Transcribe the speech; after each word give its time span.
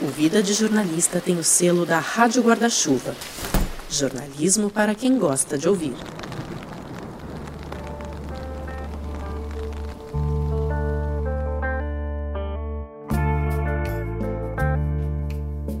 O 0.00 0.06
Vida 0.06 0.40
de 0.40 0.54
Jornalista 0.54 1.20
tem 1.20 1.36
o 1.38 1.42
selo 1.42 1.84
da 1.84 1.98
Rádio 1.98 2.40
Guarda-Chuva. 2.40 3.16
Jornalismo 3.90 4.70
para 4.70 4.94
quem 4.94 5.18
gosta 5.18 5.58
de 5.58 5.68
ouvir. 5.68 5.96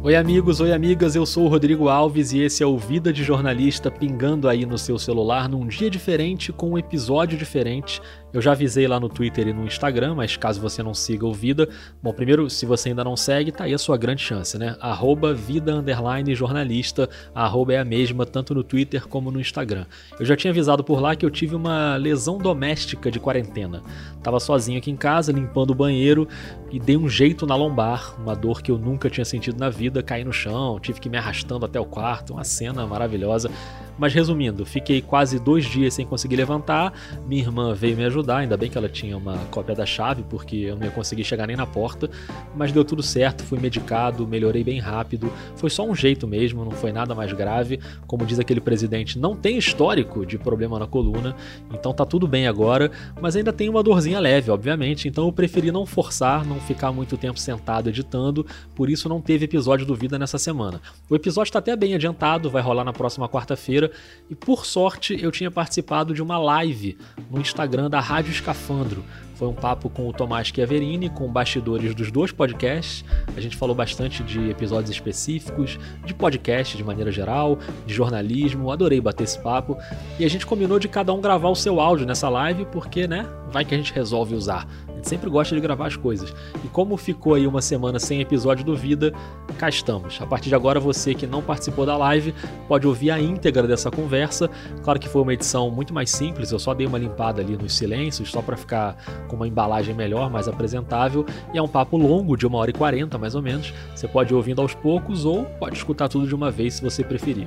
Oi, 0.02 0.16
amigos, 0.16 0.58
oi, 0.58 0.72
amigas, 0.72 1.14
eu 1.14 1.26
sou 1.26 1.44
o 1.44 1.48
Rodrigo 1.48 1.88
Alves 1.88 2.32
e 2.32 2.40
esse 2.40 2.62
é 2.62 2.66
o 2.66 2.78
Vida 2.78 3.12
de 3.12 3.22
Jornalista 3.22 3.90
pingando 3.90 4.48
aí 4.48 4.64
no 4.64 4.78
seu 4.78 4.98
celular 4.98 5.48
num 5.48 5.66
dia 5.66 5.90
diferente, 5.90 6.50
com 6.50 6.70
um 6.70 6.78
episódio 6.78 7.38
diferente. 7.38 8.00
Eu 8.32 8.42
já 8.42 8.52
avisei 8.52 8.86
lá 8.86 9.00
no 9.00 9.08
Twitter 9.08 9.48
e 9.48 9.52
no 9.54 9.64
Instagram, 9.64 10.14
mas 10.14 10.36
caso 10.36 10.60
você 10.60 10.82
não 10.82 10.92
siga 10.92 11.26
o 11.26 11.32
Vida, 11.32 11.68
bom, 12.02 12.12
primeiro, 12.12 12.50
se 12.50 12.66
você 12.66 12.90
ainda 12.90 13.02
não 13.02 13.16
segue, 13.16 13.50
tá 13.50 13.64
aí 13.64 13.72
a 13.72 13.78
sua 13.78 13.96
grande 13.96 14.22
chance, 14.22 14.58
né? 14.58 14.76
Arroba 14.80 15.32
Vida 15.32 15.74
Underline 15.74 16.34
Jornalista, 16.34 17.08
arroba 17.34 17.72
é 17.72 17.78
a 17.78 17.84
mesma, 17.84 18.26
tanto 18.26 18.54
no 18.54 18.62
Twitter 18.62 19.06
como 19.06 19.30
no 19.30 19.40
Instagram. 19.40 19.86
Eu 20.20 20.26
já 20.26 20.36
tinha 20.36 20.50
avisado 20.50 20.84
por 20.84 21.00
lá 21.00 21.16
que 21.16 21.24
eu 21.24 21.30
tive 21.30 21.54
uma 21.54 21.96
lesão 21.96 22.36
doméstica 22.36 23.10
de 23.10 23.18
quarentena. 23.18 23.82
Tava 24.22 24.38
sozinho 24.40 24.78
aqui 24.78 24.90
em 24.90 24.96
casa, 24.96 25.32
limpando 25.32 25.70
o 25.70 25.74
banheiro 25.74 26.28
e 26.70 26.78
dei 26.78 26.96
um 26.96 27.08
jeito 27.08 27.46
na 27.46 27.54
lombar, 27.54 28.14
uma 28.20 28.34
dor 28.34 28.60
que 28.60 28.70
eu 28.70 28.76
nunca 28.76 29.08
tinha 29.08 29.24
sentido 29.24 29.58
na 29.58 29.70
vida, 29.70 30.02
caí 30.02 30.24
no 30.24 30.32
chão, 30.32 30.78
tive 30.78 31.00
que 31.00 31.08
me 31.08 31.16
arrastando 31.16 31.64
até 31.64 31.80
o 31.80 31.86
quarto, 31.86 32.34
uma 32.34 32.44
cena 32.44 32.86
maravilhosa. 32.86 33.50
Mas 33.98 34.14
resumindo, 34.14 34.64
fiquei 34.64 35.02
quase 35.02 35.40
dois 35.40 35.64
dias 35.64 35.94
sem 35.94 36.06
conseguir 36.06 36.36
levantar. 36.36 36.92
Minha 37.26 37.42
irmã 37.42 37.74
veio 37.74 37.96
me 37.96 38.04
ajudar, 38.04 38.17
ainda 38.38 38.56
bem 38.56 38.70
que 38.70 38.78
ela 38.78 38.88
tinha 38.88 39.16
uma 39.16 39.36
cópia 39.50 39.74
da 39.74 39.86
chave, 39.86 40.22
porque 40.28 40.56
eu 40.56 40.76
não 40.76 40.84
ia 40.84 40.90
conseguir 40.90 41.24
chegar 41.24 41.46
nem 41.46 41.56
na 41.56 41.66
porta. 41.66 42.10
Mas 42.56 42.72
deu 42.72 42.84
tudo 42.84 43.02
certo, 43.02 43.42
fui 43.44 43.58
medicado, 43.58 44.26
melhorei 44.26 44.64
bem 44.64 44.78
rápido. 44.78 45.32
Foi 45.56 45.70
só 45.70 45.84
um 45.84 45.94
jeito 45.94 46.26
mesmo, 46.26 46.64
não 46.64 46.72
foi 46.72 46.92
nada 46.92 47.14
mais 47.14 47.32
grave. 47.32 47.80
Como 48.06 48.24
diz 48.24 48.38
aquele 48.38 48.60
presidente, 48.60 49.18
não 49.18 49.34
tem 49.34 49.58
histórico 49.58 50.24
de 50.24 50.38
problema 50.38 50.78
na 50.78 50.86
coluna, 50.86 51.36
então 51.72 51.92
tá 51.92 52.04
tudo 52.04 52.26
bem 52.26 52.46
agora, 52.46 52.90
mas 53.20 53.36
ainda 53.36 53.52
tem 53.52 53.68
uma 53.68 53.82
dorzinha 53.82 54.20
leve, 54.20 54.50
obviamente. 54.50 55.08
Então 55.08 55.26
eu 55.26 55.32
preferi 55.32 55.70
não 55.70 55.86
forçar, 55.86 56.44
não 56.44 56.60
ficar 56.60 56.92
muito 56.92 57.16
tempo 57.16 57.38
sentado 57.38 57.88
editando, 57.88 58.46
por 58.74 58.88
isso 58.90 59.08
não 59.08 59.20
teve 59.20 59.44
episódio 59.44 59.86
do 59.86 59.94
Vida 59.94 60.18
nessa 60.18 60.38
semana. 60.38 60.80
O 61.08 61.16
episódio 61.16 61.52
tá 61.52 61.58
até 61.58 61.74
bem 61.74 61.94
adiantado, 61.94 62.50
vai 62.50 62.62
rolar 62.62 62.84
na 62.84 62.92
próxima 62.92 63.28
quarta-feira 63.28 63.90
e 64.30 64.34
por 64.34 64.64
sorte 64.64 65.18
eu 65.20 65.30
tinha 65.30 65.50
participado 65.50 66.14
de 66.14 66.22
uma 66.22 66.38
live 66.38 66.96
no 67.30 67.40
Instagram 67.40 67.90
da 67.90 68.00
Rádio 68.08 68.32
Escafandro. 68.32 69.04
Foi 69.34 69.46
um 69.46 69.52
papo 69.52 69.90
com 69.90 70.08
o 70.08 70.12
Tomás 70.14 70.48
Chiaverini, 70.48 71.10
com 71.10 71.30
bastidores 71.30 71.94
dos 71.94 72.10
dois 72.10 72.32
podcasts. 72.32 73.04
A 73.36 73.40
gente 73.40 73.54
falou 73.54 73.76
bastante 73.76 74.22
de 74.22 74.48
episódios 74.48 74.90
específicos, 74.90 75.78
de 76.06 76.14
podcast 76.14 76.74
de 76.74 76.82
maneira 76.82 77.12
geral, 77.12 77.58
de 77.84 77.92
jornalismo. 77.92 78.72
Adorei 78.72 78.98
bater 78.98 79.24
esse 79.24 79.38
papo. 79.38 79.76
E 80.18 80.24
a 80.24 80.28
gente 80.28 80.46
combinou 80.46 80.78
de 80.78 80.88
cada 80.88 81.12
um 81.12 81.20
gravar 81.20 81.50
o 81.50 81.54
seu 81.54 81.82
áudio 81.82 82.06
nessa 82.06 82.30
live, 82.30 82.64
porque, 82.72 83.06
né, 83.06 83.26
vai 83.52 83.62
que 83.62 83.74
a 83.74 83.76
gente 83.76 83.92
resolve 83.92 84.34
usar. 84.34 84.66
Gente 84.98 85.08
sempre 85.08 85.30
gosta 85.30 85.54
de 85.54 85.60
gravar 85.60 85.86
as 85.86 85.96
coisas. 85.96 86.34
E 86.64 86.68
como 86.68 86.96
ficou 86.96 87.34
aí 87.34 87.46
uma 87.46 87.62
semana 87.62 88.00
sem 88.00 88.20
episódio 88.20 88.64
do 88.64 88.76
Vida, 88.76 89.12
cá 89.56 89.68
estamos. 89.68 90.20
A 90.20 90.26
partir 90.26 90.48
de 90.48 90.56
agora, 90.56 90.80
você 90.80 91.14
que 91.14 91.24
não 91.24 91.40
participou 91.40 91.86
da 91.86 91.96
live 91.96 92.34
pode 92.66 92.84
ouvir 92.84 93.12
a 93.12 93.20
íntegra 93.20 93.66
dessa 93.68 93.92
conversa. 93.92 94.50
Claro 94.82 94.98
que 94.98 95.08
foi 95.08 95.22
uma 95.22 95.32
edição 95.32 95.70
muito 95.70 95.94
mais 95.94 96.10
simples, 96.10 96.50
eu 96.50 96.58
só 96.58 96.74
dei 96.74 96.84
uma 96.84 96.98
limpada 96.98 97.40
ali 97.40 97.56
nos 97.56 97.76
silêncios, 97.76 98.30
só 98.30 98.42
para 98.42 98.56
ficar 98.56 98.96
com 99.28 99.36
uma 99.36 99.46
embalagem 99.46 99.94
melhor, 99.94 100.28
mais 100.28 100.48
apresentável. 100.48 101.24
E 101.54 101.58
é 101.58 101.62
um 101.62 101.68
papo 101.68 101.96
longo, 101.96 102.36
de 102.36 102.44
uma 102.44 102.58
hora 102.58 102.70
e 102.70 102.74
quarenta 102.74 103.16
mais 103.16 103.36
ou 103.36 103.42
menos. 103.42 103.72
Você 103.94 104.08
pode 104.08 104.32
ir 104.32 104.36
ouvindo 104.36 104.60
aos 104.60 104.74
poucos 104.74 105.24
ou 105.24 105.44
pode 105.44 105.76
escutar 105.76 106.08
tudo 106.08 106.26
de 106.26 106.34
uma 106.34 106.50
vez 106.50 106.74
se 106.74 106.82
você 106.82 107.04
preferir. 107.04 107.46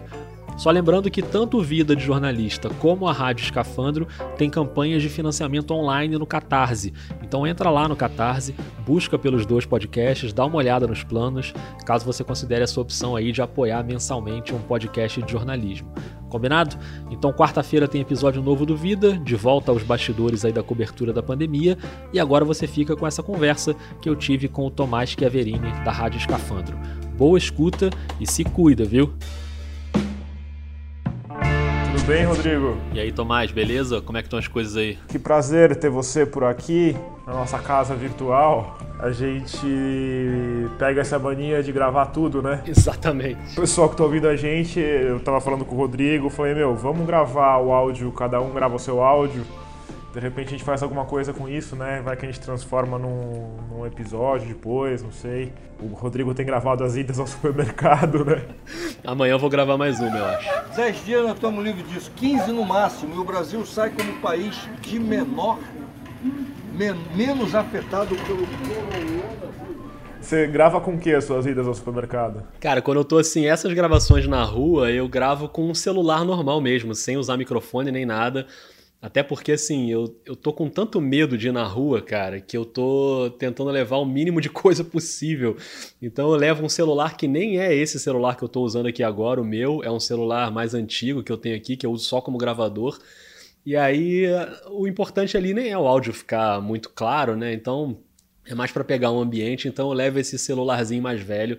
Só 0.61 0.69
lembrando 0.69 1.09
que 1.09 1.23
tanto 1.23 1.59
Vida 1.59 1.95
de 1.95 2.03
Jornalista 2.03 2.69
como 2.69 3.07
a 3.07 3.11
Rádio 3.11 3.41
Escafandro 3.41 4.07
tem 4.37 4.47
campanhas 4.47 5.01
de 5.01 5.09
financiamento 5.09 5.71
online 5.71 6.19
no 6.19 6.25
Catarse. 6.27 6.93
Então 7.23 7.47
entra 7.47 7.71
lá 7.71 7.87
no 7.87 7.95
Catarse, 7.95 8.53
busca 8.85 9.17
pelos 9.17 9.43
dois 9.43 9.65
podcasts, 9.65 10.31
dá 10.31 10.45
uma 10.45 10.57
olhada 10.57 10.85
nos 10.85 11.03
planos, 11.03 11.51
caso 11.83 12.05
você 12.05 12.23
considere 12.23 12.63
essa 12.63 12.79
opção 12.79 13.15
aí 13.15 13.31
de 13.31 13.41
apoiar 13.41 13.83
mensalmente 13.83 14.53
um 14.53 14.59
podcast 14.59 15.19
de 15.23 15.31
jornalismo. 15.31 15.91
Combinado? 16.29 16.77
Então 17.09 17.33
quarta-feira 17.33 17.87
tem 17.87 18.01
episódio 18.01 18.39
novo 18.39 18.63
do 18.63 18.77
Vida, 18.77 19.17
de 19.17 19.35
volta 19.35 19.71
aos 19.71 19.81
bastidores 19.81 20.45
aí 20.45 20.53
da 20.53 20.61
cobertura 20.61 21.11
da 21.11 21.23
pandemia, 21.23 21.75
e 22.13 22.19
agora 22.19 22.45
você 22.45 22.67
fica 22.67 22.95
com 22.95 23.07
essa 23.07 23.23
conversa 23.23 23.75
que 23.99 24.07
eu 24.07 24.15
tive 24.15 24.47
com 24.47 24.67
o 24.67 24.69
Tomás 24.69 25.09
Chiaverini 25.09 25.71
da 25.83 25.91
Rádio 25.91 26.19
Escafandro. 26.19 26.77
Boa 27.17 27.39
escuta 27.39 27.89
e 28.19 28.29
se 28.29 28.43
cuida, 28.43 28.85
viu? 28.85 29.11
Tudo 32.01 32.13
bem, 32.13 32.25
Rodrigo? 32.25 32.77
E 32.93 32.99
aí, 32.99 33.11
Tomás, 33.11 33.51
beleza? 33.51 34.01
Como 34.01 34.17
é 34.17 34.21
que 34.21 34.25
estão 34.25 34.39
as 34.39 34.47
coisas 34.47 34.75
aí? 34.75 34.97
Que 35.07 35.19
prazer 35.19 35.75
ter 35.75 35.89
você 35.89 36.25
por 36.25 36.43
aqui, 36.43 36.95
na 37.27 37.33
nossa 37.33 37.59
casa 37.59 37.93
virtual. 37.93 38.79
A 38.99 39.11
gente 39.11 39.67
pega 40.79 41.01
essa 41.01 41.19
mania 41.19 41.61
de 41.61 41.71
gravar 41.71 42.07
tudo, 42.07 42.41
né? 42.41 42.63
Exatamente. 42.65 43.53
O 43.55 43.61
pessoal 43.61 43.87
que 43.87 43.95
tá 43.95 44.03
ouvindo 44.03 44.27
a 44.27 44.35
gente, 44.35 44.79
eu 44.79 45.19
tava 45.19 45.39
falando 45.39 45.63
com 45.63 45.75
o 45.75 45.77
Rodrigo, 45.77 46.27
falei, 46.31 46.55
meu, 46.55 46.75
vamos 46.75 47.05
gravar 47.05 47.59
o 47.59 47.71
áudio, 47.71 48.11
cada 48.11 48.41
um 48.41 48.49
grava 48.49 48.75
o 48.75 48.79
seu 48.79 49.03
áudio. 49.03 49.45
De 50.13 50.19
repente 50.19 50.47
a 50.47 50.51
gente 50.51 50.63
faz 50.63 50.83
alguma 50.83 51.05
coisa 51.05 51.31
com 51.31 51.47
isso, 51.47 51.73
né? 51.73 52.01
Vai 52.03 52.17
que 52.17 52.25
a 52.25 52.29
gente 52.29 52.41
transforma 52.41 52.99
num, 52.99 53.55
num 53.69 53.85
episódio 53.85 54.45
depois, 54.45 55.01
não 55.01 55.11
sei. 55.11 55.53
O 55.79 55.87
Rodrigo 55.87 56.33
tem 56.33 56.45
gravado 56.45 56.83
as 56.83 56.97
idas 56.97 57.17
ao 57.17 57.25
supermercado, 57.27 58.25
né? 58.25 58.43
Amanhã 59.05 59.33
eu 59.33 59.39
vou 59.39 59.49
gravar 59.49 59.77
mais 59.77 59.99
uma, 59.99 60.17
eu 60.17 60.25
acho. 60.25 60.75
10 60.75 61.05
dias 61.05 61.23
nós 61.23 61.35
estamos 61.35 61.63
livres 61.63 61.87
disso, 61.89 62.11
15 62.17 62.51
no 62.51 62.65
máximo, 62.65 63.15
e 63.15 63.19
o 63.19 63.23
Brasil 63.23 63.65
sai 63.65 63.89
como 63.89 64.19
país 64.19 64.67
de 64.81 64.99
menor, 64.99 65.59
men 66.77 66.93
menos 67.15 67.55
afetado 67.55 68.13
pelo 68.15 68.45
Você 70.19 70.45
grava 70.45 70.81
com 70.81 70.95
o 70.95 70.99
que 70.99 71.13
as 71.13 71.23
suas 71.23 71.45
idas 71.45 71.65
ao 71.65 71.73
supermercado? 71.73 72.43
Cara, 72.59 72.81
quando 72.81 72.97
eu 72.97 73.05
tô 73.05 73.17
assim, 73.17 73.47
essas 73.47 73.71
gravações 73.71 74.27
na 74.27 74.43
rua, 74.43 74.91
eu 74.91 75.07
gravo 75.07 75.47
com 75.47 75.69
um 75.69 75.73
celular 75.73 76.25
normal 76.25 76.59
mesmo, 76.59 76.93
sem 76.93 77.15
usar 77.15 77.37
microfone 77.37 77.91
nem 77.91 78.05
nada. 78.05 78.45
Até 79.01 79.23
porque, 79.23 79.53
assim, 79.53 79.89
eu, 79.89 80.15
eu 80.23 80.35
tô 80.35 80.53
com 80.53 80.69
tanto 80.69 81.01
medo 81.01 81.35
de 81.35 81.47
ir 81.47 81.51
na 81.51 81.63
rua, 81.63 82.03
cara, 82.03 82.39
que 82.39 82.55
eu 82.55 82.63
tô 82.63 83.31
tentando 83.39 83.71
levar 83.71 83.97
o 83.97 84.05
mínimo 84.05 84.39
de 84.39 84.47
coisa 84.51 84.83
possível. 84.83 85.57
Então 85.99 86.29
eu 86.31 86.35
levo 86.35 86.63
um 86.63 86.69
celular 86.69 87.17
que 87.17 87.27
nem 87.27 87.57
é 87.59 87.73
esse 87.73 87.99
celular 87.99 88.37
que 88.37 88.43
eu 88.43 88.47
tô 88.47 88.61
usando 88.61 88.85
aqui 88.85 89.01
agora, 89.01 89.41
o 89.41 89.45
meu. 89.45 89.83
É 89.83 89.89
um 89.89 89.99
celular 89.99 90.51
mais 90.51 90.75
antigo 90.75 91.23
que 91.23 91.31
eu 91.31 91.37
tenho 91.37 91.55
aqui, 91.55 91.75
que 91.75 91.85
eu 91.85 91.91
uso 91.91 92.05
só 92.05 92.21
como 92.21 92.37
gravador. 92.37 92.99
E 93.65 93.75
aí, 93.75 94.25
o 94.69 94.87
importante 94.87 95.35
ali 95.35 95.51
nem 95.51 95.69
é 95.69 95.77
o 95.77 95.87
áudio 95.87 96.13
ficar 96.13 96.61
muito 96.61 96.89
claro, 96.89 97.35
né? 97.35 97.53
Então, 97.53 97.97
é 98.45 98.53
mais 98.53 98.71
para 98.71 98.83
pegar 98.83 99.11
um 99.11 99.19
ambiente. 99.19 99.67
Então 99.67 99.87
eu 99.87 99.93
levo 99.93 100.19
esse 100.19 100.37
celularzinho 100.37 101.01
mais 101.01 101.19
velho. 101.19 101.57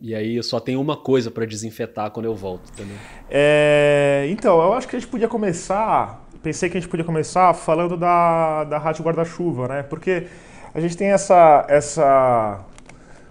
E 0.00 0.12
aí 0.12 0.34
eu 0.34 0.42
só 0.42 0.58
tenho 0.58 0.80
uma 0.80 0.96
coisa 0.96 1.30
para 1.30 1.44
desinfetar 1.44 2.10
quando 2.10 2.26
eu 2.26 2.34
volto, 2.34 2.68
entendeu? 2.72 2.96
É, 3.28 4.26
então, 4.30 4.60
eu 4.60 4.72
acho 4.72 4.88
que 4.88 4.96
a 4.96 4.98
gente 4.98 5.08
podia 5.08 5.28
começar 5.28 6.29
pensei 6.42 6.68
que 6.68 6.76
a 6.76 6.80
gente 6.80 6.90
podia 6.90 7.04
começar 7.04 7.52
falando 7.54 7.96
da, 7.96 8.64
da 8.64 8.78
Rádio 8.78 9.04
Guarda-Chuva, 9.04 9.68
né? 9.68 9.82
Porque 9.82 10.26
a 10.74 10.80
gente 10.80 10.96
tem 10.96 11.08
essa. 11.08 11.64
essa... 11.68 12.60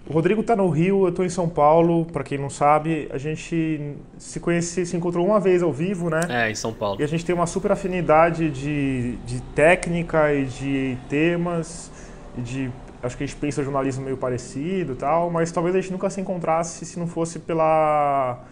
O 0.08 0.14
Rodrigo 0.14 0.42
está 0.42 0.56
no 0.56 0.68
Rio, 0.70 1.04
eu 1.04 1.10
estou 1.10 1.24
em 1.24 1.30
São 1.30 1.48
Paulo, 1.48 2.04
para 2.06 2.24
quem 2.24 2.36
não 2.38 2.50
sabe, 2.50 3.08
a 3.12 3.18
gente 3.20 3.96
se 4.18 4.40
conhece, 4.40 4.84
se 4.84 4.98
encontrou 4.98 5.24
uma 5.24 5.40
vez 5.40 5.62
ao 5.62 5.72
vivo, 5.72 6.10
né? 6.10 6.22
É, 6.28 6.50
em 6.50 6.56
São 6.56 6.74
Paulo. 6.74 7.00
E 7.00 7.04
a 7.04 7.08
gente 7.08 7.24
tem 7.24 7.36
uma 7.36 7.46
super 7.46 7.72
afinidade 7.72 8.50
de, 8.50 9.18
de 9.18 9.40
técnica 9.54 10.34
e 10.34 10.46
de 10.46 10.98
temas, 11.08 11.92
e 12.36 12.42
de 12.42 12.72
acho 13.04 13.16
que 13.16 13.24
a 13.24 13.28
gente 13.28 13.36
pensa 13.38 13.64
jornalismo 13.64 14.04
meio 14.04 14.18
parecido 14.18 14.94
e 14.94 14.96
tal, 14.96 15.30
mas 15.30 15.52
talvez 15.52 15.76
a 15.76 15.80
gente 15.80 15.92
nunca 15.92 16.10
se 16.10 16.20
encontrasse 16.20 16.86
se 16.86 16.98
não 16.98 17.06
fosse 17.06 17.38
pela 17.38 18.44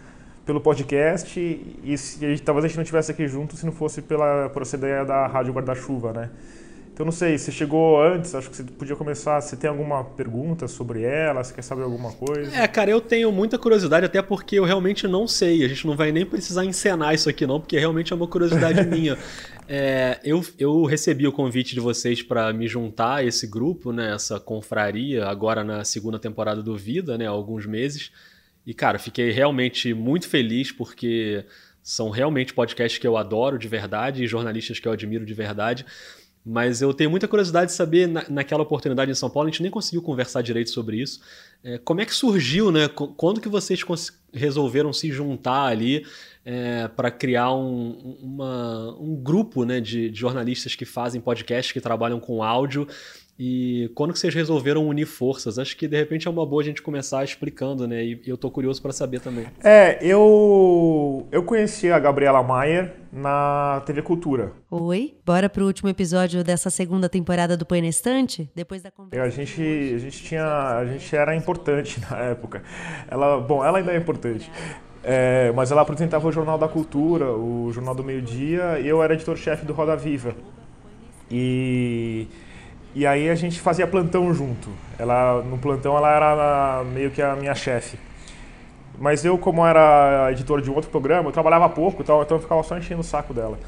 pelo 0.47 0.61
podcast 0.61 1.37
e, 1.37 1.77
e, 1.83 2.39
talvez 2.39 2.63
a 2.63 2.67
gente 2.69 2.77
não 2.77 2.83
estivesse 2.83 3.11
aqui 3.11 3.27
junto 3.27 3.57
se 3.57 3.65
não 3.65 3.73
fosse 3.73 4.01
pela 4.01 4.49
por 4.49 4.61
essa 4.61 4.77
ideia 4.77 5.03
da 5.03 5.27
Rádio 5.27 5.53
Guarda-Chuva, 5.53 6.13
né? 6.13 6.29
Então 6.93 7.05
não 7.05 7.11
sei, 7.11 7.37
você 7.37 7.51
chegou 7.51 8.01
antes, 8.01 8.33
acho 8.33 8.49
que 8.49 8.55
você 8.55 8.63
podia 8.63 8.95
começar. 8.95 9.39
Você 9.39 9.55
tem 9.55 9.69
alguma 9.69 10.03
pergunta 10.03 10.67
sobre 10.67 11.03
ela? 11.03 11.43
Você 11.43 11.53
quer 11.53 11.61
saber 11.61 11.83
alguma 11.83 12.11
coisa? 12.11 12.57
É, 12.57 12.67
cara, 12.67 12.89
eu 12.89 12.99
tenho 12.99 13.31
muita 13.31 13.55
curiosidade, 13.59 14.07
até 14.07 14.19
porque 14.19 14.57
eu 14.57 14.63
realmente 14.63 15.07
não 15.07 15.27
sei. 15.27 15.63
A 15.63 15.67
gente 15.67 15.85
não 15.85 15.95
vai 15.95 16.11
nem 16.11 16.25
precisar 16.25 16.65
encenar 16.65 17.13
isso 17.13 17.29
aqui, 17.29 17.45
não, 17.45 17.59
porque 17.59 17.77
realmente 17.77 18.11
é 18.11 18.15
uma 18.15 18.27
curiosidade 18.27 18.81
minha. 18.89 19.15
É, 19.69 20.19
eu, 20.23 20.43
eu 20.57 20.85
recebi 20.85 21.27
o 21.27 21.31
convite 21.31 21.75
de 21.75 21.79
vocês 21.79 22.23
para 22.23 22.51
me 22.51 22.67
juntar 22.67 23.17
a 23.17 23.23
esse 23.23 23.45
grupo, 23.45 23.91
né, 23.91 24.15
essa 24.15 24.39
confraria, 24.39 25.27
agora 25.27 25.63
na 25.63 25.83
segunda 25.83 26.17
temporada 26.17 26.63
do 26.63 26.75
Vida, 26.75 27.15
né, 27.15 27.27
há 27.27 27.29
alguns 27.29 27.67
meses. 27.67 28.11
E, 28.67 28.73
cara, 28.73 28.99
fiquei 28.99 29.31
realmente 29.31 29.93
muito 29.93 30.27
feliz 30.27 30.73
porque 30.73 31.45
são 31.81 32.09
realmente 32.09 32.53
podcasts 32.53 32.99
que 32.99 33.07
eu 33.07 33.15
adoro 33.15 33.57
de 33.57 33.65
verdade 33.65 34.21
e 34.21 34.27
jornalistas 34.27 34.77
que 34.77 34.85
eu 34.85 34.91
admiro 34.91 35.25
de 35.25 35.33
verdade. 35.33 35.85
Mas 36.45 36.81
eu 36.81 36.93
tenho 36.93 37.09
muita 37.09 37.29
curiosidade 37.29 37.71
de 37.71 37.77
saber, 37.77 38.09
na, 38.09 38.25
naquela 38.29 38.63
oportunidade 38.63 39.09
em 39.09 39.15
São 39.15 39.29
Paulo, 39.29 39.47
a 39.47 39.51
gente 39.51 39.61
nem 39.61 39.71
conseguiu 39.71 40.01
conversar 40.01 40.41
direito 40.41 40.69
sobre 40.69 40.97
isso. 41.01 41.21
É, 41.63 41.77
como 41.77 42.01
é 42.01 42.05
que 42.05 42.13
surgiu, 42.13 42.69
né? 42.69 42.89
Quando 42.89 43.39
que 43.39 43.47
vocês 43.47 43.81
resolveram 44.33 44.91
se 44.91 45.13
juntar 45.13 45.67
ali 45.67 46.05
é, 46.43 46.89
para 46.89 47.09
criar 47.09 47.53
um, 47.53 48.17
uma, 48.21 48.97
um 48.99 49.15
grupo 49.15 49.63
né, 49.63 49.79
de, 49.79 50.09
de 50.09 50.19
jornalistas 50.19 50.75
que 50.75 50.83
fazem 50.83 51.21
podcast, 51.21 51.71
que 51.71 51.79
trabalham 51.79 52.19
com 52.19 52.43
áudio? 52.43 52.85
E 53.39 53.91
quando 53.93 54.13
que 54.13 54.19
vocês 54.19 54.33
resolveram 54.33 54.87
unir 54.87 55.05
forças? 55.05 55.59
Acho 55.59 55.77
que 55.77 55.87
de 55.87 55.95
repente 55.95 56.27
é 56.27 56.31
uma 56.31 56.45
boa 56.45 56.61
a 56.61 56.65
gente 56.65 56.81
começar 56.81 57.23
explicando, 57.23 57.87
né? 57.87 58.03
E 58.03 58.21
eu 58.25 58.35
tô 58.35 58.49
curioso 58.49 58.81
para 58.81 58.91
saber 58.91 59.19
também. 59.19 59.45
É, 59.63 59.99
eu 60.01 61.27
eu 61.31 61.43
conheci 61.43 61.91
a 61.91 61.99
Gabriela 61.99 62.41
Maier 62.41 62.95
na 63.13 63.83
TV 63.85 64.01
Cultura. 64.01 64.53
Oi, 64.71 65.15
bora 65.23 65.47
pro 65.47 65.65
último 65.65 65.87
episódio 65.87 66.43
dessa 66.43 66.71
segunda 66.71 67.07
temporada 67.07 67.55
do 67.55 67.65
Põe 67.65 67.81
na 67.81 67.87
Estante? 67.87 68.49
Depois 68.55 68.81
da 68.81 68.89
conversa. 68.89 69.23
A 69.23 69.29
gente 69.29 69.61
a 69.61 69.99
gente 69.99 70.23
tinha 70.23 70.77
a 70.77 70.85
gente 70.85 71.15
era 71.15 71.35
importante 71.35 72.01
na 72.09 72.17
época. 72.17 72.63
Ela, 73.07 73.39
bom, 73.39 73.63
ela 73.63 73.77
ainda 73.77 73.91
é 73.91 73.97
importante. 73.97 74.51
É, 75.03 75.51
mas 75.55 75.71
ela 75.71 75.83
apresentava 75.83 76.27
o 76.27 76.31
Jornal 76.31 76.57
da 76.57 76.67
Cultura, 76.67 77.31
o 77.31 77.71
Jornal 77.71 77.93
do 77.93 78.03
Meio 78.03 78.21
Dia, 78.21 78.79
e 78.79 78.87
eu 78.87 79.01
era 79.01 79.13
editor-chefe 79.13 79.63
do 79.63 79.73
Roda 79.73 79.95
Viva. 79.95 80.35
E 81.29 82.27
e 82.97 83.05
aí 83.05 83.29
a 83.29 83.35
gente 83.35 83.59
fazia 83.59 83.85
plantão 83.85 84.33
junto. 84.33 84.69
Ela 84.97 85.43
no 85.43 85.59
plantão 85.59 85.95
ela 85.95 86.11
era 86.11 86.83
meio 86.83 87.11
que 87.11 87.21
a 87.21 87.35
minha 87.35 87.53
chefe. 87.53 87.95
Mas 88.97 89.23
eu, 89.23 89.37
como 89.37 89.63
era 89.63 90.31
editor 90.31 90.63
de 90.63 90.71
um 90.71 90.73
outro 90.73 90.89
programa, 90.89 91.29
eu 91.29 91.31
trabalhava 91.31 91.69
pouco, 91.69 92.01
então 92.01 92.25
eu 92.27 92.39
ficava 92.39 92.63
só 92.63 92.75
enchendo 92.75 93.01
o 93.01 93.03
saco 93.03 93.35
dela. 93.35 93.59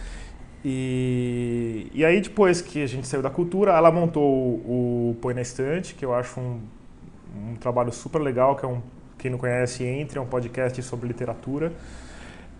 E, 0.66 1.92
e 1.94 2.04
aí 2.04 2.20
depois 2.20 2.60
que 2.60 2.82
a 2.82 2.88
gente 2.88 3.08
saiu 3.08 3.22
da 3.22 3.30
cultura, 3.30 3.74
ela 3.74 3.92
montou 3.92 4.24
o, 4.24 5.12
o 5.12 5.18
Põe 5.22 5.36
na 5.36 5.42
Estante, 5.42 5.94
que 5.94 6.04
eu 6.04 6.12
acho 6.12 6.40
um, 6.40 6.60
um 7.36 7.56
trabalho 7.56 7.94
super 7.94 8.20
legal, 8.20 8.56
que 8.56 8.66
é 8.66 8.68
um, 8.68 8.82
quem 9.20 9.30
não 9.30 9.38
conhece, 9.38 9.84
entre, 9.84 10.18
é 10.18 10.22
um 10.22 10.26
podcast 10.26 10.82
sobre 10.82 11.08
literatura. 11.08 11.72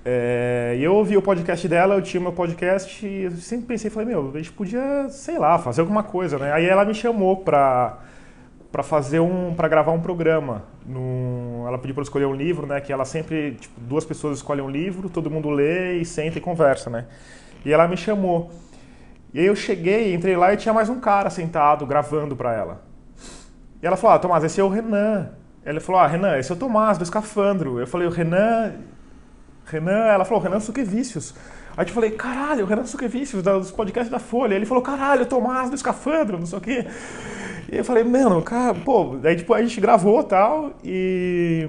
É, 0.06 0.78
eu 0.80 0.96
ouvi 0.96 1.18
o 1.18 1.22
podcast 1.22 1.68
dela, 1.68 1.96
eu 1.96 2.02
tinha 2.02 2.22
meu 2.22 2.32
podcast 2.32 3.06
e 3.06 3.24
eu 3.24 3.32
sempre 3.32 3.68
pensei, 3.68 3.92
falei, 3.92 4.08
meu, 4.08 4.32
a 4.34 4.38
gente 4.38 4.52
podia, 4.52 5.08
sei 5.10 5.38
lá, 5.38 5.58
fazer 5.60 5.82
alguma 5.82 6.04
coisa, 6.04 6.38
né? 6.38 6.54
Aí 6.54 6.66
ela 6.66 6.86
me 6.86 6.94
chamou 6.94 7.38
pra, 7.38 7.98
pra 8.72 8.82
fazer 8.82 9.20
um, 9.20 9.54
pra 9.54 9.68
gravar 9.68 9.92
um 9.92 10.00
programa. 10.00 10.64
Num, 10.86 11.66
ela 11.68 11.78
pediu 11.78 11.94
pra 11.94 12.02
eu 12.02 12.04
escolher 12.04 12.26
um 12.26 12.34
livro, 12.34 12.66
né? 12.66 12.80
Que 12.80 12.94
ela 12.94 13.04
sempre, 13.06 13.56
tipo, 13.60 13.80
duas 13.82 14.06
pessoas 14.06 14.38
escolhem 14.38 14.64
um 14.64 14.70
livro, 14.70 15.10
todo 15.10 15.30
mundo 15.30 15.50
lê 15.50 15.98
e 15.98 16.06
senta 16.06 16.38
e 16.38 16.42
conversa, 16.42 16.90
né? 16.90 17.06
E 17.66 17.74
ela 17.74 17.88
me 17.88 17.98
chamou. 17.98 18.50
E 19.34 19.40
aí 19.40 19.46
eu 19.46 19.56
cheguei, 19.56 20.14
entrei 20.16 20.36
lá 20.36 20.54
e 20.54 20.58
tinha 20.58 20.74
mais 20.74 20.90
um 20.90 21.00
cara 21.00 21.30
sentado 21.30 21.86
gravando 21.86 22.36
pra 22.36 22.54
ela. 22.54 22.82
E 23.82 23.86
ela 23.86 23.98
falou, 23.98 24.16
ah, 24.16 24.20
Tomás, 24.20 24.44
esse 24.44 24.60
é 24.60 24.64
o 24.64 24.70
Renan. 24.70 25.30
Ele 25.66 25.80
falou, 25.80 26.02
ah, 26.02 26.08
Renan, 26.08 26.38
esse 26.38 26.52
é 26.52 26.56
o 26.56 26.58
Tomás, 26.58 26.98
do 26.98 27.04
Escafandro. 27.04 27.80
Eu 27.80 27.86
falei, 27.86 28.08
o 28.08 28.12
Renan 28.12 28.74
Renan, 29.70 30.06
ela 30.06 30.26
falou, 30.26 30.42
Renan 30.42 30.60
Suquevicius. 30.60 31.34
Aí 31.78 31.86
eu 31.86 31.94
falei, 31.94 32.12
caralho, 32.12 32.66
o 32.66 32.68
Renan 32.68 32.86
Suquevicius, 32.86 33.44
dos 33.44 33.72
podcasts 33.72 34.12
da 34.12 34.20
Folha. 34.20 34.56
Ele 34.56 34.66
falou, 34.66 34.84
caralho, 34.84 35.26
Tomás 35.26 35.70
do 35.70 35.76
Escafandro, 35.76 36.40
não 36.40 36.46
sei 36.46 36.58
o 36.58 36.62
quê. 36.62 36.86
E 37.72 37.78
eu 37.78 37.86
falei, 37.86 38.04
mano, 38.04 38.42
cara, 38.42 38.74
pô, 38.74 39.18
daí 39.22 39.36
depois 39.36 39.62
a 39.62 39.66
gente 39.66 39.80
gravou 39.80 40.24
tal, 40.24 40.74
e. 40.84 41.68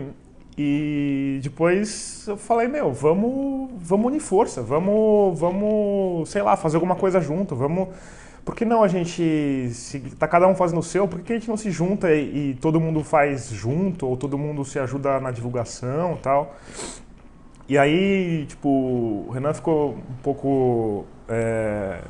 E 0.62 1.40
depois 1.42 2.26
eu 2.28 2.36
falei, 2.36 2.68
meu, 2.68 2.92
vamos, 2.92 3.70
vamos 3.78 4.06
unir 4.08 4.20
força, 4.20 4.60
vamos, 4.60 5.38
vamos, 5.38 6.28
sei 6.28 6.42
lá, 6.42 6.54
fazer 6.54 6.76
alguma 6.76 6.96
coisa 6.96 7.18
junto, 7.18 7.56
vamos. 7.56 7.88
Por 8.44 8.54
que 8.54 8.66
não 8.66 8.82
a 8.82 8.88
gente, 8.88 9.70
se 9.72 10.00
tá 10.18 10.28
cada 10.28 10.46
um 10.46 10.54
fazendo 10.54 10.80
o 10.80 10.82
seu, 10.82 11.08
por 11.08 11.20
que 11.20 11.32
a 11.32 11.36
gente 11.36 11.48
não 11.48 11.56
se 11.56 11.70
junta 11.70 12.12
e, 12.12 12.50
e 12.50 12.54
todo 12.60 12.80
mundo 12.80 13.02
faz 13.02 13.48
junto, 13.48 14.06
ou 14.06 14.16
todo 14.18 14.36
mundo 14.36 14.62
se 14.64 14.78
ajuda 14.78 15.18
na 15.18 15.30
divulgação 15.30 16.18
tal? 16.20 16.54
E 17.70 17.78
aí, 17.78 18.46
tipo, 18.46 18.68
o 18.68 19.30
Renan 19.30 19.54
ficou 19.54 19.92
um 19.92 20.22
pouco. 20.24 21.06
É... 21.28 22.00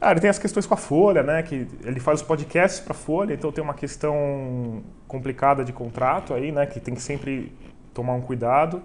Ah, 0.00 0.12
ele 0.12 0.20
tem 0.20 0.30
as 0.30 0.38
questões 0.38 0.64
com 0.64 0.74
a 0.74 0.76
Folha, 0.76 1.24
né? 1.24 1.42
Que 1.42 1.66
ele 1.84 1.98
faz 1.98 2.20
os 2.20 2.26
podcasts 2.26 2.78
para 2.78 2.92
a 2.92 2.94
Folha, 2.94 3.34
então 3.34 3.50
tem 3.50 3.64
uma 3.64 3.74
questão 3.74 4.80
complicada 5.08 5.64
de 5.64 5.72
contrato 5.72 6.32
aí, 6.34 6.52
né? 6.52 6.66
Que 6.66 6.78
tem 6.78 6.94
que 6.94 7.02
sempre 7.02 7.52
tomar 7.92 8.12
um 8.12 8.20
cuidado. 8.20 8.80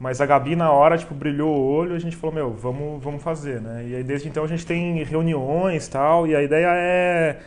Mas 0.00 0.18
a 0.22 0.24
Gabi, 0.24 0.56
na 0.56 0.72
hora, 0.72 0.96
tipo, 0.96 1.14
brilhou 1.14 1.54
o 1.58 1.62
olho 1.62 1.94
a 1.94 1.98
gente 1.98 2.16
falou, 2.16 2.34
meu, 2.34 2.50
vamos, 2.50 3.04
vamos 3.04 3.22
fazer, 3.22 3.60
né? 3.60 3.84
E 3.86 3.96
aí, 3.96 4.02
desde 4.02 4.30
então, 4.30 4.44
a 4.44 4.48
gente 4.48 4.64
tem 4.64 5.04
reuniões 5.04 5.88
tal, 5.88 6.26
e 6.26 6.34
a 6.34 6.42
ideia 6.42 6.68
é, 6.70 7.38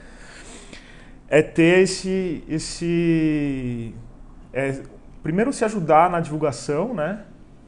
é 1.28 1.42
ter 1.42 1.80
esse... 1.80 2.44
esse 2.48 3.92
é, 4.54 4.84
primeiro, 5.24 5.52
se 5.52 5.66
ajudar 5.66 6.12
na 6.12 6.20
divulgação, 6.20 6.94
né? 6.94 7.26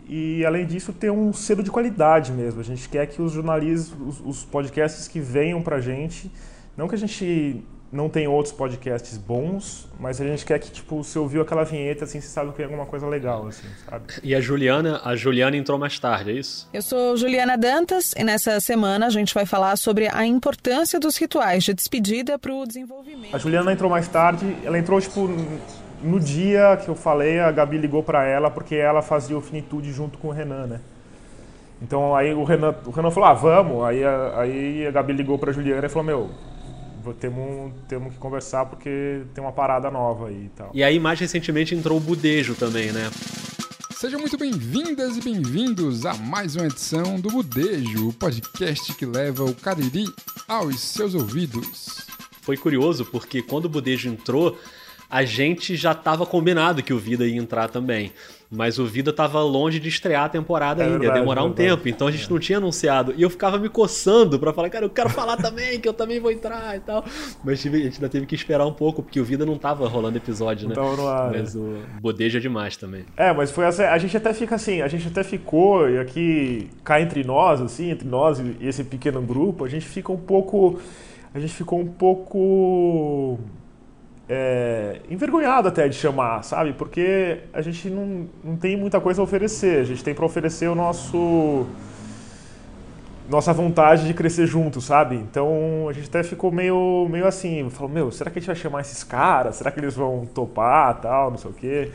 E 0.10 0.46
além 0.46 0.66
disso 0.66 0.94
ter 0.94 1.12
um 1.12 1.34
selo 1.34 1.62
de 1.62 1.70
qualidade 1.70 2.32
mesmo. 2.32 2.60
A 2.60 2.64
gente 2.64 2.88
quer 2.88 3.06
que 3.08 3.22
os 3.22 3.32
jornalistas, 3.32 3.94
os, 4.00 4.22
os 4.26 4.44
podcasts 4.46 5.08
que 5.08 5.20
venham 5.20 5.62
para 5.62 5.78
a 5.78 5.82
gente, 5.82 6.32
não 6.76 6.88
que 6.88 6.96
a 6.96 6.98
gente 6.98 7.64
não 7.92 8.10
tenha 8.10 8.30
outros 8.30 8.54
podcasts 8.54 9.18
bons, 9.18 9.88
mas 10.00 10.20
a 10.20 10.26
gente 10.26 10.46
quer 10.46 10.60
que 10.60 10.70
tipo 10.70 11.04
você 11.04 11.18
ouviu 11.18 11.42
aquela 11.42 11.64
vinheta 11.64 12.04
assim, 12.04 12.20
você 12.20 12.28
sabe 12.28 12.52
que 12.52 12.62
é 12.62 12.66
alguma 12.66 12.86
coisa 12.86 13.08
legal 13.08 13.48
assim, 13.48 13.68
sabe? 13.90 14.06
E 14.22 14.36
a 14.36 14.42
Juliana, 14.42 15.02
a 15.04 15.16
Juliana 15.16 15.56
entrou 15.56 15.78
mais 15.78 15.98
tarde, 15.98 16.32
é 16.32 16.34
isso? 16.34 16.68
Eu 16.74 16.82
sou 16.82 17.16
Juliana 17.16 17.58
Dantas 17.58 18.14
e 18.18 18.24
nessa 18.24 18.60
semana 18.60 19.08
a 19.08 19.10
gente 19.10 19.34
vai 19.34 19.46
falar 19.46 19.78
sobre 19.78 20.10
a 20.12 20.26
importância 20.26 21.00
dos 21.00 21.18
rituais 21.18 21.64
de 21.64 21.74
despedida 21.74 22.38
para 22.38 22.54
o 22.54 22.66
desenvolvimento. 22.66 23.34
A 23.34 23.38
Juliana 23.38 23.72
entrou 23.72 23.90
mais 23.90 24.08
tarde, 24.08 24.46
ela 24.66 24.78
entrou 24.78 25.00
tipo 25.00 25.30
no 26.02 26.20
dia 26.20 26.78
que 26.84 26.90
eu 26.90 26.96
falei, 26.96 27.40
a 27.40 27.52
Gabi 27.52 27.78
ligou 27.78 28.04
para 28.04 28.26
ela 28.26 28.50
porque 28.50 28.76
ela 28.76 29.02
fazia 29.02 29.38
o 29.38 29.42
Finitude 29.42 29.92
junto 29.92 30.18
com 30.18 30.30
o 30.30 30.32
Renan, 30.32 30.68
né? 30.68 30.82
Então 31.82 32.16
aí 32.16 32.34
o 32.34 32.44
Renan, 32.44 32.76
o 32.86 32.92
Renan 32.92 33.12
falou, 33.12 33.30
ah, 33.30 33.34
vamos. 33.34 33.84
Aí 33.84 34.04
a, 34.04 34.40
aí 34.40 34.88
a 34.88 34.92
Gabi 34.92 35.14
ligou 35.14 35.38
para 35.38 35.52
Juliana 35.52 35.86
e 35.86 35.90
falou, 35.90 36.06
meu, 36.06 36.30
temos, 37.14 37.74
temos 37.88 38.14
que 38.14 38.20
conversar 38.20 38.66
porque 38.66 39.22
tem 39.34 39.44
uma 39.44 39.52
parada 39.52 39.90
nova 39.90 40.28
aí 40.28 40.46
e 40.46 40.50
tal. 40.56 40.72
E 40.74 40.84
aí 40.84 41.00
mais 41.00 41.20
recentemente 41.20 41.76
entrou 41.76 41.98
o 41.98 42.02
Budejo 42.02 42.56
também, 42.56 42.92
né? 42.92 43.10
Sejam 43.92 44.20
muito 44.20 44.38
bem-vindas 44.38 45.18
e 45.18 45.22
bem-vindos 45.22 46.06
a 46.06 46.14
mais 46.14 46.56
uma 46.56 46.68
edição 46.68 47.20
do 47.20 47.30
Budejo, 47.30 48.10
o 48.10 48.14
podcast 48.14 48.94
que 48.94 49.08
leva 49.08 49.44
o 49.44 49.56
Cariri 49.56 50.06
aos 50.48 50.80
seus 50.80 51.16
ouvidos. 51.16 52.06
Foi 52.44 52.56
curioso 52.56 53.06
porque 53.06 53.42
quando 53.42 53.66
o 53.66 53.70
Budejo 53.70 54.08
entrou, 54.08 54.58
a 55.10 55.24
gente 55.24 55.76
já 55.76 55.94
estava 55.94 56.26
combinado 56.26 56.84
que 56.84 56.94
o 56.94 57.00
Vida 57.00 57.26
ia 57.26 57.38
entrar 57.38 57.70
também. 57.70 58.12
Mas 58.50 58.80
o 58.80 58.86
Vida 58.86 59.10
estava 59.10 59.42
longe 59.42 59.78
de 59.78 59.90
estrear 59.90 60.26
a 60.26 60.30
temporada 60.30 60.82
é 60.82 60.86
ainda, 60.86 61.00
verdade, 61.00 61.18
ia 61.18 61.22
demorar 61.22 61.44
um 61.44 61.52
tempo, 61.52 61.90
então 61.90 62.08
a 62.08 62.12
gente 62.12 62.26
é. 62.26 62.30
não 62.30 62.40
tinha 62.40 62.58
anunciado. 62.60 63.14
E 63.18 63.22
eu 63.22 63.30
ficava 63.30 63.58
me 63.58 63.68
coçando 63.68 64.40
para 64.40 64.54
falar, 64.54 64.70
cara, 64.70 64.86
eu 64.86 64.90
quero 64.90 65.10
falar 65.10 65.36
também, 65.36 65.80
que 65.80 65.88
eu 65.88 65.94
também 65.94 66.20
vou 66.20 66.32
entrar 66.32 66.76
e 66.78 66.80
tal. 66.80 67.04
Mas 67.44 67.60
a 67.60 67.70
gente 67.70 67.96
ainda 67.96 68.10
teve 68.10 68.26
que 68.26 68.36
esperar 68.36 68.66
um 68.66 68.72
pouco, 68.72 69.04
porque 69.04 69.20
o 69.20 69.26
Vida 69.26 69.46
não 69.46 69.58
tava 69.58 69.88
rolando 69.88 70.18
episódio, 70.18 70.68
né? 70.68 70.76
Não 70.76 70.84
tava 70.84 70.96
no 70.96 71.08
ar. 71.08 71.32
Mas 71.32 71.56
é. 71.56 71.60
o 71.60 71.78
bodeja 72.00 72.38
é 72.38 72.42
demais 72.42 72.78
também. 72.78 73.06
É, 73.18 73.34
mas 73.34 73.52
foi 73.52 73.66
assim, 73.66 73.84
a 73.84 73.98
gente 73.98 74.16
até 74.16 74.34
fica 74.34 74.56
assim, 74.56 74.82
a 74.82 74.88
gente 74.88 75.08
até 75.08 75.24
ficou, 75.24 75.90
e 75.90 76.00
aqui 76.00 76.70
cá 76.86 77.02
entre 77.02 77.26
nós, 77.26 77.62
assim, 77.62 77.92
entre 77.92 78.08
nós 78.08 78.40
e 78.40 78.56
esse 78.62 78.84
pequeno 78.84 79.22
grupo, 79.22 79.66
a 79.66 79.70
gente 79.70 79.86
fica 79.86 80.12
um 80.12 80.18
pouco. 80.18 80.80
A 81.34 81.40
gente 81.40 81.54
ficou 81.54 81.80
um 81.80 81.88
pouco 81.88 83.38
é, 84.30 85.02
envergonhado 85.10 85.68
até 85.68 85.88
de 85.88 85.96
chamar, 85.96 86.44
sabe? 86.44 86.74
Porque 86.74 87.40
a 87.54 87.62
gente 87.62 87.90
não, 87.90 88.28
não 88.44 88.58
tem 88.58 88.76
muita 88.76 89.00
coisa 89.00 89.22
a 89.22 89.24
oferecer. 89.24 89.82
A 89.82 89.84
gente 89.84 90.04
tem 90.04 90.14
para 90.14 90.26
oferecer 90.26 90.68
o 90.68 90.76
nosso 90.76 91.66
nossa 93.30 93.52
vontade 93.52 94.08
de 94.08 94.14
crescer 94.14 94.48
junto, 94.48 94.80
sabe? 94.80 95.16
Então 95.16 95.88
a 95.90 95.94
gente 95.94 96.08
até 96.08 96.24
ficou 96.24 96.52
meio, 96.52 97.08
meio 97.10 97.28
assim, 97.28 97.70
falou, 97.70 97.90
meu, 97.90 98.10
será 98.10 98.32
que 98.32 98.40
a 98.40 98.42
gente 98.42 98.48
vai 98.48 98.56
chamar 98.56 98.82
esses 98.82 99.04
caras? 99.04 99.58
Será 99.58 99.70
que 99.70 99.80
eles 99.80 99.96
vão 99.96 100.26
topar, 100.26 101.02
tal, 101.02 101.32
não 101.32 101.38
sei 101.38 101.52
o 101.52 101.54
quê? 101.54 101.92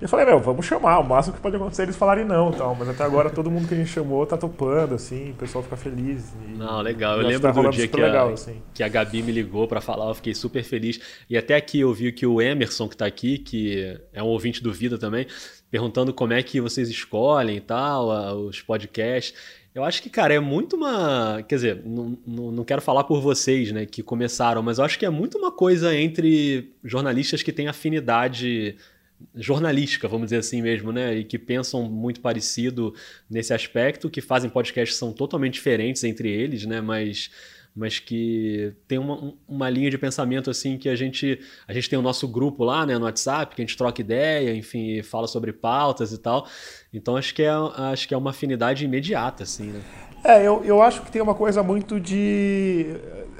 E 0.00 0.04
eu 0.04 0.08
falei, 0.08 0.24
meu, 0.24 0.40
vamos 0.40 0.64
chamar, 0.64 0.98
o 0.98 1.04
máximo 1.04 1.36
que 1.36 1.42
pode 1.42 1.56
acontecer 1.56 1.82
é 1.82 1.84
eles 1.84 1.96
falarem 1.96 2.24
não, 2.24 2.50
tal. 2.50 2.74
Mas 2.74 2.88
até 2.88 3.04
agora 3.04 3.28
todo 3.28 3.50
mundo 3.50 3.68
que 3.68 3.74
a 3.74 3.76
gente 3.76 3.90
chamou 3.90 4.24
tá 4.24 4.36
topando, 4.36 4.94
assim, 4.94 5.32
o 5.32 5.34
pessoal 5.34 5.62
fica 5.62 5.76
feliz. 5.76 6.32
não, 6.56 6.80
legal. 6.80 7.20
Eu 7.20 7.26
lembro 7.26 7.52
tá 7.52 7.60
do 7.60 7.68
dia 7.68 7.86
que, 7.86 8.00
legal, 8.00 8.30
a, 8.30 8.32
assim. 8.32 8.62
que 8.72 8.82
a 8.82 8.88
Gabi 8.88 9.22
me 9.22 9.30
ligou 9.30 9.68
para 9.68 9.82
falar, 9.82 10.08
eu 10.08 10.14
fiquei 10.14 10.34
super 10.34 10.64
feliz. 10.64 10.98
E 11.28 11.36
até 11.36 11.54
aqui 11.54 11.80
eu 11.80 11.92
vi 11.92 12.12
que 12.12 12.26
o 12.26 12.40
Emerson, 12.40 12.88
que 12.88 12.96
tá 12.96 13.04
aqui, 13.04 13.36
que 13.36 14.00
é 14.10 14.22
um 14.22 14.26
ouvinte 14.28 14.62
do 14.62 14.72
Vida 14.72 14.96
também, 14.96 15.26
perguntando 15.70 16.14
como 16.14 16.32
é 16.32 16.42
que 16.42 16.62
vocês 16.62 16.88
escolhem 16.88 17.58
e 17.58 17.60
tal, 17.60 18.38
os 18.46 18.62
podcasts. 18.62 19.34
Eu 19.74 19.84
acho 19.84 20.02
que, 20.02 20.08
cara, 20.08 20.32
é 20.32 20.40
muito 20.40 20.76
uma. 20.76 21.44
Quer 21.46 21.54
dizer, 21.54 21.82
não, 21.84 22.18
não, 22.26 22.50
não, 22.50 22.64
quero 22.64 22.80
falar 22.80 23.04
por 23.04 23.20
vocês, 23.20 23.70
né, 23.70 23.84
que 23.84 24.02
começaram, 24.02 24.62
mas 24.62 24.78
eu 24.78 24.84
acho 24.84 24.98
que 24.98 25.04
é 25.06 25.10
muito 25.10 25.36
uma 25.36 25.52
coisa 25.52 25.94
entre 25.94 26.72
jornalistas 26.82 27.42
que 27.42 27.52
têm 27.52 27.68
afinidade 27.68 28.76
jornalística, 29.34 30.08
vamos 30.08 30.26
dizer 30.26 30.38
assim 30.38 30.62
mesmo, 30.62 30.92
né? 30.92 31.14
E 31.14 31.24
que 31.24 31.38
pensam 31.38 31.82
muito 31.84 32.20
parecido 32.20 32.94
nesse 33.28 33.52
aspecto, 33.52 34.10
que 34.10 34.20
fazem 34.20 34.50
podcasts 34.50 34.94
que 34.94 34.98
são 34.98 35.12
totalmente 35.12 35.54
diferentes 35.54 36.02
entre 36.04 36.28
eles, 36.28 36.66
né? 36.66 36.80
Mas, 36.80 37.30
mas 37.74 37.98
que 37.98 38.72
tem 38.88 38.98
uma, 38.98 39.34
uma 39.46 39.70
linha 39.70 39.90
de 39.90 39.98
pensamento 39.98 40.50
assim 40.50 40.76
que 40.76 40.88
a 40.88 40.96
gente 40.96 41.38
a 41.66 41.72
gente 41.72 41.88
tem 41.88 41.98
o 41.98 42.02
nosso 42.02 42.26
grupo 42.26 42.64
lá, 42.64 42.84
né, 42.84 42.98
no 42.98 43.04
WhatsApp, 43.04 43.54
que 43.54 43.62
a 43.62 43.64
gente 43.64 43.76
troca 43.76 44.00
ideia, 44.00 44.54
enfim, 44.54 45.02
fala 45.02 45.26
sobre 45.26 45.52
pautas 45.52 46.12
e 46.12 46.18
tal. 46.18 46.46
Então 46.92 47.16
acho 47.16 47.34
que 47.34 47.42
é 47.42 47.50
acho 47.92 48.08
que 48.08 48.14
é 48.14 48.16
uma 48.16 48.30
afinidade 48.30 48.84
imediata 48.84 49.44
assim, 49.44 49.70
né? 49.70 49.80
É, 50.22 50.46
eu, 50.46 50.62
eu 50.64 50.82
acho 50.82 51.02
que 51.02 51.10
tem 51.10 51.22
uma 51.22 51.34
coisa 51.34 51.62
muito 51.62 51.98
de 51.98 52.94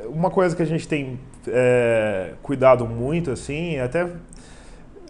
uma 0.06 0.30
coisa 0.30 0.56
que 0.56 0.62
a 0.62 0.66
gente 0.66 0.88
tem 0.88 1.20
é, 1.46 2.34
cuidado 2.42 2.86
muito 2.86 3.30
assim, 3.30 3.78
até 3.78 4.10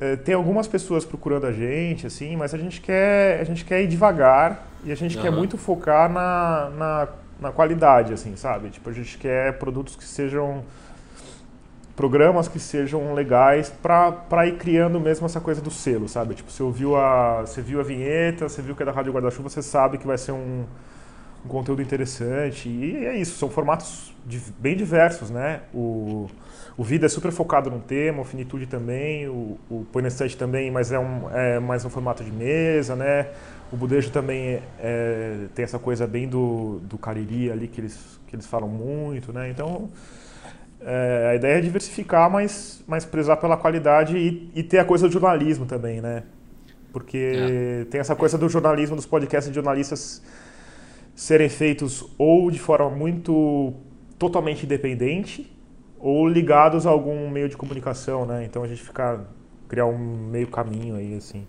é, 0.01 0.17
tem 0.17 0.35
algumas 0.35 0.67
pessoas 0.67 1.05
procurando 1.05 1.47
a 1.47 1.53
gente, 1.53 2.07
assim, 2.07 2.35
mas 2.35 2.55
a 2.55 2.59
gente 2.59 2.81
quer, 2.81 3.39
a 3.39 3.45
gente 3.45 3.67
quer 3.67 3.83
ir 3.83 3.87
devagar 3.87 4.67
e 4.83 4.91
a 4.91 4.95
gente 4.95 5.17
uhum. 5.17 5.23
quer 5.23 5.31
muito 5.31 5.59
focar 5.59 6.11
na, 6.11 6.71
na, 6.71 7.09
na, 7.39 7.53
qualidade, 7.53 8.15
assim, 8.15 8.35
sabe? 8.35 8.71
Tipo, 8.71 8.89
a 8.89 8.93
gente 8.95 9.19
quer 9.19 9.59
produtos 9.59 9.95
que 9.95 10.05
sejam 10.05 10.65
programas 11.95 12.49
que 12.49 12.59
sejam 12.59 13.13
legais 13.13 13.71
para 13.83 14.47
ir 14.47 14.57
criando 14.57 14.99
mesmo 14.99 15.27
essa 15.27 15.39
coisa 15.39 15.61
do 15.61 15.71
selo, 15.71 16.09
sabe? 16.09 16.35
Tipo, 16.35 16.51
você 16.51 16.63
ouviu 16.63 16.97
a, 16.97 17.43
você 17.43 17.61
viu 17.61 17.79
a 17.79 17.83
vinheta, 17.83 18.49
você 18.49 18.63
viu 18.63 18.75
que 18.75 18.83
é 18.83 18.87
da 18.87 18.93
Rádio 18.93 19.13
Guarda-Chuva, 19.13 19.51
você 19.51 19.61
sabe 19.61 19.99
que 19.99 20.07
vai 20.07 20.17
ser 20.17 20.33
um, 20.33 20.65
um 21.45 21.49
conteúdo 21.49 21.83
interessante. 21.83 22.71
E 22.71 23.05
é 23.05 23.15
isso, 23.19 23.37
são 23.37 23.51
formatos 23.51 24.15
de, 24.25 24.41
bem 24.59 24.75
diversos, 24.75 25.29
né? 25.29 25.61
O, 25.75 26.27
o 26.81 26.83
Vida 26.83 27.05
é 27.05 27.09
super 27.11 27.31
focado 27.31 27.71
num 27.71 27.79
tema, 27.79 28.23
o 28.23 28.25
Finitude 28.25 28.65
também, 28.65 29.29
o, 29.29 29.59
o 29.69 29.85
Poinestante 29.93 30.35
também, 30.35 30.71
mas 30.71 30.91
é, 30.91 30.99
um, 30.99 31.29
é 31.31 31.61
mais 31.61 31.85
um 31.85 31.91
formato 31.91 32.25
de 32.25 32.33
mesa, 32.33 32.97
né? 32.97 33.27
O 33.71 33.77
Budejo 33.77 34.11
também 34.11 34.55
é, 34.55 34.63
é, 34.79 35.37
tem 35.55 35.63
essa 35.63 35.79
coisa 35.79 36.07
bem 36.07 36.27
do, 36.27 36.81
do 36.85 36.97
Cariri 36.97 37.53
ali, 37.53 37.69
que 37.69 37.83
eles, 37.83 38.19
que 38.27 38.35
eles 38.35 38.47
falam 38.47 38.67
muito, 38.67 39.31
né? 39.31 39.51
Então, 39.51 39.91
é, 40.81 41.29
a 41.33 41.35
ideia 41.35 41.59
é 41.59 41.61
diversificar, 41.61 42.31
mas, 42.31 42.83
mas 42.87 43.05
prezar 43.05 43.37
pela 43.37 43.59
qualidade 43.59 44.17
e, 44.17 44.51
e 44.55 44.63
ter 44.63 44.79
a 44.79 44.85
coisa 44.87 45.07
do 45.07 45.13
jornalismo 45.13 45.67
também, 45.67 46.01
né? 46.01 46.23
Porque 46.95 47.33
é. 47.37 47.85
tem 47.91 48.01
essa 48.01 48.17
coisa 48.17 48.39
do 48.39 48.49
jornalismo, 48.49 48.97
dos 48.97 49.05
podcasts 49.05 49.51
de 49.51 49.55
jornalistas 49.55 50.23
serem 51.15 51.51
feitos 51.51 52.11
ou 52.17 52.51
de 52.51 52.59
forma 52.59 52.89
muito 52.89 53.75
totalmente 54.19 54.65
independente, 54.65 55.60
ou 56.01 56.27
ligados 56.27 56.87
a 56.87 56.91
algum 56.91 57.29
meio 57.31 57.49
de 57.49 57.57
comunicação, 57.57 58.25
né? 58.25 58.45
Então 58.45 58.63
a 58.63 58.69
gente 58.69 58.83
fica 58.83 59.21
criar 59.69 59.87
um 59.87 59.99
meio 59.99 60.49
caminho 60.49 60.97
aí 60.97 61.15
assim. 61.15 61.47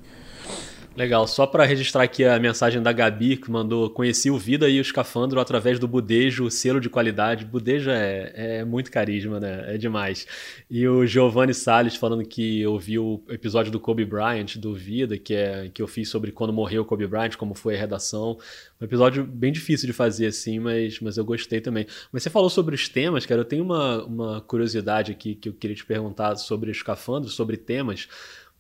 Legal, 0.94 1.26
só 1.26 1.48
para 1.48 1.64
registrar 1.64 2.04
aqui 2.04 2.26
a 2.26 2.38
mensagem 2.38 2.82
da 2.82 2.92
Gabi, 2.92 3.38
que 3.38 3.50
mandou: 3.50 3.90
Conheci 3.90 4.30
o 4.30 4.38
Vida 4.38 4.68
e 4.68 4.78
o 4.78 4.82
Escafandro 4.82 5.40
através 5.40 5.80
do 5.80 5.88
Budejo, 5.88 6.52
selo 6.52 6.82
de 6.82 6.90
qualidade. 6.90 7.46
Budejo 7.46 7.90
é, 7.90 8.34
é 8.36 8.66
muito 8.66 8.92
carisma, 8.92 9.40
né? 9.40 9.74
É 9.74 9.78
demais. 9.78 10.28
E 10.70 10.86
o 10.86 11.06
Giovanni 11.06 11.54
Salles 11.54 11.96
falando 11.96 12.26
que 12.26 12.66
ouviu 12.68 13.24
o 13.26 13.32
episódio 13.32 13.72
do 13.72 13.80
Kobe 13.80 14.04
Bryant, 14.04 14.58
do 14.58 14.76
Vida, 14.76 15.18
que, 15.18 15.34
é, 15.34 15.70
que 15.74 15.82
eu 15.82 15.88
fiz 15.88 16.10
sobre 16.10 16.30
quando 16.34 16.52
morreu 16.52 16.82
o 16.82 16.86
Kobe 16.86 17.08
Bryant, 17.08 17.38
como 17.38 17.54
foi 17.54 17.78
a 17.78 17.80
redação. 17.80 18.38
Um 18.82 18.84
episódio 18.84 19.24
bem 19.24 19.54
difícil 19.54 19.88
de 19.88 19.94
fazer, 19.94 20.26
assim, 20.28 20.60
mas, 20.60 21.00
mas 21.00 21.16
eu 21.16 21.24
gostei 21.24 21.62
também. 21.62 21.88
Mas 22.12 22.24
você 22.24 22.30
falou 22.30 22.50
sobre 22.50 22.76
os 22.76 22.90
temas, 22.90 23.26
cara. 23.26 23.40
Eu 23.40 23.46
tenho 23.46 23.64
uma, 23.64 24.04
uma 24.04 24.42
curiosidade 24.42 25.14
aqui 25.14 25.36
que 25.36 25.48
eu 25.48 25.54
queria 25.54 25.76
te 25.76 25.86
perguntar 25.86 26.36
sobre 26.36 26.70
Escafandro, 26.70 27.30
sobre 27.30 27.56
temas 27.56 28.10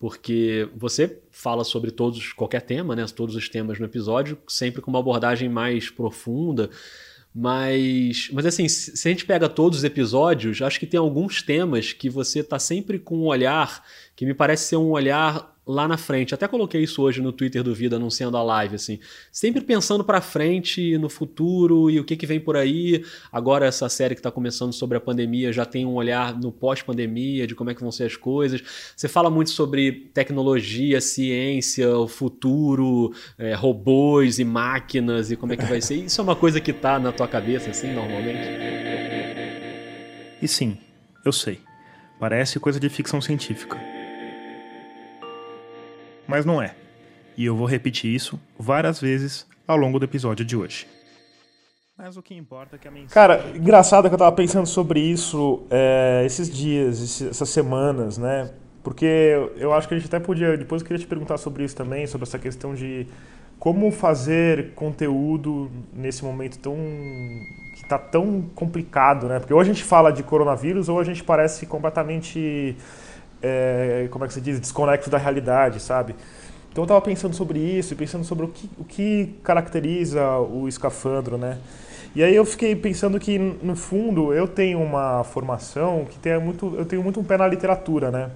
porque 0.01 0.67
você 0.75 1.19
fala 1.29 1.63
sobre 1.63 1.91
todos 1.91 2.33
qualquer 2.33 2.63
tema, 2.63 2.95
né, 2.95 3.05
todos 3.15 3.35
os 3.35 3.47
temas 3.47 3.77
no 3.77 3.85
episódio, 3.85 4.35
sempre 4.47 4.81
com 4.81 4.89
uma 4.89 4.97
abordagem 4.97 5.47
mais 5.47 5.91
profunda. 5.91 6.71
Mas, 7.33 8.27
mas 8.33 8.47
assim, 8.47 8.67
se 8.67 9.07
a 9.07 9.11
gente 9.11 9.27
pega 9.27 9.47
todos 9.47 9.77
os 9.77 9.83
episódios, 9.83 10.59
acho 10.59 10.79
que 10.79 10.87
tem 10.87 10.99
alguns 10.99 11.43
temas 11.43 11.93
que 11.93 12.09
você 12.09 12.39
está 12.39 12.57
sempre 12.57 12.97
com 12.97 13.15
um 13.15 13.25
olhar 13.27 13.85
que 14.15 14.25
me 14.25 14.33
parece 14.33 14.65
ser 14.65 14.77
um 14.77 14.89
olhar 14.89 15.55
lá 15.71 15.87
na 15.87 15.97
frente. 15.97 16.33
Até 16.33 16.47
coloquei 16.47 16.83
isso 16.83 17.01
hoje 17.01 17.21
no 17.21 17.31
Twitter 17.31 17.63
do 17.63 17.73
Vida 17.73 17.95
anunciando 17.95 18.37
a 18.37 18.43
live 18.43 18.75
assim, 18.75 18.99
sempre 19.31 19.61
pensando 19.61 20.03
para 20.03 20.21
frente, 20.21 20.97
no 20.97 21.09
futuro 21.09 21.89
e 21.89 21.99
o 21.99 22.03
que 22.03 22.15
que 22.15 22.25
vem 22.25 22.39
por 22.39 22.57
aí. 22.57 23.03
Agora 23.31 23.65
essa 23.65 23.87
série 23.87 24.13
que 24.13 24.19
está 24.19 24.31
começando 24.31 24.73
sobre 24.73 24.97
a 24.97 25.01
pandemia 25.01 25.51
já 25.53 25.65
tem 25.65 25.85
um 25.85 25.93
olhar 25.93 26.37
no 26.37 26.51
pós-pandemia, 26.51 27.47
de 27.47 27.55
como 27.55 27.69
é 27.69 27.75
que 27.75 27.81
vão 27.81 27.91
ser 27.91 28.05
as 28.05 28.15
coisas. 28.15 28.61
Você 28.95 29.07
fala 29.07 29.29
muito 29.29 29.51
sobre 29.51 30.09
tecnologia, 30.13 30.99
ciência, 30.99 31.89
o 31.97 32.07
futuro, 32.07 33.13
é, 33.37 33.53
robôs 33.53 34.39
e 34.39 34.43
máquinas 34.43 35.31
e 35.31 35.35
como 35.35 35.53
é 35.53 35.57
que 35.57 35.65
vai 35.65 35.81
ser. 35.81 35.95
Isso 35.95 36.19
é 36.19 36.23
uma 36.23 36.35
coisa 36.35 36.59
que 36.59 36.73
tá 36.73 36.99
na 36.99 37.11
tua 37.11 37.27
cabeça 37.27 37.69
assim, 37.69 37.93
normalmente? 37.93 38.49
E 40.41 40.47
sim, 40.47 40.77
eu 41.25 41.31
sei. 41.31 41.59
Parece 42.19 42.59
coisa 42.59 42.79
de 42.79 42.89
ficção 42.89 43.21
científica 43.21 43.90
mas 46.31 46.45
não 46.45 46.61
é. 46.61 46.73
E 47.37 47.45
eu 47.45 47.55
vou 47.55 47.67
repetir 47.67 48.13
isso 48.13 48.39
várias 48.57 48.99
vezes 49.01 49.45
ao 49.67 49.75
longo 49.75 49.99
do 49.99 50.05
episódio 50.05 50.45
de 50.45 50.55
hoje. 50.55 50.87
Mas 51.97 52.15
o 52.15 52.21
que 52.21 52.33
importa 52.33 52.77
é 52.77 52.79
que 52.79 52.87
a 52.87 52.91
mensagem... 52.91 53.13
Cara, 53.13 53.45
engraçado 53.55 54.07
que 54.07 54.15
eu 54.15 54.17
tava 54.17 54.35
pensando 54.35 54.65
sobre 54.65 55.01
isso 55.01 55.63
é, 55.69 56.23
esses 56.25 56.49
dias, 56.49 57.21
essas 57.21 57.49
semanas, 57.49 58.17
né? 58.17 58.49
Porque 58.81 59.05
eu 59.57 59.73
acho 59.73 59.87
que 59.87 59.93
a 59.93 59.97
gente 59.97 60.07
até 60.07 60.19
podia. 60.19 60.57
Depois 60.57 60.81
eu 60.81 60.87
queria 60.87 60.99
te 60.99 61.07
perguntar 61.07 61.37
sobre 61.37 61.63
isso 61.63 61.75
também, 61.75 62.07
sobre 62.07 62.27
essa 62.27 62.39
questão 62.39 62.73
de 62.73 63.05
como 63.59 63.91
fazer 63.91 64.73
conteúdo 64.73 65.69
nesse 65.93 66.25
momento 66.25 66.57
tão. 66.57 66.75
que 67.75 67.83
está 67.83 67.99
tão 67.99 68.41
complicado, 68.55 69.27
né? 69.27 69.37
Porque 69.39 69.53
ou 69.53 69.59
a 69.59 69.63
gente 69.63 69.83
fala 69.83 70.11
de 70.11 70.23
coronavírus 70.23 70.89
ou 70.89 70.99
a 70.99 71.03
gente 71.03 71.23
parece 71.23 71.67
completamente 71.67 72.75
é, 73.41 74.07
como 74.11 74.25
é 74.25 74.27
que 74.27 74.33
se 74.33 74.41
diz, 74.41 74.59
desconexo 74.59 75.09
da 75.09 75.17
realidade, 75.17 75.79
sabe? 75.79 76.15
Então 76.71 76.83
eu 76.83 76.85
estava 76.85 77.01
pensando 77.01 77.35
sobre 77.35 77.59
isso 77.59 77.93
e 77.93 77.97
pensando 77.97 78.23
sobre 78.23 78.45
o 78.45 78.47
que, 78.47 78.69
o 78.77 78.83
que 78.83 79.35
caracteriza 79.43 80.37
o 80.37 80.67
escafandro, 80.67 81.37
né? 81.37 81.57
E 82.15 82.23
aí 82.23 82.35
eu 82.35 82.45
fiquei 82.45 82.75
pensando 82.75 83.19
que 83.19 83.37
no 83.37 83.75
fundo 83.75 84.33
eu 84.33 84.47
tenho 84.47 84.81
uma 84.81 85.23
formação 85.23 86.05
que 86.09 86.19
tem 86.19 86.39
muito, 86.39 86.75
eu 86.77 86.85
tenho 86.85 87.03
muito 87.03 87.19
um 87.19 87.23
pé 87.23 87.37
na 87.37 87.47
literatura, 87.47 88.11
né? 88.11 88.31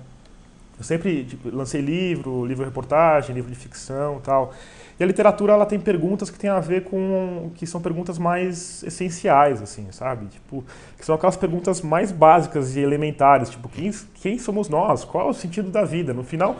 Eu 0.78 0.84
sempre 0.84 1.24
tipo, 1.24 1.50
lancei 1.56 1.82
livro, 1.82 2.46
livro 2.46 2.66
reportagem, 2.66 3.34
livro 3.34 3.50
de 3.50 3.58
ficção, 3.58 4.20
tal. 4.22 4.54
E 5.00 5.04
a 5.04 5.08
literatura 5.08 5.54
ela 5.54 5.66
tem 5.66 5.80
perguntas 5.80 6.30
que 6.30 6.40
tem 6.40 6.50
a 6.50 6.60
ver 6.60 6.86
com 6.86 7.52
que 7.56 7.68
são 7.68 7.82
perguntas 7.82 8.18
mais 8.18 8.82
essenciais 8.84 9.62
assim, 9.62 9.88
sabe? 9.92 10.28
Tipo, 10.28 10.64
que 10.98 11.06
são 11.06 11.16
aquelas 11.16 11.36
perguntas 11.36 11.82
mais 11.82 12.12
básicas 12.12 12.76
e 12.76 12.80
elementares, 12.80 13.50
tipo, 13.50 13.68
quem, 13.68 13.92
quem 14.16 14.40
somos 14.40 14.70
nós? 14.70 15.04
Qual 15.04 15.28
é 15.28 15.30
o 15.30 15.34
sentido 15.34 15.70
da 15.70 15.84
vida? 15.84 16.14
No 16.14 16.24
final, 16.24 16.56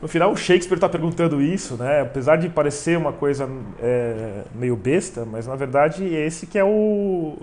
no 0.00 0.06
final 0.06 0.30
o 0.30 0.36
Shakespeare 0.36 0.76
está 0.76 0.88
perguntando 0.88 1.42
isso, 1.42 1.76
né? 1.76 2.02
Apesar 2.02 2.36
de 2.36 2.48
parecer 2.48 2.96
uma 2.96 3.12
coisa 3.12 3.48
é, 3.80 4.42
meio 4.54 4.76
besta, 4.76 5.24
mas 5.24 5.48
na 5.48 5.56
verdade 5.56 6.04
esse 6.04 6.46
que 6.46 6.58
é 6.58 6.64
o 6.64 7.36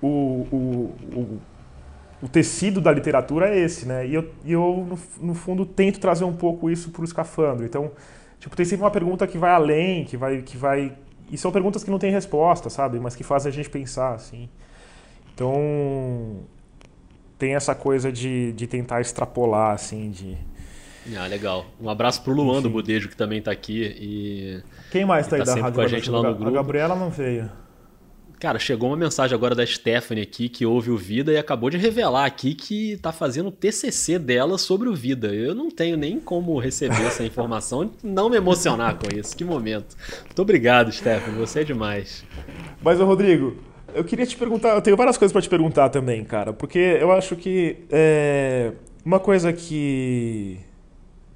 o, 0.00 0.06
o, 0.06 0.94
o, 1.12 1.40
o 2.22 2.28
tecido 2.28 2.80
da 2.80 2.92
literatura 2.92 3.48
é 3.48 3.58
esse, 3.58 3.86
né? 3.86 4.06
E 4.06 4.14
eu, 4.14 4.30
e 4.44 4.52
eu 4.52 4.86
no, 4.88 5.28
no 5.28 5.34
fundo 5.34 5.64
tento 5.64 5.98
trazer 6.00 6.24
um 6.24 6.32
pouco 6.32 6.70
isso 6.70 6.90
para 6.90 7.02
o 7.02 7.04
escafandro. 7.04 7.64
Então 7.64 7.90
Tipo, 8.38 8.56
tem 8.56 8.64
sempre 8.64 8.84
uma 8.84 8.90
pergunta 8.90 9.26
que 9.26 9.36
vai 9.36 9.50
além, 9.50 10.04
que 10.04 10.16
vai, 10.16 10.42
que 10.42 10.56
vai... 10.56 10.92
E 11.30 11.36
são 11.36 11.50
perguntas 11.50 11.84
que 11.84 11.90
não 11.90 11.98
têm 11.98 12.10
resposta, 12.10 12.70
sabe? 12.70 12.98
Mas 12.98 13.14
que 13.14 13.22
fazem 13.22 13.50
a 13.50 13.52
gente 13.52 13.68
pensar, 13.68 14.14
assim. 14.14 14.48
Então, 15.34 16.40
tem 17.38 17.54
essa 17.54 17.74
coisa 17.74 18.10
de, 18.10 18.52
de 18.52 18.66
tentar 18.66 19.00
extrapolar, 19.00 19.72
assim, 19.72 20.10
de... 20.10 20.36
Ah, 21.16 21.26
legal. 21.26 21.64
Um 21.80 21.88
abraço 21.88 22.22
pro 22.22 22.32
Luan 22.32 22.54
Enfim. 22.54 22.62
do 22.62 22.70
Budejo, 22.70 23.08
que 23.08 23.16
também 23.16 23.40
tá 23.40 23.50
aqui. 23.50 23.82
E... 23.98 24.62
Quem 24.90 25.04
mais 25.04 25.26
tá 25.26 25.36
aí 25.36 25.44
tá 25.44 25.54
da 25.54 25.60
Rádio 25.62 25.74
com 25.74 25.80
a 25.80 25.88
gente 25.88 26.10
lá 26.10 26.22
no 26.22 26.34
grupo. 26.34 26.50
A 26.50 26.52
Gabriela 26.52 26.94
não 26.94 27.08
veio. 27.08 27.50
Cara, 28.40 28.58
chegou 28.60 28.90
uma 28.90 28.96
mensagem 28.96 29.34
agora 29.34 29.52
da 29.52 29.66
Stephanie 29.66 30.22
aqui, 30.22 30.48
que 30.48 30.64
ouve 30.64 30.90
o 30.90 30.96
Vida 30.96 31.32
e 31.32 31.36
acabou 31.36 31.68
de 31.70 31.76
revelar 31.76 32.24
aqui 32.24 32.54
que 32.54 32.96
tá 32.98 33.10
fazendo 33.10 33.48
o 33.48 33.52
TCC 33.52 34.16
dela 34.16 34.56
sobre 34.56 34.88
o 34.88 34.94
Vida. 34.94 35.34
Eu 35.34 35.56
não 35.56 35.68
tenho 35.70 35.96
nem 35.96 36.20
como 36.20 36.56
receber 36.56 37.04
essa 37.04 37.24
informação 37.26 37.90
e 38.04 38.06
não 38.06 38.30
me 38.30 38.36
emocionar 38.36 38.96
com 38.96 39.08
isso. 39.12 39.36
Que 39.36 39.44
momento. 39.44 39.96
Muito 40.24 40.40
obrigado, 40.40 40.92
Stephanie. 40.92 41.36
Você 41.36 41.60
é 41.60 41.64
demais. 41.64 42.24
Mas, 42.80 43.00
Rodrigo, 43.00 43.56
eu 43.92 44.04
queria 44.04 44.24
te 44.24 44.36
perguntar, 44.36 44.74
eu 44.76 44.82
tenho 44.82 44.96
várias 44.96 45.18
coisas 45.18 45.32
para 45.32 45.42
te 45.42 45.48
perguntar 45.48 45.88
também, 45.88 46.22
cara, 46.22 46.52
porque 46.52 46.78
eu 46.78 47.10
acho 47.10 47.34
que 47.34 47.78
é, 47.90 48.72
uma 49.04 49.18
coisa 49.18 49.52
que 49.52 50.60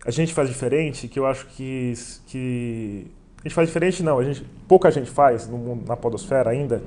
a 0.07 0.11
gente 0.13 0.33
faz 0.33 0.49
diferente, 0.49 1.09
que 1.09 1.19
eu 1.19 1.27
acho 1.27 1.47
que, 1.47 1.95
que 2.29 3.07
a 3.43 3.49
gente 3.49 3.55
faz 3.55 3.69
diferente 3.69 4.03
não, 4.05 4.21
a 4.21 4.25
gente, 4.25 4.47
pouca 4.69 4.91
gente 4.91 5.11
faz 5.11 5.49
no 5.49 5.77
na 5.85 5.97
podosfera 5.97 6.51
ainda, 6.51 6.81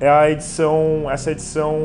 é 0.00 0.08
a 0.08 0.28
edição, 0.28 1.08
essa 1.08 1.30
edição 1.30 1.78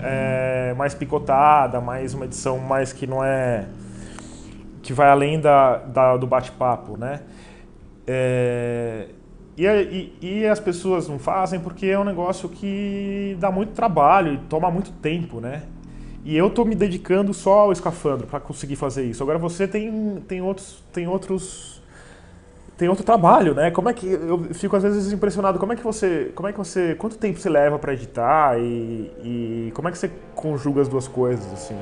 é, 0.00 0.72
mais 0.76 0.94
picotada, 0.94 1.80
mais 1.80 2.14
uma 2.14 2.26
edição 2.26 2.58
mais 2.58 2.92
que 2.92 3.06
não 3.06 3.24
é 3.24 3.66
que 4.82 4.92
vai 4.92 5.08
além 5.08 5.40
da, 5.40 5.78
da 5.78 6.16
do 6.16 6.26
bate-papo, 6.26 6.96
né? 6.96 7.22
É, 8.06 9.08
e, 9.56 9.66
e, 9.66 10.18
e, 10.20 10.46
as 10.46 10.60
pessoas 10.60 11.08
não 11.08 11.18
fazem 11.18 11.58
porque 11.58 11.86
é 11.86 11.98
um 11.98 12.04
negócio 12.04 12.48
que 12.48 13.36
dá 13.40 13.50
muito 13.50 13.72
trabalho 13.72 14.34
e 14.34 14.38
toma 14.38 14.70
muito 14.70 14.92
tempo, 14.92 15.40
né? 15.40 15.62
E 16.24 16.36
eu 16.36 16.48
estou 16.48 16.64
me 16.64 16.74
dedicando 16.74 17.32
só 17.32 17.60
ao 17.60 17.72
escafandro 17.72 18.26
para 18.26 18.40
conseguir 18.40 18.76
fazer 18.76 19.04
isso. 19.04 19.22
Agora 19.22 19.38
você 19.38 19.66
tem, 19.66 20.22
tem 20.28 20.42
outros 20.42 20.82
tem 20.92 21.08
outros 21.08 21.73
tem 22.76 22.88
outro 22.88 23.04
trabalho, 23.04 23.54
né? 23.54 23.70
Como 23.70 23.88
é 23.88 23.92
que 23.92 24.06
eu 24.06 24.48
fico 24.52 24.76
às 24.76 24.82
vezes 24.82 25.12
impressionado? 25.12 25.58
Como 25.58 25.72
é 25.72 25.76
que 25.76 25.82
você 25.82 26.32
como 26.34 26.48
é 26.48 26.52
que 26.52 26.58
você 26.58 26.94
quanto 26.94 27.16
tempo 27.16 27.38
você 27.38 27.48
leva 27.48 27.78
para 27.78 27.92
editar 27.92 28.58
e, 28.58 29.10
e 29.22 29.72
como 29.74 29.88
é 29.88 29.92
que 29.92 29.98
você 29.98 30.10
conjuga 30.34 30.82
as 30.82 30.88
duas 30.88 31.06
coisas 31.06 31.52
assim? 31.52 31.76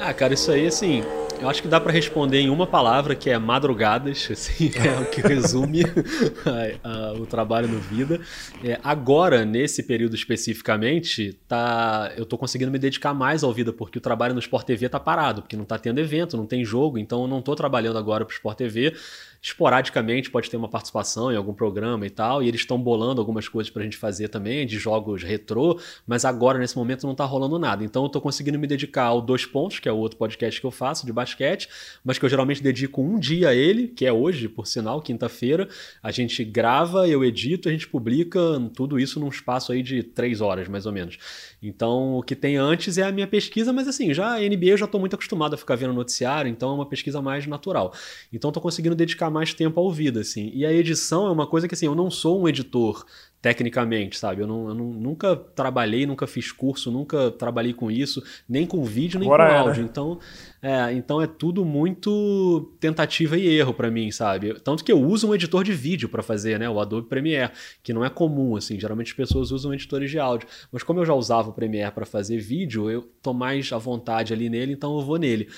Ah, 0.00 0.12
cara, 0.12 0.34
isso 0.34 0.50
aí 0.50 0.66
assim 0.66 1.02
eu 1.42 1.48
acho 1.48 1.60
que 1.60 1.66
dá 1.66 1.80
para 1.80 1.90
responder 1.90 2.38
em 2.38 2.48
uma 2.48 2.68
palavra, 2.68 3.16
que 3.16 3.28
é 3.28 3.36
madrugadas, 3.36 4.28
assim, 4.30 4.70
é 4.76 5.00
o 5.00 5.06
que 5.06 5.20
resume 5.20 5.82
a, 6.84 6.88
a, 6.88 7.12
o 7.14 7.26
trabalho 7.26 7.66
no 7.66 7.80
Vida. 7.80 8.20
É, 8.62 8.78
agora, 8.84 9.44
nesse 9.44 9.82
período 9.82 10.14
especificamente, 10.14 11.32
tá, 11.48 12.12
eu 12.16 12.24
tô 12.24 12.38
conseguindo 12.38 12.70
me 12.70 12.78
dedicar 12.78 13.12
mais 13.12 13.42
ao 13.42 13.52
Vida, 13.52 13.72
porque 13.72 13.98
o 13.98 14.00
trabalho 14.00 14.34
no 14.34 14.40
Sport 14.40 14.64
TV 14.64 14.88
tá 14.88 15.00
parado, 15.00 15.42
porque 15.42 15.56
não 15.56 15.64
tá 15.64 15.76
tendo 15.78 15.98
evento, 15.98 16.36
não 16.36 16.46
tem 16.46 16.64
jogo, 16.64 16.96
então 16.96 17.22
eu 17.22 17.28
não 17.28 17.42
tô 17.42 17.56
trabalhando 17.56 17.98
agora 17.98 18.24
pro 18.24 18.34
Sport 18.34 18.56
TV 18.56 18.94
esporadicamente 19.42 20.30
pode 20.30 20.48
ter 20.48 20.56
uma 20.56 20.68
participação 20.68 21.32
em 21.32 21.36
algum 21.36 21.52
programa 21.52 22.06
e 22.06 22.10
tal, 22.10 22.42
e 22.42 22.48
eles 22.48 22.60
estão 22.60 22.80
bolando 22.80 23.20
algumas 23.20 23.48
coisas 23.48 23.70
pra 23.70 23.82
gente 23.82 23.96
fazer 23.96 24.28
também, 24.28 24.64
de 24.64 24.78
jogos 24.78 25.24
retrô, 25.24 25.80
mas 26.06 26.24
agora, 26.24 26.60
nesse 26.60 26.76
momento, 26.76 27.06
não 27.06 27.14
tá 27.14 27.24
rolando 27.24 27.58
nada. 27.58 27.84
Então 27.84 28.04
eu 28.04 28.08
tô 28.08 28.20
conseguindo 28.20 28.58
me 28.58 28.68
dedicar 28.68 29.06
ao 29.06 29.20
Dois 29.20 29.44
Pontos, 29.44 29.80
que 29.80 29.88
é 29.88 29.92
o 29.92 29.96
outro 29.96 30.16
podcast 30.16 30.60
que 30.60 30.66
eu 30.66 30.70
faço 30.70 31.04
de 31.04 31.12
basquete, 31.12 31.68
mas 32.04 32.18
que 32.18 32.24
eu 32.24 32.28
geralmente 32.28 32.62
dedico 32.62 33.02
um 33.02 33.18
dia 33.18 33.48
a 33.48 33.54
ele, 33.54 33.88
que 33.88 34.06
é 34.06 34.12
hoje, 34.12 34.48
por 34.48 34.66
sinal, 34.66 35.02
quinta-feira. 35.02 35.68
A 36.00 36.12
gente 36.12 36.44
grava, 36.44 37.08
eu 37.08 37.24
edito, 37.24 37.68
a 37.68 37.72
gente 37.72 37.88
publica 37.88 38.38
tudo 38.76 38.98
isso 38.98 39.18
num 39.18 39.28
espaço 39.28 39.72
aí 39.72 39.82
de 39.82 40.04
três 40.04 40.40
horas, 40.40 40.68
mais 40.68 40.86
ou 40.86 40.92
menos. 40.92 41.18
Então, 41.62 42.16
o 42.16 42.22
que 42.22 42.34
tem 42.34 42.56
antes 42.56 42.98
é 42.98 43.04
a 43.04 43.12
minha 43.12 43.26
pesquisa, 43.26 43.72
mas 43.72 43.86
assim, 43.86 44.12
já 44.12 44.34
a 44.34 44.40
NBA 44.40 44.66
eu 44.66 44.76
já 44.76 44.86
tô 44.86 44.98
muito 44.98 45.14
acostumado 45.14 45.54
a 45.54 45.56
ficar 45.56 45.76
vendo 45.76 45.92
noticiário, 45.92 46.50
então 46.50 46.70
é 46.70 46.74
uma 46.74 46.86
pesquisa 46.86 47.22
mais 47.22 47.46
natural. 47.46 47.94
Então, 48.32 48.50
tô 48.50 48.60
conseguindo 48.60 48.96
dedicar 48.96 49.30
mais 49.30 49.54
tempo 49.54 49.78
ao 49.78 49.92
vida, 49.92 50.20
assim. 50.20 50.50
E 50.52 50.66
a 50.66 50.72
edição 50.72 51.28
é 51.28 51.30
uma 51.30 51.46
coisa 51.46 51.68
que, 51.68 51.74
assim, 51.74 51.86
eu 51.86 51.94
não 51.94 52.10
sou 52.10 52.42
um 52.42 52.48
editor 52.48 53.06
tecnicamente, 53.42 54.16
sabe? 54.18 54.40
Eu, 54.40 54.46
não, 54.46 54.68
eu 54.68 54.74
não, 54.74 54.86
nunca 54.86 55.34
trabalhei, 55.34 56.06
nunca 56.06 56.28
fiz 56.28 56.52
curso, 56.52 56.90
nunca 56.92 57.30
trabalhei 57.32 57.72
com 57.72 57.90
isso, 57.90 58.22
nem 58.48 58.64
com 58.64 58.84
vídeo, 58.84 59.18
nem 59.18 59.28
Agora 59.28 59.48
com 59.48 59.54
é, 59.54 59.58
áudio. 59.58 59.82
Né? 59.82 59.88
Então, 59.90 60.20
é, 60.64 60.92
então 60.92 61.20
é 61.20 61.26
tudo 61.26 61.64
muito 61.64 62.72
tentativa 62.78 63.36
e 63.36 63.48
erro 63.48 63.74
para 63.74 63.90
mim, 63.90 64.12
sabe? 64.12 64.54
Tanto 64.60 64.84
que 64.84 64.92
eu 64.92 65.02
uso 65.02 65.28
um 65.28 65.34
editor 65.34 65.64
de 65.64 65.72
vídeo 65.72 66.08
para 66.08 66.22
fazer, 66.22 66.56
né? 66.56 66.70
O 66.70 66.78
Adobe 66.78 67.08
Premiere, 67.08 67.50
que 67.82 67.92
não 67.92 68.04
é 68.04 68.08
comum, 68.08 68.54
assim. 68.54 68.78
Geralmente 68.78 69.08
as 69.08 69.16
pessoas 69.16 69.50
usam 69.50 69.74
editores 69.74 70.08
de 70.08 70.20
áudio. 70.20 70.46
Mas 70.70 70.84
como 70.84 71.00
eu 71.00 71.04
já 71.04 71.14
usava 71.14 71.50
o 71.50 71.52
Premiere 71.52 71.90
para 71.90 72.06
fazer 72.06 72.38
vídeo, 72.38 72.88
eu 72.88 73.02
tô 73.20 73.34
mais 73.34 73.72
à 73.72 73.78
vontade 73.78 74.32
ali 74.32 74.48
nele, 74.48 74.72
então 74.72 74.96
eu 74.96 75.04
vou 75.04 75.18
nele. 75.18 75.48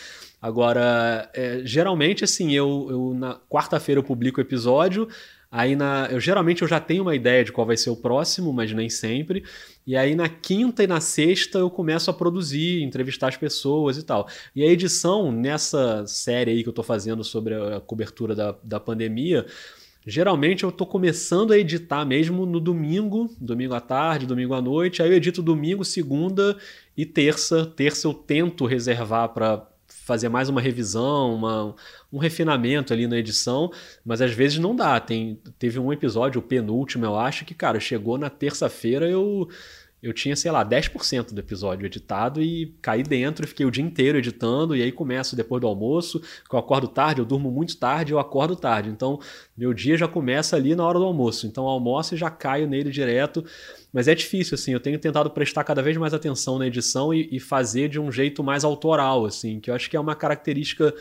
Agora, 0.40 1.30
é, 1.34 1.60
geralmente, 1.64 2.24
assim, 2.24 2.52
eu, 2.52 2.86
eu 2.88 3.14
na 3.14 3.38
quarta-feira 3.48 3.98
eu 3.98 4.04
publico 4.04 4.40
o 4.40 4.42
episódio, 4.42 5.06
aí 5.54 5.76
na, 5.76 6.08
eu 6.10 6.18
geralmente 6.18 6.62
eu 6.62 6.68
já 6.68 6.80
tenho 6.80 7.02
uma 7.02 7.14
ideia 7.14 7.44
de 7.44 7.52
qual 7.52 7.64
vai 7.64 7.76
ser 7.76 7.90
o 7.90 7.96
próximo, 7.96 8.52
mas 8.52 8.72
nem 8.72 8.90
sempre. 8.90 9.44
E 9.86 9.96
aí 9.96 10.16
na 10.16 10.28
quinta 10.28 10.82
e 10.82 10.86
na 10.88 11.00
sexta 11.00 11.58
eu 11.60 11.70
começo 11.70 12.10
a 12.10 12.14
produzir, 12.14 12.82
entrevistar 12.82 13.28
as 13.28 13.36
pessoas 13.36 13.96
e 13.96 14.02
tal. 14.02 14.26
E 14.56 14.64
a 14.64 14.66
edição 14.66 15.30
nessa 15.30 16.04
série 16.08 16.50
aí 16.50 16.62
que 16.64 16.68
eu 16.68 16.72
estou 16.72 16.84
fazendo 16.84 17.22
sobre 17.22 17.54
a 17.54 17.80
cobertura 17.80 18.34
da, 18.34 18.56
da 18.64 18.80
pandemia, 18.80 19.46
Geralmente 20.06 20.64
eu 20.64 20.68
estou 20.68 20.86
começando 20.86 21.50
a 21.50 21.58
editar 21.58 22.04
mesmo 22.04 22.44
no 22.44 22.60
domingo, 22.60 23.34
domingo 23.40 23.72
à 23.72 23.80
tarde, 23.80 24.26
domingo 24.26 24.52
à 24.52 24.60
noite. 24.60 25.02
Aí 25.02 25.08
eu 25.08 25.16
edito 25.16 25.42
domingo, 25.42 25.82
segunda 25.82 26.58
e 26.94 27.06
terça. 27.06 27.64
Terça 27.64 28.06
eu 28.06 28.12
tento 28.12 28.66
reservar 28.66 29.30
para 29.30 29.66
fazer 30.04 30.28
mais 30.28 30.50
uma 30.50 30.60
revisão, 30.60 31.34
uma, 31.34 31.74
um 32.14 32.18
refinamento 32.18 32.92
ali 32.92 33.08
na 33.08 33.18
edição, 33.18 33.72
mas 34.04 34.22
às 34.22 34.32
vezes 34.32 34.58
não 34.58 34.74
dá. 34.74 35.00
Tem, 35.00 35.36
teve 35.58 35.80
um 35.80 35.92
episódio, 35.92 36.38
o 36.38 36.42
penúltimo, 36.42 37.04
eu 37.04 37.18
acho, 37.18 37.44
que, 37.44 37.54
cara, 37.54 37.80
chegou 37.80 38.16
na 38.16 38.30
terça-feira, 38.30 39.10
eu 39.10 39.48
eu 40.04 40.12
tinha, 40.12 40.36
sei 40.36 40.50
lá, 40.50 40.62
10% 40.62 41.32
do 41.32 41.40
episódio 41.40 41.86
editado 41.86 42.42
e 42.42 42.74
caí 42.82 43.02
dentro 43.02 43.48
fiquei 43.48 43.64
o 43.64 43.70
dia 43.70 43.82
inteiro 43.82 44.18
editando. 44.18 44.76
E 44.76 44.82
aí 44.82 44.92
começo 44.92 45.34
depois 45.34 45.62
do 45.62 45.66
almoço, 45.66 46.20
que 46.20 46.54
eu 46.54 46.58
acordo 46.58 46.86
tarde, 46.86 47.22
eu 47.22 47.24
durmo 47.24 47.50
muito 47.50 47.74
tarde, 47.78 48.12
eu 48.12 48.18
acordo 48.18 48.54
tarde. 48.54 48.90
Então, 48.90 49.18
meu 49.56 49.72
dia 49.72 49.96
já 49.96 50.06
começa 50.06 50.56
ali 50.56 50.76
na 50.76 50.86
hora 50.86 50.98
do 50.98 51.06
almoço. 51.06 51.46
Então, 51.46 51.64
almoço 51.64 52.14
e 52.14 52.18
já 52.18 52.28
caio 52.28 52.68
nele 52.68 52.90
direto. 52.90 53.42
Mas 53.90 54.06
é 54.06 54.14
difícil, 54.14 54.56
assim, 54.56 54.72
eu 54.72 54.80
tenho 54.80 54.98
tentado 54.98 55.30
prestar 55.30 55.64
cada 55.64 55.80
vez 55.80 55.96
mais 55.96 56.12
atenção 56.12 56.58
na 56.58 56.66
edição 56.66 57.14
e, 57.14 57.26
e 57.32 57.40
fazer 57.40 57.88
de 57.88 57.98
um 57.98 58.12
jeito 58.12 58.44
mais 58.44 58.62
autoral, 58.62 59.24
assim, 59.24 59.58
que 59.58 59.70
eu 59.70 59.74
acho 59.74 59.88
que 59.88 59.96
é 59.96 60.00
uma 60.00 60.14
característica 60.14 60.94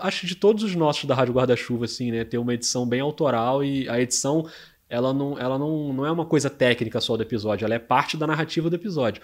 acho 0.00 0.26
de 0.26 0.34
todos 0.34 0.62
os 0.62 0.74
nossos 0.74 1.04
da 1.04 1.14
Rádio 1.14 1.34
Guarda-Chuva, 1.34 1.84
assim, 1.84 2.10
né? 2.10 2.24
Ter 2.24 2.38
uma 2.38 2.54
edição 2.54 2.86
bem 2.86 3.00
autoral 3.00 3.64
e 3.64 3.88
a 3.88 4.00
edição 4.00 4.46
ela 4.88 5.12
não, 5.12 5.38
ela 5.38 5.58
não, 5.58 5.92
não 5.92 6.06
é 6.06 6.12
uma 6.12 6.26
coisa 6.26 6.48
técnica 6.48 7.00
só 7.00 7.16
do 7.16 7.22
episódio, 7.22 7.64
ela 7.64 7.74
é 7.74 7.78
parte 7.78 8.16
da 8.16 8.26
narrativa 8.26 8.70
do 8.70 8.76
episódio. 8.76 9.20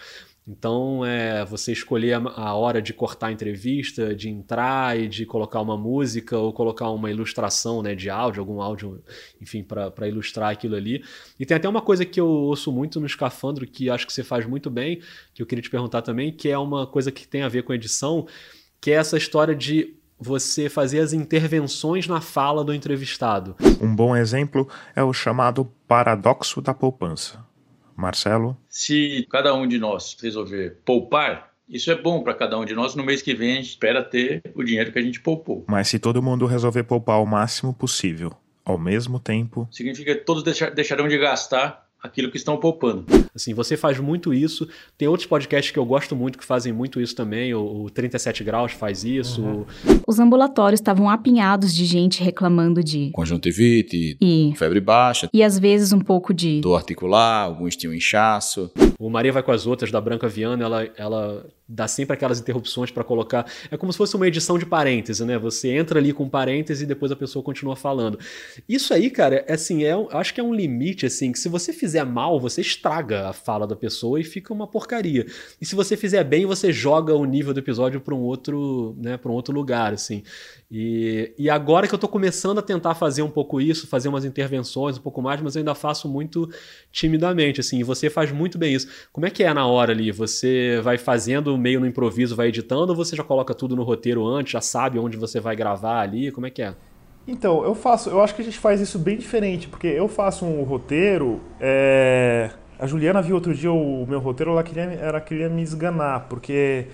Então, 0.48 1.04
é 1.04 1.44
você 1.44 1.70
escolher 1.70 2.14
a, 2.14 2.54
hora 2.54 2.80
de 2.82 2.92
cortar 2.92 3.28
a 3.28 3.32
entrevista, 3.32 4.14
de 4.14 4.28
entrar 4.28 4.98
e 4.98 5.06
de 5.06 5.24
colocar 5.24 5.60
uma 5.60 5.76
música 5.76 6.36
ou 6.36 6.52
colocar 6.52 6.90
uma 6.90 7.10
ilustração 7.10 7.82
né, 7.82 7.94
de 7.94 8.10
áudio, 8.10 8.40
algum 8.40 8.60
áudio, 8.60 9.00
enfim, 9.40 9.62
para 9.62 10.08
ilustrar 10.08 10.50
aquilo 10.50 10.74
ali. 10.74 11.04
E 11.38 11.46
tem 11.46 11.56
até 11.56 11.68
uma 11.68 11.82
coisa 11.82 12.04
que 12.04 12.18
eu 12.18 12.26
ouço 12.26 12.72
muito 12.72 12.98
no 12.98 13.06
Escafandro, 13.06 13.66
que 13.66 13.90
acho 13.90 14.06
que 14.06 14.12
você 14.12 14.24
faz 14.24 14.46
muito 14.46 14.70
bem, 14.70 15.00
que 15.34 15.42
eu 15.42 15.46
queria 15.46 15.62
te 15.62 15.70
perguntar 15.70 16.02
também, 16.02 16.32
que 16.32 16.48
é 16.48 16.58
uma 16.58 16.86
coisa 16.86 17.12
que 17.12 17.28
tem 17.28 17.42
a 17.42 17.48
ver 17.48 17.62
com 17.62 17.72
edição, 17.72 18.26
que 18.80 18.90
é 18.90 18.94
essa 18.94 19.16
história 19.16 19.54
de 19.54 19.99
você 20.20 20.68
fazer 20.68 21.00
as 21.00 21.12
intervenções 21.12 22.06
na 22.06 22.20
fala 22.20 22.62
do 22.62 22.74
entrevistado. 22.74 23.56
Um 23.80 23.94
bom 23.94 24.14
exemplo 24.14 24.68
é 24.94 25.02
o 25.02 25.12
chamado 25.12 25.64
paradoxo 25.88 26.60
da 26.60 26.74
poupança. 26.74 27.44
Marcelo? 27.96 28.56
Se 28.68 29.26
cada 29.30 29.54
um 29.54 29.66
de 29.66 29.78
nós 29.78 30.16
resolver 30.20 30.78
poupar, 30.84 31.50
isso 31.68 31.90
é 31.90 31.94
bom 31.94 32.22
para 32.22 32.34
cada 32.34 32.58
um 32.58 32.64
de 32.64 32.74
nós. 32.74 32.94
No 32.94 33.04
mês 33.04 33.22
que 33.22 33.34
vem, 33.34 33.52
a 33.52 33.56
gente 33.56 33.68
espera 33.68 34.02
ter 34.02 34.42
o 34.54 34.62
dinheiro 34.62 34.92
que 34.92 34.98
a 34.98 35.02
gente 35.02 35.20
poupou. 35.20 35.64
Mas 35.68 35.88
se 35.88 35.98
todo 35.98 36.22
mundo 36.22 36.46
resolver 36.46 36.82
poupar 36.84 37.22
o 37.22 37.26
máximo 37.26 37.72
possível, 37.72 38.32
ao 38.64 38.78
mesmo 38.78 39.18
tempo. 39.18 39.68
Significa 39.70 40.14
que 40.14 40.24
todos 40.24 40.42
deixarão 40.74 41.08
de 41.08 41.18
gastar 41.18 41.89
aquilo 42.02 42.30
que 42.30 42.36
estão 42.36 42.56
poupando. 42.56 43.04
Assim, 43.34 43.54
você 43.54 43.76
faz 43.76 43.98
muito 43.98 44.32
isso. 44.32 44.68
Tem 44.96 45.08
outros 45.08 45.26
podcasts 45.26 45.70
que 45.70 45.78
eu 45.78 45.84
gosto 45.84 46.16
muito 46.16 46.38
que 46.38 46.44
fazem 46.44 46.72
muito 46.72 47.00
isso 47.00 47.14
também. 47.14 47.54
O, 47.54 47.84
o 47.84 47.90
37 47.90 48.42
Graus 48.42 48.72
faz 48.72 49.04
isso. 49.04 49.42
Uhum. 49.42 49.64
Os 50.06 50.18
ambulatórios 50.18 50.80
estavam 50.80 51.08
apinhados 51.08 51.74
de 51.74 51.84
gente 51.84 52.22
reclamando 52.22 52.82
de 52.82 53.10
conjuntivite, 53.12 54.16
e... 54.20 54.52
febre 54.56 54.80
baixa. 54.80 55.28
E 55.32 55.42
às 55.42 55.58
vezes 55.58 55.92
um 55.92 56.00
pouco 56.00 56.32
de 56.32 56.60
dor 56.60 56.76
articular, 56.76 57.44
alguns 57.44 57.76
tinham 57.76 57.94
inchaço. 57.94 58.70
O 58.98 59.08
Maria 59.08 59.32
vai 59.32 59.42
com 59.42 59.52
as 59.52 59.66
outras 59.66 59.90
da 59.90 60.00
Branca 60.00 60.28
Viana, 60.28 60.64
ela, 60.64 60.88
ela 60.96 61.46
dá 61.70 61.86
sempre 61.86 62.14
aquelas 62.14 62.40
interrupções 62.40 62.90
para 62.90 63.04
colocar. 63.04 63.46
É 63.70 63.76
como 63.76 63.92
se 63.92 63.96
fosse 63.96 64.16
uma 64.16 64.26
edição 64.26 64.58
de 64.58 64.66
parêntese, 64.66 65.24
né? 65.24 65.38
Você 65.38 65.70
entra 65.70 66.00
ali 66.00 66.12
com 66.12 66.28
parêntese 66.28 66.82
e 66.82 66.86
depois 66.86 67.12
a 67.12 67.16
pessoa 67.16 67.44
continua 67.44 67.76
falando. 67.76 68.18
Isso 68.68 68.92
aí, 68.92 69.08
cara, 69.08 69.44
é 69.46 69.52
assim, 69.52 69.84
é, 69.84 69.92
acho 70.10 70.34
que 70.34 70.40
é 70.40 70.44
um 70.44 70.52
limite, 70.52 71.06
assim, 71.06 71.30
que 71.30 71.38
se 71.38 71.48
você 71.48 71.72
fizer 71.72 72.04
mal, 72.04 72.40
você 72.40 72.60
estraga 72.60 73.28
a 73.28 73.32
fala 73.32 73.68
da 73.68 73.76
pessoa 73.76 74.20
e 74.20 74.24
fica 74.24 74.52
uma 74.52 74.66
porcaria. 74.66 75.24
E 75.60 75.64
se 75.64 75.76
você 75.76 75.96
fizer 75.96 76.24
bem, 76.24 76.44
você 76.44 76.72
joga 76.72 77.14
o 77.14 77.24
nível 77.24 77.54
do 77.54 77.60
episódio 77.60 78.00
para 78.00 78.14
um 78.14 78.20
outro, 78.20 78.96
né, 78.98 79.16
para 79.16 79.30
um 79.30 79.34
outro 79.34 79.54
lugar, 79.54 79.92
assim. 79.92 80.24
E, 80.72 81.32
e 81.36 81.50
agora 81.50 81.88
que 81.88 81.94
eu 81.94 81.96
estou 81.96 82.08
começando 82.08 82.58
a 82.58 82.62
tentar 82.62 82.94
fazer 82.94 83.22
um 83.22 83.30
pouco 83.30 83.60
isso, 83.60 83.88
fazer 83.88 84.08
umas 84.08 84.24
intervenções 84.24 84.98
um 84.98 85.00
pouco 85.00 85.20
mais, 85.20 85.40
mas 85.40 85.56
eu 85.56 85.60
ainda 85.60 85.74
faço 85.74 86.08
muito 86.08 86.48
timidamente, 86.92 87.60
assim, 87.60 87.80
e 87.80 87.82
você 87.82 88.08
faz 88.08 88.30
muito 88.30 88.56
bem 88.56 88.74
isso. 88.74 88.88
Como 89.12 89.26
é 89.26 89.30
que 89.30 89.42
é 89.42 89.52
na 89.52 89.66
hora 89.66 89.92
ali? 89.92 90.12
Você 90.12 90.80
vai 90.82 90.96
fazendo 90.96 91.58
meio 91.60 91.78
no 91.78 91.86
improviso, 91.86 92.34
vai 92.34 92.48
editando, 92.48 92.92
ou 92.92 92.96
você 92.96 93.14
já 93.14 93.22
coloca 93.22 93.54
tudo 93.54 93.76
no 93.76 93.82
roteiro 93.82 94.26
antes, 94.26 94.52
já 94.52 94.60
sabe 94.60 94.98
onde 94.98 95.16
você 95.16 95.38
vai 95.38 95.54
gravar 95.54 96.00
ali? 96.00 96.32
Como 96.32 96.46
é 96.46 96.50
que 96.50 96.62
é? 96.62 96.74
Então, 97.28 97.62
eu 97.62 97.74
faço, 97.74 98.10
eu 98.10 98.20
acho 98.22 98.34
que 98.34 98.42
a 98.42 98.44
gente 98.44 98.58
faz 98.58 98.80
isso 98.80 98.98
bem 98.98 99.16
diferente, 99.16 99.68
porque 99.68 99.86
eu 99.86 100.08
faço 100.08 100.44
um 100.44 100.62
roteiro. 100.62 101.40
É... 101.60 102.50
A 102.78 102.86
Juliana 102.86 103.20
viu 103.20 103.34
outro 103.34 103.54
dia 103.54 103.70
o 103.70 104.06
meu 104.08 104.18
roteiro, 104.18 104.52
ela 104.52 104.62
queria, 104.62 104.82
ela 104.82 105.20
queria 105.20 105.48
me 105.48 105.62
esganar, 105.62 106.26
porque 106.28 106.86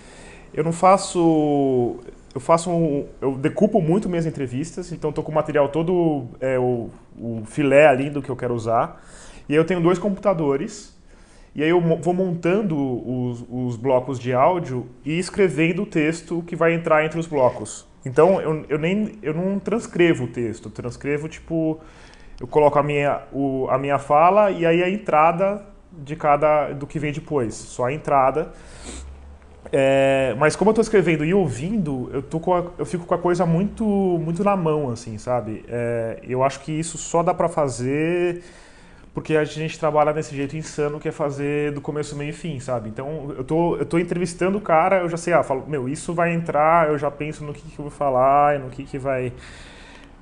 eu 0.52 0.64
não 0.64 0.72
faço 0.72 2.00
eu 2.37 2.40
faço 2.40 2.70
um, 2.70 3.07
eu 3.18 3.35
decupo 3.35 3.81
muito 3.81 4.11
minhas 4.11 4.26
entrevistas, 4.26 4.92
então 4.92 5.09
estou 5.09 5.24
com 5.24 5.33
o 5.33 5.35
material 5.35 5.70
todo, 5.70 6.26
é, 6.38 6.59
o, 6.59 6.90
o 7.18 7.42
filé 7.46 7.87
ali 7.87 8.11
do 8.11 8.20
que 8.20 8.29
eu 8.29 8.37
quero 8.37 8.52
usar. 8.52 9.02
E 9.48 9.55
eu 9.55 9.64
tenho 9.64 9.81
dois 9.81 9.98
computadores, 9.98 10.94
e 11.57 11.62
aí 11.62 11.71
eu 11.71 11.81
vou 11.81 12.12
montando 12.12 12.77
os, 12.77 13.42
os 13.49 13.77
blocos 13.77 14.19
de 14.19 14.35
áudio 14.35 14.87
e 15.03 15.19
escrevendo 15.19 15.85
o 15.85 15.87
texto 15.87 16.45
que 16.47 16.55
vai 16.55 16.75
entrar 16.75 17.03
entre 17.03 17.19
os 17.19 17.27
blocos. 17.27 17.88
Então 18.05 18.38
eu, 18.38 18.66
eu 18.69 18.79
nem 18.79 19.12
eu 19.23 19.33
não 19.33 19.59
transcrevo 19.59 20.25
o 20.25 20.29
texto, 20.29 20.66
eu 20.66 20.71
transcrevo 20.71 21.31
tipo 21.31 21.81
eu 22.38 22.47
coloco 22.47 22.79
a 22.79 22.83
minha, 22.83 23.23
o, 23.33 23.66
a 23.71 23.79
minha 23.79 23.99
fala 23.99 24.51
e 24.51 24.66
aí 24.66 24.83
a 24.83 24.90
entrada 24.90 25.64
de 25.90 26.14
cada 26.14 26.75
do 26.75 26.87
que 26.87 26.99
vem 26.99 27.11
depois, 27.11 27.55
só 27.55 27.87
a 27.87 27.92
entrada. 27.92 28.53
É, 29.73 30.37
mas 30.38 30.55
como 30.55 30.69
eu 30.69 30.73
estou 30.73 30.83
escrevendo 30.83 31.25
e 31.25 31.33
ouvindo, 31.33 32.11
eu, 32.12 32.23
tô 32.23 32.38
a, 32.53 32.66
eu 32.77 32.85
fico 32.85 33.07
com 33.07 33.14
a 33.14 33.19
coisa 33.19 33.47
muito, 33.47 33.85
muito 33.85 34.45
na 34.45 34.55
mão, 34.55 34.90
assim, 34.90 35.16
sabe? 35.16 35.64
É, 35.66 36.21
eu 36.23 36.45
acho 36.45 36.61
que 36.61 36.71
isso 36.71 36.99
só 36.99 37.23
dá 37.23 37.33
para 37.33 37.49
fazer 37.49 38.45
porque 39.16 39.35
a 39.35 39.44
gente 39.44 39.79
trabalha 39.79 40.12
desse 40.12 40.37
jeito 40.37 40.55
insano 40.59 41.00
que 41.00 41.09
é 41.09 41.11
fazer 41.11 41.72
do 41.72 41.81
começo, 41.81 42.14
meio 42.14 42.29
e 42.29 42.33
fim, 42.35 42.61
sabe? 42.61 42.90
Então 42.90 43.35
eu 43.35 43.42
tô, 43.42 43.74
eu 43.79 43.87
tô 43.87 43.98
entrevistando 43.98 44.59
o 44.59 44.61
cara, 44.61 44.98
eu 44.98 45.09
já 45.09 45.16
sei, 45.16 45.33
ah, 45.33 45.42
falo, 45.42 45.64
meu, 45.66 45.88
isso 45.88 46.12
vai 46.12 46.35
entrar, 46.35 46.90
eu 46.90 46.98
já 46.98 47.11
penso 47.11 47.42
no 47.42 47.55
que, 47.55 47.62
que 47.62 47.79
eu 47.79 47.85
vou 47.85 47.90
falar, 47.90 48.59
no 48.59 48.68
que, 48.68 48.85
que 48.85 48.98
vai. 48.98 49.33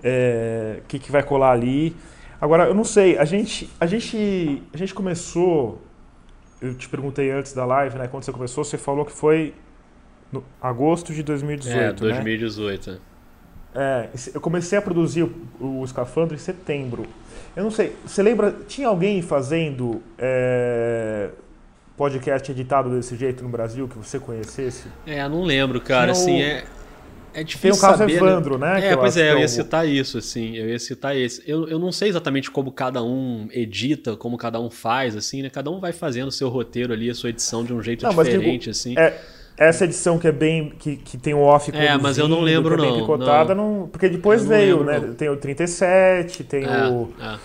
É, 0.01 0.79
que, 0.87 1.01
que 1.01 1.11
vai 1.11 1.25
colar 1.25 1.51
ali. 1.51 1.97
Agora, 2.41 2.67
eu 2.67 2.75
não 2.75 2.85
sei, 2.85 3.19
a 3.19 3.25
gente, 3.25 3.69
a 3.81 3.87
gente, 3.87 4.63
a 4.73 4.77
gente 4.77 4.95
começou 4.95 5.83
eu 6.63 6.73
te 6.73 6.89
perguntei 6.89 7.33
antes 7.33 7.53
da 7.53 7.65
live, 7.65 7.99
né? 7.99 8.07
Quando 8.07 8.23
você 8.23 8.31
começou, 8.31 8.63
você 8.63 8.79
falou 8.79 9.05
que 9.05 9.11
foi 9.11 9.55
no 10.31 10.45
agosto 10.63 11.13
de 11.13 11.25
2018. 11.25 11.77
É, 11.77 11.93
2018. 11.93 12.93
Né? 12.93 12.99
É, 13.75 14.09
eu 14.33 14.41
comecei 14.41 14.79
a 14.79 14.83
produzir 14.83 15.25
o, 15.25 15.81
o 15.81 15.85
Escafandro 15.85 16.33
em 16.33 16.39
setembro. 16.39 17.07
Eu 17.57 17.65
não 17.65 17.71
sei, 17.71 17.95
você 18.05 18.23
lembra, 18.23 18.55
tinha 18.67 18.89
alguém 18.89 19.23
fazendo 19.23 20.03
é, 20.19 21.31
podcast 21.97 22.51
editado 22.51 22.91
desse 22.91 23.17
jeito 23.17 23.43
no 23.45 23.49
Brasil 23.49 23.87
que 23.87 23.97
você 23.97 24.19
conhecesse? 24.19 24.89
É, 25.07 25.27
não 25.29 25.43
lembro, 25.43 25.81
cara. 25.81 26.13
Tinha 26.13 26.23
assim, 26.23 26.41
o... 26.41 26.45
é 26.45 26.65
é 27.35 27.43
difícil 27.43 27.73
Tem 27.73 27.79
o 27.79 27.81
caso 27.81 27.99
saber, 27.99 28.15
Evandro, 28.15 28.57
né? 28.57 28.75
né? 28.75 28.87
É, 28.93 28.97
pois 28.97 29.17
é, 29.17 29.33
eu 29.33 29.41
ia 29.41 29.49
citar 29.49 29.87
isso, 29.87 30.17
assim, 30.17 30.57
eu 30.57 30.69
ia 30.69 30.79
citar 30.79 31.17
esse. 31.17 31.43
Eu, 31.45 31.69
eu 31.69 31.81
não 31.81 31.91
sei 31.91 32.09
exatamente 32.09 32.49
como 32.49 32.71
cada 32.71 33.03
um 33.03 33.49
edita, 33.51 34.17
como 34.17 34.39
cada 34.39 34.61
um 34.61 34.71
faz, 34.71 35.17
assim, 35.17 35.43
né? 35.43 35.51
Cada 35.51 35.69
um 35.69 35.81
vai 35.81 35.93
fazendo 35.93 36.29
o 36.29 36.33
seu 36.33 36.49
roteiro 36.49 36.93
ali, 36.93 37.11
a 37.11 37.15
sua 37.15 37.31
edição 37.31 37.65
de 37.65 37.75
um 37.75 37.83
jeito 37.83 38.05
não, 38.05 38.11
diferente, 38.11 38.71
assim. 38.71 38.97
É, 38.97 39.21
essa 39.57 39.85
edição 39.85 40.19
que 40.19 40.27
é 40.27 40.33
bem. 40.33 40.71
que, 40.79 40.97
que 40.97 41.17
tem 41.17 41.35
o 41.35 41.41
off 41.41 41.71
É, 41.75 41.97
mas 41.97 42.19
eu 42.19 42.29
não 42.29 42.41
lembro, 42.41 42.75
é 42.75 42.77
não. 42.77 43.01
picotada, 43.01 43.55
não. 43.55 43.81
não. 43.81 43.89
Porque 43.89 44.09
depois 44.09 44.45
veio, 44.45 44.79
lembro, 44.79 44.93
né? 44.93 45.09
Não. 45.09 45.15
Tem 45.15 45.29
o 45.29 45.37
37, 45.37 46.45
tem 46.45 46.65
é, 46.65 46.89
o. 46.89 47.11
É. 47.21 47.39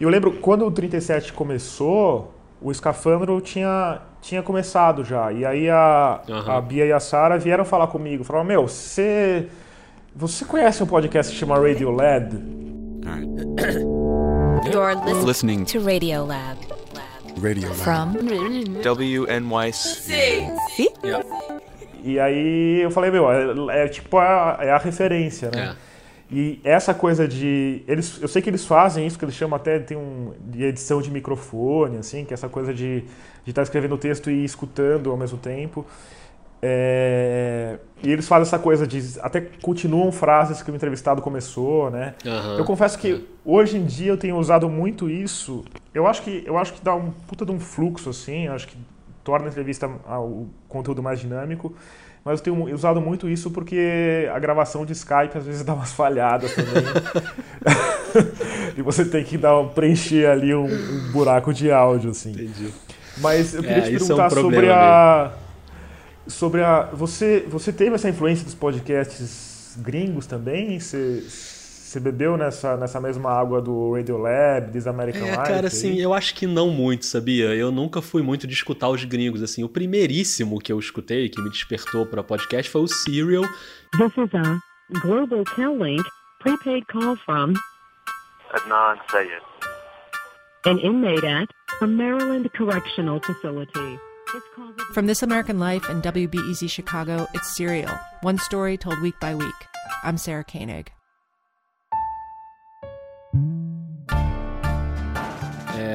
E 0.00 0.02
eu 0.02 0.08
lembro 0.08 0.32
quando 0.32 0.66
o 0.66 0.70
37 0.70 1.32
começou, 1.32 2.34
o 2.60 2.72
escafandro 2.72 3.40
tinha 3.40 4.00
tinha 4.24 4.42
começado 4.42 5.04
já. 5.04 5.30
E 5.30 5.44
aí 5.44 5.68
a, 5.68 6.20
uhum. 6.26 6.50
a 6.50 6.60
Bia 6.60 6.86
e 6.86 6.92
a 6.92 6.98
Sara 6.98 7.38
vieram 7.38 7.64
falar 7.64 7.88
comigo. 7.88 8.24
Falaram, 8.24 8.46
meu, 8.46 8.66
você. 8.66 9.48
Você 10.16 10.44
conhece 10.44 10.82
um 10.82 10.86
podcast 10.86 11.32
que 11.32 11.38
chama 11.38 11.58
Radio 11.58 11.90
Lab? 11.90 12.34
You're 14.72 15.24
listening 15.24 15.64
to 15.64 15.80
Radio 15.80 16.24
Lab. 16.24 16.73
Radio 17.44 17.68
Lab. 17.68 17.76
From 17.76 18.14
WNYC. 18.82 20.08
Yeah. 21.04 21.24
E 22.02 22.18
aí 22.18 22.80
eu 22.80 22.90
falei, 22.90 23.10
meu, 23.10 23.30
é, 23.30 23.84
é 23.84 23.88
tipo 23.88 24.16
a, 24.16 24.58
é 24.60 24.70
a 24.70 24.78
referência, 24.78 25.50
né? 25.50 25.76
É. 25.78 25.94
E 26.34 26.58
essa 26.64 26.94
coisa 26.94 27.28
de. 27.28 27.82
Eles, 27.86 28.18
eu 28.20 28.28
sei 28.28 28.40
que 28.40 28.48
eles 28.48 28.64
fazem 28.64 29.06
isso, 29.06 29.18
que 29.18 29.26
eles 29.26 29.34
chamam 29.34 29.56
até 29.56 29.78
tem 29.78 29.94
um, 29.94 30.32
de 30.40 30.64
edição 30.64 31.02
de 31.02 31.10
microfone, 31.10 31.98
assim, 31.98 32.24
que 32.24 32.32
é 32.32 32.34
essa 32.34 32.48
coisa 32.48 32.72
de 32.72 33.04
estar 33.46 33.60
tá 33.60 33.62
escrevendo 33.62 33.94
o 33.94 33.98
texto 33.98 34.30
e 34.30 34.42
escutando 34.42 35.10
ao 35.10 35.16
mesmo 35.16 35.36
tempo. 35.36 35.86
É, 36.66 37.78
e 38.02 38.10
eles 38.10 38.26
fazem 38.26 38.42
essa 38.42 38.58
coisa 38.58 38.86
de. 38.86 39.20
Até 39.20 39.42
continuam 39.60 40.10
frases 40.10 40.62
que 40.62 40.70
o 40.70 40.74
entrevistado 40.74 41.20
começou, 41.20 41.90
né? 41.90 42.14
Uhum. 42.24 42.58
Eu 42.58 42.64
confesso 42.64 42.98
que 42.98 43.26
hoje 43.44 43.76
em 43.76 43.84
dia 43.84 44.12
eu 44.12 44.16
tenho 44.16 44.38
usado 44.38 44.68
muito 44.68 45.10
isso. 45.10 45.62
Eu 45.92 46.06
acho 46.06 46.22
que, 46.22 46.42
eu 46.46 46.56
acho 46.56 46.72
que 46.72 46.82
dá 46.82 46.94
um 46.94 47.10
puta 47.10 47.44
de 47.44 47.52
um 47.52 47.60
fluxo, 47.60 48.08
assim, 48.08 48.48
acho 48.48 48.68
que 48.68 48.78
torna 49.22 49.46
a 49.46 49.48
entrevista 49.48 49.86
o 49.86 50.48
conteúdo 50.68 51.02
mais 51.02 51.20
dinâmico 51.20 51.74
mas 52.24 52.40
eu 52.40 52.44
tenho 52.44 52.74
usado 52.74 53.00
muito 53.00 53.28
isso 53.28 53.50
porque 53.50 54.28
a 54.34 54.38
gravação 54.38 54.86
de 54.86 54.92
Skype 54.92 55.36
às 55.36 55.44
vezes 55.44 55.62
dá 55.66 55.74
umas 55.74 55.92
falhadas 55.92 56.54
também. 56.54 56.82
e 58.76 58.82
você 58.82 59.04
tem 59.04 59.22
que 59.22 59.36
dar, 59.36 59.62
preencher 59.74 60.26
ali 60.26 60.54
um, 60.54 60.64
um 60.64 61.12
buraco 61.12 61.52
de 61.52 61.70
áudio, 61.70 62.10
assim. 62.12 62.30
Entendi. 62.30 62.72
Mas 63.18 63.54
eu 63.54 63.62
queria 63.62 63.78
é, 63.78 63.82
te 63.82 63.90
perguntar 63.90 64.22
é 64.22 64.26
um 64.26 64.30
sobre 64.30 64.70
a. 64.70 65.32
Sobre 66.26 66.62
a. 66.62 66.90
Você, 66.92 67.44
você 67.48 67.72
teve 67.72 67.94
essa 67.94 68.08
influência 68.08 68.44
dos 68.44 68.54
podcasts 68.54 69.76
gringos 69.78 70.26
também? 70.26 70.78
Você 70.78 71.22
você 71.94 72.00
bebeu 72.00 72.36
nessa, 72.36 72.76
nessa 72.76 73.00
mesma 73.00 73.30
água 73.30 73.62
do 73.62 73.94
Radiolab, 73.94 74.72
This 74.72 74.88
American 74.88 75.28
é, 75.28 75.30
Life? 75.30 75.44
Cara, 75.44 75.68
assim, 75.68 76.00
eu 76.00 76.12
acho 76.12 76.34
que 76.34 76.44
não 76.44 76.68
muito, 76.70 77.06
sabia? 77.06 77.54
Eu 77.54 77.70
nunca 77.70 78.02
fui 78.02 78.20
muito 78.20 78.48
de 78.48 78.52
escutar 78.52 78.88
os 78.88 79.04
gringos, 79.04 79.40
assim. 79.44 79.62
O 79.62 79.68
primeiríssimo 79.68 80.58
que 80.58 80.72
eu 80.72 80.78
escutei, 80.80 81.28
que 81.28 81.40
me 81.40 81.48
despertou 81.50 82.04
para 82.04 82.24
podcast, 82.24 82.68
foi 82.68 82.82
o 82.82 82.88
Serial. 82.88 83.44
This 83.96 84.10
is 84.18 84.34
a 84.34 84.58
Global 85.06 85.44
Tel 85.54 85.78
prepaid 86.40 86.84
call 86.88 87.14
from 87.24 87.54
Adnan 88.52 88.98
Sayed. 89.08 89.42
An 90.64 90.80
inmate 90.80 91.22
at 91.22 91.48
a 91.80 91.86
Maryland 91.86 92.50
Correctional 92.56 93.20
Facility. 93.20 94.00
From 94.92 95.06
This 95.06 95.22
American 95.22 95.58
Life 95.58 95.88
and 95.88 96.02
WBEZ 96.02 96.70
Chicago, 96.70 97.26
it's 97.34 97.56
Serial, 97.56 97.90
one 98.22 98.38
story 98.38 98.76
told 98.76 99.00
week 99.00 99.14
by 99.20 99.34
week. 99.34 99.54
I'm 100.02 100.18
Sarah 100.18 100.44
Koenig. 100.44 100.92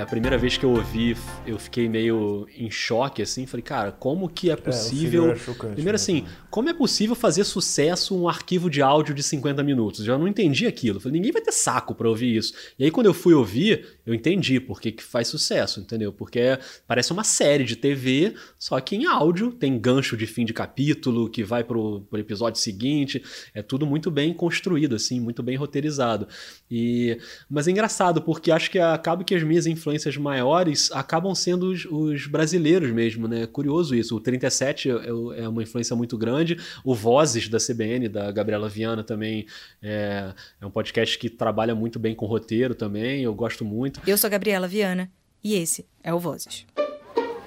A 0.02 0.06
primeira 0.06 0.38
vez 0.38 0.58
que 0.58 0.66
eu 0.66 0.72
ouvi, 0.72 1.16
eu 1.46 1.58
fiquei 1.58 1.90
meio 1.90 2.48
em 2.56 2.70
choque, 2.70 3.22
assim. 3.22 3.46
Falei, 3.46 3.64
cara, 3.64 3.92
como 3.92 4.30
que 4.30 4.50
é 4.50 4.56
possível. 4.56 5.32
É, 5.32 5.36
chocante, 5.36 5.74
Primeiro, 5.74 5.96
assim, 5.96 6.26
como 6.50 6.70
é 6.70 6.74
possível 6.74 7.16
fazer 7.16 7.44
sucesso 7.44 8.16
um 8.16 8.28
arquivo 8.28 8.70
de 8.70 8.82
áudio 8.82 9.14
de 9.14 9.22
50 9.22 9.64
minutos? 9.64 10.08
Eu 10.08 10.18
não 10.18 10.28
entendi 10.28 10.66
aquilo. 10.68 11.00
Falei, 11.00 11.14
ninguém 11.14 11.32
vai 11.32 11.42
ter 11.42 11.52
saco 11.52 11.94
para 11.94 12.10
ouvir 12.10 12.36
isso. 12.36 12.54
E 12.78 12.84
aí, 12.84 12.92
quando 12.92 13.06
eu 13.06 13.14
fui 13.14 13.34
ouvir, 13.34 14.00
eu 14.06 14.14
entendi 14.14 14.60
por 14.60 14.80
que, 14.80 14.92
que 14.92 15.04
faz 15.04 15.28
sucesso, 15.28 15.80
entendeu? 15.80 16.12
Porque 16.12 16.58
parece 16.88 17.12
uma 17.12 17.24
série 17.24 17.64
de 17.64 17.76
TV, 17.76 18.34
só 18.58 18.80
que 18.80 18.96
em 18.96 19.06
áudio, 19.06 19.52
tem 19.52 19.78
gancho 19.80 20.18
de 20.18 20.26
fim 20.26 20.46
de 20.46 20.54
capítulo 20.54 21.30
que 21.30 21.44
vai 21.44 21.64
pro, 21.64 22.02
pro 22.02 22.20
episódio 22.20 22.60
seguinte. 22.60 23.22
É 23.54 23.62
tudo 23.62 23.86
muito 23.86 24.10
bem 24.10 24.34
construído, 24.34 24.96
assim, 24.96 25.20
muito 25.20 25.44
bem 25.44 25.56
roteirizado. 25.56 26.28
E... 26.70 27.18
Mas 27.50 27.68
é 27.68 27.72
engraçado, 27.72 28.22
porque 28.22 28.52
acho 28.52 28.72
que 28.72 28.80
acaba 28.80 29.24
que 29.24 29.36
as 29.36 29.44
minhas 29.44 29.66
influências 29.66 29.89
influências 29.90 30.18
maiores 30.18 30.92
acabam 30.92 31.34
sendo 31.34 31.72
os, 31.72 31.86
os, 31.86 32.28
brasileiros 32.28 32.92
mesmo, 32.92 33.28
né? 33.28 33.48
Curioso 33.48 33.96
isso. 33.96 34.16
O 34.16 34.20
37 34.20 34.90
é, 34.90 34.94
é, 34.94 35.44
é 35.44 35.50
uma 35.50 35.64
influência 35.64 35.96
muito 35.96 36.18
grande. 36.18 36.58
O 36.84 36.94
Vozes 36.94 37.48
da 37.50 37.58
CBN, 37.58 38.08
da 38.08 38.32
Gabriela 38.32 38.70
Viana, 38.70 39.04
também 39.04 39.46
é, 39.82 40.34
é 40.62 40.66
um 40.66 40.72
podcast 40.72 41.18
que 41.18 41.30
trabalha 41.30 41.74
muito 41.74 42.00
bem 42.00 42.16
com 42.16 42.26
roteiro 42.26 42.76
também. 42.76 43.24
Eu 43.24 43.34
gosto 43.34 43.66
muito. 43.66 44.00
Eu 44.06 44.18
sou 44.18 44.28
a 44.28 44.32
Gabriela 44.32 44.68
Viana 44.68 45.12
e 45.44 45.56
esse 45.56 45.86
é 46.04 46.14
o 46.14 46.20
Vozes. 46.20 46.66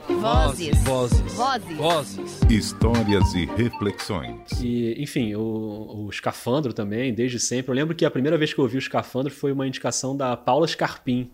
Vozes. 0.08 0.76
Vozes. 0.82 1.32
Vozes. 1.34 1.76
Vozes. 1.76 2.40
Histórias 2.50 3.34
e 3.34 3.46
reflexões. 3.46 4.60
E, 4.60 4.94
enfim, 4.98 5.34
o, 5.34 6.06
o 6.06 6.10
Escafandro 6.10 6.72
também, 6.72 7.14
desde 7.14 7.38
sempre. 7.38 7.70
Eu 7.70 7.76
lembro 7.76 7.94
que 7.94 8.04
a 8.04 8.10
primeira 8.10 8.36
vez 8.36 8.52
que 8.52 8.60
eu 8.60 8.64
ouvi 8.64 8.76
o 8.76 8.78
Escafandro 8.78 9.32
foi 9.32 9.52
uma 9.52 9.66
indicação 9.66 10.16
da 10.16 10.36
Paula 10.36 10.66
Scarpim, 10.66 11.30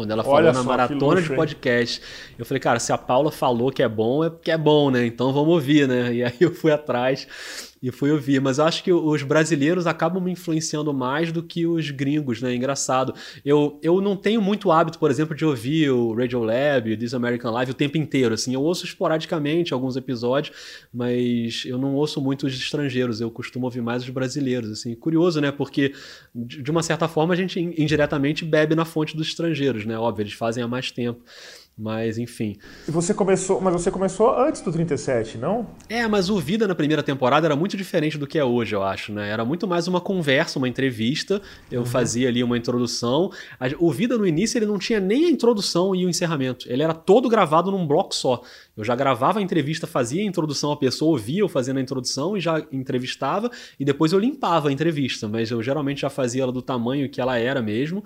quando 0.00 0.12
ela 0.12 0.24
falou 0.24 0.50
na 0.50 0.62
maratona 0.62 1.20
de 1.20 1.28
podcast. 1.28 2.00
Eu 2.38 2.46
falei, 2.46 2.58
cara, 2.58 2.78
se 2.78 2.90
a 2.90 2.96
Paula 2.96 3.30
falou 3.30 3.70
que 3.70 3.82
é 3.82 3.88
bom, 3.88 4.24
é 4.24 4.30
porque 4.30 4.50
é 4.50 4.56
bom, 4.56 4.90
né? 4.90 5.04
Então 5.04 5.30
vamos 5.30 5.50
ouvir, 5.50 5.86
né? 5.86 6.10
E 6.14 6.24
aí 6.24 6.36
eu 6.40 6.54
fui 6.54 6.72
atrás 6.72 7.28
e 7.82 7.90
fui 7.90 8.10
ouvir. 8.10 8.40
Mas 8.40 8.58
eu 8.58 8.64
acho 8.64 8.84
que 8.84 8.92
os 8.92 9.22
brasileiros 9.22 9.86
acabam 9.86 10.22
me 10.22 10.32
influenciando 10.32 10.92
mais 10.92 11.32
do 11.32 11.42
que 11.42 11.66
os 11.66 11.90
gringos, 11.90 12.42
né? 12.42 12.54
Engraçado. 12.54 13.14
Eu, 13.44 13.78
eu 13.82 14.00
não 14.00 14.16
tenho 14.16 14.40
muito 14.40 14.70
hábito, 14.70 14.98
por 14.98 15.10
exemplo, 15.10 15.34
de 15.34 15.44
ouvir 15.44 15.90
o 15.90 16.14
Radio 16.14 16.42
Lab, 16.42 16.92
o 16.92 16.96
This 16.96 17.14
American 17.14 17.50
Live 17.52 17.70
o 17.72 17.74
tempo 17.74 17.96
inteiro, 17.96 18.34
assim. 18.34 18.54
Eu 18.54 18.62
ouço 18.62 18.84
esporadicamente 18.84 19.72
alguns 19.72 19.96
episódios, 19.96 20.56
mas 20.92 21.64
eu 21.64 21.78
não 21.78 21.94
ouço 21.94 22.20
muito 22.20 22.46
os 22.46 22.54
estrangeiros. 22.54 23.20
Eu 23.20 23.30
costumo 23.30 23.66
ouvir 23.66 23.80
mais 23.80 24.02
os 24.02 24.10
brasileiros, 24.10 24.70
assim. 24.70 24.94
Curioso, 24.94 25.40
né? 25.40 25.50
Porque, 25.50 25.94
de 26.34 26.70
uma 26.70 26.82
certa 26.82 27.08
forma, 27.08 27.32
a 27.34 27.36
gente 27.36 27.58
indiretamente 27.58 28.44
bebe 28.44 28.74
na 28.74 28.84
fonte 28.84 29.16
dos 29.16 29.28
estrangeiros, 29.28 29.86
né? 29.86 29.98
Óbvio, 29.98 30.24
eles 30.24 30.34
fazem 30.34 30.62
há 30.62 30.68
mais 30.68 30.90
tempo. 30.90 31.22
Mas, 31.80 32.18
enfim. 32.18 32.58
E 32.86 32.90
você 32.90 33.14
começou, 33.14 33.58
mas 33.58 33.72
você 33.72 33.90
começou 33.90 34.38
antes 34.38 34.60
do 34.60 34.70
37, 34.70 35.38
não? 35.38 35.66
É, 35.88 36.06
mas 36.06 36.28
o 36.28 36.38
Vida 36.38 36.68
na 36.68 36.74
primeira 36.74 37.02
temporada 37.02 37.46
era 37.46 37.56
muito 37.56 37.74
diferente 37.74 38.18
do 38.18 38.26
que 38.26 38.38
é 38.38 38.44
hoje, 38.44 38.74
eu 38.74 38.82
acho, 38.82 39.14
né? 39.14 39.30
Era 39.30 39.46
muito 39.46 39.66
mais 39.66 39.88
uma 39.88 39.98
conversa, 39.98 40.58
uma 40.58 40.68
entrevista. 40.68 41.40
Eu 41.72 41.80
uhum. 41.80 41.86
fazia 41.86 42.28
ali 42.28 42.44
uma 42.44 42.58
introdução. 42.58 43.30
O 43.78 43.90
Vida 43.90 44.18
no 44.18 44.26
início 44.26 44.58
ele 44.58 44.66
não 44.66 44.78
tinha 44.78 45.00
nem 45.00 45.24
a 45.24 45.30
introdução 45.30 45.94
e 45.94 46.04
o 46.04 46.10
encerramento. 46.10 46.70
Ele 46.70 46.82
era 46.82 46.92
todo 46.92 47.30
gravado 47.30 47.70
num 47.70 47.86
bloco 47.86 48.14
só. 48.14 48.42
Eu 48.80 48.84
já 48.84 48.96
gravava 48.96 49.40
a 49.40 49.42
entrevista, 49.42 49.86
fazia 49.86 50.22
a 50.22 50.24
introdução, 50.24 50.72
a 50.72 50.76
pessoa 50.76 51.12
ouvia 51.12 51.40
eu 51.40 51.48
fazendo 51.50 51.76
a 51.76 51.82
introdução 51.82 52.34
e 52.34 52.40
já 52.40 52.64
entrevistava, 52.72 53.50
e 53.78 53.84
depois 53.84 54.10
eu 54.10 54.18
limpava 54.18 54.70
a 54.70 54.72
entrevista, 54.72 55.28
mas 55.28 55.50
eu 55.50 55.62
geralmente 55.62 56.00
já 56.00 56.08
fazia 56.08 56.44
ela 56.44 56.52
do 56.52 56.62
tamanho 56.62 57.06
que 57.10 57.20
ela 57.20 57.36
era 57.36 57.60
mesmo. 57.60 58.02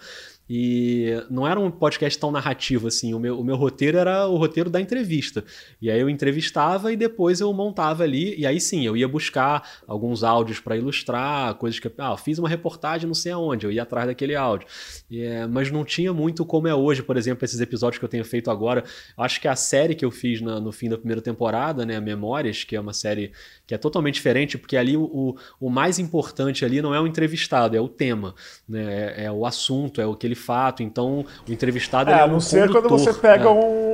E 0.49 1.07
não 1.31 1.47
era 1.47 1.59
um 1.59 1.71
podcast 1.71 2.19
tão 2.19 2.31
narrativo 2.31 2.89
assim. 2.89 3.15
O 3.15 3.19
meu, 3.19 3.41
o 3.41 3.45
meu 3.45 3.57
roteiro 3.57 3.97
era 3.97 4.27
o 4.27 4.37
roteiro 4.37 4.69
da 4.69 4.79
entrevista. 4.79 5.43
E 5.81 5.91
aí 5.91 5.99
eu 5.99 6.11
entrevistava 6.11 6.93
e 6.93 6.97
depois 6.97 7.41
eu 7.41 7.51
montava 7.53 8.03
ali. 8.03 8.39
E 8.39 8.47
aí 8.47 8.61
sim, 8.61 8.85
eu 8.85 8.95
ia 8.95 9.09
buscar 9.09 9.81
alguns 9.87 10.23
áudios 10.23 10.61
para 10.61 10.77
ilustrar, 10.77 11.55
coisas 11.55 11.81
que. 11.81 11.91
Ah, 11.97 12.17
fiz 12.17 12.39
uma 12.39 12.49
reportagem 12.49 13.07
não 13.07 13.15
sei 13.15 13.33
aonde, 13.33 13.67
eu 13.67 13.73
ia 13.73 13.83
atrás 13.83 14.07
daquele 14.07 14.35
áudio. 14.35 14.67
É, 15.11 15.47
mas 15.47 15.71
não 15.71 15.85
tinha 15.85 16.13
muito 16.13 16.45
como 16.45 16.69
é 16.69 16.75
hoje, 16.75 17.03
por 17.03 17.17
exemplo, 17.17 17.45
esses 17.45 17.61
episódios 17.61 17.99
que 17.99 18.05
eu 18.05 18.09
tenho 18.09 18.25
feito 18.25 18.51
agora. 18.51 18.85
Acho 19.17 19.41
que 19.41 19.49
a 19.49 19.57
série 19.57 19.95
que 19.95 20.05
eu 20.05 20.11
fiz 20.11 20.43
na, 20.43 20.61
no 20.65 20.73
fim 20.73 20.89
da 20.89 20.97
primeira 20.97 21.23
temporada, 21.23 21.87
né, 21.87 22.01
Memórias, 22.01 22.65
que 22.65 22.75
é 22.75 22.81
uma 22.81 22.93
série 22.93 23.31
que 23.67 23.75
é 23.75 23.79
totalmente 23.79 24.15
diferente, 24.15 24.59
porque 24.59 24.77
ali 24.77 24.97
o, 24.97 25.37
o 25.61 25.71
mais 25.71 25.99
importante 25.99 26.65
ali 26.65 26.83
não 26.83 26.95
é 26.95 27.01
o 27.01 27.07
entrevistado, 27.07 27.77
é 27.77 27.81
o 27.81 27.89
tema, 27.89 28.35
né? 28.69 28.95
É, 28.95 29.25
é 29.25 29.33
o 29.33 29.45
assunto, 29.45 30.01
é 30.01 30.05
aquele 30.05 30.35
fato. 30.35 30.83
Então, 30.83 31.25
o 31.49 31.53
entrevistado 31.53 32.11
é, 32.11 32.15
é 32.15 32.21
a 32.21 32.27
um 32.27 32.33
não 32.33 32.41
ser 32.41 32.69
condutor, 32.69 32.83
quando 32.83 32.99
você 32.99 33.15
pega 33.15 33.45
é. 33.45 33.49
um, 33.49 33.94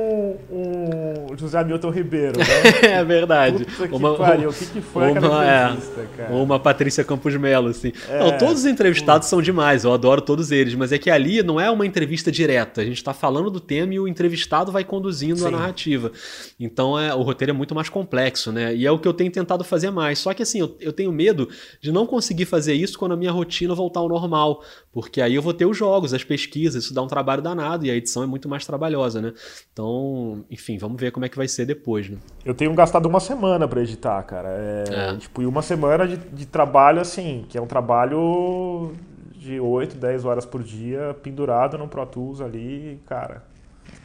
um 0.51 1.37
José 1.37 1.63
Milton 1.63 1.89
Ribeiro, 1.89 2.37
né? 2.37 2.45
é 2.99 3.03
verdade. 3.03 3.65
Puta 3.65 3.87
que 3.87 3.95
uma, 3.95 4.15
pariu, 4.15 4.49
o 4.49 4.53
que, 4.53 4.65
que 4.65 4.81
foi 4.81 5.11
uma, 5.11 5.11
entrevista, 5.11 6.01
é, 6.01 6.17
cara? 6.17 6.33
Ou 6.33 6.43
uma 6.43 6.59
Patrícia 6.59 7.03
Campos 7.03 7.35
Melo, 7.37 7.69
assim. 7.69 7.93
É, 8.09 8.19
não, 8.19 8.37
todos 8.37 8.59
os 8.59 8.65
entrevistados 8.65 9.29
são 9.29 9.41
demais, 9.41 9.85
eu 9.85 9.93
adoro 9.93 10.21
todos 10.21 10.51
eles, 10.51 10.75
mas 10.75 10.91
é 10.91 10.97
que 10.97 11.09
ali 11.09 11.41
não 11.41 11.59
é 11.59 11.71
uma 11.71 11.85
entrevista 11.85 12.31
direta, 12.31 12.81
a 12.81 12.83
gente 12.83 12.97
está 12.97 13.13
falando 13.13 13.49
do 13.49 13.59
tema 13.59 13.93
e 13.93 13.99
o 13.99 14.07
entrevistado 14.07 14.71
vai 14.71 14.83
conduzindo 14.83 15.45
a 15.45 15.49
Sim. 15.49 15.55
narrativa. 15.55 16.11
Então 16.59 16.99
é, 16.99 17.13
o 17.15 17.21
roteiro 17.21 17.51
é 17.51 17.55
muito 17.55 17.73
mais 17.73 17.87
complexo, 17.87 18.51
né? 18.51 18.75
E 18.75 18.85
é 18.85 18.91
o 18.91 18.99
que 18.99 19.07
eu 19.07 19.13
tenho 19.13 19.31
tentado 19.31 19.63
fazer 19.63 19.89
mais. 19.89 20.19
Só 20.19 20.33
que 20.33 20.43
assim, 20.43 20.59
eu, 20.59 20.75
eu 20.81 20.91
tenho 20.91 21.11
medo 21.11 21.47
de 21.79 21.91
não 21.91 22.05
conseguir 22.05 22.45
fazer 22.45 22.73
isso 22.73 22.99
quando 22.99 23.13
a 23.13 23.17
minha 23.17 23.31
rotina 23.31 23.73
voltar 23.73 24.01
ao 24.01 24.09
normal, 24.09 24.63
porque 24.91 25.21
aí 25.21 25.35
eu 25.35 25.41
vou 25.41 25.53
ter 25.53 25.65
os 25.65 25.77
jogos, 25.77 26.13
as 26.13 26.23
pesquisas, 26.23 26.83
isso 26.83 26.93
dá 26.93 27.01
um 27.01 27.07
trabalho 27.07 27.41
danado 27.41 27.85
e 27.85 27.91
a 27.91 27.95
edição 27.95 28.23
é 28.23 28.25
muito 28.25 28.49
mais 28.49 28.65
trabalhosa, 28.65 29.21
né? 29.21 29.33
Então, 29.71 30.40
enfim, 30.49 30.77
vamos 30.77 30.99
ver 30.99 31.11
como 31.11 31.25
é 31.25 31.29
que 31.29 31.37
vai 31.37 31.47
ser 31.47 31.65
depois, 31.65 32.09
né? 32.09 32.17
Eu 32.45 32.53
tenho 32.53 32.73
gastado 32.73 33.05
uma 33.07 33.19
semana 33.19 33.67
pra 33.67 33.81
editar, 33.81 34.21
cara. 34.23 34.49
É, 34.49 34.83
É. 34.89 35.17
Tipo, 35.17 35.41
e 35.41 35.45
uma 35.45 35.61
semana 35.61 36.07
de, 36.07 36.17
de 36.17 36.45
trabalho, 36.45 37.01
assim, 37.01 37.45
que 37.49 37.57
é 37.57 37.61
um 37.61 37.67
trabalho 37.67 38.93
de 39.35 39.59
8, 39.59 39.97
10 39.97 40.25
horas 40.25 40.45
por 40.45 40.61
dia, 40.61 41.15
pendurado 41.21 41.77
no 41.77 41.87
Pro 41.87 42.05
Tools 42.05 42.41
ali, 42.41 42.99
cara. 43.07 43.43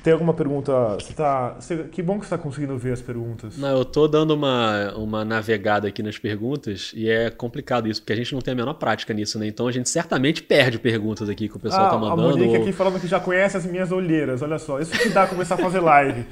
Tem 0.07 0.13
alguma 0.13 0.33
pergunta? 0.33 0.73
Você 1.01 1.13
tá. 1.15 1.57
você- 1.59 1.79
que 1.91 2.01
bom 2.01 2.21
que 2.21 2.27
você 2.27 2.31
tá 2.31 2.39
conseguindo 2.39 2.79
ver 2.79 2.93
as 2.93 3.03
perguntas. 3.03 3.59
Não, 3.59 3.77
eu 3.77 3.85
tô 3.85 4.07
dando 4.07 4.35
uma, 4.35 4.95
uma 4.95 5.25
navegada 5.25 5.89
aqui 5.89 6.01
nas 6.01 6.17
perguntas 6.17 6.93
e 6.95 7.11
é 7.11 7.29
complicado 7.29 7.89
isso, 7.89 8.01
porque 8.01 8.13
a 8.13 8.17
gente 8.17 8.33
não 8.33 8.41
tem 8.41 8.53
a 8.53 8.55
menor 8.55 8.75
prática 8.75 9.13
nisso, 9.13 9.37
né? 9.37 9.49
Então 9.49 9.67
a 9.67 9.73
gente 9.73 9.91
certamente 9.91 10.45
perde 10.45 10.79
perguntas 10.79 11.29
aqui 11.29 11.49
que 11.49 11.57
o 11.57 11.59
pessoal 11.59 11.87
ah, 11.87 11.91
tá 11.91 11.97
a 11.97 11.99
mandando. 11.99 12.39
Monique 12.39 12.57
ou- 12.57 12.63
aqui 12.63 12.71
falando 12.71 13.01
que 13.01 13.09
já 13.09 13.19
conhece 13.19 13.57
as 13.57 13.67
minhas 13.67 13.91
olheiras, 13.91 14.43
olha 14.43 14.61
só. 14.61 14.79
Isso 14.79 14.97
que 14.97 15.09
dá 15.09 15.27
começar 15.27 15.57
a 15.57 15.59
fazer 15.59 15.81
live. 15.81 16.25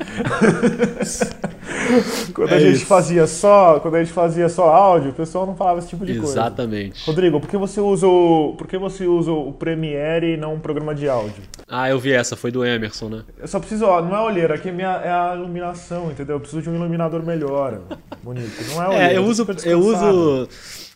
quando 2.32 2.52
a 2.52 2.56
É 2.56 2.60
gente 2.60 2.76
isso. 2.76 2.86
fazia 2.86 3.26
só, 3.26 3.80
quando 3.80 3.96
a 3.96 4.04
gente 4.04 4.12
fazia 4.12 4.48
só 4.48 4.68
áudio, 4.72 5.10
o 5.10 5.14
pessoal 5.14 5.46
não 5.46 5.56
falava 5.56 5.80
esse 5.80 5.88
tipo 5.88 6.06
de 6.06 6.14
coisa. 6.14 6.32
Exatamente. 6.32 7.04
Rodrigo, 7.06 7.40
por 7.40 7.48
que 7.50 7.56
você 7.56 7.80
usa 7.80 8.06
o, 8.06 8.54
por 8.56 8.68
que 8.68 8.78
você 8.78 9.04
usa 9.06 9.32
o 9.32 9.52
Premiere 9.52 10.34
e 10.34 10.36
não 10.36 10.54
um 10.54 10.60
programa 10.60 10.94
de 10.94 11.08
áudio? 11.08 11.42
Ah, 11.68 11.90
eu 11.90 11.98
vi 11.98 12.12
essa, 12.12 12.36
foi 12.36 12.52
do 12.52 12.64
Emerson, 12.64 13.08
né? 13.08 13.24
Só 13.46 13.58
preciso, 13.64 13.86
ó, 13.86 14.00
não 14.00 14.14
é 14.14 14.20
olheira, 14.20 14.54
aqui 14.54 14.68
é, 14.68 14.72
minha, 14.72 14.88
é 14.88 15.10
a 15.10 15.34
iluminação, 15.34 16.10
entendeu? 16.10 16.36
Eu 16.36 16.40
preciso 16.40 16.62
de 16.62 16.70
um 16.70 16.74
iluminador 16.74 17.22
melhor, 17.24 17.80
Monique. 18.22 18.64
Não 18.72 18.82
é 18.82 18.88
olheira. 18.88 19.12
É, 19.12 19.16
eu 19.16 19.24
uso, 19.24 19.46
eu 19.64 19.80
uso, 19.80 20.48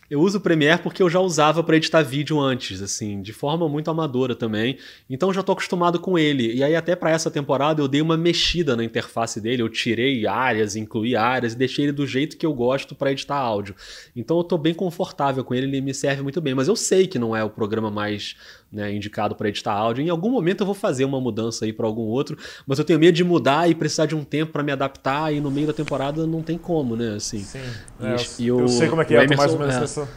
eu 0.09 0.19
uso 0.21 0.39
o 0.39 0.41
Premiere 0.41 0.81
porque 0.81 1.03
eu 1.03 1.09
já 1.09 1.19
usava 1.19 1.63
para 1.63 1.75
editar 1.75 2.01
vídeo 2.01 2.39
antes, 2.39 2.81
assim, 2.81 3.21
de 3.21 3.31
forma 3.31 3.69
muito 3.69 3.91
amadora 3.91 4.35
também. 4.35 4.77
Então 5.07 5.29
eu 5.29 5.33
já 5.33 5.43
tô 5.43 5.51
acostumado 5.51 5.99
com 5.99 6.17
ele. 6.17 6.55
E 6.55 6.63
aí 6.63 6.75
até 6.75 6.95
para 6.95 7.11
essa 7.11 7.29
temporada 7.29 7.79
eu 7.79 7.87
dei 7.87 8.01
uma 8.01 8.17
mexida 8.17 8.75
na 8.75 8.83
interface 8.83 9.39
dele, 9.39 9.61
eu 9.61 9.69
tirei 9.69 10.25
áreas, 10.25 10.75
incluí 10.75 11.15
áreas 11.15 11.53
e 11.53 11.57
deixei 11.57 11.85
ele 11.85 11.91
do 11.91 12.07
jeito 12.07 12.37
que 12.37 12.45
eu 12.45 12.53
gosto 12.53 12.95
para 12.95 13.11
editar 13.11 13.37
áudio. 13.37 13.75
Então 14.15 14.35
eu 14.37 14.43
tô 14.43 14.57
bem 14.57 14.73
confortável 14.73 15.43
com 15.43 15.53
ele, 15.53 15.67
ele 15.67 15.81
me 15.81 15.93
serve 15.93 16.23
muito 16.23 16.41
bem. 16.41 16.55
Mas 16.55 16.67
eu 16.67 16.75
sei 16.75 17.05
que 17.05 17.19
não 17.19 17.35
é 17.35 17.43
o 17.43 17.49
programa 17.49 17.91
mais 17.91 18.35
né, 18.71 18.93
indicado 18.93 19.35
para 19.35 19.49
editar 19.49 19.73
áudio. 19.73 20.03
Em 20.03 20.09
algum 20.09 20.29
momento 20.29 20.61
eu 20.61 20.65
vou 20.65 20.75
fazer 20.75 21.05
uma 21.05 21.19
mudança 21.19 21.65
aí 21.65 21.73
para 21.73 21.85
algum 21.87 22.03
outro, 22.03 22.37
mas 22.67 22.77
eu 22.79 22.85
tenho 22.85 22.99
medo 22.99 23.15
de 23.15 23.23
mudar 23.23 23.69
e 23.69 23.73
precisar 23.75 24.05
de 24.05 24.15
um 24.15 24.23
tempo 24.23 24.51
para 24.51 24.61
me 24.63 24.71
adaptar 24.71 25.33
e 25.33 25.39
no 25.41 25.49
meio 25.49 25.67
da 25.67 25.73
temporada 25.73 26.25
não 26.27 26.41
tem 26.41 26.57
como, 26.57 26.95
né? 26.95 27.15
Assim. 27.15 27.39
Sim. 27.39 27.59
E- 27.99 28.05
É, 28.05 28.15
eu, 28.15 28.21
e 28.39 28.47
eu 28.47 28.65
o- 28.65 28.67
sei 28.67 28.87
como 28.89 29.01
é 29.01 29.05
que 29.05 29.15
é, 29.15 29.25
tô 29.25 29.35
mais 29.35 29.51
Emerson- 29.51 29.53
ou 29.53 29.59
menos 29.59 29.75
é. 29.75 29.79
nessa. 29.79 30.07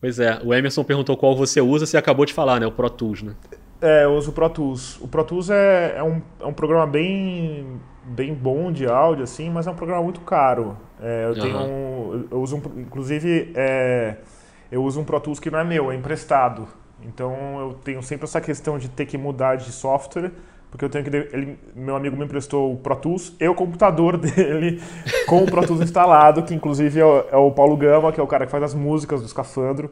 Pois 0.00 0.18
é, 0.18 0.38
o 0.44 0.52
Emerson 0.52 0.84
perguntou 0.84 1.16
qual 1.16 1.34
você 1.36 1.60
usa, 1.60 1.86
você 1.86 1.96
acabou 1.96 2.26
de 2.26 2.32
falar, 2.34 2.60
né? 2.60 2.66
O 2.66 2.72
Pro 2.72 2.90
Tools, 2.90 3.22
né? 3.22 3.34
É, 3.80 4.04
eu 4.04 4.14
uso 4.14 4.30
o 4.30 4.32
Pro 4.34 4.48
Tools. 4.50 4.98
O 5.00 5.08
Pro 5.08 5.24
Tools 5.24 5.50
é, 5.50 5.94
é, 5.98 6.02
um, 6.02 6.20
é 6.40 6.46
um 6.46 6.52
programa 6.52 6.86
bem, 6.86 7.80
bem 8.04 8.32
bom 8.34 8.70
de 8.72 8.86
áudio, 8.86 9.24
assim, 9.24 9.50
mas 9.50 9.66
é 9.66 9.70
um 9.70 9.74
programa 9.74 10.02
muito 10.02 10.20
caro. 10.20 10.76
É, 11.00 11.26
eu 11.28 11.34
tenho 11.34 11.56
Aham. 11.56 11.66
um, 11.66 12.28
eu 12.30 12.40
uso 12.40 12.56
um, 12.56 12.80
inclusive, 12.80 13.52
é, 13.54 14.16
eu 14.70 14.82
uso 14.84 15.00
um 15.00 15.04
Pro 15.04 15.20
Tools 15.20 15.38
que 15.40 15.50
não 15.50 15.58
é 15.58 15.64
meu, 15.64 15.90
é 15.90 15.94
emprestado. 15.96 16.66
Então 17.04 17.34
eu 17.60 17.74
tenho 17.84 18.02
sempre 18.02 18.24
essa 18.24 18.40
questão 18.40 18.78
de 18.78 18.88
ter 18.88 19.06
que 19.06 19.18
mudar 19.18 19.56
de 19.56 19.70
software, 19.72 20.30
porque 20.70 20.84
eu 20.84 20.88
tenho 20.88 21.04
que 21.04 21.10
ele, 21.14 21.58
meu 21.74 21.94
amigo 21.96 22.16
me 22.16 22.24
emprestou 22.24 22.72
o 22.72 22.76
Pro 22.76 22.96
Tools 22.96 23.34
e 23.40 23.46
o 23.48 23.54
computador 23.54 24.16
dele 24.18 24.80
com 25.26 25.42
o 25.42 25.46
Pro 25.46 25.66
Tools 25.66 25.82
instalado, 25.82 26.42
que 26.42 26.54
inclusive 26.54 26.98
é 27.00 27.04
o, 27.04 27.24
é 27.32 27.36
o 27.36 27.50
Paulo 27.50 27.76
Gama, 27.76 28.10
que 28.12 28.18
é 28.20 28.22
o 28.22 28.26
cara 28.26 28.46
que 28.46 28.50
faz 28.52 28.62
as 28.64 28.74
músicas 28.74 29.20
do 29.20 29.26
Escafandro. 29.26 29.90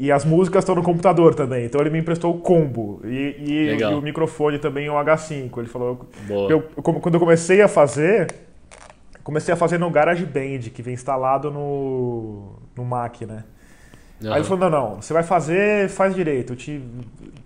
E 0.00 0.12
as 0.12 0.24
músicas 0.24 0.62
estão 0.62 0.76
no 0.76 0.82
computador 0.82 1.34
também. 1.34 1.64
Então 1.64 1.80
ele 1.80 1.90
me 1.90 1.98
emprestou 1.98 2.32
o 2.32 2.38
combo. 2.38 3.00
E, 3.04 3.08
e- 3.38 3.68
e 3.90 3.94
o 3.98 4.00
microfone 4.00 4.56
também, 4.58 4.88
o 4.88 4.92
H5. 4.94 5.58
Ele 5.58 5.66
falou. 5.66 6.06
Eu, 6.48 6.62
quando 7.02 7.14
eu 7.14 7.20
comecei 7.20 7.60
a 7.62 7.66
fazer, 7.66 8.32
comecei 9.24 9.52
a 9.52 9.56
fazer 9.56 9.76
no 9.76 9.90
GarageBand, 9.90 10.70
que 10.72 10.82
vem 10.82 10.94
instalado 10.94 11.50
no, 11.50 12.52
no 12.76 12.84
Mac, 12.84 13.22
né? 13.22 13.42
Aham. 14.22 14.32
Aí 14.32 14.40
ele 14.40 14.44
falou: 14.44 14.70
não, 14.70 14.70
não, 14.70 15.02
você 15.02 15.12
vai 15.12 15.22
fazer, 15.22 15.88
faz 15.88 16.14
direito. 16.14 16.56
Te 16.56 16.82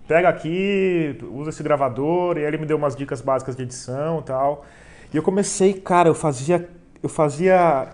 pega 0.07 0.29
aqui, 0.29 1.17
usa 1.31 1.49
esse 1.49 1.61
gravador. 1.63 2.37
E 2.37 2.41
aí 2.41 2.45
ele 2.45 2.57
me 2.57 2.65
deu 2.65 2.77
umas 2.77 2.95
dicas 2.95 3.21
básicas 3.21 3.55
de 3.55 3.63
edição 3.63 4.19
e 4.19 4.23
tal. 4.23 4.65
E 5.13 5.17
eu 5.17 5.23
comecei, 5.23 5.73
cara, 5.73 6.09
eu 6.09 6.15
fazia. 6.15 6.67
Eu 7.01 7.09
fazia. 7.09 7.89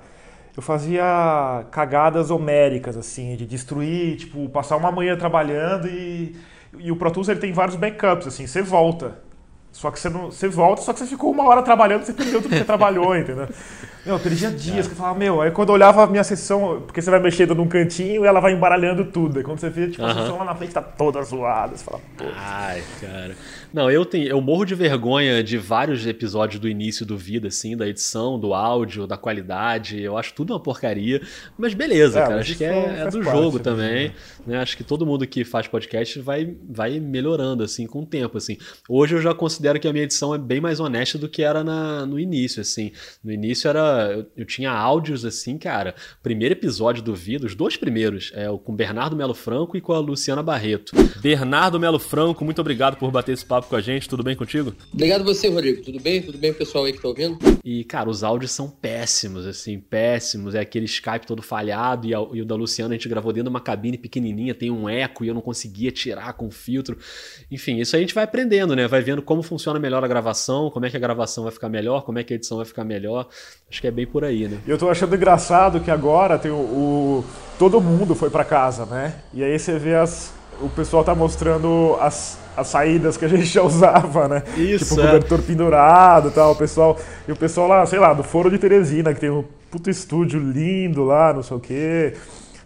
Eu 0.55 0.63
fazia 0.63 1.65
cagadas 1.71 2.29
homéricas, 2.29 2.97
assim, 2.97 3.35
de 3.37 3.45
destruir, 3.45 4.17
tipo, 4.17 4.49
passar 4.49 4.75
uma 4.75 4.91
manhã 4.91 5.15
trabalhando 5.15 5.87
e, 5.87 6.35
e 6.77 6.91
o 6.91 6.97
Pro 6.97 7.09
Tools 7.11 7.29
ele 7.29 7.39
tem 7.39 7.53
vários 7.53 7.77
backups, 7.77 8.27
assim, 8.27 8.45
você 8.45 8.61
volta. 8.61 9.19
Só 9.71 9.91
que 9.91 9.99
você 9.99 10.09
não. 10.09 10.31
Você 10.31 10.47
volta, 10.47 10.81
só 10.81 10.91
que 10.93 10.99
você 10.99 11.05
ficou 11.05 11.31
uma 11.31 11.43
hora 11.47 11.61
trabalhando, 11.61 12.03
você 12.03 12.13
perdeu 12.13 12.41
tudo 12.41 12.51
que 12.51 12.57
você 12.57 12.65
trabalhou, 12.65 13.15
entendeu? 13.15 13.47
Meu, 14.05 14.15
eu 14.15 14.19
perdia 14.19 14.49
dias, 14.49 14.87
que 14.87 14.93
eu 14.93 14.97
falava, 14.97 15.17
meu, 15.17 15.41
aí 15.41 15.51
quando 15.51 15.69
eu 15.69 15.75
olhava 15.75 16.03
a 16.03 16.07
minha 16.07 16.23
sessão, 16.23 16.81
porque 16.85 17.01
você 17.01 17.11
vai 17.11 17.19
mexendo 17.19 17.53
num 17.53 17.67
cantinho 17.67 18.23
e 18.25 18.27
ela 18.27 18.39
vai 18.39 18.53
embaralhando 18.53 19.05
tudo. 19.05 19.37
Aí 19.37 19.43
quando 19.43 19.59
você 19.59 19.69
vê, 19.69 19.87
tipo, 19.87 20.03
a 20.03 20.09
Aham. 20.09 20.21
sessão 20.21 20.37
lá 20.37 20.45
na 20.45 20.55
frente 20.55 20.73
tá 20.73 20.81
toda 20.81 21.21
zoada, 21.21 21.77
você 21.77 21.83
fala, 21.83 21.99
pô. 22.17 22.25
Ai, 22.35 22.83
cara. 22.99 23.35
Não, 23.71 23.89
eu 23.89 24.03
tenho, 24.03 24.27
eu 24.27 24.41
morro 24.41 24.65
de 24.65 24.73
vergonha 24.73 25.43
de 25.43 25.57
vários 25.57 26.07
episódios 26.07 26.59
do 26.59 26.67
início 26.67 27.05
do 27.05 27.15
Vida, 27.15 27.49
assim, 27.49 27.77
da 27.77 27.87
edição, 27.87 28.39
do 28.39 28.53
áudio, 28.53 29.05
da 29.05 29.15
qualidade. 29.15 30.01
Eu 30.01 30.17
acho 30.17 30.33
tudo 30.33 30.53
uma 30.53 30.59
porcaria. 30.59 31.21
Mas 31.57 31.73
beleza, 31.75 32.17
É, 32.19 32.21
cara. 32.23 32.35
mas 32.37 32.47
Acho 32.47 32.57
que 32.57 32.63
é, 32.63 32.69
é 33.01 33.09
do 33.09 33.19
parte, 33.19 33.37
jogo 33.37 33.57
né? 33.57 33.63
também. 33.63 34.11
Né? 34.47 34.57
Acho 34.57 34.75
que 34.75 34.83
todo 34.83 35.05
mundo 35.05 35.27
que 35.27 35.43
faz 35.43 35.67
podcast 35.67 36.19
vai, 36.19 36.55
vai 36.67 36.99
melhorando, 36.99 37.63
assim, 37.63 37.85
com 37.85 38.01
o 38.01 38.05
tempo, 38.05 38.37
assim. 38.37 38.57
Hoje 38.89 39.15
eu 39.15 39.21
já 39.21 39.35
considero 39.35 39.79
que 39.79 39.87
a 39.87 39.93
minha 39.93 40.05
edição 40.05 40.33
é 40.33 40.37
bem 40.39 40.59
mais 40.59 40.79
honesta 40.79 41.17
do 41.17 41.29
que 41.29 41.43
era 41.43 41.63
na, 41.63 42.05
no 42.07 42.19
início, 42.19 42.61
assim. 42.61 42.91
No 43.23 43.31
início 43.31 43.69
era. 43.69 44.11
Eu, 44.11 44.25
eu 44.37 44.45
tinha 44.45 44.71
áudios, 44.71 45.23
assim, 45.23 45.57
cara. 45.59 45.93
Primeiro 46.23 46.53
episódio 46.53 47.03
do 47.03 47.13
Vida, 47.13 47.45
os 47.45 47.53
dois 47.53 47.77
primeiros, 47.77 48.31
é 48.33 48.49
o 48.49 48.57
com 48.57 48.75
Bernardo 48.75 49.15
Melo 49.15 49.35
Franco 49.35 49.77
e 49.77 49.81
com 49.81 49.93
a 49.93 49.99
Luciana 49.99 50.41
Barreto. 50.41 50.91
Bernardo 51.21 51.79
Melo 51.79 51.99
Franco, 51.99 52.43
muito 52.43 52.59
obrigado 52.61 52.97
por 52.97 53.11
bater 53.11 53.33
esse 53.33 53.45
papo 53.45 53.58
com 53.67 53.75
a 53.75 53.81
gente. 53.81 54.07
Tudo 54.07 54.23
bem 54.23 54.35
contigo? 54.35 54.73
Obrigado 54.93 55.23
você, 55.23 55.49
Rodrigo. 55.49 55.81
Tudo 55.81 55.99
bem? 55.99 56.21
Tudo 56.21 56.37
bem, 56.37 56.53
pessoal 56.53 56.85
aí 56.85 56.93
que 56.93 57.01
tá 57.01 57.07
ouvindo? 57.07 57.37
E, 57.63 57.83
cara, 57.83 58.09
os 58.09 58.23
áudios 58.23 58.51
são 58.51 58.69
péssimos, 58.69 59.45
assim, 59.45 59.79
péssimos. 59.79 60.55
É 60.55 60.59
aquele 60.59 60.85
Skype 60.85 61.25
todo 61.27 61.41
falhado 61.41 62.07
e, 62.07 62.13
a- 62.15 62.25
e 62.33 62.41
o 62.41 62.45
da 62.45 62.55
Luciana 62.55 62.93
a 62.93 62.97
gente 62.97 63.09
gravou 63.09 63.33
dentro 63.33 63.49
de 63.49 63.49
uma 63.49 63.59
cabine 63.61 63.97
pequenininha, 63.97 64.53
tem 64.55 64.71
um 64.71 64.87
eco 64.87 65.25
e 65.25 65.27
eu 65.27 65.33
não 65.33 65.41
conseguia 65.41 65.91
tirar 65.91 66.33
com 66.33 66.49
filtro. 66.49 66.97
Enfim, 67.51 67.77
isso 67.79 67.95
a 67.95 67.99
gente 67.99 68.13
vai 68.13 68.23
aprendendo, 68.23 68.75
né? 68.75 68.87
Vai 68.87 69.01
vendo 69.01 69.21
como 69.21 69.41
funciona 69.41 69.79
melhor 69.79 70.03
a 70.03 70.07
gravação, 70.07 70.69
como 70.69 70.85
é 70.85 70.89
que 70.89 70.97
a 70.97 70.99
gravação 70.99 71.43
vai 71.43 71.51
ficar 71.53 71.69
melhor, 71.69 72.03
como 72.03 72.19
é 72.19 72.23
que 72.23 72.33
a 72.33 72.35
edição 72.35 72.57
vai 72.57 72.65
ficar 72.65 72.83
melhor. 72.83 73.27
Acho 73.69 73.81
que 73.81 73.87
é 73.87 73.91
bem 73.91 74.05
por 74.07 74.23
aí, 74.23 74.47
né? 74.47 74.57
E 74.65 74.69
eu 74.69 74.77
tô 74.77 74.89
achando 74.89 75.15
engraçado 75.15 75.79
que 75.79 75.91
agora 75.91 76.37
tem 76.37 76.51
o, 76.51 76.55
o- 76.55 77.25
todo 77.57 77.79
mundo 77.81 78.15
foi 78.15 78.29
pra 78.29 78.43
casa, 78.43 78.85
né? 78.85 79.21
E 79.33 79.43
aí 79.43 79.57
você 79.57 79.77
vê 79.77 79.95
as 79.95 80.33
o 80.61 80.69
pessoal 80.69 81.03
tá 81.03 81.15
mostrando 81.15 81.95
as, 81.99 82.37
as 82.55 82.67
saídas 82.67 83.17
que 83.17 83.25
a 83.25 83.27
gente 83.27 83.45
já 83.45 83.61
usava, 83.63 84.27
né? 84.27 84.43
Isso, 84.57 84.89
tipo, 84.89 85.01
é. 85.01 85.05
cobertor 85.05 85.41
pendurado 85.41 86.29
e 86.29 86.31
tal. 86.31 86.51
O 86.51 86.55
pessoal, 86.55 86.97
e 87.27 87.31
o 87.31 87.35
pessoal 87.35 87.67
lá, 87.67 87.85
sei 87.85 87.99
lá, 87.99 88.13
do 88.13 88.23
Foro 88.23 88.49
de 88.49 88.57
Teresina, 88.57 89.13
que 89.13 89.19
tem 89.19 89.29
um 89.29 89.43
puto 89.71 89.89
estúdio 89.89 90.39
lindo 90.39 91.03
lá, 91.03 91.33
não 91.33 91.43
sei 91.43 91.57
o 91.57 91.59
quê. 91.59 92.13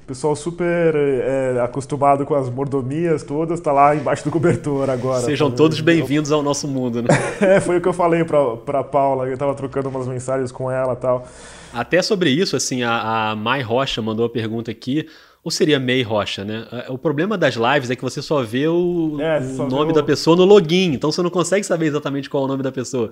O 0.03 0.05
pessoal 0.05 0.35
super 0.35 0.93
é, 0.95 1.61
acostumado 1.63 2.25
com 2.25 2.35
as 2.35 2.49
mordomias 2.49 3.23
todas, 3.23 3.61
tá 3.61 3.71
lá 3.71 3.95
embaixo 3.95 4.25
do 4.25 4.31
cobertor 4.31 4.89
agora. 4.89 5.21
Sejam 5.21 5.49
tá 5.49 5.55
todos 5.55 5.79
bem-vindos 5.79 6.29
ao 6.29 6.43
nosso 6.43 6.67
mundo, 6.67 7.01
né? 7.01 7.07
É, 7.39 7.61
foi 7.61 7.77
o 7.77 7.81
que 7.81 7.87
eu 7.87 7.93
falei 7.93 8.25
pra, 8.25 8.57
pra 8.57 8.83
Paula, 8.83 9.29
eu 9.29 9.37
tava 9.37 9.55
trocando 9.55 9.87
umas 9.87 10.05
mensagens 10.05 10.51
com 10.51 10.69
ela 10.69 10.91
e 10.91 10.97
tal. 10.97 11.25
Até 11.73 12.01
sobre 12.01 12.29
isso, 12.29 12.55
assim, 12.57 12.83
a, 12.83 13.31
a 13.31 13.35
Mai 13.35 13.61
Rocha 13.61 14.01
mandou 14.01 14.25
a 14.25 14.29
pergunta 14.29 14.69
aqui, 14.69 15.07
ou 15.43 15.51
seria 15.51 15.79
May 15.79 16.01
Rocha, 16.03 16.45
né? 16.45 16.65
O 16.89 16.97
problema 16.97 17.37
das 17.37 17.55
lives 17.55 17.89
é 17.89 17.95
que 17.95 18.01
você 18.01 18.21
só 18.21 18.41
vê 18.43 18.67
o, 18.67 19.17
É, 19.19 19.39
o 19.39 19.55
só 19.57 19.67
nome 19.67 19.91
o- 19.91 19.95
da 19.95 20.01
pessoa 20.03 20.35
no 20.37 20.45
login, 20.45 20.93
então 20.93 21.11
você 21.11 21.21
não 21.21 21.29
consegue 21.29 21.65
saber 21.65 21.87
exatamente 21.87 22.29
qual 22.29 22.43
é 22.43 22.45
o 22.45 22.49
nome 22.49 22.63
da 22.63 22.71
pessoa. 22.71 23.11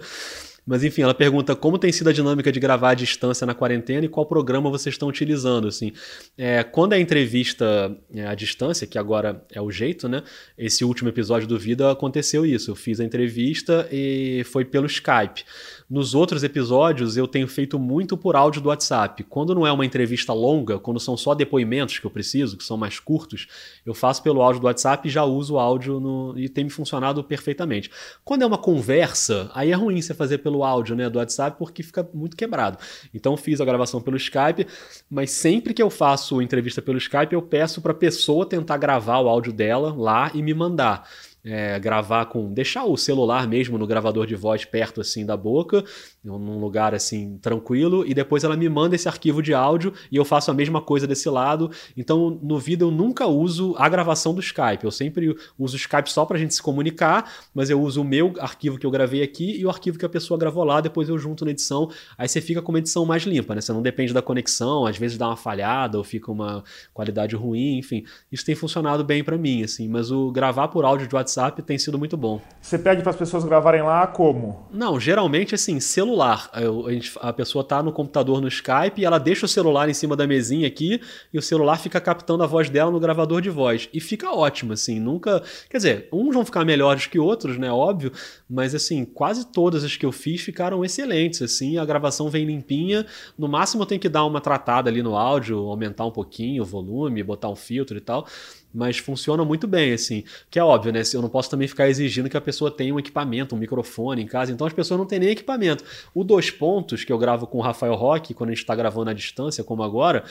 Mas 0.63 0.83
enfim, 0.83 1.01
ela 1.01 1.13
pergunta 1.15 1.55
como 1.55 1.79
tem 1.79 1.91
sido 1.91 2.11
a 2.11 2.13
dinâmica 2.13 2.51
de 2.51 2.59
gravar 2.59 2.91
à 2.91 2.93
distância 2.93 3.47
na 3.47 3.53
quarentena 3.55 4.05
e 4.05 4.07
qual 4.07 4.27
programa 4.27 4.69
vocês 4.69 4.93
estão 4.93 5.07
utilizando, 5.09 5.67
assim. 5.67 5.91
É, 6.37 6.61
quando 6.61 6.93
é 6.93 6.99
entrevista 6.99 7.97
é, 8.13 8.27
à 8.27 8.35
distância, 8.35 8.85
que 8.85 8.95
agora 8.99 9.43
é 9.51 9.59
o 9.59 9.71
jeito, 9.71 10.07
né? 10.07 10.21
Esse 10.55 10.85
último 10.85 11.09
episódio 11.09 11.47
do 11.47 11.57
Vida 11.57 11.91
aconteceu 11.91 12.45
isso. 12.45 12.69
Eu 12.69 12.75
fiz 12.75 12.99
a 12.99 13.03
entrevista 13.03 13.87
e 13.91 14.43
foi 14.51 14.63
pelo 14.63 14.85
Skype. 14.85 15.43
Nos 15.91 16.15
outros 16.15 16.41
episódios 16.41 17.17
eu 17.17 17.27
tenho 17.27 17.49
feito 17.49 17.77
muito 17.77 18.15
por 18.15 18.34
áudio 18.34 18.62
do 18.62 18.69
WhatsApp. 18.69 19.25
Quando 19.25 19.54
não 19.54 19.67
é 19.67 19.71
uma 19.73 19.86
entrevista 19.86 20.32
longa, 20.32 20.80
quando 20.80 21.01
são 21.01 21.17
só 21.17 21.36
depoimentos 21.36 21.99
que 21.99 22.06
eu 22.06 22.10
preciso, 22.10 22.56
que 22.56 22.63
são 22.63 22.77
mais 22.77 22.97
curtos, 22.97 23.45
eu 23.86 23.93
faço 23.93 24.23
pelo 24.23 24.41
áudio 24.41 24.62
do 24.62 24.67
WhatsApp 24.67 25.06
e 25.06 25.12
já 25.12 25.25
uso 25.25 25.56
o 25.56 25.60
áudio 25.60 25.99
no... 25.99 26.34
e 26.39 26.47
tem 26.47 26.63
me 26.63 26.69
funcionado 26.69 27.21
perfeitamente. 27.25 27.91
Quando 28.23 28.43
é 28.43 28.45
uma 28.45 28.58
conversa, 28.58 29.51
aí 29.54 29.69
é 29.69 29.75
ruim 29.75 30.01
você 30.01 30.13
fazer 30.13 30.38
pelo 30.38 30.63
áudio 30.63 30.95
né, 30.95 31.10
do 31.10 31.19
WhatsApp 31.19 31.58
porque 31.60 31.84
fica 31.84 32.10
muito 32.13 32.38
quebrado. 32.38 32.77
Então 33.13 33.36
fiz 33.36 33.60
a 33.60 33.65
gravação 33.65 33.99
pelo 33.99 34.15
Skype, 34.15 34.65
mas 35.10 35.32
sempre 35.32 35.73
que 35.73 35.84
eu 35.84 35.89
faço 35.89 36.41
entrevista 36.41 36.82
pelo 36.82 36.99
Skype, 36.99 37.34
eu 37.34 37.41
peço 37.41 37.82
para 37.82 37.91
a 37.91 37.95
pessoa 37.95 38.45
tentar 38.45 38.77
gravar 38.77 39.19
o 39.19 39.27
áudio 39.27 39.51
dela 39.51 39.93
lá 39.93 40.32
e 40.34 40.41
me 40.41 40.54
mandar 40.54 41.06
é, 41.43 41.80
gravar 41.80 42.25
com. 42.25 42.51
deixar 42.51 42.86
o 42.86 42.97
celular 42.97 43.47
mesmo 43.47 43.77
no 43.77 43.88
gravador 43.88 44.25
de 44.25 44.36
voz 44.36 44.65
perto 44.65 45.01
assim 45.01 45.25
da 45.25 45.36
boca, 45.36 45.84
num 46.23 46.60
lugar 46.60 46.93
assim 46.93 47.39
tranquilo, 47.41 48.05
e 48.05 48.13
depois 48.13 48.43
ela 48.43 48.55
me 48.55 48.69
manda 48.69 48.95
esse 48.95 49.07
arquivo 49.07 49.41
de 49.41 49.53
áudio 49.53 49.91
e 50.12 50.15
eu 50.15 50.23
faço 50.23 50.51
a 50.51 50.53
mesma 50.53 50.79
coisa 50.79 51.07
desse 51.07 51.27
lado. 51.29 51.71
Então 51.97 52.39
no 52.41 52.60
vídeo 52.60 52.88
eu 52.88 52.91
nunca 52.91 53.25
uso 53.25 53.73
a 53.77 53.89
gravação 53.89 54.34
do 54.34 54.39
Skype, 54.39 54.84
eu 54.84 54.91
sempre 54.91 55.36
uso 55.57 55.73
o 55.73 55.77
Skype 55.77 56.12
só 56.12 56.23
pra 56.23 56.38
gente 56.38 56.53
se 56.53 56.62
comunicar, 56.62 57.31
mas 57.55 57.71
eu 57.71 57.81
uso 57.81 58.01
o 58.01 58.05
meu 58.05 58.34
arquivo 58.39 58.77
que 58.77 58.86
eu 58.86 58.91
gravei 58.91 59.23
aqui 59.23 59.60
e 59.60 59.65
o 59.65 59.69
arquivo 59.69 59.97
que 59.97 60.05
a 60.05 60.10
pessoa 60.10 60.39
gravou 60.39 60.63
lá, 60.63 60.79
depois 60.79 61.10
eu 61.10 61.17
junto 61.17 61.43
na 61.43 61.51
edição. 61.51 61.89
Aí 62.17 62.27
você 62.27 62.39
fica 62.39 62.62
com 62.62 62.71
uma 62.71 62.79
edição 62.79 63.03
mais 63.03 63.23
limpa, 63.23 63.55
né? 63.55 63.62
Você 63.62 63.73
não 63.73 63.81
depende 63.81 64.13
da 64.13 64.21
conexão, 64.21 64.86
às 64.86 64.97
vezes 64.97 65.17
dá 65.17 65.27
uma 65.27 65.38
falhada 65.38 65.97
ou 65.97 66.03
fica 66.03 66.31
uma 66.31 66.63
qualidade 66.93 67.36
ruim, 67.36 67.79
enfim. 67.79 68.03
Isso 68.31 68.45
tem 68.45 68.53
funcionado 68.53 69.03
bem 69.03 69.23
pra 69.23 69.38
mim, 69.39 69.63
assim, 69.63 69.89
mas 69.89 70.12
o 70.12 70.31
gravar 70.31 70.67
por 70.67 70.86
áudio 70.86 71.07
de 71.07 71.15
WhatsApp 71.15 71.62
tem 71.63 71.79
sido 71.79 71.97
muito 71.97 72.15
bom. 72.15 72.39
Você 72.62 72.77
pede 72.77 73.01
para 73.01 73.10
as 73.10 73.15
pessoas 73.15 73.43
gravarem 73.43 73.81
lá 73.81 74.05
como? 74.05 74.67
Não, 74.71 74.99
geralmente 74.99 75.55
assim, 75.55 75.79
celular. 75.79 76.11
Eu- 76.56 76.88
a, 76.88 76.91
gente- 76.91 77.12
a 77.19 77.32
pessoa 77.34 77.63
tá 77.63 77.82
no 77.82 77.91
computador 77.91 78.41
no 78.41 78.47
Skype 78.47 79.00
e 79.02 79.06
ela 79.06 79.17
deixa 79.17 79.45
o 79.45 79.50
celular 79.50 79.89
em 79.89 79.93
cima 79.93 80.15
da 80.15 80.28
mesinha 80.28 80.67
aqui 80.67 81.00
e 81.34 81.38
o 81.38 81.41
celular 81.41 81.78
fica 81.78 82.00
captando 82.02 82.43
a 82.43 82.47
voz 82.47 82.69
dela 82.69 82.91
no 82.91 83.00
gravador 83.00 83.41
de 83.41 83.50
voz. 83.50 83.89
E 83.93 84.00
fica 84.00 84.32
ótimo, 84.32 84.74
assim, 84.74 85.00
nunca. 85.00 85.41
Quer 85.69 85.78
dizer, 85.78 86.10
uns 86.12 86.34
vão 86.34 86.45
ficar 86.45 86.65
melhores 86.65 87.06
que 87.08 87.19
outros, 87.19 87.58
né? 87.58 87.71
Óbvio, 87.71 88.12
mas 88.50 88.76
assim, 88.76 89.06
quase 89.06 89.47
todas 89.47 89.84
as 89.84 89.95
que 89.95 90.06
eu 90.06 90.12
fiz 90.12 90.41
ficaram 90.41 90.84
excelentes, 90.84 91.41
assim, 91.41 91.78
a 91.78 91.86
gravação 91.86 92.30
vem 92.30 92.45
limpinha. 92.45 93.06
No 93.38 93.47
máximo 93.47 93.86
tenho 93.86 94.02
que 94.02 94.10
dar 94.10 94.26
uma 94.26 94.41
tratada 94.41 94.89
ali 94.89 95.02
no 95.02 95.15
áudio, 95.15 95.58
aumentar 95.58 96.06
um 96.06 96.12
pouquinho 96.12 96.63
o 96.63 96.65
volume, 96.65 97.24
botar 97.24 97.50
um 97.50 97.56
filtro 97.56 97.97
e 97.97 98.02
tal. 98.02 98.26
Mas 98.73 98.97
funciona 98.97 99.43
muito 99.43 99.67
bem, 99.67 99.93
assim. 99.93 100.23
Que 100.49 100.60
é 100.60 100.63
óbvio, 100.63 100.91
né? 100.91 101.01
Eu 101.13 101.21
não 101.21 101.29
posso 101.29 101.49
também 101.49 101.67
ficar 101.67 101.89
exigindo 101.89 102.29
que 102.29 102.38
a 102.38 102.41
pessoa 102.41 102.71
tenha 102.71 102.93
um 102.93 102.99
equipamento, 102.99 103.55
um 103.55 103.57
microfone 103.57 104.21
em 104.21 104.27
casa. 104.27 104.51
Então 104.51 104.65
as 104.65 104.73
pessoas 104.73 104.97
não 104.97 105.05
têm 105.05 105.19
nem 105.19 105.29
equipamento. 105.29 105.84
O 106.13 106.23
dois 106.23 106.49
pontos 106.49 107.03
que 107.03 107.12
eu 107.12 107.17
gravo 107.17 107.47
com 107.47 107.57
o 107.57 107.62
Rafael 107.62 107.95
Roque, 107.95 108.34
quando 108.34 108.49
a 108.49 108.53
gente 108.53 108.63
está 108.63 108.75
gravando 108.75 109.10
à 109.10 109.13
distância, 109.13 109.63
como 109.63 109.84
agora, 109.84 110.23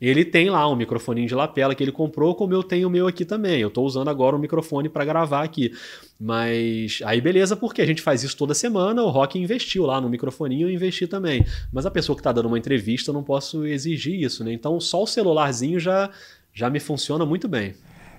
ele 0.00 0.24
tem 0.24 0.48
lá 0.48 0.68
um 0.70 0.76
microfoninho 0.76 1.26
de 1.26 1.34
lapela 1.34 1.74
que 1.74 1.82
ele 1.82 1.90
comprou, 1.90 2.34
como 2.34 2.54
eu 2.54 2.62
tenho 2.62 2.86
o 2.86 2.90
meu 2.90 3.08
aqui 3.08 3.24
também. 3.24 3.60
Eu 3.60 3.68
estou 3.68 3.84
usando 3.84 4.08
agora 4.08 4.36
um 4.36 4.38
microfone 4.38 4.88
para 4.88 5.04
gravar 5.04 5.42
aqui. 5.42 5.72
Mas 6.20 7.00
aí 7.04 7.20
beleza, 7.20 7.56
porque 7.56 7.82
a 7.82 7.86
gente 7.86 8.00
faz 8.00 8.22
isso 8.22 8.36
toda 8.36 8.54
semana, 8.54 9.02
o 9.02 9.08
Rock 9.08 9.38
investiu 9.38 9.84
lá 9.84 10.00
no 10.00 10.08
microfoninho, 10.08 10.68
eu 10.68 10.72
investi 10.72 11.06
também. 11.06 11.44
Mas 11.72 11.84
a 11.84 11.90
pessoa 11.90 12.14
que 12.14 12.20
está 12.20 12.32
dando 12.32 12.46
uma 12.46 12.58
entrevista, 12.58 13.10
eu 13.10 13.14
não 13.14 13.24
posso 13.24 13.66
exigir 13.66 14.22
isso, 14.22 14.44
né? 14.44 14.52
Então 14.52 14.78
só 14.80 15.02
o 15.02 15.06
celularzinho 15.06 15.80
já, 15.80 16.10
já 16.54 16.70
me 16.70 16.78
funciona 16.78 17.26
muito 17.26 17.48
bem. 17.48 17.74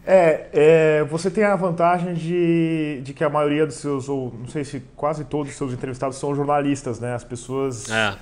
É, 0.06 0.48
é, 0.54 1.04
você 1.04 1.30
tem 1.30 1.44
a 1.44 1.56
vantagem 1.56 2.14
de, 2.14 3.02
de 3.04 3.14
que 3.14 3.24
a 3.24 3.30
maioria 3.30 3.66
dos 3.66 3.76
seus, 3.76 4.10
ou 4.10 4.34
não 4.40 4.48
sei 4.48 4.64
se 4.64 4.82
quase 4.96 5.24
todos 5.26 5.52
os 5.52 5.58
seus 5.58 5.74
entrevistados 5.74 6.18
são 6.18 6.34
jornalistas, 6.34 7.00
né? 7.00 7.14
As 7.14 7.24
pessoas 7.24 7.90
É. 7.92 8.16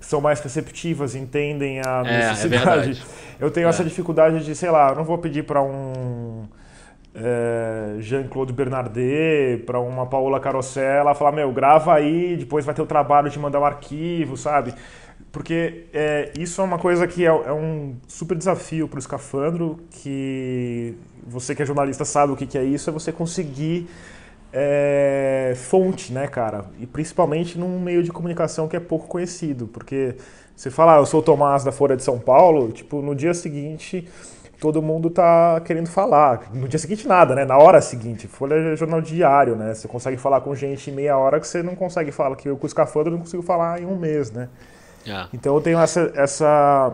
são 0.00 0.20
mais 0.20 0.40
receptivas, 0.40 1.14
entendem 1.14 1.80
a 1.80 2.02
É, 2.04 2.12
é 2.14 2.28
necessidade. 2.30 3.02
eu 3.38 3.50
tenho 3.50 3.66
É. 3.66 3.70
essa 3.70 3.84
dificuldade 3.84 4.44
de, 4.44 4.54
sei 4.54 4.70
lá, 4.70 4.88
eu 4.90 4.96
não 4.96 5.04
vou 5.04 5.18
pedir 5.18 5.44
para 5.44 5.62
um 5.62 6.44
é, 7.14 7.96
Jean-Claude 7.98 8.52
Bernardet, 8.52 9.64
para 9.66 9.80
uma 9.80 10.06
Paola 10.06 10.38
Carosella, 10.40 11.14
falar, 11.14 11.32
meu, 11.32 11.52
grava 11.52 11.94
aí, 11.94 12.36
depois 12.36 12.64
vai 12.64 12.74
ter 12.74 12.82
o 12.82 12.86
trabalho 12.86 13.28
de 13.28 13.38
mandar 13.38 13.60
um 13.60 13.64
arquivo, 13.64 14.36
sabe? 14.36 14.72
Porque 15.32 15.84
é, 15.92 16.32
isso 16.38 16.60
é 16.60 16.64
uma 16.64 16.78
coisa 16.78 17.06
que 17.06 17.24
é, 17.24 17.28
é 17.28 17.52
um 17.52 17.94
super 18.08 18.36
desafio 18.36 18.88
para 18.88 18.96
o 18.96 18.98
escafandro, 18.98 19.78
que 19.90 20.96
você 21.26 21.54
que 21.54 21.62
é 21.62 21.66
jornalista 21.66 22.04
sabe 22.04 22.32
o 22.32 22.36
que, 22.36 22.46
que 22.46 22.58
é 22.58 22.64
isso, 22.64 22.90
é 22.90 22.92
você 22.92 23.12
conseguir 23.12 23.88
é, 24.52 25.52
fonte, 25.56 26.12
né, 26.12 26.26
cara? 26.26 26.64
E 26.80 26.86
principalmente 26.86 27.56
num 27.56 27.78
meio 27.78 28.02
de 28.02 28.10
comunicação 28.10 28.66
que 28.66 28.76
é 28.76 28.80
pouco 28.80 29.06
conhecido, 29.06 29.68
porque 29.68 30.16
você 30.56 30.68
fala, 30.68 30.96
ah, 30.96 30.98
eu 30.98 31.06
sou 31.06 31.20
o 31.20 31.22
Tomás 31.22 31.62
da 31.62 31.70
Folha 31.70 31.96
de 31.96 32.02
São 32.02 32.18
Paulo, 32.18 32.72
tipo, 32.72 33.00
no 33.00 33.14
dia 33.14 33.32
seguinte 33.32 34.08
todo 34.60 34.82
mundo 34.82 35.08
tá 35.08 35.60
querendo 35.64 35.88
falar. 35.88 36.50
No 36.52 36.68
dia 36.68 36.78
seguinte 36.78 37.08
nada, 37.08 37.34
né? 37.34 37.44
Na 37.46 37.56
hora 37.56 37.80
seguinte. 37.80 38.28
Folha 38.28 38.54
é 38.54 38.76
jornal 38.76 39.00
diário, 39.00 39.56
né? 39.56 39.72
Você 39.72 39.88
consegue 39.88 40.18
falar 40.18 40.42
com 40.42 40.54
gente 40.54 40.90
em 40.90 40.94
meia 40.94 41.16
hora 41.16 41.40
que 41.40 41.48
você 41.48 41.62
não 41.62 41.74
consegue 41.74 42.12
falar, 42.12 42.36
que 42.36 42.48
eu 42.48 42.56
com 42.56 42.64
o 42.64 42.66
escafandro 42.66 43.10
não 43.10 43.20
consigo 43.20 43.42
falar 43.42 43.80
em 43.80 43.86
um 43.86 43.96
mês, 43.96 44.30
né? 44.30 44.50
É. 45.06 45.26
Então 45.32 45.54
eu 45.54 45.60
tenho 45.60 45.78
essa, 45.78 46.12
essa. 46.14 46.92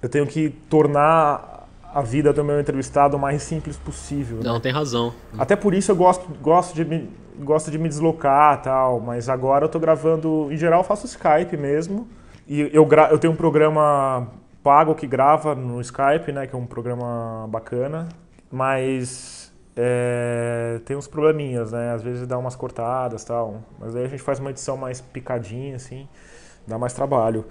Eu 0.00 0.08
tenho 0.08 0.26
que 0.26 0.50
tornar 0.68 1.68
a 1.94 2.00
vida 2.00 2.32
do 2.32 2.42
meu 2.42 2.58
entrevistado 2.58 3.16
o 3.16 3.20
mais 3.20 3.42
simples 3.42 3.76
possível. 3.76 4.38
né? 4.38 4.44
Não, 4.44 4.58
tem 4.58 4.72
razão. 4.72 5.12
Até 5.38 5.54
por 5.54 5.74
isso 5.74 5.92
eu 5.92 5.96
gosto, 5.96 6.26
gosto, 6.40 6.74
de, 6.74 6.84
me, 6.84 7.08
gosto 7.40 7.70
de 7.70 7.78
me 7.78 7.88
deslocar 7.88 8.62
tal, 8.62 8.98
mas 8.98 9.28
agora 9.28 9.66
eu 9.66 9.68
tô 9.68 9.78
gravando. 9.78 10.48
Em 10.50 10.56
geral 10.56 10.80
eu 10.80 10.84
faço 10.84 11.06
Skype 11.06 11.56
mesmo. 11.56 12.08
E 12.48 12.70
eu, 12.72 12.84
gra, 12.84 13.08
eu 13.10 13.18
tenho 13.18 13.32
um 13.32 13.36
programa 13.36 14.28
pago 14.62 14.94
que 14.94 15.06
grava 15.06 15.54
no 15.54 15.80
Skype, 15.80 16.32
né? 16.32 16.46
Que 16.46 16.54
é 16.54 16.58
um 16.58 16.66
programa 16.66 17.46
bacana. 17.48 18.08
Mas 18.50 19.52
é, 19.76 20.80
tem 20.84 20.96
uns 20.96 21.06
probleminhas, 21.06 21.72
né? 21.72 21.92
Às 21.92 22.02
vezes 22.02 22.26
dá 22.26 22.38
umas 22.38 22.56
cortadas 22.56 23.22
tal. 23.24 23.62
Mas 23.78 23.94
aí 23.94 24.04
a 24.04 24.08
gente 24.08 24.22
faz 24.22 24.38
uma 24.38 24.50
edição 24.50 24.76
mais 24.76 25.00
picadinha, 25.00 25.76
assim. 25.76 26.08
Dá 26.66 26.78
mais 26.78 26.92
trabalho. 26.92 27.44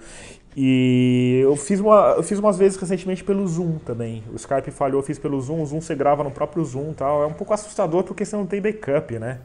E 0.56 1.40
eu 1.42 1.56
fiz, 1.56 1.80
uma, 1.80 2.14
eu 2.16 2.22
fiz 2.22 2.38
umas 2.38 2.58
vezes 2.58 2.76
recentemente 2.78 3.24
pelo 3.24 3.46
Zoom 3.48 3.78
também. 3.78 4.22
O 4.32 4.36
Skype 4.36 4.70
falhou, 4.70 5.00
eu 5.00 5.04
fiz 5.04 5.18
pelo 5.18 5.40
Zoom. 5.40 5.62
O 5.62 5.66
Zoom 5.66 5.80
você 5.80 5.94
grava 5.94 6.22
no 6.22 6.30
próprio 6.30 6.62
Zoom 6.64 6.90
e 6.90 6.94
tal. 6.94 7.22
É 7.22 7.26
um 7.26 7.32
pouco 7.32 7.54
assustador 7.54 8.02
porque 8.04 8.24
você 8.24 8.36
não 8.36 8.46
tem 8.46 8.60
backup, 8.60 9.18
né? 9.18 9.38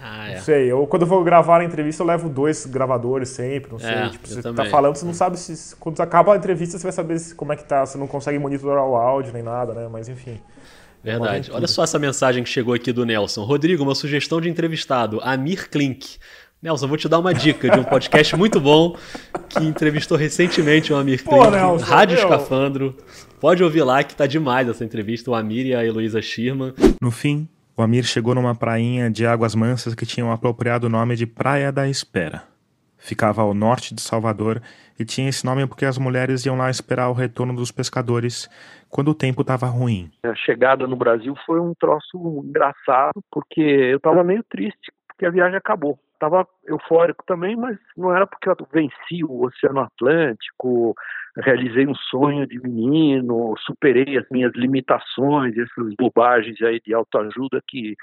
Ah, 0.00 0.30
é. 0.30 0.34
Não 0.36 0.42
sei. 0.42 0.70
Eu, 0.70 0.86
quando 0.86 1.02
eu 1.02 1.08
vou 1.08 1.22
gravar 1.24 1.60
a 1.60 1.64
entrevista, 1.64 2.02
eu 2.02 2.06
levo 2.06 2.28
dois 2.28 2.64
gravadores 2.66 3.30
sempre. 3.30 3.72
Não 3.72 3.78
sei. 3.78 3.90
É, 3.90 4.08
tipo, 4.08 4.26
eu 4.28 4.34
você 4.34 4.42
também. 4.42 4.64
tá 4.64 4.70
falando, 4.70 4.94
você 4.96 5.04
não 5.04 5.14
sabe 5.14 5.36
se. 5.38 5.74
Quando 5.76 6.00
acaba 6.00 6.32
a 6.32 6.36
entrevista, 6.36 6.78
você 6.78 6.82
vai 6.84 6.92
saber 6.92 7.18
se- 7.18 7.34
como 7.34 7.52
é 7.52 7.56
que 7.56 7.64
tá. 7.64 7.84
Você 7.84 7.98
não 7.98 8.06
consegue 8.06 8.38
monitorar 8.38 8.84
o 8.84 8.94
áudio 8.96 9.32
nem 9.32 9.42
nada, 9.42 9.74
né? 9.74 9.88
Mas 9.90 10.08
enfim. 10.08 10.40
Verdade. 11.02 11.50
Olha 11.52 11.66
só 11.66 11.82
essa 11.82 11.98
mensagem 11.98 12.44
que 12.44 12.48
chegou 12.48 12.72
aqui 12.72 12.92
do 12.92 13.04
Nelson. 13.04 13.42
Rodrigo, 13.42 13.82
uma 13.82 13.94
sugestão 13.94 14.40
de 14.40 14.48
entrevistado, 14.48 15.20
Amir 15.22 15.68
Klink. 15.68 16.18
Nelson, 16.62 16.86
vou 16.86 16.96
te 16.96 17.08
dar 17.08 17.18
uma 17.18 17.34
dica 17.34 17.68
de 17.68 17.80
um 17.80 17.82
podcast 17.82 18.36
muito 18.36 18.60
bom 18.60 18.96
que 19.48 19.64
entrevistou 19.64 20.16
recentemente 20.16 20.92
o 20.92 20.96
Amir 20.96 21.24
Pô, 21.24 21.40
Klink, 21.40 21.50
Nelson, 21.50 21.84
Rádio 21.84 22.16
meu. 22.16 22.24
Escafandro. 22.24 22.96
Pode 23.40 23.64
ouvir 23.64 23.82
lá 23.82 24.04
que 24.04 24.14
tá 24.14 24.28
demais 24.28 24.68
essa 24.68 24.84
entrevista, 24.84 25.28
o 25.28 25.34
Amir 25.34 25.66
e 25.66 25.74
a 25.74 25.84
Heloísa 25.84 26.22
Schirman. 26.22 26.72
No 27.02 27.10
fim, 27.10 27.48
o 27.76 27.82
Amir 27.82 28.04
chegou 28.04 28.32
numa 28.32 28.54
prainha 28.54 29.10
de 29.10 29.26
águas 29.26 29.56
mansas 29.56 29.92
que 29.96 30.06
tinham 30.06 30.30
apropriado 30.30 30.86
o 30.86 30.88
nome 30.88 31.16
de 31.16 31.26
Praia 31.26 31.72
da 31.72 31.88
Espera. 31.88 32.44
Ficava 32.96 33.42
ao 33.42 33.52
norte 33.52 33.92
de 33.92 34.00
Salvador 34.00 34.62
e 34.96 35.04
tinha 35.04 35.28
esse 35.28 35.44
nome 35.44 35.66
porque 35.66 35.84
as 35.84 35.98
mulheres 35.98 36.46
iam 36.46 36.56
lá 36.56 36.70
esperar 36.70 37.08
o 37.08 37.12
retorno 37.12 37.56
dos 37.56 37.72
pescadores 37.72 38.48
quando 38.88 39.08
o 39.08 39.14
tempo 39.16 39.40
estava 39.40 39.66
ruim. 39.66 40.12
A 40.24 40.34
chegada 40.36 40.86
no 40.86 40.94
Brasil 40.94 41.34
foi 41.44 41.58
um 41.58 41.72
troço 41.74 42.44
engraçado 42.46 43.20
porque 43.32 43.60
eu 43.60 43.96
estava 43.96 44.22
meio 44.22 44.44
triste 44.48 44.92
porque 45.22 45.26
a 45.26 45.30
viagem 45.30 45.56
acabou. 45.56 45.98
Estava 46.14 46.46
eufórico 46.66 47.24
também, 47.26 47.56
mas 47.56 47.78
não 47.96 48.14
era 48.14 48.26
porque 48.26 48.48
eu 48.48 48.56
venci 48.72 49.24
o 49.24 49.44
Oceano 49.44 49.80
Atlântico, 49.80 50.94
realizei 51.36 51.86
um 51.86 51.94
sonho 51.94 52.46
de 52.46 52.60
menino, 52.60 53.54
superei 53.58 54.18
as 54.18 54.24
minhas 54.30 54.52
limitações, 54.54 55.56
essas 55.56 55.94
bobagens 55.98 56.60
aí 56.62 56.80
de 56.84 56.94
autoajuda 56.94 57.62
que 57.66 57.96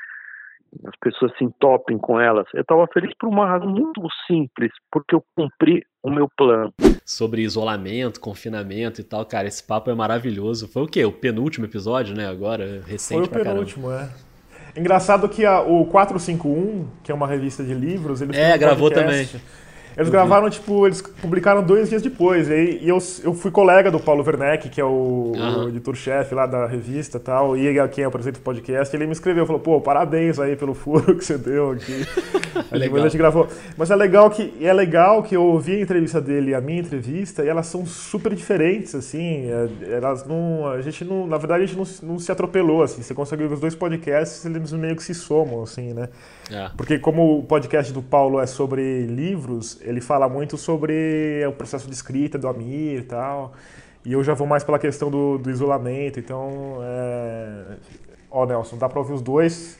as 0.85 0.95
pessoas 1.01 1.35
se 1.37 1.43
entopem 1.43 1.97
com 1.97 2.19
elas. 2.19 2.45
Eu 2.53 2.61
estava 2.61 2.87
feliz 2.93 3.11
por 3.19 3.27
uma 3.27 3.47
razão 3.47 3.69
muito 3.69 4.01
simples, 4.27 4.71
porque 4.91 5.15
eu 5.15 5.23
cumpri 5.35 5.83
o 6.03 6.09
meu 6.09 6.29
plano. 6.37 6.73
Sobre 7.03 7.41
isolamento, 7.41 8.19
confinamento 8.19 9.01
e 9.01 9.03
tal, 9.03 9.25
cara, 9.25 9.47
esse 9.47 9.65
papo 9.65 9.89
é 9.89 9.95
maravilhoso. 9.95 10.71
Foi 10.71 10.83
o 10.83 10.87
quê? 10.87 11.03
O 11.03 11.11
penúltimo 11.11 11.65
episódio, 11.65 12.15
né? 12.15 12.27
Agora, 12.27 12.81
recente 12.85 13.29
Foi 13.29 13.41
o 13.41 13.43
penúltimo, 13.43 13.91
é. 13.91 14.09
Engraçado 14.79 15.27
que 15.27 15.45
a, 15.45 15.61
o 15.61 15.85
451, 15.85 16.87
que 17.03 17.11
é 17.11 17.15
uma 17.15 17.27
revista 17.27 17.63
de 17.63 17.73
livros, 17.73 18.21
eles 18.21 18.37
É, 18.37 18.57
gravou 18.57 18.89
podcast, 18.89 19.33
também. 19.33 19.41
Eles 19.97 20.07
eu 20.07 20.11
gravaram, 20.11 20.49
tipo, 20.49 20.85
eles 20.85 21.01
publicaram 21.01 21.63
dois 21.63 21.89
dias 21.89 22.01
depois. 22.01 22.49
E, 22.49 22.79
e 22.81 22.89
eu, 22.89 22.97
eu 23.23 23.33
fui 23.33 23.51
colega 23.51 23.91
do 23.91 23.99
Paulo 23.99 24.23
Werneck, 24.23 24.69
que 24.69 24.79
é 24.79 24.85
o, 24.85 25.33
uhum. 25.35 25.65
o 25.65 25.69
editor-chefe 25.69 26.33
lá 26.33 26.45
da 26.45 26.65
revista 26.65 27.17
e 27.17 27.19
tal, 27.19 27.57
e 27.57 27.87
quem 27.89 28.03
apresenta 28.03 28.39
o 28.39 28.41
podcast. 28.41 28.95
Ele 28.95 29.05
me 29.05 29.13
escreveu, 29.13 29.45
falou, 29.45 29.61
pô, 29.61 29.81
parabéns 29.81 30.39
aí 30.39 30.55
pelo 30.55 30.73
furo 30.73 31.15
que 31.17 31.25
você 31.25 31.37
deu 31.37 31.71
aqui. 31.71 32.05
aí 32.71 32.79
depois 32.79 33.03
a 33.03 33.07
gente 33.07 33.17
gravou. 33.17 33.47
Mas 33.77 33.91
é 33.91 33.95
legal 33.95 34.29
que 34.29 34.53
é 34.61 34.73
legal 34.73 35.23
que 35.23 35.35
eu 35.35 35.43
ouvi 35.43 35.75
a 35.75 35.81
entrevista 35.81 36.21
dele 36.21 36.51
e 36.51 36.55
a 36.55 36.61
minha 36.61 36.79
entrevista, 36.79 37.43
e 37.43 37.47
elas 37.47 37.67
são 37.67 37.85
super 37.85 38.33
diferentes, 38.33 38.95
assim. 38.95 39.49
É, 39.49 39.95
elas 39.95 40.25
não. 40.25 40.67
A 40.67 40.81
gente 40.81 41.03
não. 41.03 41.27
Na 41.27 41.37
verdade, 41.37 41.63
a 41.63 41.65
gente 41.65 41.77
não, 41.77 42.11
não 42.11 42.19
se 42.19 42.31
atropelou, 42.31 42.83
assim. 42.83 43.01
Você 43.01 43.13
consegue 43.13 43.45
ver 43.47 43.53
os 43.53 43.59
dois 43.59 43.75
podcasts, 43.75 44.45
eles 44.45 44.71
meio 44.71 44.95
que 44.95 45.03
se 45.03 45.13
somam, 45.13 45.63
assim, 45.63 45.93
né? 45.93 46.09
É. 46.51 46.69
Porque 46.75 46.97
como 46.97 47.39
o 47.39 47.43
podcast 47.43 47.93
do 47.93 48.01
Paulo 48.01 48.39
é 48.39 48.45
sobre 48.45 49.05
livros, 49.05 49.78
ele 49.81 50.01
fala 50.01 50.27
muito 50.29 50.57
sobre 50.57 51.43
o 51.47 51.51
processo 51.51 51.87
de 51.87 51.93
escrita 51.93 52.37
do 52.37 52.47
Amir 52.47 52.99
e 52.99 53.03
tal. 53.03 53.53
E 54.05 54.13
eu 54.13 54.23
já 54.23 54.33
vou 54.33 54.47
mais 54.47 54.63
pela 54.63 54.79
questão 54.79 55.11
do, 55.11 55.37
do 55.37 55.49
isolamento. 55.49 56.19
Então, 56.19 56.77
é... 56.81 57.77
ó, 58.31 58.45
Nelson, 58.45 58.77
dá 58.77 58.87
para 58.87 58.99
ouvir 58.99 59.13
os 59.13 59.21
dois. 59.21 59.77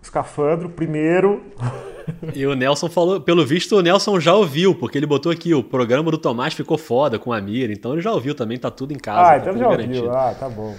O 0.00 0.04
escafandro, 0.04 0.68
primeiro. 0.68 1.42
E 2.34 2.44
o 2.44 2.54
Nelson 2.54 2.88
falou, 2.88 3.20
pelo 3.20 3.46
visto, 3.46 3.76
o 3.76 3.82
Nelson 3.82 4.18
já 4.18 4.34
ouviu, 4.34 4.74
porque 4.74 4.98
ele 4.98 5.06
botou 5.06 5.30
aqui, 5.30 5.54
o 5.54 5.62
programa 5.62 6.10
do 6.10 6.18
Tomás 6.18 6.54
ficou 6.54 6.76
foda 6.76 7.20
com 7.20 7.32
a 7.32 7.40
Mira, 7.40 7.72
então 7.72 7.92
ele 7.92 8.00
já 8.00 8.12
ouviu 8.12 8.34
também, 8.34 8.58
tá 8.58 8.68
tudo 8.68 8.92
em 8.92 8.98
casa. 8.98 9.20
Ah, 9.20 9.30
tá 9.30 9.38
então 9.38 9.56
já 9.56 9.68
garantido. 9.68 10.06
ouviu, 10.06 10.18
ah, 10.18 10.34
tá 10.34 10.48
bom. 10.48 10.74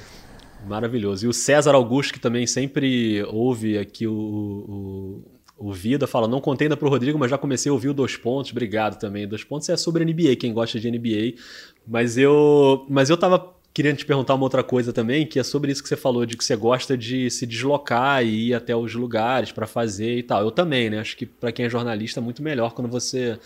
Maravilhoso. 0.67 1.25
E 1.25 1.29
o 1.29 1.33
César 1.33 1.73
Augusto, 1.73 2.13
que 2.13 2.19
também 2.19 2.45
sempre 2.45 3.23
ouve 3.29 3.77
aqui 3.77 4.05
o, 4.07 4.13
o 4.13 5.23
o 5.61 5.71
Vida 5.71 6.07
fala, 6.07 6.27
não 6.27 6.41
contei 6.41 6.65
ainda 6.65 6.75
pro 6.75 6.89
Rodrigo, 6.89 7.19
mas 7.19 7.29
já 7.29 7.37
comecei 7.37 7.69
a 7.69 7.73
ouvir 7.73 7.89
o 7.89 7.93
Dois 7.93 8.17
Pontos, 8.17 8.51
obrigado 8.51 8.97
também. 8.99 9.27
Dois 9.27 9.43
Pontos 9.43 9.69
é 9.69 9.77
sobre 9.77 10.03
NBA, 10.03 10.35
quem 10.35 10.51
gosta 10.51 10.79
de 10.79 10.89
NBA. 10.89 11.39
Mas 11.87 12.17
eu, 12.17 12.83
mas 12.89 13.11
eu 13.11 13.17
tava 13.17 13.53
querendo 13.71 13.97
te 13.97 14.05
perguntar 14.05 14.33
uma 14.33 14.43
outra 14.43 14.63
coisa 14.63 14.91
também, 14.91 15.25
que 15.25 15.39
é 15.39 15.43
sobre 15.43 15.71
isso 15.71 15.83
que 15.83 15.87
você 15.87 15.95
falou, 15.95 16.25
de 16.25 16.35
que 16.35 16.43
você 16.43 16.55
gosta 16.55 16.97
de 16.97 17.29
se 17.29 17.45
deslocar 17.45 18.25
e 18.25 18.47
ir 18.47 18.53
até 18.55 18.75
os 18.75 18.95
lugares 18.95 19.51
para 19.51 19.67
fazer 19.67 20.17
e 20.17 20.23
tal. 20.23 20.41
Eu 20.41 20.49
também, 20.49 20.89
né? 20.89 20.99
Acho 20.99 21.15
que 21.15 21.27
para 21.27 21.51
quem 21.51 21.65
é 21.65 21.69
jornalista 21.69 22.19
é 22.19 22.23
muito 22.23 22.41
melhor 22.41 22.73
quando 22.73 22.89
você 22.89 23.37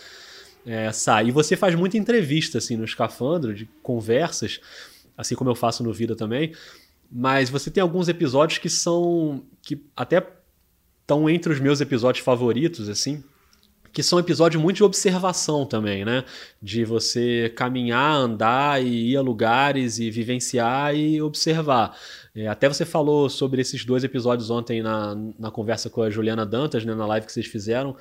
é, 0.65 0.89
sai. 0.93 1.27
E 1.27 1.31
você 1.31 1.57
faz 1.57 1.75
muita 1.75 1.97
entrevista, 1.97 2.59
assim, 2.59 2.77
no 2.77 2.85
escafandro, 2.85 3.53
de 3.53 3.67
conversas, 3.83 4.61
assim 5.17 5.35
como 5.35 5.49
eu 5.49 5.55
faço 5.55 5.83
no 5.83 5.91
Vida 5.91 6.15
também. 6.15 6.53
Mas 7.11 7.49
você 7.49 7.69
tem 7.69 7.81
alguns 7.81 8.07
episódios 8.07 8.57
que 8.57 8.69
são. 8.69 9.43
que 9.61 9.83
até 9.97 10.25
estão 11.05 11.29
entre 11.29 11.53
os 11.53 11.59
meus 11.59 11.79
episódios 11.81 12.25
favoritos, 12.25 12.89
assim, 12.89 13.23
que 13.93 14.03
são 14.03 14.19
episódios 14.19 14.61
muito 14.61 14.77
de 14.77 14.83
observação 14.83 15.65
também, 15.65 16.03
né? 16.03 16.25
De 16.61 16.83
você 16.83 17.53
caminhar, 17.55 18.13
andar 18.13 18.83
e 18.83 19.11
ir 19.11 19.15
a 19.15 19.21
lugares 19.21 19.99
e 19.99 20.09
vivenciar 20.11 20.93
e 20.95 21.21
observar. 21.21 21.95
É, 22.35 22.47
até 22.47 22.67
você 22.67 22.83
falou 22.83 23.29
sobre 23.29 23.61
esses 23.61 23.85
dois 23.85 24.03
episódios 24.03 24.49
ontem 24.49 24.81
na, 24.81 25.15
na 25.39 25.49
conversa 25.49 25.89
com 25.89 26.01
a 26.01 26.09
Juliana 26.09 26.45
Dantas, 26.45 26.83
né, 26.83 26.93
na 26.93 27.05
live 27.05 27.25
que 27.25 27.31
vocês 27.31 27.45
fizeram, 27.45 27.95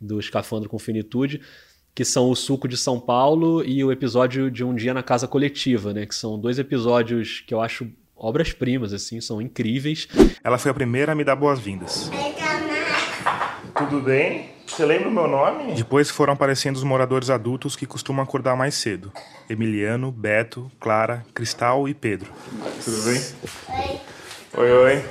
do 0.00 0.18
Escafandro 0.18 0.70
com 0.70 0.78
Finitude, 0.78 1.42
que 1.94 2.04
são 2.04 2.30
o 2.30 2.36
Suco 2.36 2.66
de 2.66 2.76
São 2.76 2.98
Paulo 2.98 3.62
e 3.62 3.84
o 3.84 3.92
episódio 3.92 4.50
de 4.50 4.64
Um 4.64 4.74
Dia 4.74 4.94
na 4.94 5.02
Casa 5.02 5.28
Coletiva, 5.28 5.92
né? 5.92 6.06
Que 6.06 6.14
são 6.14 6.38
dois 6.38 6.58
episódios 6.58 7.42
que 7.46 7.52
eu 7.52 7.60
acho 7.60 7.90
obras-primas, 8.16 8.94
assim, 8.94 9.20
são 9.20 9.42
incríveis. 9.42 10.08
Ela 10.42 10.56
foi 10.56 10.70
a 10.70 10.74
primeira 10.74 11.12
a 11.12 11.14
me 11.14 11.24
dar 11.24 11.36
boas-vindas. 11.36 12.10
Tudo 13.76 14.00
bem? 14.00 14.50
Você 14.66 14.84
lembra 14.84 15.08
o 15.08 15.12
meu 15.12 15.28
nome? 15.28 15.74
Depois 15.74 16.08
foram 16.10 16.32
aparecendo 16.32 16.76
os 16.76 16.82
moradores 16.82 17.28
adultos 17.30 17.76
que 17.76 17.86
costumam 17.86 18.22
acordar 18.22 18.56
mais 18.56 18.74
cedo. 18.74 19.12
Emiliano, 19.48 20.10
Beto, 20.10 20.70
Clara, 20.80 21.24
Cristal 21.34 21.86
e 21.88 21.94
Pedro. 21.94 22.32
Tudo 22.82 23.02
bem? 23.04 23.22
Oi. 23.78 24.00
Oi, 24.58 24.72
oi. 24.72 25.04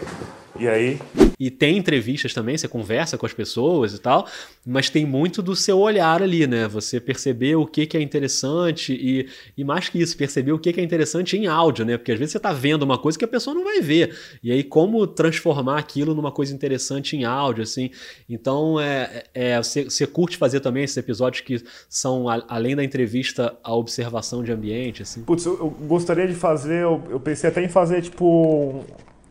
E 0.57 0.67
aí? 0.67 0.99
E 1.37 1.51
tem 1.51 1.77
entrevistas 1.77 2.33
também, 2.33 2.57
você 2.57 2.67
conversa 2.67 3.17
com 3.17 3.25
as 3.25 3.33
pessoas 3.33 3.93
e 3.93 3.99
tal, 3.99 4.25
mas 4.65 4.89
tem 4.89 5.05
muito 5.05 5.41
do 5.41 5.55
seu 5.55 5.79
olhar 5.79 6.21
ali, 6.21 6.47
né? 6.47 6.67
Você 6.67 6.99
perceber 6.99 7.55
o 7.55 7.65
que, 7.65 7.85
que 7.85 7.97
é 7.97 8.01
interessante 8.01 8.93
e, 8.93 9.27
e 9.57 9.63
mais 9.63 9.89
que 9.89 9.99
isso, 9.99 10.15
perceber 10.15 10.53
o 10.53 10.59
que, 10.59 10.71
que 10.71 10.79
é 10.79 10.83
interessante 10.83 11.35
em 11.35 11.47
áudio, 11.47 11.85
né? 11.85 11.97
Porque 11.97 12.11
às 12.11 12.19
vezes 12.19 12.31
você 12.31 12.37
está 12.37 12.53
vendo 12.53 12.83
uma 12.83 12.97
coisa 12.97 13.17
que 13.17 13.25
a 13.25 13.27
pessoa 13.27 13.53
não 13.53 13.63
vai 13.63 13.81
ver. 13.81 14.15
E 14.41 14.51
aí, 14.51 14.63
como 14.63 15.05
transformar 15.05 15.77
aquilo 15.77 16.15
numa 16.15 16.31
coisa 16.31 16.53
interessante 16.53 17.17
em 17.17 17.25
áudio, 17.25 17.63
assim. 17.63 17.89
Então, 18.29 18.79
é, 18.79 19.23
é, 19.33 19.57
você, 19.57 19.83
você 19.83 20.07
curte 20.07 20.37
fazer 20.37 20.61
também 20.61 20.83
esses 20.83 20.95
episódios 20.95 21.41
que 21.41 21.61
são, 21.89 22.29
a, 22.29 22.43
além 22.47 22.75
da 22.75 22.83
entrevista, 22.83 23.57
a 23.61 23.75
observação 23.75 24.41
de 24.41 24.53
ambiente, 24.53 25.01
assim? 25.01 25.21
Putz, 25.23 25.45
eu, 25.45 25.57
eu 25.59 25.69
gostaria 25.69 26.27
de 26.27 26.33
fazer, 26.33 26.83
eu, 26.83 27.03
eu 27.09 27.19
pensei 27.19 27.49
até 27.49 27.61
em 27.61 27.69
fazer, 27.69 28.01
tipo, 28.01 28.85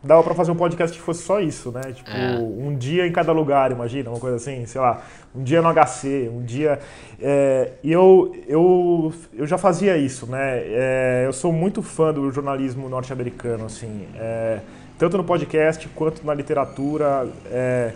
dava 0.05 0.23
para 0.23 0.35
fazer 0.35 0.51
um 0.51 0.55
podcast 0.55 0.95
que 0.95 1.03
fosse 1.03 1.23
só 1.23 1.39
isso, 1.39 1.71
né? 1.71 1.81
Tipo, 1.91 2.11
é. 2.11 2.37
um 2.37 2.75
dia 2.75 3.07
em 3.07 3.11
cada 3.11 3.31
lugar, 3.31 3.71
imagina, 3.71 4.09
uma 4.09 4.19
coisa 4.19 4.37
assim, 4.37 4.65
sei 4.65 4.79
lá, 4.79 5.01
um 5.35 5.43
dia 5.43 5.61
no 5.61 5.73
HC, 5.73 6.29
um 6.31 6.43
dia. 6.43 6.79
É, 7.19 7.71
e 7.83 7.91
eu, 7.91 8.35
eu, 8.47 9.13
eu 9.33 9.47
já 9.47 9.57
fazia 9.57 9.97
isso, 9.97 10.27
né? 10.27 10.59
É, 10.59 11.23
eu 11.25 11.33
sou 11.33 11.51
muito 11.51 11.81
fã 11.81 12.13
do 12.13 12.31
jornalismo 12.31 12.87
norte-americano, 12.87 13.65
assim, 13.65 14.07
é, 14.15 14.59
tanto 14.99 15.17
no 15.17 15.23
podcast 15.23 15.87
quanto 15.89 16.25
na 16.25 16.33
literatura. 16.33 17.27
É, 17.47 17.93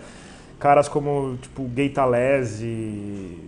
caras 0.58 0.88
como, 0.88 1.38
tipo, 1.40 1.62
Gay 1.64 1.90
Talese, 1.90 3.38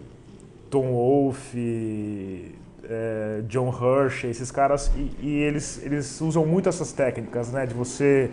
Tom 0.70 0.92
Wolfe 0.92 2.54
é, 2.93 3.43
John 3.49 3.70
Hershey, 3.70 4.30
esses 4.30 4.51
caras, 4.51 4.90
e, 4.97 5.26
e, 5.26 5.38
eles, 5.38 5.80
eles 5.82 6.20
usam 6.20 6.45
muito 6.45 6.68
essas 6.68 6.93
técnicas, 6.93 7.51
né, 7.51 7.66
de 7.66 7.72
você 7.72 8.30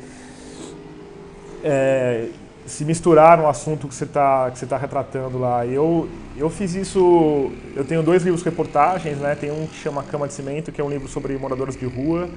é, 1.63 2.27
se 2.65 2.83
misturar 2.83 3.37
no 3.37 3.47
assunto 3.47 3.87
que 3.87 3.95
você 3.95 4.03
está 4.03 4.51
tá 4.51 4.77
retratando 4.77 5.39
lá. 5.39 5.65
Eu, 5.65 6.09
eu 6.35 6.49
fiz 6.49 6.75
isso, 6.75 7.51
eu 7.75 7.85
tenho 7.85 8.03
dois 8.03 8.23
livros 8.23 8.43
reportagens, 8.43 9.17
né, 9.17 9.35
tem 9.35 9.49
um 9.51 9.65
que 9.65 9.75
chama 9.75 10.03
Cama 10.03 10.27
de 10.27 10.33
Cimento, 10.33 10.71
que 10.71 10.81
é 10.81 10.83
um 10.83 10.89
livro 10.89 11.07
sobre 11.07 11.37
moradores 11.37 11.77
de 11.77 11.85
rua, 11.85 12.29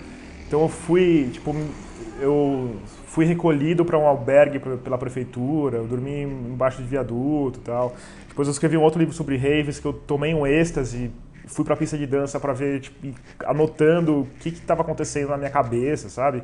então 0.47 0.63
eu 0.63 0.69
fui, 0.69 1.31
tipo, 1.33 1.55
eu 2.21 2.77
fui 3.07 3.25
recolhido 3.25 3.85
para 3.85 3.99
um 3.99 4.07
albergue 4.07 4.59
pela 4.59 4.97
prefeitura, 4.97 5.79
eu 5.79 5.87
dormi 5.87 6.23
embaixo 6.23 6.81
de 6.81 6.89
viaduto 6.89 7.59
e 7.59 7.63
tal. 7.63 7.95
Depois 8.29 8.49
eu 8.49 8.53
escrevi 8.53 8.77
um 8.77 8.83
outro 8.83 8.99
livro 8.99 9.15
sobre 9.15 9.37
raves 9.37 9.81
que 9.81 9.87
eu 9.87 9.93
tomei 9.93 10.33
um 10.33 10.47
êxtase 10.47 11.11
fui 11.47 11.65
pra 11.65 11.77
pista 11.77 11.97
de 11.97 12.07
dança 12.07 12.39
para 12.41 12.53
ver, 12.53 12.81
tipo, 12.81 13.09
anotando 13.45 14.21
o 14.21 14.27
que 14.41 14.49
estava 14.51 14.83
acontecendo 14.83 15.31
na 15.31 15.37
minha 15.37 15.51
cabeça, 15.51 16.09
sabe? 16.09 16.43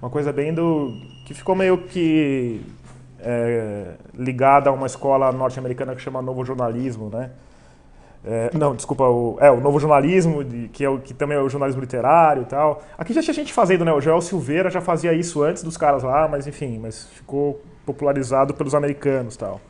Uma 0.00 0.10
coisa 0.10 0.32
bem 0.32 0.54
do. 0.54 0.92
que 1.26 1.34
ficou 1.34 1.54
meio 1.54 1.78
que 1.78 2.60
é, 3.20 3.94
ligada 4.14 4.70
a 4.70 4.72
uma 4.72 4.86
escola 4.86 5.32
norte-americana 5.32 5.94
que 5.94 6.00
chama 6.00 6.22
Novo 6.22 6.44
Jornalismo, 6.44 7.10
né? 7.10 7.30
É, 8.24 8.50
não, 8.52 8.74
desculpa, 8.74 9.04
o, 9.04 9.38
é, 9.40 9.50
o 9.50 9.60
Novo 9.60 9.78
Jornalismo, 9.78 10.42
de, 10.44 10.68
que, 10.68 10.84
é 10.84 10.88
o, 10.88 10.98
que 10.98 11.14
também 11.14 11.36
é 11.36 11.40
o 11.40 11.48
jornalismo 11.48 11.80
literário 11.80 12.42
e 12.42 12.46
tal. 12.46 12.82
Aqui 12.96 13.12
já 13.12 13.22
tinha 13.22 13.34
gente 13.34 13.52
fazendo, 13.52 13.84
né? 13.84 13.92
O 13.92 14.00
Joel 14.00 14.20
Silveira 14.20 14.70
já 14.70 14.80
fazia 14.80 15.12
isso 15.12 15.42
antes 15.42 15.62
dos 15.62 15.76
caras 15.76 16.02
lá, 16.02 16.28
mas 16.28 16.46
enfim, 16.46 16.78
mas 16.78 17.06
ficou 17.06 17.62
popularizado 17.86 18.54
pelos 18.54 18.74
americanos 18.74 19.34
e 19.34 19.38
tal. 19.38 19.60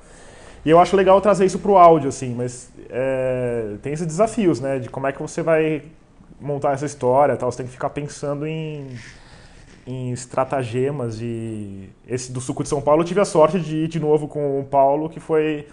E 0.69 0.71
eu 0.71 0.79
acho 0.79 0.95
legal 0.95 1.19
trazer 1.19 1.47
isso 1.47 1.59
para 1.59 1.71
o 1.71 1.79
áudio, 1.79 2.11
assim, 2.11 2.35
mas 2.35 2.71
é, 2.91 3.77
tem 3.81 3.91
esses 3.91 4.07
desafios, 4.07 4.61
né? 4.61 4.79
De 4.79 4.91
como 4.91 5.07
é 5.07 5.13
que 5.13 5.23
você 5.23 5.41
vai 5.41 5.81
montar 6.39 6.73
essa 6.73 6.85
história 6.85 7.35
tal. 7.39 7.51
Você 7.51 7.57
tem 7.57 7.67
que 7.67 7.73
ficar 7.73 7.89
pensando 7.89 8.47
em, 8.47 8.87
em 9.87 10.13
estratagemas 10.13 11.23
e 11.23 11.89
esse 12.07 12.31
do 12.31 12.39
suco 12.39 12.63
de 12.63 12.69
São 12.69 12.83
Paulo 12.83 13.01
eu 13.01 13.07
tive 13.07 13.19
a 13.19 13.25
sorte 13.25 13.59
de 13.59 13.77
ir 13.77 13.89
de 13.89 13.99
novo 13.99 14.29
com 14.29 14.61
o 14.61 14.65
Paulo, 14.65 15.09
que 15.09 15.19
foi... 15.19 15.67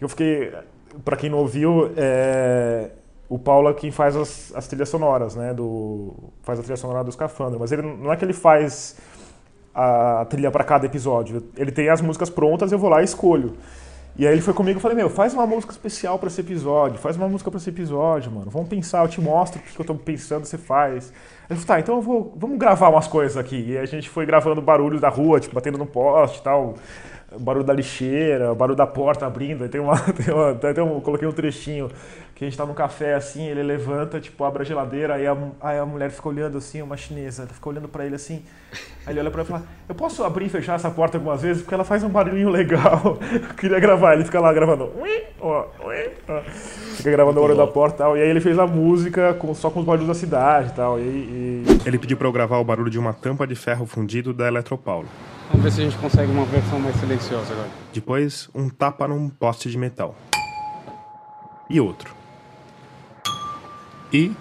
eu 0.00 0.08
fiquei... 0.08 0.50
para 1.04 1.18
quem 1.18 1.28
não 1.28 1.36
ouviu, 1.36 1.92
é, 1.94 2.92
o 3.28 3.38
Paulo 3.38 3.68
é 3.68 3.74
quem 3.74 3.90
faz 3.90 4.16
as, 4.16 4.50
as, 4.54 4.66
trilhas 4.66 4.88
sonoras, 4.88 5.36
né? 5.36 5.52
Do, 5.52 6.14
faz 6.42 6.58
a 6.58 6.62
trilha 6.62 6.78
sonora 6.78 7.04
do 7.04 7.10
Escafandro. 7.10 7.60
Mas 7.60 7.70
ele 7.70 7.82
não 7.82 8.10
é 8.10 8.16
que 8.16 8.24
ele 8.24 8.32
faz 8.32 8.96
a, 9.74 10.22
a 10.22 10.24
trilha 10.24 10.50
para 10.50 10.64
cada 10.64 10.86
episódio. 10.86 11.44
Ele 11.54 11.70
tem 11.70 11.90
as 11.90 12.00
músicas 12.00 12.30
prontas, 12.30 12.72
eu 12.72 12.78
vou 12.78 12.88
lá 12.88 13.02
e 13.02 13.04
escolho. 13.04 13.58
E 14.18 14.26
aí 14.26 14.32
ele 14.32 14.40
foi 14.40 14.54
comigo 14.54 14.78
e 14.78 14.82
falei, 14.82 14.96
meu, 14.96 15.10
faz 15.10 15.34
uma 15.34 15.46
música 15.46 15.72
especial 15.72 16.18
para 16.18 16.28
esse 16.28 16.40
episódio, 16.40 16.98
faz 16.98 17.16
uma 17.16 17.28
música 17.28 17.50
para 17.50 17.58
esse 17.58 17.68
episódio, 17.68 18.32
mano. 18.32 18.50
Vamos 18.50 18.68
pensar, 18.68 19.04
eu 19.04 19.08
te 19.08 19.20
mostro 19.20 19.60
o 19.60 19.62
que 19.62 19.78
eu 19.78 19.84
tô 19.84 19.94
pensando, 19.94 20.46
você 20.46 20.56
faz. 20.56 21.12
Ele 21.50 21.60
falou, 21.60 21.66
tá, 21.66 21.80
então 21.80 21.96
eu 21.96 22.02
vou, 22.02 22.34
vamos 22.36 22.58
gravar 22.58 22.88
umas 22.88 23.06
coisas 23.06 23.36
aqui. 23.36 23.72
E 23.72 23.78
a 23.78 23.84
gente 23.84 24.08
foi 24.08 24.24
gravando 24.24 24.62
barulhos 24.62 25.00
da 25.00 25.10
rua, 25.10 25.38
tipo, 25.38 25.54
batendo 25.54 25.76
no 25.76 25.86
poste 25.86 26.38
e 26.38 26.42
tal 26.42 26.74
barulho 27.38 27.64
da 27.64 27.72
lixeira, 27.72 28.54
barulho 28.54 28.76
da 28.76 28.86
porta 28.86 29.26
abrindo. 29.26 29.64
Aí 29.64 29.68
tem 29.68 29.80
uma, 29.80 29.98
tem 30.12 30.32
uma, 30.32 30.54
tem 30.54 31.00
coloquei 31.00 31.26
um 31.26 31.32
trechinho 31.32 31.90
que 32.36 32.44
a 32.44 32.46
gente 32.46 32.56
tá 32.56 32.66
no 32.66 32.74
café 32.74 33.14
assim, 33.14 33.46
ele 33.46 33.62
levanta, 33.62 34.20
tipo, 34.20 34.44
abre 34.44 34.60
a 34.60 34.64
geladeira, 34.64 35.14
aí 35.14 35.26
a, 35.26 35.34
aí 35.58 35.78
a 35.78 35.86
mulher 35.86 36.10
fica 36.10 36.28
olhando 36.28 36.58
assim, 36.58 36.82
uma 36.82 36.94
chinesa, 36.94 37.44
ela 37.44 37.52
fica 37.54 37.66
olhando 37.66 37.88
para 37.88 38.04
ele 38.04 38.14
assim, 38.14 38.42
aí 39.06 39.14
ele 39.14 39.20
olha 39.20 39.30
para 39.30 39.40
ela 39.40 39.48
e 39.48 39.52
fala: 39.52 39.64
Eu 39.88 39.94
posso 39.94 40.22
abrir 40.22 40.44
e 40.44 40.48
fechar 40.50 40.74
essa 40.74 40.90
porta 40.90 41.16
algumas 41.16 41.40
vezes? 41.40 41.62
Porque 41.62 41.72
ela 41.72 41.82
faz 41.82 42.04
um 42.04 42.10
barulhinho 42.10 42.50
legal. 42.50 43.18
Eu 43.32 43.54
queria 43.54 43.80
gravar, 43.80 44.12
ele 44.12 44.24
fica 44.26 44.38
lá 44.38 44.52
gravando, 44.52 44.92
fica 46.96 47.10
gravando 47.10 47.38
o 47.38 47.42
barulho 47.42 47.56
da 47.56 47.66
porta 47.66 47.94
e 47.94 47.98
tal. 47.98 48.16
E 48.18 48.20
aí 48.20 48.28
ele 48.28 48.40
fez 48.40 48.58
a 48.58 48.66
música 48.66 49.32
com, 49.32 49.54
só 49.54 49.70
com 49.70 49.80
os 49.80 49.86
barulhos 49.86 50.06
da 50.06 50.14
cidade 50.14 50.68
e 50.68 50.74
tal. 50.74 51.00
E, 51.00 51.02
e... 51.02 51.64
Ele 51.86 51.98
pediu 51.98 52.18
para 52.18 52.28
eu 52.28 52.32
gravar 52.32 52.58
o 52.58 52.64
barulho 52.64 52.90
de 52.90 52.98
uma 52.98 53.14
tampa 53.14 53.46
de 53.46 53.54
ferro 53.54 53.86
fundido 53.86 54.34
da 54.34 54.46
Eletropaulo. 54.46 55.08
Vamos 55.48 55.64
ver 55.64 55.72
se 55.72 55.80
a 55.80 55.84
gente 55.84 55.96
consegue 55.96 56.30
uma 56.30 56.44
versão 56.44 56.78
mais 56.80 56.96
silenciosa 56.96 57.50
agora. 57.54 57.68
Depois, 57.94 58.50
um 58.54 58.68
tapa 58.68 59.08
num 59.08 59.30
poste 59.30 59.70
de 59.70 59.78
metal. 59.78 60.14
E 61.70 61.80
outro. 61.80 62.15
E. 64.16 64.32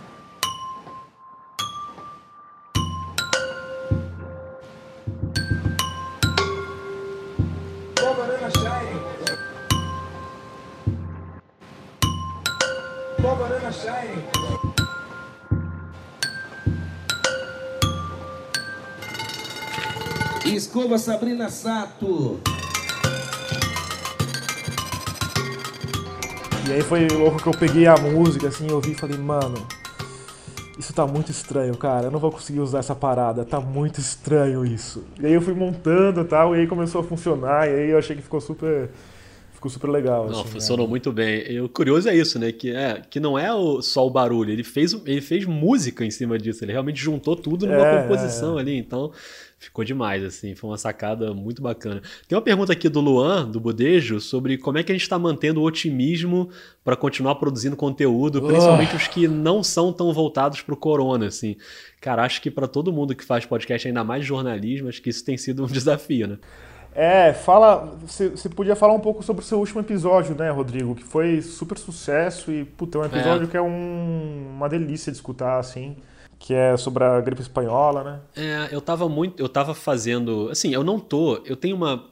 Escova 20.45 20.97
Sabrina 20.97 21.49
Sato. 21.49 22.39
E 26.67 26.73
aí 26.73 26.81
foi 26.81 27.07
louco 27.07 27.41
que 27.41 27.47
eu 27.47 27.53
peguei 27.53 27.85
a 27.85 27.95
música, 27.95 28.47
assim, 28.47 28.67
eu 28.67 28.75
ouvi 28.75 28.91
e 28.91 28.95
falei, 28.95 29.17
mano, 29.17 29.55
isso 30.79 30.91
tá 30.93 31.05
muito 31.05 31.29
estranho, 31.31 31.75
cara. 31.77 32.07
Eu 32.07 32.11
não 32.11 32.19
vou 32.19 32.31
conseguir 32.31 32.59
usar 32.59 32.79
essa 32.79 32.95
parada, 32.95 33.45
tá 33.45 33.59
muito 33.61 33.99
estranho 33.99 34.65
isso. 34.65 35.03
E 35.19 35.25
aí 35.25 35.33
eu 35.33 35.41
fui 35.41 35.53
montando 35.53 36.21
e 36.21 36.25
tal, 36.25 36.55
e 36.55 36.59
aí 36.59 36.67
começou 36.67 37.01
a 37.01 37.03
funcionar, 37.03 37.69
e 37.69 37.73
aí 37.73 37.89
eu 37.91 37.97
achei 37.97 38.15
que 38.15 38.21
ficou 38.21 38.41
super. 38.41 38.89
Ficou 39.53 39.71
super 39.71 39.89
legal. 39.89 40.27
Não, 40.29 40.41
assim, 40.41 40.49
funcionou 40.49 40.85
né? 40.85 40.89
muito 40.89 41.11
bem. 41.13 41.51
E 41.51 41.61
o 41.61 41.69
curioso 41.69 42.09
é 42.09 42.15
isso, 42.15 42.37
né? 42.37 42.51
Que, 42.51 42.75
é, 42.75 43.01
que 43.09 43.19
não 43.19 43.39
é 43.39 43.51
o, 43.53 43.81
só 43.81 44.05
o 44.05 44.09
barulho, 44.09 44.51
ele 44.51 44.63
fez, 44.63 44.93
ele 45.05 45.21
fez 45.21 45.45
música 45.45 46.03
em 46.05 46.11
cima 46.11 46.37
disso. 46.37 46.63
Ele 46.63 46.73
realmente 46.73 47.01
juntou 47.01 47.35
tudo 47.35 47.65
numa 47.65 47.87
É, 47.87 48.01
composição 48.01 48.57
ali. 48.57 48.77
Então, 48.77 49.11
ficou 49.57 49.83
demais, 49.83 50.23
assim. 50.23 50.53
Foi 50.55 50.69
uma 50.69 50.77
sacada 50.77 51.33
muito 51.33 51.61
bacana. 51.61 52.01
Tem 52.27 52.35
uma 52.35 52.41
pergunta 52.41 52.71
aqui 52.73 52.87
do 52.89 52.99
Luan, 52.99 53.49
do 53.49 53.59
Budejo, 53.59 54.19
sobre 54.19 54.57
como 54.57 54.77
é 54.77 54.83
que 54.83 54.91
a 54.91 54.95
gente 54.95 55.01
está 55.03 55.17
mantendo 55.17 55.61
o 55.61 55.63
otimismo 55.63 56.49
para 56.83 56.95
continuar 56.95 57.35
produzindo 57.35 57.75
conteúdo, 57.75 58.41
principalmente 58.41 58.95
os 58.95 59.07
que 59.07 59.27
não 59.27 59.63
são 59.63 59.91
tão 59.91 60.13
voltados 60.13 60.61
para 60.61 60.73
o 60.73 60.77
corona, 60.77 61.27
assim. 61.27 61.55
Cara, 61.99 62.23
acho 62.23 62.41
que 62.41 62.51
para 62.51 62.67
todo 62.67 62.93
mundo 62.93 63.15
que 63.15 63.23
faz 63.23 63.45
podcast, 63.45 63.87
ainda 63.87 64.03
mais 64.03 64.23
jornalismo, 64.25 64.87
acho 64.89 65.01
que 65.01 65.09
isso 65.09 65.25
tem 65.25 65.37
sido 65.37 65.63
um 65.63 65.67
desafio, 65.67 66.27
né? 66.27 66.37
É, 66.97 67.33
fala. 67.33 67.97
Você 68.07 68.29
você 68.29 68.47
podia 68.47 68.73
falar 68.73 68.93
um 68.93 69.01
pouco 69.01 69.21
sobre 69.21 69.43
o 69.43 69.45
seu 69.45 69.59
último 69.59 69.81
episódio, 69.81 70.33
né, 70.33 70.49
Rodrigo? 70.49 70.95
Que 70.95 71.03
foi 71.03 71.41
super 71.41 71.77
sucesso 71.77 72.49
e, 72.51 72.63
puta, 72.63 72.97
é 72.97 73.01
um 73.01 73.05
episódio 73.05 73.47
É. 73.47 73.47
que 73.49 73.57
é 73.57 73.61
um- 73.61 74.51
uma 74.55 74.69
delícia 74.69 75.11
de 75.11 75.17
escutar, 75.17 75.59
assim. 75.59 75.97
Que 76.45 76.53
é 76.53 76.77
sobre 76.77 77.03
a 77.03 77.19
gripe 77.21 77.41
espanhola, 77.41 78.03
né? 78.03 78.19
É, 78.35 78.69
eu 78.71 78.79
tava 78.79 79.09
muito. 79.09 79.41
Eu 79.41 79.49
tava 79.49 79.73
fazendo. 79.73 80.47
Assim, 80.51 80.71
eu 80.71 80.83
não 80.83 80.99
tô. 80.99 81.37
Eu 81.43 81.55
tenho 81.55 81.75
uma. 81.75 82.05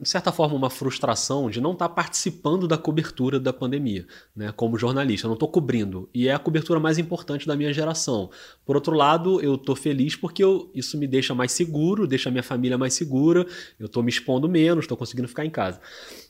De 0.00 0.08
certa 0.08 0.32
forma, 0.32 0.56
uma 0.56 0.70
frustração 0.70 1.50
de 1.50 1.60
não 1.60 1.72
estar 1.72 1.88
participando 1.90 2.66
da 2.66 2.78
cobertura 2.78 3.38
da 3.38 3.52
pandemia, 3.52 4.06
né? 4.34 4.50
Como 4.56 4.78
jornalista. 4.78 5.26
Eu 5.26 5.28
não 5.28 5.34
estou 5.34 5.46
cobrindo. 5.48 6.08
E 6.14 6.26
é 6.26 6.32
a 6.32 6.38
cobertura 6.38 6.80
mais 6.80 6.96
importante 6.98 7.46
da 7.46 7.54
minha 7.54 7.70
geração. 7.70 8.30
Por 8.64 8.74
outro 8.76 8.96
lado, 8.96 9.40
eu 9.42 9.58
tô 9.58 9.76
feliz 9.76 10.16
porque 10.16 10.42
eu- 10.42 10.70
isso 10.74 10.96
me 10.98 11.06
deixa 11.06 11.34
mais 11.34 11.52
seguro, 11.52 12.06
deixa 12.06 12.30
minha 12.30 12.42
família 12.42 12.78
mais 12.78 12.94
segura, 12.94 13.46
eu 13.78 13.90
tô 13.90 14.02
me 14.02 14.08
expondo 14.08 14.48
menos, 14.48 14.84
estou 14.84 14.96
conseguindo 14.96 15.28
ficar 15.28 15.44
em 15.44 15.50
casa. 15.50 15.78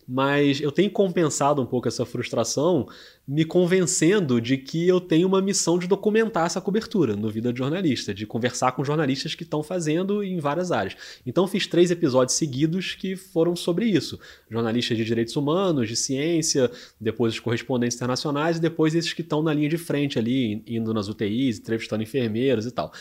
Mas 0.06 0.60
eu 0.60 0.72
tenho 0.72 0.90
compensado 0.90 1.62
um 1.62 1.66
pouco 1.66 1.86
essa 1.86 2.04
frustração 2.04 2.88
me 3.26 3.44
convencendo 3.44 4.40
de 4.40 4.56
que 4.56 4.88
eu 4.88 5.00
tenho 5.00 5.28
uma 5.28 5.40
missão 5.40 5.78
de 5.78 5.86
documentar 5.86 6.46
essa 6.46 6.60
cobertura 6.60 7.14
no 7.14 7.30
Vida 7.30 7.52
de 7.52 7.58
Jornalista, 7.60 8.12
de 8.12 8.26
conversar 8.26 8.72
com 8.72 8.82
jornalistas 8.82 9.36
que 9.36 9.44
estão 9.44 9.62
fazendo 9.62 10.24
em 10.24 10.40
várias 10.40 10.72
áreas. 10.72 10.96
Então 11.24 11.46
fiz 11.46 11.66
três 11.68 11.92
episódios 11.92 12.36
seguidos 12.36 12.96
que 12.96 13.14
foram 13.14 13.54
sobre 13.54 13.86
isso. 13.86 14.18
Jornalistas 14.50 14.96
de 14.98 15.04
direitos 15.04 15.36
humanos, 15.36 15.88
de 15.88 15.94
ciência, 15.94 16.68
depois 17.00 17.34
os 17.34 17.40
correspondentes 17.40 17.96
internacionais 17.96 18.56
e 18.56 18.60
depois 18.60 18.96
esses 18.96 19.12
que 19.12 19.22
estão 19.22 19.42
na 19.42 19.54
linha 19.54 19.68
de 19.68 19.78
frente 19.78 20.18
ali, 20.18 20.64
indo 20.66 20.92
nas 20.92 21.06
UTIs, 21.06 21.60
entrevistando 21.60 22.02
enfermeiros 22.02 22.66
e 22.66 22.72
tal. 22.72 22.92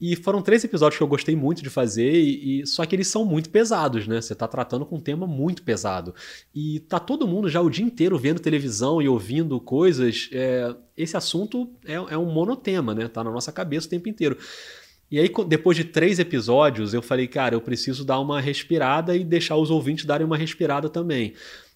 E 0.00 0.14
foram 0.14 0.42
três 0.42 0.62
episódios 0.62 0.98
que 0.98 1.02
eu 1.02 1.08
gostei 1.08 1.34
muito 1.34 1.62
de 1.62 1.70
fazer, 1.70 2.12
e, 2.12 2.60
e- 2.62 2.66
só 2.66 2.84
que 2.84 2.94
eles 2.94 3.08
são 3.08 3.24
muito 3.24 3.48
pesados, 3.48 4.06
né? 4.06 4.20
Você 4.20 4.34
tá 4.34 4.46
tratando 4.46 4.84
com 4.84 4.96
um 4.96 5.00
tema 5.00 5.26
muito 5.26 5.62
pesado. 5.62 6.14
E 6.54 6.80
tá 6.80 6.98
todo 6.98 7.26
mundo 7.26 7.48
já 7.48 7.60
o 7.62 7.70
dia 7.70 7.84
inteiro 7.84 8.18
vendo 8.18 8.38
televisão 8.40 9.00
e 9.00 9.08
ouvindo 9.08 9.58
coisas. 9.60 10.28
é, 10.32 10.74
esse 10.96 11.16
assunto 11.16 11.70
é, 11.84 11.94
é 11.94 12.18
um 12.18 12.30
monotema, 12.32 12.94
né? 12.94 13.08
Tá 13.08 13.24
na 13.24 13.30
nossa 13.30 13.52
cabeça 13.52 13.86
o 13.86 13.90
tempo 13.90 14.08
inteiro. 14.08 14.36
E 15.10 15.20
aí, 15.20 15.30
depois 15.46 15.76
de 15.76 15.84
três 15.84 16.18
episódios, 16.18 16.92
eu 16.92 17.00
falei, 17.00 17.28
cara, 17.28 17.54
eu 17.54 17.60
preciso 17.60 18.04
dar 18.04 18.18
uma 18.18 18.40
respirada 18.40 19.16
e 19.16 19.24
deixar 19.24 19.56
os 19.56 19.70
ouvintes 19.70 20.04
darem 20.04 20.26
uma 20.26 20.36
respirada 20.36 20.88
também. 20.88 21.34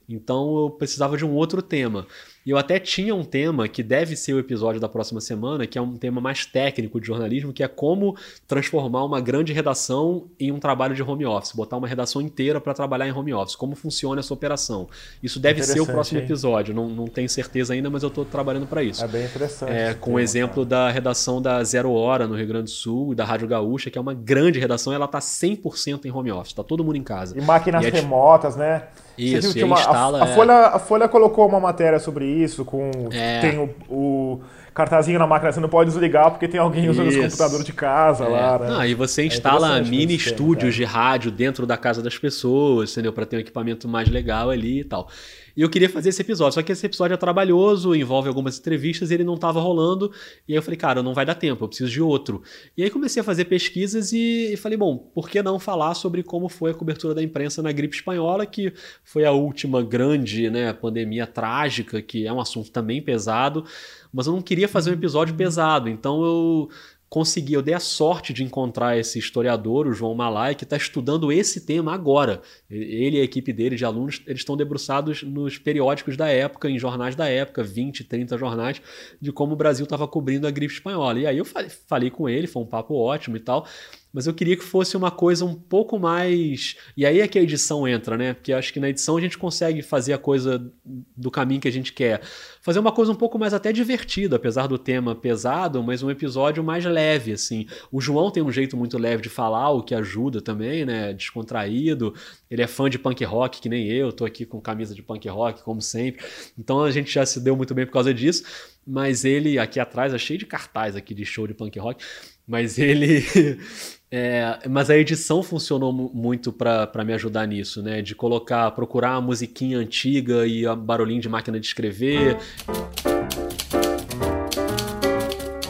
Então 0.09 0.59
eu 0.65 0.71
precisava 0.71 1.17
de 1.17 1.25
um 1.25 1.33
outro 1.35 1.63
tema. 1.63 2.07
E 2.45 2.51
eu 2.51 2.59
até 2.59 2.79
tinha 2.79 3.15
um 3.15 3.23
tema 3.23 3.69
que 3.69 3.83
deve 3.83 4.17
ser 4.17 4.33
o 4.33 4.39
episódio 4.39 4.81
da 4.81 4.89
próxima 4.89 5.21
semana, 5.21 5.67
que 5.67 5.77
é 5.77 5.81
um 5.81 5.97
tema 5.97 6.21
mais 6.21 6.47
técnico 6.47 7.01
de 7.01 7.07
jornalismo, 7.07 7.53
que 7.53 7.63
é 7.63 7.69
como 7.69 8.17
transformar 8.49 9.05
uma 9.05 9.21
grande 9.21 9.53
redação 9.53 10.27
em 10.39 10.51
um 10.51 10.59
trabalho 10.59 10.95
de 10.95 11.03
home 11.03 11.27
office, 11.27 11.53
botar 11.53 11.77
uma 11.77 11.87
redação 11.87 12.23
inteira 12.23 12.61
para 12.61 12.73
trabalhar 12.73 13.07
em 13.07 13.13
home 13.13 13.35
office, 13.35 13.55
como 13.55 13.77
funciona 13.77 14.21
essa 14.21 14.33
operação. 14.33 14.89
Isso 15.23 15.39
deve 15.39 15.63
ser 15.63 15.81
o 15.81 15.87
próximo 15.87 16.19
hein? 16.19 16.25
episódio, 16.25 16.75
não, 16.75 16.89
não 16.89 17.07
tenho 17.07 17.29
certeza 17.29 17.75
ainda, 17.75 17.91
mas 17.91 18.03
eu 18.03 18.09
estou 18.09 18.25
trabalhando 18.25 18.67
para 18.67 18.83
isso. 18.83 19.05
É 19.05 19.09
bem 19.09 19.25
interessante. 19.25 19.73
É, 19.73 19.95
com 19.95 20.15
o 20.15 20.21
exemplo 20.21 20.65
da 20.65 20.91
redação 20.91 21.43
da 21.43 21.63
Zero 21.63 21.93
Hora 21.93 22.27
no 22.27 22.35
Rio 22.35 22.47
Grande 22.47 22.65
do 22.65 22.71
Sul 22.71 23.13
e 23.13 23.15
da 23.15 23.25
Rádio 23.25 23.47
Gaúcha, 23.47 23.91
que 23.91 23.99
é 23.99 24.01
uma 24.01 24.15
grande 24.15 24.59
redação, 24.59 24.93
ela 24.93 25.07
tá 25.07 25.19
100% 25.19 26.07
em 26.07 26.11
home 26.11 26.33
office, 26.33 26.55
tá 26.55 26.65
todo 26.65 26.83
mundo 26.83 26.97
em 26.97 27.03
casa. 27.03 27.39
E 27.39 27.43
máquinas 27.43 27.85
E 27.85 27.89
é 27.89 27.91
remotas, 27.91 28.57
né? 28.57 28.85
Isso, 29.25 29.59
e 29.59 29.63
uma- 29.65 29.77
a- 29.77 29.81
instala, 29.81 30.25
a, 30.25 30.29
é. 30.29 30.35
Folha, 30.35 30.53
a 30.67 30.79
Folha 30.79 31.09
colocou 31.09 31.47
uma 31.47 31.61
matéria 31.61 31.99
sobre 31.99 32.25
isso, 32.27 32.65
com 32.65 32.91
É. 33.13 33.41
tem 33.41 33.59
o, 33.59 33.69
o 33.89 34.41
cartazinho 34.75 35.19
na 35.19 35.27
máquina, 35.27 35.53
você 35.53 35.61
não 35.61 35.69
pode 35.69 35.91
desligar 35.91 36.31
porque 36.31 36.47
tem 36.49 36.59
alguém 36.61 36.89
usando 36.89 37.09
os 37.09 37.15
Isso. 37.15 37.23
computadores 37.25 37.65
de 37.67 37.73
casa 37.73 38.25
É. 38.25 38.29
lá, 38.29 38.59
né? 38.59 38.69
Não, 38.69 38.85
e 38.85 38.95
você 38.95 39.23
É 39.23 39.27
instala 39.27 39.81
mini 39.83 40.15
esse 40.15 40.29
estúdios 40.29 40.75
de 40.75 40.85
rádio 40.85 41.31
dentro 41.31 41.67
da 41.67 41.77
casa 41.77 42.01
das 42.03 42.17
pessoas, 42.17 42.93
entendeu? 42.93 43.13
Para 43.13 43.27
ter 43.27 43.37
um 43.37 43.41
equipamento 43.41 43.89
mais 43.89 44.09
legal 44.09 44.49
ali 44.51 44.81
e 44.81 44.85
tal. 44.85 45.09
E 45.57 45.63
eu 45.63 45.69
queria 45.69 45.89
fazer 45.89 46.11
esse 46.11 46.23
episódio, 46.23 46.55
só 46.55 46.63
que 46.63 46.73
esse 46.73 46.87
episódio 46.87 47.15
é 47.15 47.17
trabalhoso, 47.17 47.95
envolve 47.95 48.29
algumas 48.29 48.59
entrevistas 48.59 49.11
e 49.11 49.15
ele 49.15 49.25
não 49.25 49.35
estava 49.35 49.61
rolando. 49.61 50.13
E 50.47 50.53
aí 50.53 50.59
eu 50.59 50.63
falei, 50.63 50.77
cara, 50.77 51.03
não 51.03 51.15
vai 51.15 51.25
dar 51.25 51.35
tempo, 51.35 51.65
eu 51.65 51.69
preciso 51.69 51.91
de 51.91 52.03
outro. 52.03 52.43
E 52.77 52.83
aí 52.83 52.91
comecei 52.91 53.21
a 53.21 53.25
fazer 53.25 53.47
pesquisas 53.47 54.13
e, 54.13 54.53
e 54.53 54.57
falei, 54.57 54.77
bom, 54.77 54.97
por 54.97 55.29
que 55.29 55.43
não 55.43 55.59
falar 55.59 55.95
sobre 55.95 56.23
como 56.23 56.49
foi 56.49 56.71
a 56.71 56.75
cobertura 56.75 57.15
da 57.15 57.23
imprensa 57.23 57.63
na 57.63 57.73
gripe 57.73 57.97
espanhola, 57.97 58.47
que 58.47 58.73
foi 59.05 59.25
a 59.25 59.33
última 59.33 59.83
grande 59.83 60.51
né, 60.51 60.73
pandemia 60.73 61.27
trágica, 61.27 62.01
que 62.01 62.27
é 62.27 62.33
um 62.33 62.41
assunto 62.41 62.71
também 62.71 63.03
pesado, 63.03 63.65
mas 64.13 64.27
eu 64.27 64.33
não 64.33 64.43
queria 64.43 64.69
fazer 64.69 64.91
um 64.91 64.95
episódio 64.95 65.35
pesado, 65.35 65.89
então 65.89 66.25
eu 66.25 66.69
consegui, 67.11 67.55
eu 67.55 67.61
dei 67.61 67.75
a 67.75 67.81
sorte 67.81 68.33
de 68.33 68.45
encontrar 68.45 68.97
esse 68.97 69.19
historiador, 69.19 69.89
o 69.89 69.93
João 69.93 70.15
Malai, 70.15 70.55
que 70.55 70.63
está 70.63 70.77
estudando 70.77 71.33
esse 71.33 71.67
tema 71.67 71.93
agora. 71.93 72.41
Ele 72.71 73.19
e 73.19 73.21
a 73.21 73.25
equipe 73.25 73.53
dele 73.53 73.75
de 73.75 73.85
alunos, 73.85 74.23
eles 74.29 74.43
estão 74.43 74.57
debruçados 74.57 75.25
nos 75.25 75.59
periódicos 75.59 76.17
da 76.17 76.29
época, 76.29 76.71
em 76.71 76.79
jornais 76.79 77.17
da 77.17 77.29
época, 77.29 77.65
20, 77.65 78.05
30 78.05 78.39
jornais, 78.39 78.81
de 79.21 79.33
como 79.33 79.55
o 79.55 79.57
Brasil 79.57 79.83
estava 79.83 80.07
cobrindo 80.07 80.47
a 80.47 80.53
gripe 80.53 80.73
espanhola. 80.73 81.19
E 81.19 81.27
aí 81.27 81.37
eu 81.37 81.45
falei, 81.45 81.69
falei 81.69 82.11
com 82.11 82.29
ele, 82.29 82.47
foi 82.47 82.63
um 82.63 82.67
papo 82.67 82.95
ótimo 82.95 83.37
e 83.37 83.41
tal. 83.41 83.67
Mas 84.13 84.27
eu 84.27 84.35
queria 84.35 84.57
que 84.57 84.65
fosse 84.65 84.97
uma 84.97 85.11
coisa 85.11 85.45
um 85.45 85.55
pouco 85.55 85.99
mais. 85.99 86.77
E 86.97 87.07
aí 87.07 87.21
é 87.21 87.29
que 87.29 87.39
a 87.39 87.43
edição 87.43 87.87
entra, 87.87 88.17
né? 88.17 88.35
Porque 88.35 88.53
acho 88.53 88.73
que 88.73 88.81
na 88.81 88.89
edição 88.89 89.17
a 89.17 89.21
gente 89.21 89.39
consegue 89.39 89.83
fazer 89.83 90.13
a 90.13 90.19
coisa 90.19 90.73
do 91.17 91.31
caminho 91.31 91.61
que 91.61 91.69
a 91.69 91.73
gente 91.73 91.93
quer. 91.93 92.21
Fazer 92.61 92.79
uma 92.79 92.93
coisa 92.93 93.13
um 93.13 93.15
pouco 93.15 93.39
mais 93.39 93.55
até 93.55 93.73
divertida, 93.73 94.37
apesar 94.37 94.67
do 94.67 94.79
tema 94.79 95.15
pesado, 95.15 95.83
mas 95.83 96.03
um 96.03 96.11
episódio 96.11 96.63
mais 96.65 96.85
leve, 96.85 97.33
assim. 97.33 97.67
O 97.93 98.01
João 98.01 98.31
tem 98.31 98.43
um 98.43 98.51
jeito 98.51 98.77
muito 98.77 98.99
leve 98.99 99.23
de 99.23 99.29
falar, 99.29 99.71
o 99.71 99.83
que 99.83 99.95
ajuda 99.95 100.41
também, 100.41 100.85
né? 100.85 101.13
Descontraído. 101.13 102.13
Ele 102.51 102.63
é 102.63 102.67
fã 102.67 102.91
de 102.91 102.99
punk 102.99 103.25
rock, 103.25 103.61
que 103.61 103.69
nem 103.69 103.87
eu, 103.87 104.13
tô 104.13 104.25
aqui 104.25 104.45
com 104.45 104.61
camisa 104.61 104.95
de 104.95 105.03
punk 105.03 105.29
rock, 105.29 105.63
como 105.63 105.81
sempre. 105.81 106.25
Então 106.59 106.83
a 106.83 106.91
gente 106.91 107.13
já 107.13 107.25
se 107.25 107.41
deu 107.41 107.57
muito 107.57 107.75
bem 107.75 107.87
por 107.87 107.93
causa 107.93 108.13
disso. 108.13 108.43
Mas 108.87 109.25
ele, 109.25 109.59
aqui 109.59 109.79
atrás, 109.79 110.13
é 110.13 110.19
cheio 110.19 110.39
de 110.39 110.47
cartaz 110.47 110.97
aqui 110.97 111.15
de 111.15 111.25
show 111.25 111.47
de 111.47 111.55
punk 111.55 111.79
rock. 111.79 112.05
Mas 112.47 112.79
ele. 112.79 113.23
É, 114.13 114.59
mas 114.69 114.91
a 114.91 114.97
edição 114.97 115.41
funcionou 115.41 115.93
muito 115.93 116.53
para 116.53 117.05
me 117.05 117.13
ajudar 117.13 117.47
nisso, 117.47 117.81
né? 117.81 118.03
De 118.03 118.13
colocar, 118.15 118.69
procurar 118.73 119.15
a 119.15 119.21
musiquinha 119.21 119.79
antiga 119.79 120.47
e 120.47 120.67
a 120.67 120.75
barulhinho 120.75 121.21
de 121.21 121.29
máquina 121.29 121.61
de 121.61 121.67
escrever. 121.67 122.37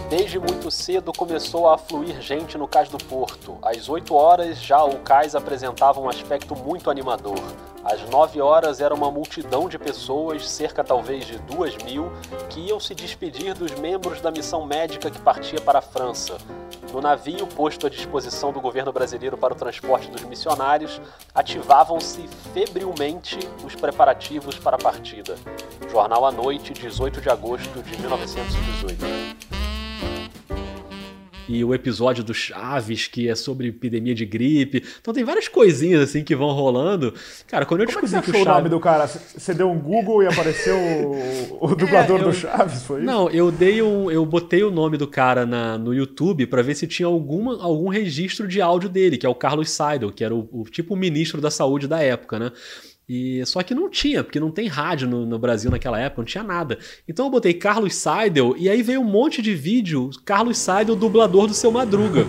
Desde 0.08 0.38
muito 0.38 0.70
cedo 0.70 1.12
começou 1.12 1.68
a 1.68 1.76
fluir 1.76 2.20
gente 2.20 2.56
no 2.56 2.66
cais 2.66 2.88
do 2.88 2.96
porto. 2.96 3.58
Às 3.62 3.88
8 3.88 4.14
horas 4.14 4.60
já 4.60 4.82
o 4.82 4.98
cais 5.00 5.34
apresentava 5.34 6.00
um 6.00 6.08
aspecto 6.08 6.56
muito 6.56 6.90
animador. 6.90 7.38
Às 7.84 8.00
9 8.08 8.40
horas 8.40 8.80
era 8.80 8.94
uma 8.94 9.10
multidão 9.10 9.68
de 9.68 9.78
pessoas, 9.78 10.48
cerca 10.48 10.82
talvez 10.82 11.26
de 11.26 11.38
duas 11.40 11.76
mil, 11.84 12.10
que 12.48 12.60
iam 12.60 12.80
se 12.80 12.94
despedir 12.94 13.54
dos 13.54 13.72
membros 13.72 14.20
da 14.20 14.30
missão 14.30 14.66
médica 14.66 15.10
que 15.10 15.20
partia 15.20 15.60
para 15.60 15.78
a 15.78 15.82
França. 15.82 16.38
No 16.92 17.00
navio 17.00 17.46
posto 17.46 17.86
à 17.86 17.90
disposição 17.90 18.52
do 18.52 18.60
governo 18.60 18.92
brasileiro 18.92 19.38
para 19.38 19.52
o 19.52 19.56
transporte 19.56 20.10
dos 20.10 20.22
missionários, 20.22 21.00
ativavam-se 21.34 22.28
febrilmente 22.52 23.38
os 23.64 23.76
preparativos 23.76 24.58
para 24.58 24.76
a 24.76 24.78
partida. 24.78 25.36
Jornal 25.88 26.26
à 26.26 26.32
Noite, 26.32 26.72
18 26.72 27.20
de 27.20 27.28
agosto 27.28 27.82
de 27.82 28.00
1918 28.00 29.49
e 31.50 31.64
o 31.64 31.74
episódio 31.74 32.22
do 32.22 32.32
Chaves, 32.32 33.08
que 33.08 33.28
é 33.28 33.34
sobre 33.34 33.68
epidemia 33.68 34.14
de 34.14 34.24
gripe. 34.24 34.84
Então 35.00 35.12
tem 35.12 35.24
várias 35.24 35.48
coisinhas 35.48 36.00
assim 36.00 36.22
que 36.22 36.36
vão 36.36 36.52
rolando. 36.52 37.12
Cara, 37.48 37.66
quando 37.66 37.80
eu 37.80 37.86
Como 37.86 38.00
descobri 38.06 38.18
é 38.18 38.22
que, 38.22 38.30
que 38.30 38.38
o 38.38 38.44
Chaves... 38.44 38.58
nome 38.58 38.68
do 38.68 38.78
cara? 38.78 39.06
Você 39.08 39.52
deu 39.52 39.68
um 39.68 39.78
Google 39.78 40.22
e 40.22 40.26
apareceu 40.28 40.76
o, 40.76 41.58
o 41.60 41.74
dublador 41.74 42.18
é, 42.18 42.22
eu... 42.22 42.28
do 42.28 42.32
Chaves, 42.32 42.84
foi 42.84 43.00
isso? 43.00 43.06
Não, 43.06 43.28
eu 43.30 43.50
dei 43.50 43.82
um, 43.82 44.08
eu 44.08 44.24
botei 44.24 44.62
o 44.62 44.70
nome 44.70 44.96
do 44.96 45.08
cara 45.08 45.44
na, 45.44 45.76
no 45.76 45.92
YouTube 45.92 46.46
para 46.46 46.62
ver 46.62 46.76
se 46.76 46.86
tinha 46.86 47.08
alguma, 47.08 47.60
algum 47.60 47.88
registro 47.88 48.46
de 48.46 48.60
áudio 48.60 48.88
dele, 48.88 49.18
que 49.18 49.26
é 49.26 49.28
o 49.28 49.34
Carlos 49.34 49.70
Seidel, 49.70 50.12
que 50.12 50.22
era 50.22 50.34
o, 50.34 50.48
o 50.52 50.64
tipo 50.64 50.94
o 50.94 50.96
ministro 50.96 51.40
da 51.40 51.50
saúde 51.50 51.88
da 51.88 52.00
época, 52.00 52.38
né? 52.38 52.52
E 53.12 53.44
só 53.44 53.60
que 53.60 53.74
não 53.74 53.90
tinha, 53.90 54.22
porque 54.22 54.38
não 54.38 54.52
tem 54.52 54.68
rádio 54.68 55.08
no, 55.08 55.26
no, 55.26 55.36
Brasil 55.36 55.68
naquela 55.68 55.98
época, 55.98 56.22
não 56.22 56.26
tinha 56.26 56.44
nada. 56.44 56.78
Então 57.08 57.26
eu 57.26 57.30
botei 57.30 57.52
Carlos 57.52 57.96
Seidel 57.96 58.54
e 58.56 58.70
aí 58.70 58.84
veio 58.84 59.00
um 59.00 59.04
monte 59.04 59.42
de 59.42 59.52
vídeo, 59.52 60.10
Carlos 60.24 60.58
Seidel, 60.58 60.94
dublador 60.94 61.48
do 61.48 61.52
Seu 61.52 61.72
Madruga. 61.72 62.20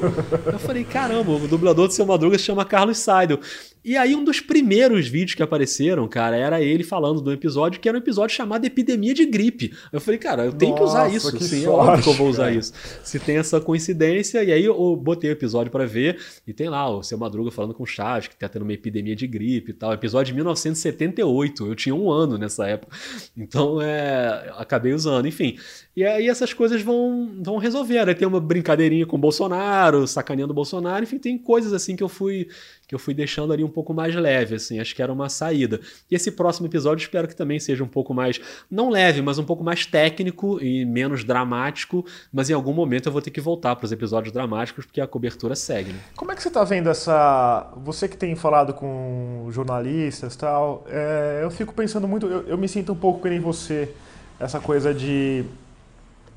eu 0.51 0.57
falei, 0.57 0.83
caramba, 0.83 1.33
o 1.33 1.47
dublador 1.47 1.87
do 1.87 1.93
Seu 1.93 2.03
Madruga 2.03 2.35
se 2.35 2.45
chama 2.45 2.65
Carlos 2.65 2.97
Seidel. 2.97 3.39
E 3.83 3.97
aí, 3.97 4.15
um 4.15 4.23
dos 4.23 4.39
primeiros 4.39 5.07
vídeos 5.07 5.33
que 5.33 5.41
apareceram, 5.41 6.07
cara, 6.07 6.35
era 6.37 6.61
ele 6.61 6.83
falando 6.83 7.19
do 7.19 7.31
episódio, 7.31 7.79
que 7.79 7.89
era 7.89 7.97
um 7.97 8.01
episódio 8.01 8.35
chamado 8.35 8.63
Epidemia 8.63 9.13
de 9.13 9.25
Gripe. 9.25 9.73
Eu 9.91 9.99
falei, 9.99 10.19
cara, 10.19 10.45
eu 10.45 10.53
tenho 10.53 10.71
Nossa, 10.71 10.83
que 10.83 10.89
usar 10.89 11.13
isso. 11.15 11.35
Que 11.35 11.43
Sim, 11.43 11.63
sorte, 11.63 11.65
é 11.65 11.69
óbvio 11.69 12.03
que 12.03 12.09
eu 12.09 12.13
vou 12.13 12.29
usar 12.29 12.43
cara. 12.45 12.55
isso. 12.55 12.73
Se 13.03 13.19
tem 13.19 13.37
essa 13.37 13.59
coincidência, 13.59 14.43
e 14.43 14.51
aí 14.51 14.63
eu 14.63 14.95
botei 14.95 15.31
o 15.31 15.33
episódio 15.33 15.71
para 15.71 15.85
ver, 15.85 16.19
e 16.45 16.53
tem 16.53 16.69
lá 16.69 16.89
o 16.89 17.01
seu 17.01 17.17
Madruga 17.17 17.49
falando 17.49 17.73
com 17.73 17.83
o 17.83 17.87
Chaves, 17.87 18.27
que 18.27 18.35
tá 18.35 18.47
tendo 18.47 18.61
uma 18.61 18.73
epidemia 18.73 19.15
de 19.15 19.25
gripe 19.25 19.71
e 19.71 19.73
tal. 19.73 19.93
Episódio 19.93 20.31
de 20.31 20.35
1978. 20.35 21.65
Eu 21.65 21.75
tinha 21.75 21.95
um 21.95 22.11
ano 22.11 22.37
nessa 22.37 22.67
época. 22.67 22.95
Então, 23.35 23.81
é. 23.81 24.51
Acabei 24.57 24.93
usando. 24.93 25.27
Enfim. 25.27 25.57
E 25.95 26.05
aí 26.05 26.27
essas 26.29 26.53
coisas 26.53 26.81
vão, 26.81 27.31
vão 27.41 27.57
resolver. 27.57 27.97
Aí 27.97 28.15
tem 28.15 28.27
uma 28.27 28.39
brincadeirinha 28.39 29.05
com 29.05 29.17
o 29.17 29.19
Bolsonaro, 29.19 30.07
sacaneando 30.07 30.51
o 30.51 30.55
Bolsonaro, 30.55 31.03
enfim, 31.03 31.17
tem 31.17 31.37
coisas 31.37 31.73
assim 31.73 31.95
que 31.95 32.03
eu 32.03 32.09
fui 32.09 32.47
que 32.91 32.95
eu 32.95 32.99
fui 32.99 33.13
deixando 33.13 33.53
ali 33.53 33.63
um 33.63 33.69
pouco 33.69 33.93
mais 33.93 34.13
leve, 34.13 34.55
assim, 34.55 34.77
acho 34.77 34.93
que 34.93 35.01
era 35.01 35.13
uma 35.13 35.29
saída. 35.29 35.79
E 36.11 36.15
esse 36.15 36.29
próximo 36.29 36.67
episódio 36.67 37.01
espero 37.01 37.25
que 37.25 37.33
também 37.33 37.57
seja 37.57 37.81
um 37.81 37.87
pouco 37.87 38.13
mais, 38.13 38.41
não 38.69 38.89
leve, 38.89 39.21
mas 39.21 39.39
um 39.39 39.45
pouco 39.45 39.63
mais 39.63 39.85
técnico 39.85 40.61
e 40.61 40.83
menos 40.83 41.23
dramático, 41.23 42.05
mas 42.33 42.49
em 42.49 42.53
algum 42.53 42.73
momento 42.73 43.05
eu 43.05 43.13
vou 43.13 43.21
ter 43.21 43.31
que 43.31 43.39
voltar 43.39 43.77
para 43.77 43.85
os 43.85 43.93
episódios 43.93 44.33
dramáticos 44.33 44.85
porque 44.85 44.99
a 44.99 45.07
cobertura 45.07 45.55
segue. 45.55 45.93
Né? 45.93 45.99
Como 46.17 46.33
é 46.33 46.35
que 46.35 46.41
você 46.41 46.49
está 46.49 46.65
vendo 46.65 46.89
essa, 46.89 47.71
você 47.77 48.09
que 48.09 48.17
tem 48.17 48.35
falado 48.35 48.73
com 48.73 49.47
jornalistas 49.51 50.35
tal, 50.35 50.83
é, 50.89 51.39
eu 51.41 51.49
fico 51.49 51.73
pensando 51.73 52.09
muito, 52.09 52.27
eu, 52.27 52.41
eu 52.41 52.57
me 52.57 52.67
sinto 52.67 52.91
um 52.91 52.97
pouco 52.97 53.21
que 53.21 53.29
nem 53.29 53.39
você, 53.39 53.89
essa 54.37 54.59
coisa 54.59 54.93
de 54.93 55.45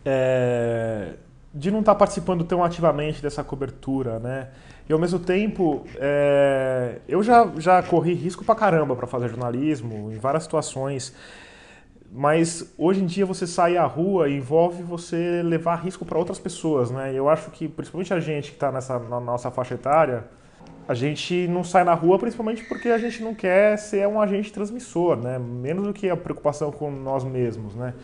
é, 0.05 1.15
de 1.53 1.69
não 1.73 1.81
estar 1.81 1.95
tá 1.95 1.99
participando 1.99 2.45
tão 2.45 2.63
ativamente 2.63 3.21
dessa 3.21 3.43
cobertura, 3.43 4.21
né? 4.21 4.51
E 4.89 4.93
ao 4.93 4.99
mesmo 4.99 5.18
tempo, 5.18 5.85
é, 5.97 6.99
eu 7.09 7.22
já, 7.22 7.51
já 7.57 7.82
corri 7.82 8.12
risco 8.12 8.45
pra 8.45 8.55
caramba 8.55 8.95
para 8.95 9.07
fazer 9.07 9.28
jornalismo, 9.28 10.12
em 10.12 10.18
várias 10.18 10.43
situações. 10.43 11.14
Mas 12.12 12.72
hoje 12.78 13.03
em 13.03 13.07
dia 13.07 13.26
você 13.26 13.47
sair 13.47 13.76
à 13.76 13.85
rua 13.85 14.30
envolve 14.30 14.82
você 14.82 15.43
levar 15.43 15.76
risco 15.76 16.05
para 16.05 16.18
outras 16.18 16.39
pessoas, 16.39 16.91
né? 16.91 17.12
Eu 17.12 17.28
acho 17.28 17.51
que, 17.51 17.66
principalmente 17.66 18.14
a 18.14 18.20
gente 18.20 18.51
que 18.51 18.57
está 18.57 18.70
nessa 18.70 18.99
na 19.01 19.18
nossa 19.18 19.51
faixa 19.51 19.74
etária, 19.74 20.24
a 20.87 20.95
gente 20.95 21.49
não 21.49 21.64
sai 21.64 21.82
na 21.82 21.95
rua 21.95 22.18
principalmente 22.18 22.62
porque 22.64 22.89
a 22.91 22.99
gente 22.99 23.22
não 23.22 23.35
quer 23.35 23.76
ser 23.78 24.07
um 24.07 24.20
agente 24.20 24.53
transmissor, 24.53 25.16
né? 25.16 25.39
Menos 25.39 25.87
do 25.87 25.93
que 25.93 26.09
a 26.09 26.16
preocupação 26.16 26.70
com 26.70 26.91
nós 26.91 27.24
mesmos, 27.24 27.74
né? 27.74 27.95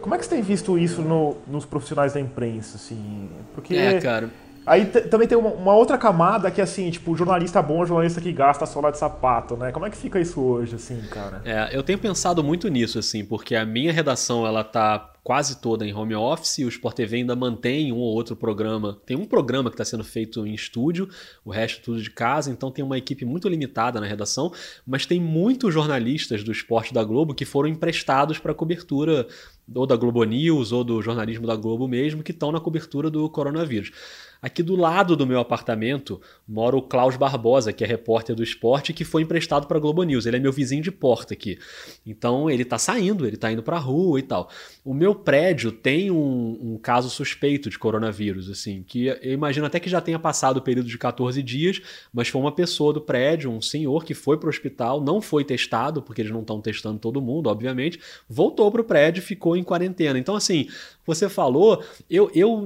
Como 0.00 0.14
é 0.14 0.18
que 0.18 0.24
você 0.24 0.36
tem 0.36 0.42
visto 0.42 0.78
isso 0.78 1.02
no, 1.02 1.36
nos 1.46 1.64
profissionais 1.64 2.12
da 2.12 2.20
imprensa, 2.20 2.76
assim? 2.76 3.28
Porque 3.54 3.74
é, 3.74 4.00
cara. 4.00 4.30
Aí 4.68 4.84
também 4.84 5.26
tem 5.26 5.36
uma, 5.36 5.50
uma, 5.50 5.74
outra 5.74 5.96
camada 5.96 6.50
que 6.50 6.60
é 6.60 6.64
assim, 6.64 6.90
tipo, 6.90 7.16
jornalista 7.16 7.62
bom 7.62 7.82
é 7.82 7.86
jornalista 7.86 8.20
que 8.20 8.30
gasta 8.32 8.66
sola 8.66 8.90
de 8.90 8.98
sapato, 8.98 9.56
né? 9.56 9.72
Como 9.72 9.86
é 9.86 9.90
que 9.90 9.96
fica 9.96 10.20
isso 10.20 10.40
hoje, 10.40 10.76
assim, 10.76 11.00
cara? 11.10 11.40
É, 11.44 11.76
eu 11.76 11.82
tenho 11.82 11.98
pensado 11.98 12.44
muito 12.44 12.68
nisso, 12.68 12.98
assim, 12.98 13.24
porque 13.24 13.56
a 13.56 13.64
minha 13.64 13.92
redação, 13.92 14.46
ela 14.46 14.62
tá 14.62 15.12
quase 15.28 15.60
toda 15.60 15.86
em 15.86 15.92
home 15.92 16.14
office, 16.14 16.58
o 16.58 16.68
Sport 16.68 16.96
TV 16.96 17.18
ainda 17.18 17.36
mantém 17.36 17.92
um 17.92 17.96
ou 17.96 18.14
outro 18.14 18.34
programa. 18.34 18.98
Tem 19.04 19.14
um 19.14 19.26
programa 19.26 19.68
que 19.68 19.74
está 19.74 19.84
sendo 19.84 20.02
feito 20.02 20.46
em 20.46 20.54
estúdio, 20.54 21.06
o 21.44 21.50
resto 21.50 21.82
tudo 21.82 22.02
de 22.02 22.10
casa, 22.10 22.50
então 22.50 22.70
tem 22.70 22.82
uma 22.82 22.96
equipe 22.96 23.26
muito 23.26 23.46
limitada 23.46 24.00
na 24.00 24.06
redação, 24.06 24.50
mas 24.86 25.04
tem 25.04 25.20
muitos 25.20 25.74
jornalistas 25.74 26.42
do 26.42 26.50
esporte 26.50 26.94
da 26.94 27.04
Globo 27.04 27.34
que 27.34 27.44
foram 27.44 27.68
emprestados 27.68 28.38
para 28.38 28.54
cobertura 28.54 29.26
ou 29.74 29.86
da 29.86 29.96
Globo 29.96 30.24
News 30.24 30.72
ou 30.72 30.82
do 30.82 31.02
jornalismo 31.02 31.46
da 31.46 31.56
Globo 31.56 31.86
mesmo, 31.86 32.22
que 32.22 32.32
estão 32.32 32.50
na 32.50 32.58
cobertura 32.58 33.10
do 33.10 33.28
coronavírus. 33.28 33.92
Aqui 34.40 34.62
do 34.62 34.76
lado 34.76 35.16
do 35.16 35.26
meu 35.26 35.40
apartamento 35.40 36.20
mora 36.46 36.76
o 36.76 36.82
Klaus 36.82 37.16
Barbosa, 37.16 37.72
que 37.72 37.82
é 37.82 37.86
repórter 37.86 38.36
do 38.36 38.42
esporte, 38.42 38.92
que 38.92 39.04
foi 39.04 39.22
emprestado 39.22 39.66
para 39.66 39.78
a 39.78 39.80
Globo 39.80 40.02
News. 40.04 40.26
Ele 40.26 40.36
é 40.36 40.40
meu 40.40 40.52
vizinho 40.52 40.82
de 40.82 40.92
porta 40.92 41.34
aqui. 41.34 41.58
Então 42.06 42.48
ele 42.48 42.62
está 42.62 42.78
saindo, 42.78 43.26
ele 43.26 43.34
está 43.34 43.50
indo 43.50 43.62
para 43.62 43.76
a 43.76 43.80
rua 43.80 44.18
e 44.18 44.22
tal. 44.22 44.48
O 44.84 44.94
meu 44.94 45.14
prédio 45.14 45.72
tem 45.72 46.10
um, 46.10 46.58
um, 46.60 46.78
caso 46.78 47.10
suspeito 47.10 47.68
de 47.68 47.78
coronavírus, 47.78 48.48
assim, 48.48 48.82
que 48.82 49.06
eu 49.06 49.32
imagino 49.32 49.66
até 49.66 49.80
que 49.80 49.90
já 49.90 50.00
tenha 50.00 50.18
passado 50.18 50.58
o 50.58 50.62
período 50.62 50.88
de 50.88 50.96
14 50.96 51.42
dias, 51.42 51.82
mas 52.12 52.28
foi 52.28 52.40
uma 52.40 52.52
pessoa 52.52 52.92
do 52.92 53.00
prédio, 53.00 53.50
um 53.50 53.60
senhor 53.60 54.04
que 54.04 54.14
foi 54.14 54.38
para 54.38 54.46
o 54.46 54.50
hospital, 54.50 55.00
não 55.00 55.20
foi 55.20 55.44
testado, 55.44 56.00
porque 56.00 56.22
eles 56.22 56.32
não 56.32 56.40
estão 56.40 56.60
testando 56.60 56.98
todo 56.98 57.20
mundo, 57.20 57.48
obviamente, 57.48 58.00
voltou 58.28 58.70
para 58.70 58.80
o 58.80 58.84
prédio 58.84 59.20
e 59.20 59.22
ficou 59.22 59.56
em 59.56 59.64
quarentena. 59.64 60.18
Então, 60.18 60.36
assim, 60.36 60.68
você 61.08 61.28
falou, 61.28 61.82
eu, 62.08 62.30
eu 62.34 62.64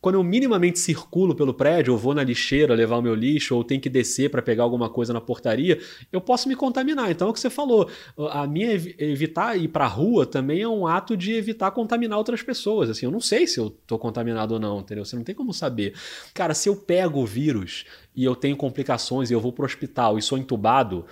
quando 0.00 0.16
eu 0.16 0.22
minimamente 0.22 0.78
circulo 0.78 1.34
pelo 1.34 1.54
prédio, 1.54 1.92
ou 1.92 1.98
vou 1.98 2.14
na 2.14 2.22
lixeira 2.22 2.74
levar 2.74 2.98
o 2.98 3.02
meu 3.02 3.14
lixo, 3.14 3.56
ou 3.56 3.64
tenho 3.64 3.80
que 3.80 3.88
descer 3.88 4.30
para 4.30 4.42
pegar 4.42 4.62
alguma 4.62 4.88
coisa 4.90 5.12
na 5.12 5.20
portaria, 5.20 5.80
eu 6.12 6.20
posso 6.20 6.48
me 6.48 6.54
contaminar. 6.54 7.10
Então 7.10 7.28
é 7.28 7.30
o 7.30 7.34
que 7.34 7.40
você 7.40 7.50
falou. 7.50 7.88
A 8.30 8.46
minha 8.46 8.72
evitar 8.98 9.56
ir 9.58 9.68
para 9.68 9.86
a 9.86 9.88
rua 9.88 10.26
também 10.26 10.60
é 10.60 10.68
um 10.68 10.86
ato 10.86 11.16
de 11.16 11.32
evitar 11.32 11.70
contaminar 11.70 12.18
outras 12.18 12.42
pessoas. 12.42 12.90
Assim, 12.90 13.06
eu 13.06 13.12
não 13.12 13.20
sei 13.20 13.46
se 13.46 13.58
eu 13.58 13.70
tô 13.86 13.98
contaminado 13.98 14.54
ou 14.54 14.60
não, 14.60 14.80
entendeu? 14.80 15.04
Você 15.04 15.16
não 15.16 15.24
tem 15.24 15.34
como 15.34 15.52
saber. 15.52 15.94
Cara, 16.32 16.54
se 16.54 16.68
eu 16.68 16.76
pego 16.76 17.20
o 17.20 17.26
vírus 17.26 17.84
e 18.14 18.24
eu 18.24 18.36
tenho 18.36 18.56
complicações 18.56 19.30
e 19.30 19.32
eu 19.32 19.40
vou 19.40 19.52
pro 19.52 19.64
hospital 19.64 20.18
e 20.18 20.22
sou 20.22 20.36
entubado, 20.36 21.06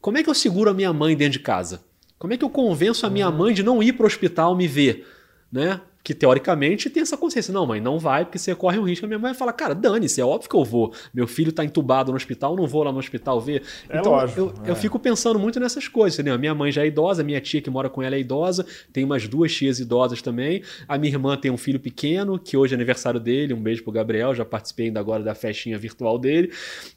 como 0.00 0.18
é 0.18 0.22
que 0.22 0.30
eu 0.30 0.34
seguro 0.34 0.70
a 0.70 0.74
minha 0.74 0.92
mãe 0.92 1.16
dentro 1.16 1.32
de 1.32 1.40
casa? 1.40 1.80
Como 2.18 2.32
é 2.32 2.36
que 2.36 2.44
eu 2.44 2.50
convenço 2.50 3.06
a 3.06 3.10
minha 3.10 3.30
mãe 3.30 3.52
de 3.52 3.62
não 3.62 3.82
ir 3.82 3.92
pro 3.92 4.06
hospital 4.06 4.56
me 4.56 4.66
ver? 4.66 5.06
Né? 5.50 5.80
que 6.06 6.14
teoricamente 6.14 6.88
tem 6.88 7.02
essa 7.02 7.16
consciência. 7.16 7.52
Não, 7.52 7.66
mãe, 7.66 7.80
não 7.80 7.98
vai, 7.98 8.24
porque 8.24 8.38
você 8.38 8.54
corre 8.54 8.78
um 8.78 8.84
risco. 8.84 9.04
A 9.04 9.08
minha 9.08 9.18
mãe 9.18 9.32
vai 9.32 9.36
falar, 9.36 9.52
cara, 9.52 9.74
dane-se, 9.74 10.20
é 10.20 10.24
óbvio 10.24 10.48
que 10.48 10.54
eu 10.54 10.62
vou. 10.62 10.94
Meu 11.12 11.26
filho 11.26 11.50
tá 11.50 11.64
entubado 11.64 12.12
no 12.12 12.16
hospital, 12.16 12.54
não 12.54 12.64
vou 12.64 12.84
lá 12.84 12.92
no 12.92 12.98
hospital 13.00 13.40
ver. 13.40 13.64
É 13.88 13.98
então, 13.98 14.12
lógico, 14.12 14.38
eu, 14.38 14.54
é. 14.64 14.70
eu 14.70 14.76
fico 14.76 15.00
pensando 15.00 15.36
muito 15.36 15.58
nessas 15.58 15.88
coisas, 15.88 16.16
entendeu? 16.16 16.34
A 16.34 16.38
minha 16.38 16.54
mãe 16.54 16.70
já 16.70 16.84
é 16.84 16.86
idosa, 16.86 17.22
a 17.22 17.24
minha 17.24 17.40
tia 17.40 17.60
que 17.60 17.68
mora 17.68 17.90
com 17.90 18.00
ela 18.04 18.14
é 18.14 18.20
idosa, 18.20 18.64
tem 18.92 19.02
umas 19.02 19.26
duas 19.26 19.52
tias 19.52 19.80
idosas 19.80 20.22
também. 20.22 20.62
A 20.86 20.96
minha 20.96 21.12
irmã 21.12 21.36
tem 21.36 21.50
um 21.50 21.56
filho 21.56 21.80
pequeno, 21.80 22.38
que 22.38 22.56
hoje 22.56 22.72
é 22.72 22.76
aniversário 22.76 23.18
dele. 23.18 23.52
Um 23.52 23.60
beijo 23.60 23.82
pro 23.82 23.90
Gabriel, 23.90 24.32
já 24.32 24.44
participei 24.44 24.86
ainda 24.86 25.00
agora 25.00 25.24
da 25.24 25.34
festinha 25.34 25.76
virtual 25.76 26.20
dele. 26.20 26.52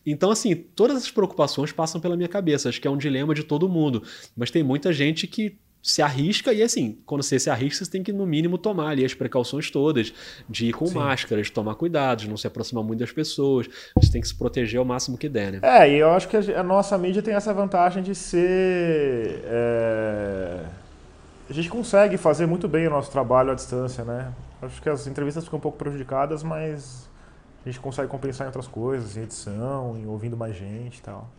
Então, 0.05 0.29
assim, 0.29 0.53
todas 0.53 0.97
essas 0.97 1.09
preocupações 1.09 1.71
passam 1.71 1.99
pela 1.99 2.15
minha 2.15 2.29
cabeça. 2.29 2.69
Acho 2.69 2.79
que 2.79 2.87
é 2.87 2.91
um 2.91 2.97
dilema 2.97 3.33
de 3.33 3.43
todo 3.43 3.67
mundo. 3.67 4.03
Mas 4.37 4.51
tem 4.51 4.61
muita 4.61 4.93
gente 4.93 5.25
que 5.25 5.57
se 5.81 6.01
arrisca 6.01 6.53
e 6.53 6.61
assim, 6.61 6.99
quando 7.05 7.23
você 7.23 7.39
se 7.39 7.49
arrisca, 7.49 7.85
você 7.85 7.91
tem 7.91 8.03
que 8.03 8.11
no 8.11 8.25
mínimo 8.25 8.57
tomar 8.57 8.89
ali 8.89 9.05
as 9.05 9.13
precauções 9.13 9.71
todas, 9.71 10.13
de 10.47 10.67
ir 10.67 10.73
com 10.73 10.85
Sim. 10.85 10.95
máscara, 10.95 11.41
de 11.41 11.51
tomar 11.51 11.75
cuidado, 11.75 12.19
de 12.19 12.29
não 12.29 12.37
se 12.37 12.47
aproximar 12.47 12.83
muito 12.83 12.99
das 12.99 13.11
pessoas. 13.11 13.67
Você 13.95 14.11
tem 14.11 14.21
que 14.21 14.27
se 14.27 14.35
proteger 14.35 14.79
ao 14.79 14.85
máximo 14.85 15.17
que 15.17 15.29
der, 15.29 15.51
né? 15.53 15.61
É, 15.61 15.89
e 15.89 15.97
eu 15.99 16.09
acho 16.11 16.27
que 16.27 16.37
a 16.37 16.59
a 16.59 16.63
nossa 16.63 16.97
mídia 16.97 17.21
tem 17.21 17.33
essa 17.33 17.53
vantagem 17.53 18.01
de 18.03 18.15
ser. 18.15 19.41
é, 19.45 20.65
A 21.49 21.53
gente 21.53 21.69
consegue 21.69 22.17
fazer 22.17 22.45
muito 22.45 22.67
bem 22.67 22.87
o 22.87 22.89
nosso 22.91 23.11
trabalho 23.11 23.51
à 23.51 23.55
distância, 23.55 24.03
né? 24.05 24.33
Acho 24.61 24.81
que 24.81 24.89
as 24.89 25.07
entrevistas 25.07 25.43
ficam 25.45 25.57
um 25.57 25.61
pouco 25.61 25.77
prejudicadas, 25.77 26.43
mas 26.43 27.09
a 27.65 27.69
gente 27.69 27.79
consegue 27.81 28.07
compensar 28.09 28.45
em 28.45 28.49
outras 28.49 28.67
coisas, 28.67 29.17
em 29.17 29.23
edição, 29.23 29.97
em 29.97 30.05
ouvindo 30.07 30.37
mais 30.37 30.55
gente 30.55 30.97
e 30.99 31.01
tal. 31.01 31.29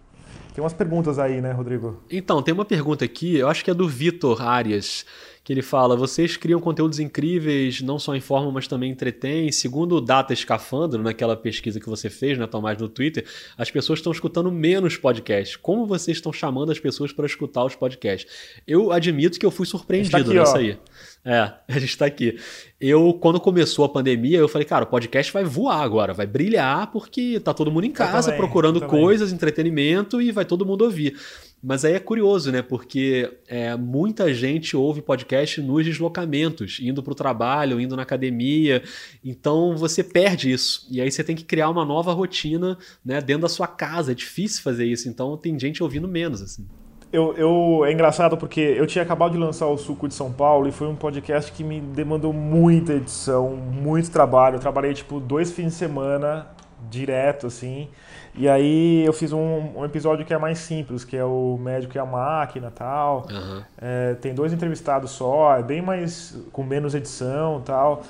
Tem 0.55 0.63
umas 0.63 0.73
perguntas 0.73 1.19
aí, 1.19 1.41
né, 1.41 1.53
Rodrigo? 1.53 2.03
Então, 2.11 2.43
tem 2.43 2.53
uma 2.53 2.65
pergunta 2.65 3.05
aqui, 3.05 3.37
eu 3.37 3.49
acho 3.49 3.65
que 3.65 3.71
é 3.71 3.75
do 3.75 3.89
Vitor 3.89 4.43
Arias, 4.43 5.07
que 5.45 5.53
ele 5.53 5.63
fala: 5.63 5.97
vocês 5.97 6.37
criam 6.37 6.61
conteúdos 6.61 6.99
incríveis, 6.99 7.81
não 7.81 7.99
só 7.99 8.15
informam, 8.15 8.53
mas 8.53 8.67
também 8.67 8.91
entretêm. 8.91 9.51
Segundo 9.53 9.97
o 9.97 10.01
Data 10.01 10.33
Escafandro, 10.33 11.03
naquela 11.03 11.37
pesquisa 11.37 11.81
que 11.81 11.89
você 11.89 12.11
fez, 12.11 12.37
né, 12.37 12.47
Tomás, 12.47 12.79
no 12.79 12.89
Twitter, 12.89 13.25
as 13.57 13.71
pessoas 13.71 14.01
estão 14.01 14.13
escutando 14.13 14.51
menos 14.51 14.97
podcasts. 14.97 15.57
Como 15.57 15.87
vocês 15.87 16.19
estão 16.19 16.33
chamando 16.33 16.73
as 16.73 16.79
pessoas 16.79 17.13
para 17.13 17.27
escutar 17.27 17.65
os 17.65 17.75
podcasts? 17.75 18.31
Eu 18.67 18.93
admito 18.93 19.39
que 19.39 19.47
eu 19.47 19.51
fui 19.51 19.67
surpreendido 19.67 20.17
aqui, 20.17 20.35
nessa 20.35 20.55
ó. 20.55 20.57
aí. 20.59 20.79
É, 21.25 21.53
a 21.69 21.79
gente 21.79 21.99
tá 21.99 22.07
aqui. 22.07 22.39
Eu, 22.81 23.13
quando 23.15 23.39
começou 23.39 23.85
a 23.85 23.89
pandemia, 23.89 24.39
eu 24.39 24.49
falei, 24.49 24.67
cara, 24.67 24.85
o 24.85 24.89
podcast 24.89 25.31
vai 25.33 25.45
voar 25.45 25.83
agora, 25.83 26.15
vai 26.15 26.27
brilhar, 26.27 26.91
porque 26.91 27.39
tá 27.41 27.53
todo 27.53 27.71
mundo 27.71 27.85
em 27.85 27.93
casa 27.93 28.31
também, 28.31 28.41
procurando 28.41 28.81
coisas, 28.87 29.33
entretenimento 29.33 30.21
e 30.23 30.33
vai 30.33 30.45
todo 30.45 30.65
mundo 30.65 30.83
ouvir. 30.83 31.17
Mas 31.63 31.85
aí 31.85 31.93
é 31.93 31.99
curioso, 31.99 32.51
né? 32.51 32.63
Porque 32.63 33.31
é, 33.47 33.77
muita 33.77 34.33
gente 34.33 34.75
ouve 34.75 35.03
podcast 35.03 35.61
nos 35.61 35.85
deslocamentos, 35.85 36.79
indo 36.81 37.03
para 37.03 37.13
o 37.13 37.15
trabalho, 37.15 37.79
indo 37.79 37.95
na 37.95 38.03
academia. 38.03 38.83
Então 39.23 39.77
você 39.77 40.03
perde 40.03 40.51
isso. 40.51 40.87
E 40.91 41.03
aí 41.03 41.11
você 41.11 41.23
tem 41.23 41.37
que 41.37 41.45
criar 41.45 41.69
uma 41.69 41.85
nova 41.85 42.15
rotina 42.15 42.79
né, 43.05 43.21
dentro 43.21 43.43
da 43.43 43.49
sua 43.49 43.67
casa. 43.67 44.13
É 44.13 44.15
difícil 44.15 44.63
fazer 44.63 44.87
isso. 44.87 45.07
Então 45.07 45.37
tem 45.37 45.59
gente 45.59 45.83
ouvindo 45.83 46.09
menos. 46.09 46.41
Assim. 46.41 46.67
Eu, 47.13 47.35
eu, 47.37 47.85
é 47.85 47.93
engraçado 47.93 48.37
porque 48.37 48.61
eu 48.61 48.87
tinha 48.87 49.03
acabado 49.03 49.33
de 49.33 49.39
lançar 49.39 49.67
o 49.67 49.77
Suco 49.77 50.07
de 50.07 50.15
São 50.15 50.33
Paulo 50.33 50.69
e 50.69 50.73
foi 50.73 50.87
um 50.87 50.95
podcast 50.95 51.51
que 51.51 51.65
me 51.65 51.81
demandou 51.81 52.33
muita 52.33 52.93
edição, 52.93 53.57
muito 53.57 54.11
trabalho. 54.11 54.57
Eu 54.57 54.61
trabalhei 54.61 54.95
tipo 54.95 55.19
dois 55.19 55.51
fins 55.51 55.73
de 55.73 55.75
semana 55.75 56.47
direto, 56.89 57.49
assim. 57.49 57.89
E 58.35 58.49
aí 58.49 59.05
eu 59.05 59.13
fiz 59.13 59.33
um, 59.33 59.73
um 59.77 59.85
episódio 59.85 60.25
que 60.25 60.33
é 60.33 60.39
mais 60.39 60.59
simples, 60.59 61.05
que 61.05 61.17
é 61.17 61.25
o 61.25 61.59
médico 61.61 61.97
e 61.97 61.99
a 61.99 62.07
máquina 62.07 62.69
e 62.69 62.79
tal. 62.79 63.27
Uhum. 63.29 63.63
É, 63.77 64.15
tem 64.15 64.33
dois 64.33 64.53
entrevistados 64.53 65.11
só, 65.11 65.57
é 65.57 65.63
bem 65.65 65.83
mais. 65.83 66.39
com 66.53 66.63
menos 66.63 66.95
edição 66.95 67.59
e 67.59 67.63
tal. 67.63 68.03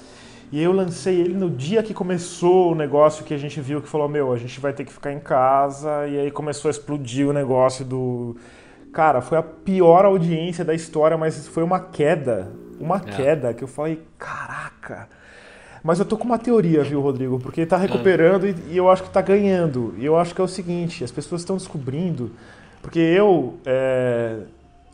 E 0.52 0.60
eu 0.60 0.72
lancei 0.72 1.20
ele 1.20 1.34
no 1.34 1.48
dia 1.48 1.82
que 1.82 1.94
começou 1.94 2.72
o 2.72 2.74
negócio 2.74 3.24
que 3.24 3.32
a 3.32 3.38
gente 3.38 3.60
viu 3.60 3.80
que 3.80 3.88
falou, 3.88 4.08
meu, 4.08 4.32
a 4.32 4.36
gente 4.36 4.58
vai 4.58 4.72
ter 4.72 4.84
que 4.84 4.92
ficar 4.92 5.12
em 5.12 5.20
casa. 5.20 6.06
E 6.08 6.18
aí 6.18 6.30
começou 6.30 6.68
a 6.68 6.70
explodir 6.72 7.26
o 7.26 7.32
negócio 7.32 7.84
do. 7.84 8.36
Cara, 8.92 9.20
foi 9.20 9.38
a 9.38 9.42
pior 9.42 10.04
audiência 10.04 10.64
da 10.64 10.74
história, 10.74 11.16
mas 11.16 11.46
foi 11.46 11.62
uma 11.62 11.78
queda. 11.80 12.48
Uma 12.78 12.96
É. 12.96 13.00
queda 13.00 13.54
que 13.54 13.62
eu 13.62 13.68
falei, 13.68 14.02
caraca. 14.18 15.08
Mas 15.82 15.98
eu 15.98 16.04
tô 16.04 16.16
com 16.16 16.24
uma 16.24 16.38
teoria, 16.38 16.82
viu, 16.82 17.00
Rodrigo? 17.00 17.38
Porque 17.38 17.64
tá 17.64 17.76
recuperando 17.76 18.46
e, 18.46 18.54
e 18.70 18.76
eu 18.76 18.90
acho 18.90 19.02
que 19.02 19.10
tá 19.10 19.22
ganhando. 19.22 19.94
E 19.96 20.04
eu 20.04 20.16
acho 20.16 20.34
que 20.34 20.40
é 20.40 20.44
o 20.44 20.48
seguinte, 20.48 21.02
as 21.04 21.10
pessoas 21.10 21.40
estão 21.40 21.56
descobrindo. 21.56 22.32
Porque 22.82 22.98
eu, 22.98 23.58
é, 23.64 24.40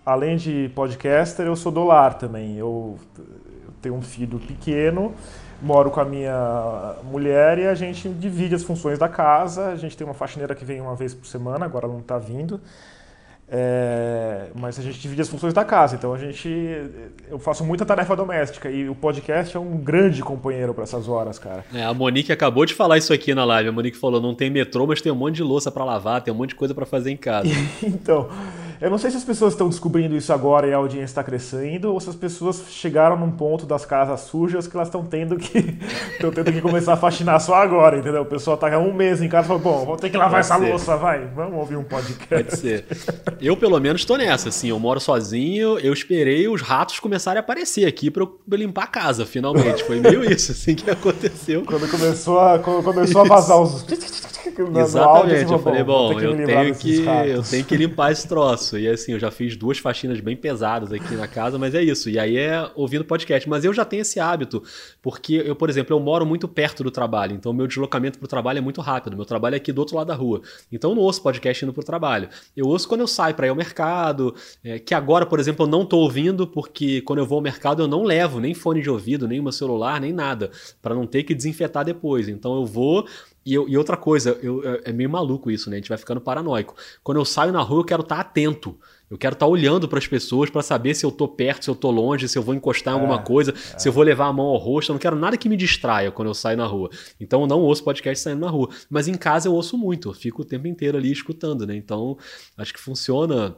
além 0.05 0.37
de 0.37 0.71
podcaster, 0.75 1.47
eu 1.47 1.57
sou 1.57 1.73
do 1.73 1.85
lar 1.85 2.15
também. 2.15 2.57
Eu, 2.57 2.99
eu 3.19 3.73
tenho 3.83 3.95
um 3.97 4.03
filho 4.03 4.39
pequeno, 4.39 5.13
moro 5.61 5.91
com 5.91 6.01
a 6.01 6.05
minha 6.05 6.95
mulher 7.05 7.59
e 7.59 7.67
a 7.67 7.75
gente 7.75 8.09
divide 8.09 8.55
as 8.55 8.63
funções 8.63 8.99
da 8.99 9.09
casa. 9.09 9.69
A 9.69 9.77
gente 9.77 9.97
tem 9.97 10.07
uma 10.07 10.15
faxineira 10.15 10.55
que 10.55 10.65
vem 10.65 10.81
uma 10.81 10.95
vez 10.95 11.15
por 11.15 11.27
semana, 11.27 11.65
agora 11.65 11.89
não 11.89 12.01
tá 12.01 12.19
vindo. 12.19 12.61
É, 13.49 14.47
mas 14.57 14.77
a 14.77 14.83
gente 14.83 14.99
divide 14.99 15.23
as 15.23 15.29
funções 15.29 15.55
da 15.55 15.65
casa, 15.65 15.95
então 15.95 16.13
a 16.13 16.19
gente 16.19 16.49
eu 17.31 17.39
faço 17.39 17.65
muita 17.65 17.87
tarefa 17.87 18.17
doméstica 18.17 18.69
e 18.69 18.89
o 18.89 18.95
podcast 18.95 19.57
é 19.57 19.61
um 19.61 19.77
grande 19.77 20.21
companheiro 20.21 20.75
para 20.75 20.83
essas 20.83 21.09
horas, 21.09 21.39
cara. 21.39 21.65
É, 21.73 21.85
a 21.85 21.95
Monique 21.95 22.33
acabou 22.33 22.67
de 22.67 22.75
falar 22.75 22.99
isso 22.99 23.13
aqui 23.13 23.35
na 23.35 23.45
live. 23.45 23.69
A 23.69 23.73
Monique 23.73 23.97
falou: 23.97 24.21
não 24.21 24.35
tem 24.35 24.51
metrô, 24.51 24.85
mas 24.87 25.01
tem 25.01 25.13
um 25.13 25.17
monte 25.17 25.37
de 25.37 25.45
louça 25.45 25.71
para 25.71 25.85
lavar, 25.85 26.21
tem 26.23 26.35
um 26.35 26.37
monte 26.37 26.51
de 26.51 26.55
coisa 26.57 26.75
para 26.75 26.85
fazer 26.85 27.13
em 27.13 27.17
casa. 27.17 27.49
então, 27.83 28.29
eu 28.81 28.91
não 28.91 28.99
sei 28.99 29.11
se 29.11 29.17
as 29.17 29.25
pessoas 29.25 29.55
estão 29.55 29.69
descobrindo 29.69 30.17
isso 30.17 30.33
agora 30.33 30.67
e 30.67 30.73
a 30.73 30.77
audiência 30.77 31.05
está 31.05 31.25
crescendo, 31.25 31.93
ou 31.93 32.01
se 32.01 32.11
as 32.11 32.17
pessoas 32.17 32.65
chegaram 32.71 33.17
num 33.17 33.31
ponto 33.31 33.67
das 33.67 33.85
casas 33.85 34.21
sujas 34.21 34.67
que 34.67 34.77
elas 34.77 34.89
estão 34.89 35.05
tendo 35.05 35.37
que 35.37 35.59
estão 36.13 36.31
tendo 36.31 36.53
que 36.53 36.61
começar 36.61 36.95
a 36.95 36.97
faxinar 36.97 37.41
só 37.41 37.55
agora, 37.55 37.99
entendeu? 37.99 38.23
O 38.23 38.27
pessoal 38.27 38.57
tá 38.57 38.73
há 38.75 38.79
um 38.79 38.93
mês 38.93 39.23
em 39.23 39.29
casa 39.29 39.47
e 39.47 39.49
fala, 39.49 39.61
bom, 39.61 39.85
vou 39.85 39.97
ter 39.97 40.11
que 40.11 40.17
lavar 40.17 40.43
Pode 40.43 40.47
essa 40.47 40.59
ser. 40.59 40.71
louça, 40.71 40.97
vai, 40.97 41.27
vamos 41.35 41.59
ouvir 41.59 41.77
um 41.77 41.85
podcast. 41.85 42.45
Pode 42.45 42.57
ser. 42.57 42.85
Eu, 43.41 43.57
pelo 43.57 43.79
menos, 43.81 44.05
tô 44.05 44.17
nessa, 44.17 44.49
assim. 44.49 44.69
Eu 44.69 44.79
moro 44.79 45.01
sozinho, 45.01 45.79
eu 45.79 45.93
esperei 45.93 46.49
os 46.49 46.61
ratos 46.61 46.99
começarem 47.01 47.39
a 47.39 47.41
aparecer 47.41 47.87
aqui 47.87 48.11
pra 48.11 48.23
eu 48.25 48.39
limpar 48.53 48.85
a 48.85 48.89
casa, 48.89 49.25
finalmente. 49.25 49.85
Foi 49.85 50.01
meio 50.01 50.25
isso, 50.31 50.53
assim, 50.53 50.75
que 50.75 50.91
aconteceu. 50.91 51.65
Quando 51.65 51.89
começou 51.91 52.41
a, 52.41 52.59
quando 52.59 52.83
começou 52.83 53.23
a 53.23 53.25
vazar 53.25 53.61
os. 53.61 53.87
no 54.59 54.67
áudio, 54.67 54.81
Exatamente, 54.81 55.49
você 55.49 55.55
eu 55.55 55.59
falei, 55.59 55.85
bom, 55.85 56.13
eu 56.13 56.37
tenho 56.47 56.75
que, 56.75 57.05
eu 57.05 57.43
tenho 57.43 57.65
que 57.65 57.77
limpar 57.77 58.13
esse 58.13 58.27
troço. 58.27 58.66
E 58.75 58.89
assim, 58.89 59.13
eu 59.13 59.19
já 59.19 59.31
fiz 59.31 59.57
duas 59.57 59.79
faxinas 59.79 60.19
bem 60.21 60.37
pesadas 60.37 60.93
aqui 60.93 61.15
na 61.15 61.29
casa, 61.29 61.59
mas 61.59 61.75
é 61.75 61.83
isso. 61.83 62.11
E 62.11 62.19
aí 62.19 62.37
é 62.37 62.71
ouvindo 62.75 63.05
podcast. 63.05 63.49
Mas 63.49 63.65
eu 63.65 63.73
já 63.73 63.85
tenho 63.85 64.01
esse 64.01 64.19
hábito, 64.19 64.63
porque 65.01 65.35
eu, 65.35 65.55
por 65.55 65.71
exemplo, 65.71 65.95
eu 65.95 66.01
moro 66.01 66.27
muito 66.27 66.49
perto 66.49 66.83
do 66.83 66.91
trabalho, 66.91 67.35
então 67.35 67.53
meu 67.53 67.67
deslocamento 67.67 68.19
pro 68.19 68.27
trabalho 68.27 68.59
é 68.59 68.61
muito 68.61 68.81
rápido. 68.81 69.17
Meu 69.17 69.25
trabalho 69.25 69.55
é 69.55 69.57
aqui 69.59 69.73
do 69.73 69.79
outro 69.79 69.97
lado 69.97 70.09
da 70.09 70.15
rua. 70.15 70.41
Então 70.73 70.91
eu 70.91 70.97
não 70.97 71.03
ouço 71.03 71.23
podcast 71.23 71.65
indo 71.65 71.73
pro 71.73 71.85
trabalho. 71.85 72.29
Eu 72.57 72.67
ouço 72.67 72.89
quando 72.89 73.03
eu 73.03 73.07
saio 73.07 73.35
para 73.35 73.47
ir 73.47 73.51
ao 73.51 73.57
mercado, 73.57 74.35
é, 74.65 74.79
que 74.79 74.95
agora, 74.95 75.27
por 75.27 75.39
exemplo, 75.39 75.67
eu 75.67 75.71
não 75.71 75.85
tô 75.85 75.99
ouvindo, 75.99 76.47
porque 76.47 77.03
quando 77.03 77.19
eu 77.19 77.27
vou 77.27 77.37
ao 77.37 77.43
mercado 77.43 77.83
eu 77.83 77.89
não 77.89 78.03
levo 78.03 78.41
nem 78.41 78.55
fone 78.55 78.81
de 78.81 78.91
ouvido, 78.91 79.29
nem 79.29 79.39
o 79.39 79.43
meu 79.43 79.53
celular, 79.53 80.01
nem 80.01 80.13
nada, 80.13 80.51
para 80.81 80.95
não 80.95 81.07
ter 81.07 81.23
que 81.23 81.35
desinfetar 81.35 81.85
depois. 81.85 82.29
Então 82.29 82.57
eu 82.57 82.65
vou 82.65 83.07
e, 83.47 83.55
eu- 83.55 83.69
e 83.69 83.79
outra 83.79 83.97
coisa, 83.97 84.39
eu- 84.43 84.63
é 84.69 84.91
é 84.91 84.93
meio 84.93 85.09
maluco 85.09 85.51
isso, 85.51 85.71
né? 85.71 85.77
A 85.77 85.79
gente 85.81 85.89
vai 85.89 85.97
ficando 85.99 86.21
paranoico. 86.21 86.75
Quando 87.03 87.19
eu 87.19 87.25
saio 87.25 87.53
na 87.53 87.63
rua, 87.63 87.81
eu 87.81 87.85
quero 87.85 88.03
estar 88.03 88.19
atento. 88.21 88.77
Eu 89.09 89.17
quero 89.17 89.35
estar 89.35 89.47
olhando 89.47 89.87
para 89.87 89.99
as 90.01 90.07
pessoas 90.09 90.51
para 90.51 90.63
saber 90.63 90.93
se 90.93 91.07
eu 91.07 91.13
tô 91.13 91.29
perto, 91.29 91.63
se 91.65 91.71
eu 91.71 91.77
tô 91.77 91.93
longe, 91.93 92.29
se 92.29 92.37
eu 92.37 92.43
vou 92.43 92.53
encostar 92.57 92.93
em 92.93 92.97
alguma 92.97 93.21
É, 93.21 93.23
coisa, 93.23 93.55
se 93.79 93.89
eu 93.89 93.93
vou 93.93 94.03
levar 94.03 94.27
a 94.27 94.33
mão 94.33 94.47
ao 94.47 94.57
rosto. 94.57 94.91
Eu 94.91 94.95
não 94.95 94.99
quero 94.99 95.15
nada 95.15 95.37
que 95.37 95.49
me 95.49 95.57
distraia 95.57 96.11
quando 96.11 96.27
eu 96.29 96.35
saio 96.35 96.57
na 96.59 96.67
rua. 96.67 96.91
Então 97.21 97.43
eu 97.43 97.47
não 97.47 97.61
ouço 97.61 97.85
podcast 97.85 98.21
saindo 98.25 98.41
na 98.41 98.51
rua. 98.51 98.69
Mas 98.91 99.07
em 99.07 99.15
casa 99.15 99.47
eu 99.49 99.55
ouço 99.55 99.79
muito. 99.79 100.09
Eu 100.09 100.13
fico 100.13 100.43
o 100.43 100.45
tempo 100.45 100.67
inteiro 100.67 100.99
ali 100.99 101.13
escutando, 101.13 101.65
né? 101.65 101.77
Então 101.77 102.19
acho 102.59 102.75
que 102.75 102.81
funciona 102.81 103.57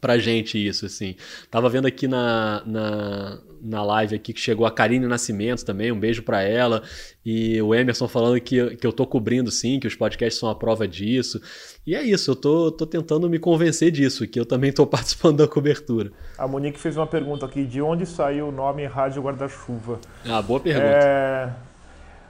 pra 0.00 0.18
gente 0.18 0.58
isso, 0.64 0.86
assim. 0.86 1.16
Tava 1.50 1.68
vendo 1.68 1.86
aqui 1.86 2.06
na, 2.06 2.62
na, 2.64 3.38
na 3.60 3.82
live 3.82 4.16
aqui 4.16 4.32
que 4.32 4.40
chegou 4.40 4.66
a 4.66 4.70
Karine 4.70 5.06
Nascimento 5.06 5.64
também, 5.64 5.90
um 5.92 5.98
beijo 5.98 6.22
pra 6.22 6.42
ela, 6.42 6.82
e 7.24 7.60
o 7.60 7.74
Emerson 7.74 8.08
falando 8.08 8.40
que, 8.40 8.76
que 8.76 8.86
eu 8.86 8.92
tô 8.92 9.06
cobrindo 9.06 9.50
sim, 9.50 9.78
que 9.80 9.86
os 9.86 9.94
podcasts 9.94 10.38
são 10.38 10.48
a 10.48 10.54
prova 10.54 10.86
disso. 10.86 11.40
E 11.86 11.94
é 11.94 12.02
isso, 12.02 12.30
eu 12.30 12.36
tô, 12.36 12.70
tô 12.70 12.86
tentando 12.86 13.28
me 13.28 13.38
convencer 13.38 13.90
disso, 13.90 14.26
que 14.26 14.38
eu 14.38 14.46
também 14.46 14.72
tô 14.72 14.86
participando 14.86 15.38
da 15.38 15.48
cobertura. 15.48 16.10
A 16.36 16.46
Monique 16.46 16.78
fez 16.78 16.96
uma 16.96 17.06
pergunta 17.06 17.46
aqui: 17.46 17.64
de 17.64 17.80
onde 17.80 18.06
saiu 18.06 18.48
o 18.48 18.52
nome 18.52 18.86
Rádio 18.86 19.22
Guarda-Chuva? 19.22 20.00
Ah, 20.24 20.40
boa 20.42 20.60
pergunta. 20.60 20.86
É, 20.86 21.50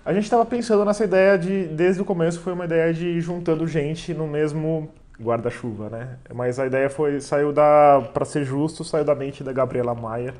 A 0.05 0.13
gente 0.13 0.25
estava 0.25 0.45
pensando 0.47 0.85
nessa 0.85 1.05
ideia 1.05 1.37
de, 1.39 1.67
desde 1.69 2.01
o 2.01 2.05
começo, 2.05 2.41
foi 2.41 2.53
uma 2.53 2.65
ideia 2.65 2.93
de 2.95 3.07
ir 3.07 3.21
juntando 3.21 3.67
gente 3.67 4.15
no 4.15 4.27
mesmo 4.27 4.91
guarda-chuva, 5.21 5.89
né? 5.91 6.17
Mas 6.33 6.59
a 6.59 6.67
ideia 6.67 6.89
foi, 6.89 7.21
saiu 7.21 7.53
da, 7.53 8.03
para 8.15 8.25
ser 8.25 8.45
justo, 8.45 8.85
saiu 8.85 9.05
da 9.05 9.15
mente 9.15 9.43
da 9.43 9.53
Gabriela 9.53 9.95
Maia. 9.95 10.35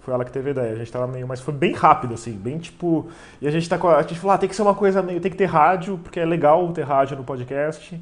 Foi 0.00 0.12
ela 0.12 0.24
que 0.24 0.32
teve 0.32 0.48
a 0.48 0.52
ideia. 0.52 0.72
A 0.72 0.76
gente 0.76 0.92
tava 0.92 1.06
meio, 1.06 1.26
mas 1.26 1.40
foi 1.40 1.54
bem 1.54 1.72
rápido 1.72 2.14
assim, 2.14 2.32
bem 2.32 2.58
tipo, 2.58 3.08
e 3.40 3.46
a 3.46 3.50
gente 3.50 3.68
tá 3.68 3.78
com 3.78 3.88
a, 3.88 3.98
a 3.98 4.02
gente 4.02 4.18
falou, 4.18 4.34
ah, 4.34 4.38
tem 4.38 4.48
que 4.48 4.56
ser 4.56 4.62
uma 4.62 4.74
coisa 4.74 5.02
meio, 5.02 5.20
tem 5.20 5.30
que 5.30 5.36
ter 5.36 5.46
rádio, 5.46 5.98
porque 6.02 6.20
é 6.20 6.24
legal 6.24 6.70
ter 6.72 6.82
rádio 6.82 7.16
no 7.16 7.24
podcast. 7.24 8.00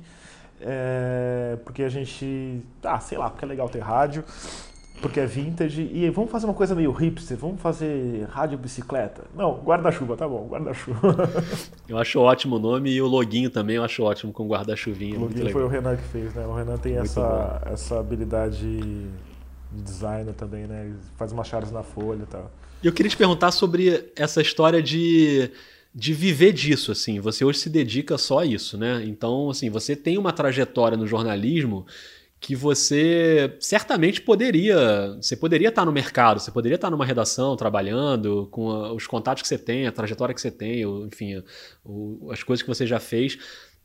É, 0.62 1.56
porque 1.64 1.82
a 1.82 1.88
gente, 1.88 2.62
ah, 2.82 2.98
sei 3.00 3.16
lá, 3.16 3.30
porque 3.30 3.44
é 3.44 3.48
legal 3.48 3.68
ter 3.68 3.80
rádio. 3.80 4.24
Porque 5.00 5.20
é 5.20 5.26
vintage. 5.26 5.82
E 5.92 6.08
vamos 6.10 6.30
fazer 6.30 6.46
uma 6.46 6.54
coisa 6.54 6.74
meio 6.74 6.92
hipster, 6.92 7.36
vamos 7.36 7.60
fazer 7.60 8.26
rádio 8.30 8.58
bicicleta. 8.58 9.24
Não, 9.34 9.60
guarda-chuva, 9.60 10.16
tá 10.16 10.28
bom, 10.28 10.46
guarda-chuva. 10.48 11.28
eu 11.88 11.98
acho 11.98 12.20
ótimo 12.20 12.56
o 12.56 12.58
nome 12.58 12.90
e 12.90 13.00
o 13.00 13.06
loginho 13.06 13.50
também 13.50 13.76
eu 13.76 13.84
acho 13.84 14.02
ótimo 14.02 14.32
com 14.32 14.46
guarda-chuvinha. 14.46 15.18
O 15.18 15.22
loginho 15.22 15.50
foi 15.50 15.64
o 15.64 15.68
Renan 15.68 15.96
que 15.96 16.04
fez, 16.04 16.34
né? 16.34 16.46
O 16.46 16.54
Renan 16.54 16.76
tem 16.76 16.96
essa, 16.96 17.62
essa 17.66 17.98
habilidade 17.98 18.58
de 18.58 19.08
designer 19.72 20.34
também, 20.34 20.66
né? 20.66 20.86
Ele 20.86 20.96
faz 21.16 21.32
umas 21.32 21.46
chaves 21.46 21.70
na 21.70 21.82
folha 21.82 22.22
e 22.22 22.26
tal. 22.26 22.50
Eu 22.82 22.92
queria 22.92 23.10
te 23.10 23.16
perguntar 23.16 23.50
sobre 23.50 24.12
essa 24.16 24.40
história 24.40 24.82
de 24.82 25.50
de 25.92 26.14
viver 26.14 26.52
disso, 26.52 26.92
assim. 26.92 27.18
Você 27.18 27.44
hoje 27.44 27.58
se 27.58 27.68
dedica 27.68 28.16
só 28.16 28.40
a 28.40 28.46
isso, 28.46 28.78
né? 28.78 29.02
Então, 29.04 29.50
assim, 29.50 29.68
você 29.68 29.96
tem 29.96 30.18
uma 30.18 30.32
trajetória 30.32 30.96
no 30.96 31.06
jornalismo 31.06 31.84
que 32.40 32.56
você 32.56 33.54
certamente 33.60 34.22
poderia, 34.22 35.14
você 35.20 35.36
poderia 35.36 35.68
estar 35.68 35.84
no 35.84 35.92
mercado, 35.92 36.40
você 36.40 36.50
poderia 36.50 36.76
estar 36.76 36.90
numa 36.90 37.04
redação 37.04 37.54
trabalhando 37.54 38.48
com 38.50 38.94
os 38.94 39.06
contatos 39.06 39.42
que 39.42 39.48
você 39.48 39.58
tem, 39.58 39.86
a 39.86 39.92
trajetória 39.92 40.34
que 40.34 40.40
você 40.40 40.50
tem, 40.50 40.82
enfim, 41.06 41.42
as 42.30 42.42
coisas 42.42 42.62
que 42.62 42.68
você 42.68 42.86
já 42.86 42.98
fez. 42.98 43.38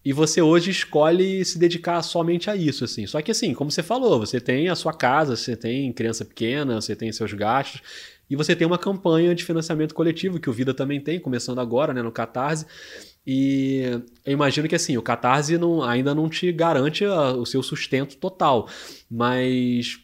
E 0.06 0.14
você 0.14 0.42
hoje 0.42 0.72
escolhe 0.72 1.44
se 1.44 1.58
dedicar 1.60 2.02
somente 2.02 2.50
a 2.50 2.56
isso, 2.56 2.86
assim. 2.86 3.06
Só 3.06 3.22
que 3.22 3.32
assim, 3.32 3.54
como 3.54 3.72
você 3.72 3.84
falou, 3.84 4.20
você 4.20 4.40
tem 4.40 4.70
a 4.70 4.76
sua 4.76 4.94
casa, 4.94 5.36
você 5.36 5.56
tem 5.58 5.92
criança 5.92 6.24
pequena, 6.24 6.80
você 6.80 6.96
tem 6.96 7.12
seus 7.12 7.34
gastos, 7.34 7.82
e 8.30 8.36
você 8.36 8.56
tem 8.56 8.66
uma 8.66 8.78
campanha 8.78 9.36
de 9.36 9.44
financiamento 9.44 9.94
coletivo 9.94 10.40
que 10.40 10.50
o 10.50 10.54
Vida 10.54 10.74
também 10.74 11.02
tem, 11.02 11.20
começando 11.20 11.60
agora, 11.60 11.94
né, 11.94 12.02
no 12.02 12.12
Catarse. 12.12 12.66
E 13.26 13.82
eu 14.26 14.34
imagino 14.34 14.68
que 14.68 14.76
assim, 14.76 14.98
o 14.98 15.02
Catarse 15.02 15.58
não, 15.58 15.82
ainda 15.82 16.14
não 16.14 16.30
te 16.30 16.52
garante 16.52 17.04
a, 17.06 17.32
o 17.32 17.46
seu 17.46 17.64
sustento 17.64 18.18
total, 18.18 18.68
mas 19.10 20.00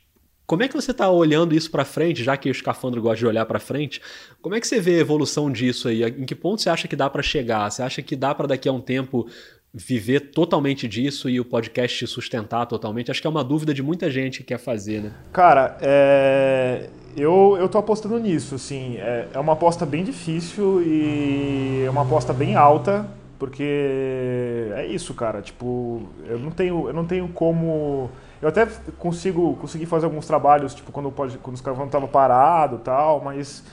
como 0.51 0.63
é 0.63 0.67
que 0.67 0.75
você 0.75 0.91
está 0.91 1.09
olhando 1.09 1.55
isso 1.55 1.71
para 1.71 1.85
frente, 1.85 2.25
já 2.25 2.35
que 2.35 2.49
o 2.49 2.51
escafandro 2.51 3.01
gosta 3.01 3.19
de 3.19 3.25
olhar 3.25 3.45
para 3.45 3.57
frente? 3.57 4.01
Como 4.41 4.53
é 4.53 4.59
que 4.59 4.67
você 4.67 4.81
vê 4.81 4.95
a 4.95 4.99
evolução 4.99 5.49
disso 5.49 5.87
aí? 5.87 6.03
Em 6.03 6.25
que 6.25 6.35
ponto 6.35 6.61
você 6.61 6.69
acha 6.69 6.89
que 6.89 6.95
dá 6.95 7.09
para 7.09 7.21
chegar? 7.21 7.71
Você 7.71 7.81
acha 7.81 8.01
que 8.01 8.17
dá 8.17 8.35
para 8.35 8.47
daqui 8.47 8.67
a 8.67 8.73
um 8.73 8.81
tempo 8.81 9.25
viver 9.73 10.31
totalmente 10.31 10.89
disso 10.89 11.29
e 11.29 11.39
o 11.39 11.45
podcast 11.45 12.05
sustentar 12.05 12.65
totalmente? 12.65 13.09
Acho 13.09 13.21
que 13.21 13.27
é 13.27 13.29
uma 13.29 13.45
dúvida 13.45 13.73
de 13.73 13.81
muita 13.81 14.11
gente 14.11 14.39
que 14.39 14.47
quer 14.47 14.57
fazer, 14.57 15.01
né? 15.01 15.13
Cara, 15.31 15.77
é... 15.79 16.89
eu, 17.15 17.57
eu 17.59 17.69
tô 17.69 17.77
apostando 17.77 18.17
nisso, 18.19 18.55
assim. 18.55 18.97
É, 18.97 19.27
é 19.33 19.39
uma 19.39 19.53
aposta 19.53 19.85
bem 19.85 20.03
difícil 20.03 20.81
e 20.81 21.83
é 21.85 21.89
uma 21.89 22.01
aposta 22.01 22.33
bem 22.33 22.55
alta, 22.55 23.05
porque 23.39 24.69
é 24.75 24.85
isso, 24.87 25.13
cara. 25.13 25.41
Tipo, 25.41 26.03
eu 26.27 26.39
não 26.39 26.51
tenho, 26.51 26.87
eu 26.87 26.93
não 26.93 27.05
tenho 27.05 27.27
como... 27.29 28.09
Eu 28.41 28.49
até 28.49 28.65
consigo 28.97 29.55
consegui 29.55 29.85
fazer 29.85 30.05
alguns 30.05 30.25
trabalhos, 30.25 30.73
tipo, 30.73 30.91
quando, 30.91 31.11
pode, 31.11 31.37
quando 31.37 31.55
os 31.55 31.61
estavam 31.61 32.07
parados 32.07 32.79
e 32.79 32.83
tal, 32.83 33.21
mas 33.21 33.63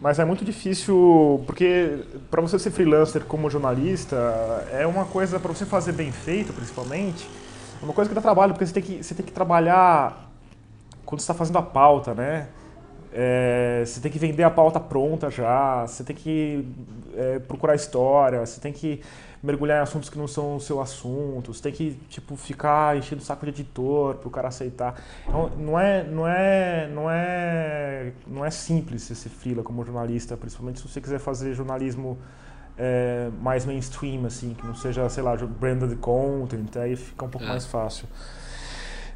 mas 0.00 0.18
é 0.20 0.24
muito 0.24 0.44
difícil, 0.44 1.42
porque 1.44 2.04
para 2.30 2.40
você 2.40 2.56
ser 2.58 2.70
freelancer 2.70 3.24
como 3.24 3.50
jornalista, 3.50 4.16
é 4.72 4.86
uma 4.86 5.04
coisa 5.04 5.40
para 5.40 5.52
você 5.52 5.66
fazer 5.66 5.92
bem 5.92 6.12
feito, 6.12 6.52
principalmente, 6.52 7.28
é 7.80 7.84
uma 7.84 7.92
coisa 7.92 8.08
que 8.08 8.14
dá 8.14 8.20
trabalho, 8.20 8.52
porque 8.52 8.64
você 8.64 8.72
tem 8.72 8.82
que, 8.82 9.02
você 9.02 9.14
tem 9.14 9.26
que 9.26 9.32
trabalhar 9.32 10.30
quando 11.04 11.20
está 11.20 11.34
fazendo 11.34 11.58
a 11.58 11.62
pauta, 11.62 12.14
né? 12.14 12.46
É, 13.12 13.82
você 13.84 14.00
tem 14.00 14.10
que 14.12 14.18
vender 14.18 14.42
a 14.42 14.50
pauta 14.50 14.78
pronta 14.78 15.30
já, 15.30 15.86
você 15.86 16.04
tem 16.04 16.14
que 16.14 16.66
é, 17.16 17.38
procurar 17.38 17.74
história, 17.74 18.44
você 18.44 18.60
tem 18.60 18.72
que 18.72 19.00
mergulhar 19.42 19.78
em 19.78 19.82
assuntos 19.82 20.10
que 20.10 20.18
não 20.18 20.26
são 20.26 20.56
o 20.56 20.60
seu 20.60 20.80
assunto, 20.80 21.54
você 21.54 21.62
tem 21.62 21.72
que 21.72 21.98
tipo 22.08 22.36
ficar 22.36 22.96
enchendo 22.96 23.22
o 23.22 23.24
saco 23.24 23.46
de 23.46 23.52
editor 23.52 24.16
para 24.16 24.28
o 24.28 24.30
cara 24.30 24.48
aceitar. 24.48 25.00
Então, 25.26 25.50
não 25.56 25.78
é 25.78 26.04
não 26.04 26.26
é 26.26 26.88
não 26.88 27.10
é 27.10 28.12
não 28.26 28.44
é 28.44 28.50
simples 28.50 29.10
esse 29.10 29.28
fila 29.28 29.62
como 29.62 29.84
jornalista, 29.84 30.36
principalmente 30.36 30.80
se 30.80 30.88
você 30.88 31.00
quiser 31.00 31.18
fazer 31.18 31.54
jornalismo 31.54 32.18
é, 32.76 33.28
mais 33.40 33.64
mainstream 33.64 34.24
assim, 34.26 34.54
que 34.54 34.66
não 34.66 34.74
seja, 34.74 35.08
sei 35.08 35.22
lá, 35.22 35.36
branded 35.36 35.96
content, 35.96 36.76
aí 36.76 36.94
fica 36.94 37.24
um 37.24 37.28
pouco 37.28 37.46
é. 37.46 37.48
mais 37.48 37.66
fácil. 37.66 38.06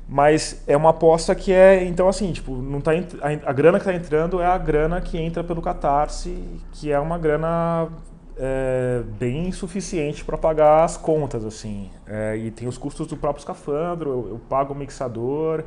Mas 0.09 0.63
é 0.67 0.77
uma 0.77 0.91
aposta 0.91 1.35
que 1.35 1.53
é, 1.53 1.85
então 1.85 2.09
assim, 2.09 2.33
tipo, 2.33 2.57
não 2.57 2.81
tá 2.81 2.93
a, 2.93 3.51
a 3.51 3.53
grana 3.53 3.79
que 3.79 3.89
está 3.89 3.95
entrando 3.95 4.41
é 4.41 4.47
a 4.47 4.59
grana 4.59 5.01
que 5.01 5.17
entra 5.17 5.43
pelo 5.43 5.63
Catarse, 5.63 6.37
que 6.73 6.93
é 6.93 6.99
uma 6.99 7.17
grana 7.19 7.89
é, 8.37 9.03
bem 9.19 9.49
insuficiente 9.49 10.25
para 10.25 10.37
pagar 10.37 10.85
as 10.85 10.97
contas, 10.97 11.45
assim. 11.45 11.91
É, 12.07 12.37
e 12.37 12.51
tem 12.51 12.69
os 12.69 12.79
custos 12.79 13.07
do 13.07 13.17
próprio 13.17 13.41
escafandro, 13.41 14.11
eu, 14.11 14.29
eu, 14.31 14.41
pago 14.49 14.75
o 14.75 14.77
mixador, 14.77 15.65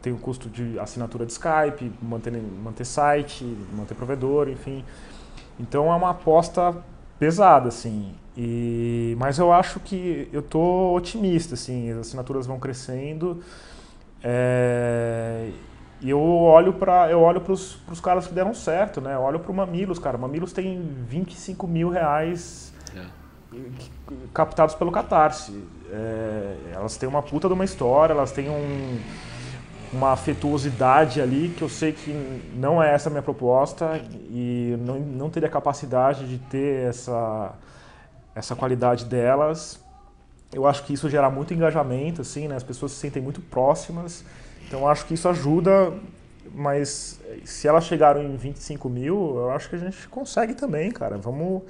tem 0.00 0.12
o 0.12 0.18
custo 0.18 0.48
de 0.48 0.78
assinatura 0.78 1.26
de 1.26 1.32
Skype, 1.32 1.92
manter, 2.00 2.32
manter 2.32 2.84
site, 2.84 3.44
manter 3.72 3.94
provedor, 3.94 4.48
enfim. 4.48 4.84
Então 5.58 5.92
é 5.92 5.96
uma 5.96 6.10
aposta 6.10 6.76
pesada, 7.18 7.68
assim. 7.68 8.14
E, 8.36 9.14
mas 9.18 9.38
eu 9.38 9.52
acho 9.52 9.78
que 9.80 10.28
eu 10.32 10.42
tô 10.42 10.92
otimista, 10.94 11.54
assim, 11.54 11.90
as 11.90 11.98
assinaturas 11.98 12.46
vão 12.46 12.58
crescendo. 12.58 13.42
É, 14.22 15.50
e 16.00 16.10
eu 16.10 16.20
olho 16.20 16.72
para 16.72 17.10
eu 17.10 17.20
olho 17.20 17.40
para 17.40 17.52
os 17.52 18.00
caras 18.02 18.26
que 18.26 18.34
deram 18.34 18.52
certo, 18.52 19.00
né? 19.00 19.14
Eu 19.14 19.20
olho 19.20 19.38
para 19.38 19.52
o 19.52 19.54
Mamilos, 19.54 19.98
cara. 19.98 20.18
Mamilos 20.18 20.52
tem 20.52 20.82
25 21.08 21.66
mil 21.66 21.88
reais 21.88 22.72
é. 22.96 23.04
captados 24.32 24.74
pelo 24.74 24.90
Catarse. 24.90 25.62
É, 25.90 26.56
elas 26.74 26.96
têm 26.96 27.08
uma 27.08 27.22
puta 27.22 27.46
de 27.46 27.54
uma 27.54 27.64
história, 27.64 28.12
elas 28.12 28.32
têm 28.32 28.50
um, 28.50 28.98
uma 29.92 30.12
afetuosidade 30.12 31.20
ali 31.20 31.54
que 31.56 31.62
eu 31.62 31.68
sei 31.68 31.92
que 31.92 32.12
não 32.54 32.82
é 32.82 32.92
essa 32.92 33.08
a 33.08 33.10
minha 33.10 33.22
proposta 33.22 34.00
e 34.28 34.76
não, 34.80 34.98
não 34.98 35.30
teria 35.30 35.48
capacidade 35.48 36.26
de 36.26 36.38
ter 36.38 36.88
essa, 36.88 37.52
essa 38.34 38.56
qualidade 38.56 39.04
delas. 39.04 39.78
Eu 40.52 40.66
acho 40.66 40.84
que 40.84 40.92
isso 40.92 41.08
gera 41.08 41.30
muito 41.30 41.52
engajamento, 41.52 42.22
assim, 42.22 42.48
né? 42.48 42.56
As 42.56 42.62
pessoas 42.62 42.92
se 42.92 42.98
sentem 42.98 43.22
muito 43.22 43.40
próximas. 43.40 44.24
Então 44.66 44.88
acho 44.88 45.06
que 45.06 45.14
isso 45.14 45.28
ajuda, 45.28 45.92
mas 46.54 47.20
se 47.44 47.68
elas 47.68 47.84
chegaram 47.84 48.22
em 48.22 48.36
25 48.36 48.88
mil, 48.88 49.36
eu 49.36 49.50
acho 49.50 49.68
que 49.68 49.76
a 49.76 49.78
gente 49.78 50.08
consegue 50.08 50.54
também, 50.54 50.90
cara. 50.90 51.18
Vamos, 51.18 51.62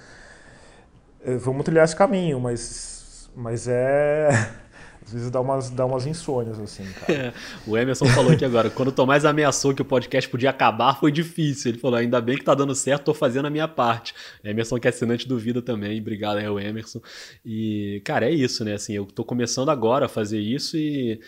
eh, 1.24 1.36
vamos 1.36 1.64
trilhar 1.64 1.84
esse 1.84 1.96
caminho, 1.96 2.40
mas, 2.40 3.30
mas 3.34 3.66
é. 3.68 4.28
Às 5.06 5.12
vezes 5.12 5.30
dá 5.30 5.40
umas, 5.40 5.70
dá 5.70 5.84
umas 5.84 6.06
insônias, 6.06 6.58
assim, 6.58 6.84
cara. 6.92 7.12
É, 7.12 7.32
o 7.66 7.76
Emerson 7.76 8.06
falou 8.06 8.32
aqui 8.32 8.44
agora, 8.44 8.70
quando 8.70 8.88
o 8.88 8.92
Tomás 8.92 9.24
ameaçou 9.24 9.74
que 9.74 9.82
o 9.82 9.84
podcast 9.84 10.28
podia 10.30 10.50
acabar, 10.50 10.98
foi 10.98 11.12
difícil. 11.12 11.72
Ele 11.72 11.78
falou, 11.78 11.98
ainda 11.98 12.20
bem 12.20 12.38
que 12.38 12.44
tá 12.44 12.54
dando 12.54 12.74
certo, 12.74 13.04
tô 13.04 13.14
fazendo 13.14 13.46
a 13.46 13.50
minha 13.50 13.68
parte. 13.68 14.14
Emerson, 14.42 14.78
que 14.78 14.88
é 14.88 14.90
assinante 14.90 15.28
do 15.28 15.38
Vida 15.38 15.60
também, 15.60 16.00
obrigado 16.00 16.38
aí 16.38 16.46
ao 16.46 16.58
Emerson. 16.58 17.00
E, 17.44 18.00
cara, 18.04 18.26
é 18.26 18.32
isso, 18.32 18.64
né? 18.64 18.74
Assim, 18.74 18.94
eu 18.94 19.04
tô 19.04 19.24
começando 19.24 19.70
agora 19.70 20.06
a 20.06 20.08
fazer 20.08 20.40
isso 20.40 20.76
e 20.76 21.20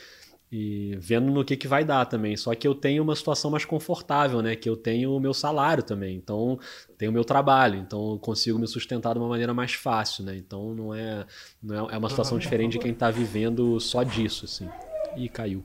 e 0.51 0.97
vendo 1.01 1.33
no 1.33 1.45
que, 1.45 1.57
que 1.57 1.67
vai 1.67 1.85
dar 1.85 2.07
também. 2.07 2.37
Só 2.37 2.55
que 2.55 2.67
eu 2.67 2.75
tenho 2.75 3.03
uma 3.03 3.17
situação 3.17 3.51
mais 3.51 3.65
confortável, 3.65 4.41
né? 4.41 4.55
Que 4.55 4.69
eu 4.69 4.77
tenho 4.77 5.15
o 5.15 5.21
meu 5.21 5.35
salário 5.35 5.83
também. 5.83 6.17
Então, 6.17 6.59
tenho 6.99 7.11
o 7.11 7.15
meu 7.15 7.25
trabalho. 7.25 7.79
Então, 7.79 8.13
eu 8.13 8.19
consigo 8.19 8.59
me 8.59 8.67
sustentar 8.67 9.13
de 9.13 9.19
uma 9.19 9.29
maneira 9.29 9.53
mais 9.53 9.75
fácil, 9.75 10.25
né? 10.25 10.37
Então, 10.37 10.75
não 10.75 10.95
é, 10.95 11.25
não 11.63 11.89
é, 11.89 11.95
é 11.95 11.99
uma 11.99 12.09
situação 12.09 12.39
diferente 12.39 12.73
de 12.73 12.79
quem 12.79 12.93
está 12.93 13.11
vivendo 13.11 13.79
só 13.81 14.03
disso, 14.03 14.45
assim. 14.45 14.69
Ih, 15.17 15.29
caiu. 15.29 15.65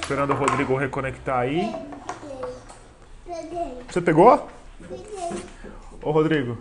Esperando 0.00 0.32
o 0.32 0.36
Rodrigo 0.36 0.76
reconectar 0.76 1.38
aí. 1.38 1.72
Você 3.88 4.00
pegou? 4.00 4.48
Ô, 6.02 6.10
Rodrigo. 6.10 6.58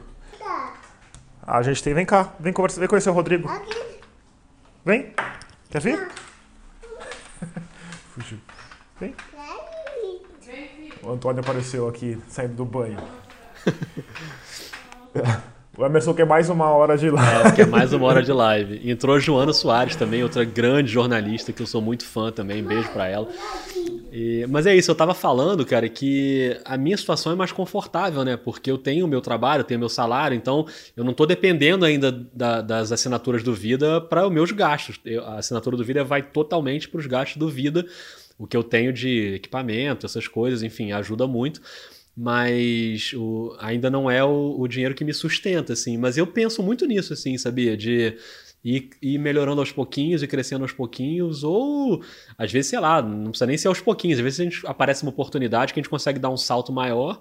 Ah, 1.42 1.58
a 1.58 1.64
gente 1.64 1.84
tem. 1.84 1.94
Vem 1.94 2.06
cá. 2.06 2.34
Vem, 2.40 2.54
conversa, 2.54 2.80
vem 2.80 2.88
conhecer 2.88 3.10
o 3.10 3.14
Rodrigo. 3.14 3.50
Vem. 4.86 5.14
Quer 5.70 5.82
vir? 5.82 6.12
Fugiu. 8.14 8.40
Vem. 9.00 9.16
O 11.04 11.12
Antônio 11.12 11.42
apareceu 11.42 11.88
aqui, 11.88 12.18
saindo 12.28 12.56
do 12.56 12.66
banho. 12.66 12.98
O 15.78 15.86
Emerson 15.86 16.14
quer 16.14 16.26
mais 16.26 16.50
uma 16.50 16.70
hora 16.70 16.98
de 16.98 17.10
live. 17.10 17.48
É, 17.48 17.52
quer 17.54 17.66
mais 17.66 17.94
uma 17.94 18.06
hora 18.06 18.22
de 18.22 18.32
live. 18.32 18.92
Entrou 18.92 19.18
Joana 19.22 19.54
Soares 19.54 19.96
também, 19.96 20.22
outra 20.22 20.44
grande 20.44 20.92
jornalista 20.92 21.54
que 21.54 21.62
eu 21.62 21.66
sou 21.66 21.82
muito 21.82 22.06
fã 22.06 22.30
também. 22.30 22.62
Beijo 22.62 22.90
para 22.90 23.08
ela. 23.08 23.30
E, 24.12 24.46
mas 24.50 24.66
é 24.66 24.76
isso, 24.76 24.92
eu 24.92 24.96
tava 24.96 25.14
falando, 25.14 25.66
cara, 25.66 25.88
que 25.88 26.60
a 26.66 26.78
minha 26.78 26.98
situação 26.98 27.32
é 27.32 27.36
mais 27.36 27.54
confortável, 27.54 28.26
né? 28.26 28.36
Porque 28.36 28.70
eu 28.70 28.78
tenho 28.78 29.06
o 29.06 29.08
meu 29.08 29.22
trabalho, 29.22 29.62
eu 29.62 29.66
tenho 29.66 29.80
meu 29.80 29.88
salário, 29.88 30.36
então 30.36 30.68
eu 30.96 31.06
não 31.06 31.14
tô 31.14 31.26
dependendo 31.26 31.86
ainda 31.86 32.12
da, 32.12 32.62
das 32.62 32.92
assinaturas 32.92 33.42
do 33.42 33.54
Vida 33.54 34.02
para 34.02 34.28
os 34.28 34.32
meus 34.32 34.52
gastos. 34.52 35.00
Eu, 35.06 35.26
a 35.26 35.38
assinatura 35.38 35.78
do 35.78 35.86
Vida 35.86 36.04
vai 36.04 36.22
totalmente 36.22 36.90
para 36.90 37.00
os 37.00 37.08
gastos 37.08 37.38
do 37.38 37.48
Vida. 37.48 37.86
O 38.42 38.48
que 38.48 38.58
eu 38.58 38.64
tenho 38.64 38.92
de 38.92 39.36
equipamento, 39.36 40.04
essas 40.04 40.28
coisas, 40.28 40.64
enfim, 40.64 40.92
ajuda 40.92 41.28
muito. 41.28 41.62
mas 42.18 43.14
o, 43.14 43.56
ainda 43.60 43.90
não 43.90 44.10
é 44.10 44.24
o, 44.24 44.56
o, 44.60 44.68
dinheiro 44.68 44.96
que 44.96 45.06
me 45.06 45.14
sustenta, 45.14 45.74
assim. 45.74 45.96
Mas 45.96 46.18
eu 46.18 46.26
penso 46.26 46.64
muito 46.64 46.88
nisso, 46.88 47.14
assim, 47.14 47.38
sabia? 47.38 47.78
De 47.78 48.18
ir, 48.64 48.90
ir 49.00 49.18
melhorando 49.20 49.62
aos 49.62 49.72
pouquinhos 49.72 50.24
e 50.24 50.28
crescendo 50.28 50.64
aos 50.64 50.72
pouquinhos, 50.72 51.44
ou 51.44 52.02
às 52.36 52.52
vezes, 52.52 52.72
sei 52.72 52.80
lá, 52.80 53.00
não 53.00 53.30
precisa 53.30 53.46
nem 53.46 53.58
ser 53.58 53.68
aos 53.68 53.80
pouquinhos, 53.80 54.18
às 54.18 54.24
vezes 54.24 54.40
a 54.40 54.44
gente 54.44 54.68
aparece 54.68 55.04
uma 55.04 55.12
oportunidade 55.12 55.72
que 55.72 55.80
a 55.80 55.84
gente 55.84 55.90
consegue 55.90 56.20
dar 56.20 56.30
um 56.30 56.38
salto 56.38 56.74
maior 56.74 57.20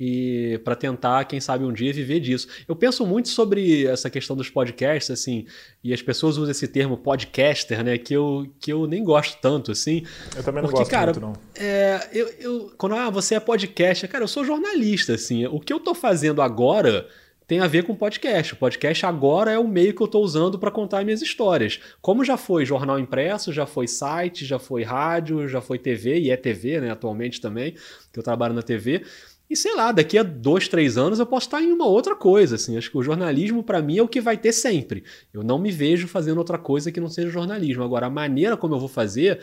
e 0.00 0.58
para 0.64 0.74
tentar, 0.74 1.26
quem 1.26 1.38
sabe 1.40 1.62
um 1.62 1.72
dia 1.72 1.92
viver 1.92 2.20
disso. 2.20 2.48
Eu 2.66 2.74
penso 2.74 3.04
muito 3.04 3.28
sobre 3.28 3.86
essa 3.86 4.08
questão 4.08 4.34
dos 4.34 4.48
podcasts, 4.48 5.10
assim, 5.10 5.44
e 5.84 5.92
as 5.92 6.00
pessoas 6.00 6.38
usam 6.38 6.50
esse 6.50 6.66
termo 6.66 6.96
podcaster, 6.96 7.84
né, 7.84 7.98
que 7.98 8.14
eu, 8.14 8.50
que 8.58 8.72
eu 8.72 8.86
nem 8.86 9.04
gosto 9.04 9.38
tanto, 9.42 9.70
assim. 9.70 10.02
Eu 10.34 10.42
também 10.42 10.62
não 10.62 10.70
porque, 10.70 10.78
gosto 10.78 10.90
cara, 10.90 11.12
muito, 11.12 11.20
não. 11.20 11.34
É, 11.54 12.08
eu, 12.14 12.28
eu, 12.40 12.72
quando 12.78 12.94
ah, 12.94 13.10
você 13.10 13.34
é 13.34 13.40
podcaster, 13.40 14.08
cara, 14.08 14.24
eu 14.24 14.28
sou 14.28 14.42
jornalista, 14.42 15.12
assim, 15.14 15.44
o 15.46 15.60
que 15.60 15.70
eu 15.70 15.78
tô 15.78 15.94
fazendo 15.94 16.40
agora 16.40 17.06
tem 17.50 17.58
a 17.58 17.66
ver 17.66 17.82
com 17.82 17.96
podcast. 17.96 18.52
O 18.52 18.56
podcast 18.56 19.04
agora 19.04 19.50
é 19.50 19.58
o 19.58 19.66
meio 19.66 19.92
que 19.92 20.00
eu 20.00 20.04
estou 20.04 20.22
usando 20.22 20.56
para 20.56 20.70
contar 20.70 21.04
minhas 21.04 21.20
histórias. 21.20 21.80
Como 22.00 22.24
já 22.24 22.36
foi 22.36 22.64
jornal 22.64 22.96
impresso, 22.96 23.52
já 23.52 23.66
foi 23.66 23.88
site, 23.88 24.46
já 24.46 24.56
foi 24.56 24.84
rádio, 24.84 25.48
já 25.48 25.60
foi 25.60 25.76
TV, 25.76 26.20
e 26.20 26.30
é 26.30 26.36
TV, 26.36 26.80
né, 26.80 26.92
atualmente 26.92 27.40
também, 27.40 27.74
que 28.12 28.18
eu 28.20 28.22
trabalho 28.22 28.54
na 28.54 28.62
TV. 28.62 29.02
E 29.50 29.56
sei 29.56 29.74
lá, 29.74 29.90
daqui 29.90 30.16
a 30.16 30.22
dois, 30.22 30.68
três 30.68 30.96
anos 30.96 31.18
eu 31.18 31.26
posso 31.26 31.48
estar 31.48 31.60
em 31.60 31.72
uma 31.72 31.84
outra 31.84 32.14
coisa. 32.14 32.54
Assim. 32.54 32.78
Acho 32.78 32.88
que 32.88 32.96
o 32.96 33.02
jornalismo, 33.02 33.64
para 33.64 33.82
mim, 33.82 33.98
é 33.98 34.02
o 34.02 34.06
que 34.06 34.20
vai 34.20 34.36
ter 34.36 34.52
sempre. 34.52 35.02
Eu 35.34 35.42
não 35.42 35.58
me 35.58 35.72
vejo 35.72 36.06
fazendo 36.06 36.38
outra 36.38 36.56
coisa 36.56 36.92
que 36.92 37.00
não 37.00 37.08
seja 37.08 37.28
jornalismo. 37.28 37.82
Agora, 37.82 38.06
a 38.06 38.10
maneira 38.10 38.56
como 38.56 38.76
eu 38.76 38.78
vou 38.78 38.88
fazer. 38.88 39.40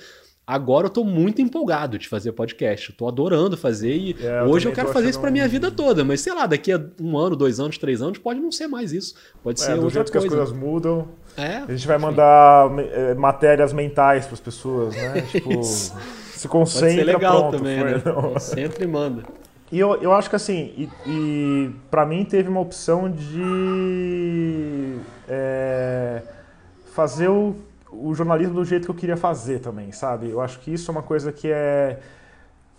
Agora 0.50 0.86
eu 0.86 0.90
tô 0.90 1.04
muito 1.04 1.42
empolgado 1.42 2.00
de 2.00 2.08
fazer 2.08 2.32
podcast. 2.32 2.92
Eu 2.92 2.96
tô 2.96 3.06
adorando 3.06 3.58
fazer 3.58 3.98
e 3.98 4.16
é, 4.22 4.40
eu 4.40 4.46
hoje 4.46 4.66
eu 4.66 4.72
quero 4.72 4.94
fazer 4.94 5.10
isso 5.10 5.20
pra 5.20 5.30
minha 5.30 5.46
vida 5.46 5.70
toda. 5.70 6.06
Mas 6.06 6.22
sei 6.22 6.34
lá, 6.34 6.46
daqui 6.46 6.72
a 6.72 6.82
um 7.02 7.18
ano, 7.18 7.36
dois 7.36 7.60
anos, 7.60 7.78
três 7.78 8.02
anos, 8.02 8.18
pode 8.18 8.40
não 8.40 8.50
ser 8.50 8.68
mais 8.68 8.94
isso. 8.94 9.14
Pode 9.44 9.62
é, 9.62 9.66
ser 9.66 9.76
do 9.76 9.84
outra 9.84 10.06
jeito 10.06 10.12
coisa. 10.14 10.26
que 10.26 10.34
as 10.34 10.40
coisas 10.40 10.58
mudam. 10.58 11.10
É, 11.36 11.58
a 11.58 11.72
gente 11.76 11.86
vai 11.86 11.98
mandar 11.98 12.72
é, 12.80 13.14
matérias 13.14 13.74
mentais 13.74 14.24
para 14.24 14.36
as 14.36 14.40
pessoas, 14.40 14.96
né? 14.96 15.22
tipo, 15.30 15.62
se 15.64 16.48
concentra, 16.48 17.20
pronto, 17.20 17.58
também, 17.58 17.84
né? 17.84 18.02
Sempre 18.40 18.88
manda. 18.88 19.24
E 19.72 19.80
eu, 19.80 19.96
eu 20.02 20.14
acho 20.14 20.30
que 20.30 20.36
assim, 20.36 20.74
e, 20.78 20.90
e 21.06 21.72
para 21.92 22.06
mim 22.06 22.24
teve 22.24 22.48
uma 22.50 22.62
opção 22.62 23.12
de 23.12 24.98
é, 25.28 26.22
fazer 26.94 27.28
o, 27.28 27.54
o 27.92 28.14
jornalismo 28.16 28.54
do 28.56 28.64
jeito 28.64 28.86
que 28.86 28.92
eu 28.92 28.96
queria 28.96 29.18
fazer 29.18 29.60
também, 29.60 29.92
sabe? 29.92 30.30
Eu 30.30 30.40
acho 30.40 30.60
que 30.60 30.74
isso 30.74 30.90
é 30.90 30.94
uma 30.94 31.04
coisa 31.04 31.32
que 31.32 31.52
é. 31.52 32.00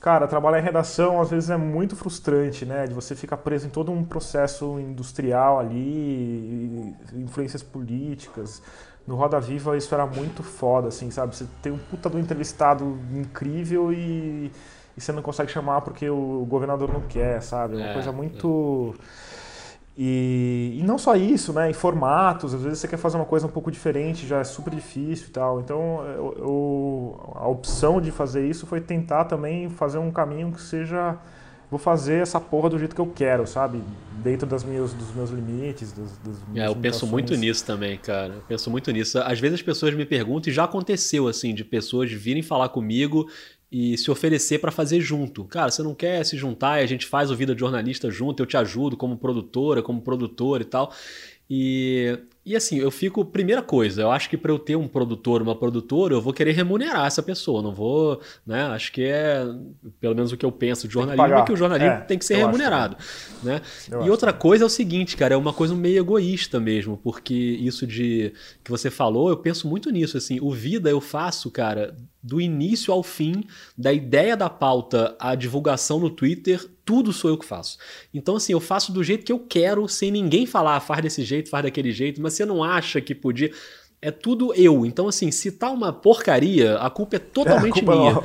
Cara, 0.00 0.28
trabalhar 0.28 0.60
em 0.60 0.62
redação 0.62 1.20
às 1.20 1.28
vezes 1.28 1.50
é 1.50 1.56
muito 1.56 1.96
frustrante, 1.96 2.64
né? 2.64 2.86
De 2.86 2.94
você 2.94 3.14
ficar 3.14 3.36
preso 3.38 3.66
em 3.66 3.70
todo 3.70 3.92
um 3.92 4.04
processo 4.04 4.78
industrial 4.78 5.58
ali, 5.58 6.94
influências 7.14 7.62
políticas. 7.62 8.62
No 9.06 9.16
Roda 9.16 9.40
Viva 9.40 9.76
isso 9.76 9.92
era 9.94 10.06
muito 10.06 10.42
foda, 10.42 10.88
assim, 10.88 11.10
sabe? 11.10 11.36
Você 11.36 11.46
tem 11.62 11.72
um 11.72 11.78
puta 11.78 12.08
do 12.08 12.18
entrevistado 12.18 12.98
incrível 13.12 13.92
e 13.92 14.50
e 14.98 15.00
você 15.00 15.12
não 15.12 15.22
consegue 15.22 15.50
chamar 15.50 15.82
porque 15.82 16.10
o 16.10 16.44
governador 16.44 16.92
não 16.92 17.02
quer, 17.02 17.40
sabe? 17.40 17.74
É 17.74 17.76
uma 17.76 17.90
é, 17.90 17.92
coisa 17.92 18.10
muito. 18.10 18.96
E, 19.96 20.76
e, 20.80 20.82
não 20.82 20.98
só 20.98 21.14
isso, 21.14 21.52
né? 21.52 21.70
Em 21.70 21.72
formatos, 21.72 22.52
às 22.52 22.60
vezes 22.60 22.80
você 22.80 22.88
quer 22.88 22.96
fazer 22.96 23.16
uma 23.16 23.24
coisa 23.24 23.46
um 23.46 23.50
pouco 23.50 23.70
diferente, 23.70 24.26
já 24.26 24.40
é 24.40 24.44
super 24.44 24.74
difícil 24.74 25.28
e 25.28 25.30
tal. 25.30 25.60
Então, 25.60 26.04
eu, 26.04 26.34
eu, 26.38 27.32
a 27.36 27.46
opção 27.46 28.00
de 28.00 28.10
fazer 28.10 28.44
isso 28.44 28.66
foi 28.66 28.80
tentar 28.80 29.26
também 29.26 29.70
fazer 29.70 29.98
um 29.98 30.10
caminho 30.10 30.50
que 30.50 30.60
seja. 30.60 31.16
Vou 31.70 31.78
fazer 31.78 32.22
essa 32.22 32.40
porra 32.40 32.70
do 32.70 32.78
jeito 32.78 32.94
que 32.94 33.00
eu 33.00 33.12
quero, 33.14 33.46
sabe? 33.46 33.82
Dentro 34.24 34.48
das 34.48 34.64
minhas, 34.64 34.94
dos 34.94 35.14
meus 35.14 35.30
limites, 35.30 35.92
das, 35.92 36.16
das 36.18 36.48
minhas 36.48 36.66
É, 36.66 36.70
eu 36.70 36.74
penso 36.74 37.06
muito 37.06 37.36
nisso 37.36 37.64
também, 37.64 37.98
cara. 37.98 38.34
Eu 38.34 38.42
penso 38.48 38.70
muito 38.70 38.90
nisso. 38.90 39.18
Às 39.18 39.38
vezes 39.38 39.56
as 39.56 39.62
pessoas 39.62 39.94
me 39.94 40.06
perguntam, 40.06 40.50
e 40.50 40.54
já 40.54 40.64
aconteceu, 40.64 41.28
assim, 41.28 41.54
de 41.54 41.64
pessoas 41.64 42.10
virem 42.10 42.42
falar 42.42 42.70
comigo 42.70 43.28
e 43.70 43.98
se 43.98 44.10
oferecer 44.10 44.58
para 44.58 44.72
fazer 44.72 45.00
junto. 45.00 45.44
Cara, 45.44 45.70
você 45.70 45.82
não 45.82 45.94
quer 45.94 46.24
se 46.24 46.36
juntar 46.36 46.80
e 46.80 46.84
a 46.84 46.86
gente 46.86 47.06
faz 47.06 47.30
o 47.30 47.36
Vida 47.36 47.54
de 47.54 47.60
Jornalista 47.60 48.10
junto, 48.10 48.42
eu 48.42 48.46
te 48.46 48.56
ajudo 48.56 48.96
como 48.96 49.18
produtora, 49.18 49.82
como 49.82 50.00
produtor 50.00 50.60
e 50.60 50.64
tal. 50.64 50.92
E, 51.50 52.18
e 52.44 52.54
assim, 52.54 52.78
eu 52.78 52.90
fico. 52.90 53.24
Primeira 53.24 53.62
coisa, 53.62 54.02
eu 54.02 54.10
acho 54.10 54.28
que 54.28 54.36
para 54.36 54.52
eu 54.52 54.58
ter 54.58 54.76
um 54.76 54.86
produtor, 54.86 55.40
uma 55.40 55.56
produtora, 55.56 56.12
eu 56.12 56.20
vou 56.20 56.32
querer 56.34 56.52
remunerar 56.52 57.06
essa 57.06 57.22
pessoa. 57.22 57.62
Não 57.62 57.72
vou. 57.72 58.20
Né, 58.46 58.64
acho 58.64 58.92
que 58.92 59.02
é. 59.02 59.46
Pelo 59.98 60.14
menos 60.14 60.30
o 60.30 60.36
que 60.36 60.44
eu 60.44 60.52
penso 60.52 60.86
de 60.86 60.92
jornalismo 60.92 61.26
que 61.26 61.32
é 61.32 61.44
que 61.44 61.52
o 61.52 61.56
jornalismo 61.56 61.94
é, 61.94 62.00
tem 62.00 62.18
que 62.18 62.24
ser 62.26 62.36
remunerado. 62.36 62.98
Né? 63.42 63.62
E 64.04 64.10
outra 64.10 64.30
coisa 64.30 64.64
é 64.64 64.66
o 64.66 64.70
seguinte, 64.70 65.16
cara, 65.16 65.34
é 65.34 65.36
uma 65.38 65.54
coisa 65.54 65.74
meio 65.74 65.98
egoísta 65.98 66.60
mesmo, 66.60 66.98
porque 66.98 67.34
isso 67.34 67.86
de 67.86 68.34
que 68.62 68.70
você 68.70 68.90
falou, 68.90 69.30
eu 69.30 69.36
penso 69.38 69.66
muito 69.66 69.90
nisso. 69.90 70.18
Assim, 70.18 70.38
o 70.42 70.50
vida 70.50 70.90
eu 70.90 71.00
faço, 71.00 71.50
cara, 71.50 71.96
do 72.28 72.40
início 72.40 72.92
ao 72.92 73.02
fim, 73.02 73.42
da 73.76 73.90
ideia 73.90 74.36
da 74.36 74.50
pauta 74.50 75.16
à 75.18 75.34
divulgação 75.34 75.98
no 75.98 76.10
Twitter, 76.10 76.62
tudo 76.84 77.10
sou 77.10 77.30
eu 77.30 77.38
que 77.38 77.46
faço. 77.46 77.78
Então, 78.12 78.36
assim, 78.36 78.52
eu 78.52 78.60
faço 78.60 78.92
do 78.92 79.02
jeito 79.02 79.24
que 79.24 79.32
eu 79.32 79.38
quero, 79.38 79.88
sem 79.88 80.10
ninguém 80.10 80.44
falar, 80.44 80.76
ah, 80.76 80.80
faz 80.80 81.00
desse 81.00 81.24
jeito, 81.24 81.48
faz 81.48 81.64
daquele 81.64 81.90
jeito, 81.90 82.20
mas 82.20 82.34
você 82.34 82.44
não 82.44 82.62
acha 82.62 83.00
que 83.00 83.14
podia. 83.14 83.50
É 84.00 84.10
tudo 84.10 84.54
eu. 84.54 84.84
Então, 84.84 85.08
assim, 85.08 85.30
se 85.30 85.50
tá 85.50 85.70
uma 85.70 85.92
porcaria, 85.92 86.76
a 86.76 86.90
culpa 86.90 87.16
é 87.16 87.18
totalmente 87.18 87.80
é, 87.80 87.82
culpa 87.82 87.96
minha. 87.96 88.22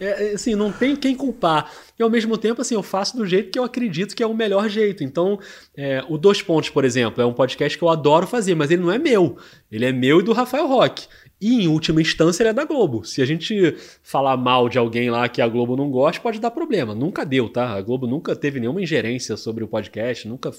É, 0.00 0.30
é, 0.30 0.34
assim, 0.34 0.54
não 0.54 0.72
tem 0.72 0.96
quem 0.96 1.14
culpar. 1.14 1.70
E 1.98 2.02
ao 2.02 2.10
mesmo 2.10 2.36
tempo, 2.36 2.60
assim, 2.60 2.74
eu 2.74 2.82
faço 2.82 3.16
do 3.16 3.24
jeito 3.24 3.50
que 3.50 3.58
eu 3.58 3.64
acredito 3.64 4.14
que 4.14 4.22
é 4.22 4.26
o 4.26 4.34
melhor 4.34 4.68
jeito. 4.68 5.04
Então, 5.04 5.38
é, 5.76 6.04
o 6.08 6.18
Dois 6.18 6.42
Pontos, 6.42 6.70
por 6.70 6.84
exemplo, 6.84 7.22
é 7.22 7.26
um 7.26 7.32
podcast 7.32 7.78
que 7.78 7.84
eu 7.84 7.88
adoro 7.88 8.26
fazer, 8.26 8.54
mas 8.54 8.70
ele 8.70 8.82
não 8.82 8.90
é 8.90 8.98
meu. 8.98 9.36
Ele 9.70 9.84
é 9.84 9.92
meu 9.92 10.20
e 10.20 10.22
do 10.22 10.32
Rafael 10.32 10.66
Roque. 10.66 11.06
E 11.44 11.62
em 11.62 11.68
última 11.68 12.00
instância 12.00 12.42
ele 12.42 12.48
é 12.48 12.52
da 12.54 12.64
Globo. 12.64 13.04
Se 13.04 13.20
a 13.20 13.26
gente 13.26 13.76
falar 14.02 14.34
mal 14.34 14.66
de 14.66 14.78
alguém 14.78 15.10
lá 15.10 15.28
que 15.28 15.42
a 15.42 15.46
Globo 15.46 15.76
não 15.76 15.90
gosta, 15.90 16.22
pode 16.22 16.40
dar 16.40 16.50
problema. 16.50 16.94
Nunca 16.94 17.22
deu, 17.22 17.50
tá? 17.50 17.74
A 17.74 17.82
Globo 17.82 18.06
nunca 18.06 18.34
teve 18.34 18.58
nenhuma 18.58 18.80
ingerência 18.80 19.36
sobre 19.36 19.62
o 19.62 19.68
podcast, 19.68 20.26
nunca 20.26 20.50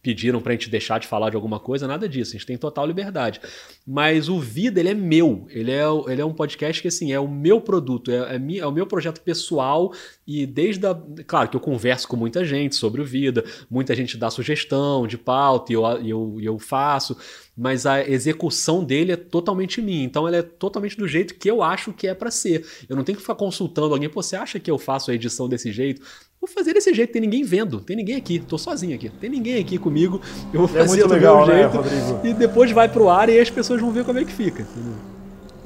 pediram 0.00 0.40
pra 0.40 0.52
gente 0.52 0.70
deixar 0.70 1.00
de 1.00 1.08
falar 1.08 1.30
de 1.30 1.34
alguma 1.34 1.58
coisa, 1.58 1.88
nada 1.88 2.08
disso. 2.08 2.30
A 2.30 2.38
gente 2.38 2.46
tem 2.46 2.56
total 2.56 2.86
liberdade. 2.86 3.40
Mas 3.84 4.28
o 4.28 4.38
Vida, 4.38 4.78
ele 4.78 4.90
é 4.90 4.94
meu. 4.94 5.44
Ele 5.50 5.72
é, 5.72 5.82
ele 6.06 6.22
é 6.22 6.24
um 6.24 6.32
podcast 6.32 6.80
que, 6.80 6.86
assim, 6.86 7.12
é 7.12 7.18
o 7.18 7.26
meu 7.26 7.60
produto, 7.60 8.12
é, 8.12 8.36
é, 8.36 8.58
é 8.58 8.66
o 8.66 8.70
meu 8.70 8.86
projeto 8.86 9.20
pessoal. 9.22 9.92
E 10.24 10.46
desde 10.46 10.86
a. 10.86 10.96
Claro 11.26 11.48
que 11.48 11.56
eu 11.56 11.60
converso 11.60 12.06
com 12.06 12.16
muita 12.16 12.44
gente 12.44 12.76
sobre 12.76 13.00
o 13.00 13.04
Vida, 13.04 13.44
muita 13.68 13.92
gente 13.92 14.16
dá 14.16 14.30
sugestão 14.30 15.04
de 15.04 15.18
pauta 15.18 15.72
e 15.72 15.74
eu, 15.74 15.84
eu, 16.06 16.38
eu 16.40 16.58
faço 16.60 17.16
mas 17.58 17.86
a 17.86 18.08
execução 18.08 18.84
dele 18.84 19.10
é 19.10 19.16
totalmente 19.16 19.82
minha. 19.82 20.04
Então 20.04 20.28
ela 20.28 20.36
é 20.36 20.42
totalmente 20.42 20.96
do 20.96 21.08
jeito 21.08 21.34
que 21.34 21.50
eu 21.50 21.60
acho 21.60 21.92
que 21.92 22.06
é 22.06 22.14
para 22.14 22.30
ser. 22.30 22.64
Eu 22.88 22.94
não 22.94 23.02
tenho 23.02 23.16
que 23.16 23.22
ficar 23.22 23.34
consultando 23.34 23.92
alguém, 23.92 24.08
Pô, 24.08 24.22
você 24.22 24.36
acha 24.36 24.60
que 24.60 24.70
eu 24.70 24.78
faço 24.78 25.10
a 25.10 25.14
edição 25.14 25.48
desse 25.48 25.72
jeito? 25.72 26.00
Vou 26.40 26.48
fazer 26.48 26.72
desse 26.72 26.94
jeito, 26.94 27.12
tem 27.12 27.20
ninguém 27.20 27.42
vendo, 27.42 27.80
tem 27.80 27.96
ninguém 27.96 28.14
aqui, 28.14 28.38
tô 28.38 28.56
sozinho 28.56 28.94
aqui, 28.94 29.08
tem 29.08 29.28
ninguém 29.28 29.60
aqui 29.60 29.76
comigo, 29.76 30.20
eu 30.54 30.66
vou 30.66 30.78
é 30.78 30.86
fazer 30.86 31.02
do 31.02 31.08
legal, 31.08 31.44
meu 31.44 31.46
né, 31.48 31.62
jeito 31.62 31.76
Rodrigo? 31.76 32.26
e 32.28 32.32
depois 32.32 32.70
vai 32.70 32.88
pro 32.88 33.08
ar 33.08 33.28
e 33.28 33.40
as 33.40 33.50
pessoas 33.50 33.80
vão 33.80 33.90
ver 33.90 34.04
como 34.04 34.20
é 34.20 34.24
que 34.24 34.32
fica. 34.32 34.64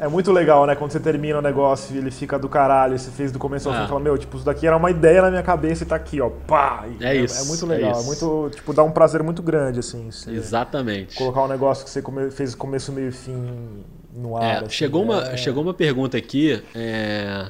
É 0.03 0.09
muito 0.09 0.32
legal, 0.32 0.66
né? 0.66 0.74
Quando 0.74 0.90
você 0.90 0.98
termina 0.98 1.38
o 1.38 1.40
negócio 1.40 1.94
e 1.94 1.98
ele 1.98 2.11
fica 2.11 2.36
do 2.36 2.48
caralho, 2.48 2.98
você 2.98 3.09
fez 3.09 3.30
do 3.30 3.38
começo 3.38 3.68
ao 3.68 3.74
fim, 3.76 3.82
ah. 3.82 3.86
fala, 3.86 4.00
meu, 4.00 4.18
tipo, 4.18 4.36
isso 4.36 4.44
daqui 4.44 4.66
era 4.66 4.76
uma 4.76 4.90
ideia 4.90 5.22
na 5.22 5.30
minha 5.30 5.44
cabeça 5.44 5.84
e 5.84 5.86
tá 5.86 5.94
aqui, 5.94 6.20
ó, 6.20 6.28
pá! 6.28 6.84
É, 7.00 7.16
é 7.16 7.22
isso. 7.22 7.40
É 7.40 7.44
muito 7.44 7.64
legal, 7.66 8.00
é, 8.00 8.03
é, 8.03 8.05
muito, 8.05 8.50
tipo, 8.53 8.74
dá 8.74 8.82
um 8.82 8.90
prazer 8.90 9.22
muito 9.22 9.40
grande, 9.40 9.78
assim. 9.78 10.09
Exatamente. 10.26 11.16
Colocar 11.16 11.44
um 11.44 11.46
negócio 11.46 11.84
que 11.84 11.90
você 11.90 12.03
come, 12.03 12.32
fez 12.32 12.53
começo, 12.53 12.90
meio 12.90 13.11
e 13.11 13.12
fim 13.12 13.84
no 14.12 14.36
ar. 14.36 14.42
É, 14.42 14.57
assim, 14.57 14.70
chegou, 14.70 15.05
uma, 15.05 15.22
é. 15.22 15.36
chegou 15.36 15.62
uma 15.62 15.72
pergunta 15.72 16.18
aqui, 16.18 16.61
é 16.74 17.46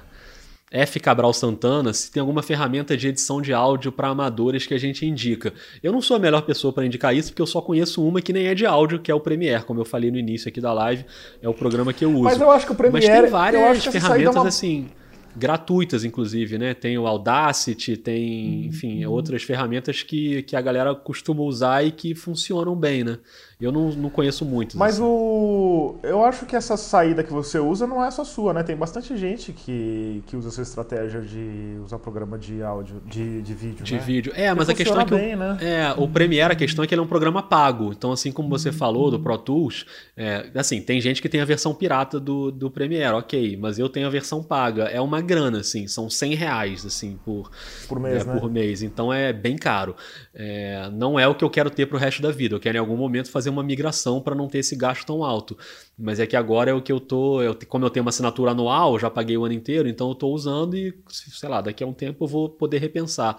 F. 0.73 0.99
Cabral 0.99 1.33
Santana 1.35 1.93
se 1.93 2.11
tem 2.11 2.21
alguma 2.21 2.43
ferramenta 2.43 2.97
de 2.97 3.09
edição 3.09 3.43
de 3.43 3.53
áudio 3.53 3.93
para 3.93 4.09
amadores 4.09 4.67
que 4.67 4.73
a 4.73 4.79
gente 4.79 5.05
indica. 5.05 5.53
Eu 5.83 5.93
não 5.93 6.01
sou 6.01 6.17
a 6.17 6.21
melhor 6.21 6.43
pessoa 6.43 6.73
para 6.73 6.87
indicar 6.87 7.15
isso, 7.15 7.31
porque 7.31 7.43
eu 7.43 7.47
só 7.47 7.61
conheço 7.61 8.03
uma 8.07 8.23
que 8.23 8.33
nem 8.33 8.47
é 8.47 8.55
de 8.55 8.65
áudio, 8.65 8.99
que 8.99 9.11
é 9.11 9.15
o 9.15 9.21
Premiere, 9.21 9.65
como 9.65 9.81
eu 9.81 9.85
falei 9.85 10.11
no 10.11 10.19
início 10.19 10.49
aqui 10.49 10.61
da 10.61 10.73
live, 10.73 11.05
é 11.43 11.49
o 11.49 11.55
programa 11.55 11.93
que 11.93 12.05
eu 12.05 12.11
uso. 12.11 12.23
Mas 12.23 12.41
eu 12.41 12.51
acho 12.51 12.65
que 12.65 12.73
o 12.73 12.75
Premiere, 12.75 13.07
Mas 13.07 13.23
tem 13.23 13.31
várias 13.31 13.85
ferramentas 13.85 14.37
uma... 14.37 14.49
assim 14.49 14.89
gratuitas, 15.35 16.05
inclusive, 16.05 16.59
né? 16.59 16.75
Tem 16.75 16.99
o 16.99 17.07
Audacity, 17.07 17.97
tem, 17.97 18.67
enfim, 18.67 19.05
uhum. 19.05 19.13
outras 19.13 19.43
ferramentas 19.43 20.03
que, 20.03 20.43
que 20.43 20.55
a 20.55 20.61
galera 20.61 20.95
costuma 20.95 21.43
usar 21.43 21.85
e 21.85 21.91
que 21.91 22.15
funcionam 22.15 22.77
bem, 22.77 23.03
né? 23.03 23.19
Eu 23.63 23.71
não, 23.71 23.91
não 23.93 24.11
conheço 24.11 24.45
muito. 24.45 24.77
Mas 24.77 24.95
assim. 24.95 25.05
o. 25.05 25.97
Eu 26.03 26.25
acho 26.25 26.47
que 26.47 26.57
essa 26.57 26.77
saída 26.77 27.23
que 27.23 27.33
você 27.33 27.61
usa 27.61 27.87
não 27.87 28.05
é 28.05 28.11
só 28.11 28.25
sua, 28.25 28.53
né? 28.53 28.65
Tem 28.65 28.75
bastante 28.75 29.17
gente 29.17 29.53
que, 29.53 30.21
que 30.27 30.37
usa 30.37 30.49
essa 30.49 30.63
estratégia 30.63 31.21
de 31.21 31.79
usar 31.85 32.01
programa 32.01 32.37
de 32.37 32.61
áudio, 32.61 33.01
de, 33.07 33.41
de 33.41 33.55
vídeo. 33.55 33.85
De 33.85 33.95
né? 33.95 34.01
vídeo. 34.01 34.33
É, 34.35 34.53
mas 34.53 34.69
a 34.69 34.75
questão 34.75 35.01
é 35.01 35.05
que. 35.05 35.15
Bem, 35.15 35.35
o, 35.35 35.39
né? 35.39 35.59
É, 35.61 35.95
o 35.97 36.09
Premiere, 36.09 36.53
a 36.53 36.57
questão 36.57 36.83
é 36.83 36.89
que 36.89 36.95
ele 36.95 37.01
é 37.01 37.05
um 37.05 37.09
programa 37.09 37.41
pago. 37.41 37.93
Então, 37.93 38.11
assim 38.11 38.33
como 38.33 38.49
você 38.49 38.73
falou 38.73 39.13
do 39.13 39.21
Pro 39.21 39.39
Tools, 39.39 39.87
é, 40.17 40.51
assim, 40.57 40.81
tem 40.81 41.01
gente 41.01 41.23
que 41.23 41.29
tem 41.29 41.41
a 41.41 41.45
versão 41.45 41.73
pirata 41.73 42.19
do, 42.19 42.51
do 42.51 42.69
Premiere, 42.69 43.15
ok, 43.15 43.57
mas 43.57 43.79
eu 43.79 43.89
tenho 43.89 44.09
a 44.09 44.11
versão 44.11 44.43
paga. 44.43 44.87
É 44.87 45.01
uma 45.01 45.21
grana, 45.21 45.61
assim, 45.61 45.87
são 45.87 46.11
100 46.11 46.35
reais, 46.35 46.85
assim, 46.85 47.17
por, 47.25 47.49
por 47.87 48.01
mês. 48.01 48.23
É, 48.23 48.25
né? 48.25 48.41
Por 48.41 48.51
mês. 48.51 48.83
Então 48.83 49.13
é 49.13 49.33
bem 49.33 49.57
caro. 49.57 49.95
É, 50.35 50.91
não 50.93 51.17
é 51.17 51.29
o 51.29 51.35
que 51.37 51.45
eu 51.45 51.51
quero 51.51 51.71
ter 51.71 51.87
pro 51.87 51.97
resto 51.97 52.21
da 52.21 52.33
vida. 52.33 52.57
Eu 52.57 52.61
quero 52.61 52.77
em 52.77 52.81
algum 52.81 52.97
momento 52.97 53.31
fazer 53.31 53.52
uma 53.53 53.63
migração 53.63 54.21
para 54.21 54.35
não 54.35 54.49
ter 54.49 54.59
esse 54.59 54.75
gasto 54.75 55.07
tão 55.07 55.23
alto. 55.25 55.57
Mas 55.99 56.19
é 56.19 56.27
que 56.27 56.37
agora 56.37 56.71
é 56.71 56.75
o 56.75 56.83
que 56.83 56.91
eu 56.91 56.99
tô. 56.99 57.41
Eu, 57.41 57.57
como 57.69 57.85
eu 57.85 57.91
tenho 57.91 58.05
uma 58.05 58.11
assinatura 58.11 58.51
anual, 58.51 58.99
já 58.99 59.09
paguei 59.09 59.37
o 59.37 59.45
ano 59.45 59.55
inteiro, 59.55 59.89
então 59.89 60.09
eu 60.09 60.15
tô 60.15 60.29
usando 60.29 60.77
e, 60.77 60.95
sei 61.09 61.49
lá, 61.49 61.61
daqui 61.61 61.85
a 61.85 61.87
um 61.87 61.93
tempo 61.93 62.25
eu 62.25 62.29
vou 62.29 62.49
poder 62.49 62.79
repensar. 62.79 63.37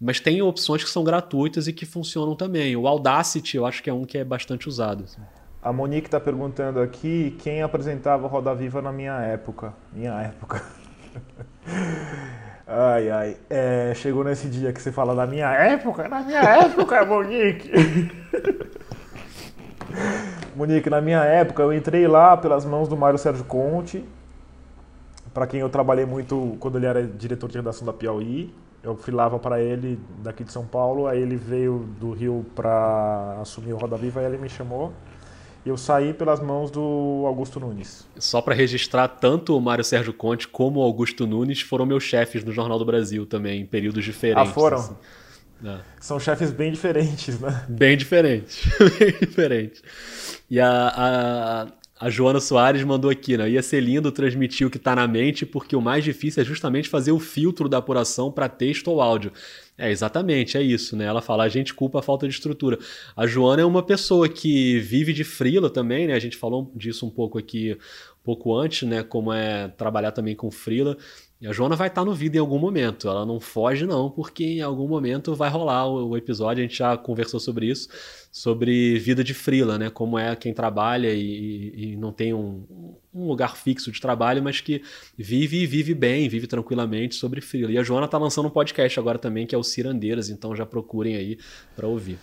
Mas 0.00 0.20
tem 0.20 0.42
opções 0.42 0.84
que 0.84 0.90
são 0.90 1.02
gratuitas 1.02 1.66
e 1.66 1.72
que 1.72 1.86
funcionam 1.86 2.36
também. 2.36 2.76
O 2.76 2.86
Audacity 2.86 3.56
eu 3.56 3.66
acho 3.66 3.82
que 3.82 3.90
é 3.90 3.92
um 3.92 4.04
que 4.04 4.18
é 4.18 4.24
bastante 4.24 4.68
usado. 4.68 5.04
Assim. 5.04 5.22
A 5.62 5.72
Monique 5.72 6.08
está 6.08 6.20
perguntando 6.20 6.78
aqui 6.78 7.34
quem 7.38 7.62
apresentava 7.62 8.28
Roda 8.28 8.54
Viva 8.54 8.82
na 8.82 8.92
minha 8.92 9.18
época. 9.20 9.74
Minha 9.92 10.20
época. 10.20 10.62
Ai, 12.66 13.10
ai. 13.10 13.36
É, 13.50 13.92
chegou 13.94 14.24
nesse 14.24 14.48
dia 14.48 14.72
que 14.72 14.80
você 14.80 14.90
fala 14.90 15.14
da 15.14 15.26
minha 15.26 15.50
época, 15.52 16.08
na 16.08 16.20
minha 16.22 16.40
época, 16.40 17.04
Monique. 17.04 17.70
Monique, 20.54 20.88
na 20.88 21.00
minha 21.00 21.22
época 21.24 21.62
eu 21.62 21.72
entrei 21.72 22.06
lá 22.06 22.36
pelas 22.36 22.64
mãos 22.64 22.88
do 22.88 22.96
Mário 22.96 23.18
Sérgio 23.18 23.44
Conte, 23.44 24.04
para 25.32 25.46
quem 25.46 25.60
eu 25.60 25.68
trabalhei 25.68 26.06
muito 26.06 26.56
quando 26.60 26.78
ele 26.78 26.86
era 26.86 27.02
diretor 27.02 27.48
de 27.48 27.56
redação 27.56 27.86
da 27.86 27.92
Piauí. 27.92 28.54
Eu 28.82 28.94
filava 28.96 29.38
para 29.38 29.60
ele 29.60 29.98
daqui 30.18 30.44
de 30.44 30.52
São 30.52 30.66
Paulo, 30.66 31.06
aí 31.06 31.20
ele 31.20 31.36
veio 31.36 31.88
do 31.98 32.12
Rio 32.12 32.44
para 32.54 33.38
assumir 33.40 33.72
o 33.72 33.76
Roda 33.78 33.96
Viva 33.96 34.20
e 34.20 34.26
ele 34.26 34.36
me 34.36 34.48
chamou 34.48 34.92
eu 35.64 35.78
saí 35.78 36.12
pelas 36.12 36.40
mãos 36.40 36.70
do 36.70 37.24
Augusto 37.26 37.58
Nunes. 37.58 38.06
Só 38.18 38.42
para 38.42 38.54
registrar, 38.54 39.08
tanto 39.08 39.56
o 39.56 39.60
Mário 39.60 39.82
Sérgio 39.82 40.12
Conte 40.12 40.46
como 40.46 40.80
o 40.80 40.82
Augusto 40.82 41.26
Nunes 41.26 41.62
foram 41.62 41.86
meus 41.86 42.04
chefes 42.04 42.44
no 42.44 42.52
Jornal 42.52 42.78
do 42.78 42.84
Brasil 42.84 43.24
também, 43.24 43.62
em 43.62 43.66
períodos 43.66 44.04
diferentes. 44.04 44.50
Ah, 44.50 44.52
foram? 44.52 44.76
Assim. 44.76 44.94
É. 45.64 45.78
São 45.98 46.20
chefes 46.20 46.52
bem 46.52 46.70
diferentes, 46.70 47.40
né? 47.40 47.64
Bem 47.68 47.96
diferentes, 47.96 48.62
bem 48.98 49.12
diferentes. 49.18 49.82
E 50.50 50.60
a, 50.60 50.68
a, 50.68 51.66
a 51.98 52.10
Joana 52.10 52.38
Soares 52.38 52.84
mandou 52.84 53.10
aqui, 53.10 53.36
né? 53.36 53.48
Ia 53.48 53.62
ser 53.62 53.80
lindo 53.80 54.12
transmitir 54.12 54.66
o 54.66 54.70
que 54.70 54.76
está 54.76 54.94
na 54.94 55.08
mente, 55.08 55.46
porque 55.46 55.74
o 55.74 55.80
mais 55.80 56.04
difícil 56.04 56.42
é 56.42 56.44
justamente 56.44 56.88
fazer 56.88 57.12
o 57.12 57.18
filtro 57.18 57.66
da 57.66 57.78
apuração 57.78 58.30
para 58.30 58.46
texto 58.46 58.88
ou 58.88 59.00
áudio. 59.00 59.32
É, 59.76 59.90
exatamente, 59.90 60.56
é 60.58 60.62
isso, 60.62 60.96
né? 60.96 61.06
Ela 61.06 61.22
fala, 61.22 61.44
a 61.44 61.48
gente 61.48 61.72
culpa 61.72 61.98
a 61.98 62.02
falta 62.02 62.28
de 62.28 62.34
estrutura. 62.34 62.78
A 63.16 63.26
Joana 63.26 63.62
é 63.62 63.64
uma 63.64 63.82
pessoa 63.82 64.28
que 64.28 64.78
vive 64.80 65.12
de 65.12 65.24
frila 65.24 65.70
também, 65.70 66.06
né? 66.06 66.14
A 66.14 66.18
gente 66.18 66.36
falou 66.36 66.70
disso 66.76 67.06
um 67.06 67.10
pouco 67.10 67.38
aqui, 67.38 67.72
um 67.72 68.22
pouco 68.22 68.54
antes, 68.54 68.86
né? 68.86 69.02
Como 69.02 69.32
é 69.32 69.68
trabalhar 69.68 70.12
também 70.12 70.36
com 70.36 70.50
frila. 70.50 70.96
E 71.40 71.46
a 71.46 71.52
Joana 71.52 71.76
vai 71.76 71.88
estar 71.88 72.04
no 72.04 72.14
vídeo 72.14 72.38
em 72.38 72.40
algum 72.40 72.58
momento. 72.58 73.08
Ela 73.08 73.26
não 73.26 73.40
foge, 73.40 73.84
não, 73.84 74.08
porque 74.10 74.44
em 74.44 74.60
algum 74.62 74.88
momento 74.88 75.34
vai 75.34 75.50
rolar 75.50 75.86
o, 75.86 76.10
o 76.10 76.16
episódio. 76.16 76.62
A 76.62 76.66
gente 76.66 76.78
já 76.78 76.96
conversou 76.96 77.38
sobre 77.40 77.66
isso, 77.66 77.88
sobre 78.32 78.98
vida 78.98 79.22
de 79.22 79.34
frila, 79.34 79.76
né? 79.76 79.90
Como 79.90 80.18
é 80.18 80.34
quem 80.36 80.54
trabalha 80.54 81.12
e, 81.12 81.74
e 81.76 81.96
não 81.96 82.12
tem 82.12 82.32
um, 82.32 82.64
um, 83.12 83.26
lugar 83.26 83.56
fixo 83.56 83.90
de 83.90 84.00
trabalho, 84.00 84.42
mas 84.42 84.60
que 84.60 84.80
vive 85.18 85.58
e 85.58 85.66
vive 85.66 85.92
bem, 85.92 86.28
vive 86.28 86.46
tranquilamente 86.46 87.14
sobre 87.14 87.40
frila. 87.40 87.70
E 87.72 87.78
a 87.78 87.82
Joana 87.82 88.06
está 88.06 88.16
lançando 88.16 88.46
um 88.46 88.50
podcast 88.50 88.98
agora 88.98 89.18
também, 89.18 89.46
que 89.46 89.54
é 89.54 89.58
o 89.58 89.62
Cirandeiras, 89.62 90.30
então 90.30 90.54
já 90.54 90.64
procurem 90.64 91.16
aí 91.16 91.38
para 91.76 91.86
ouvir. 91.86 92.18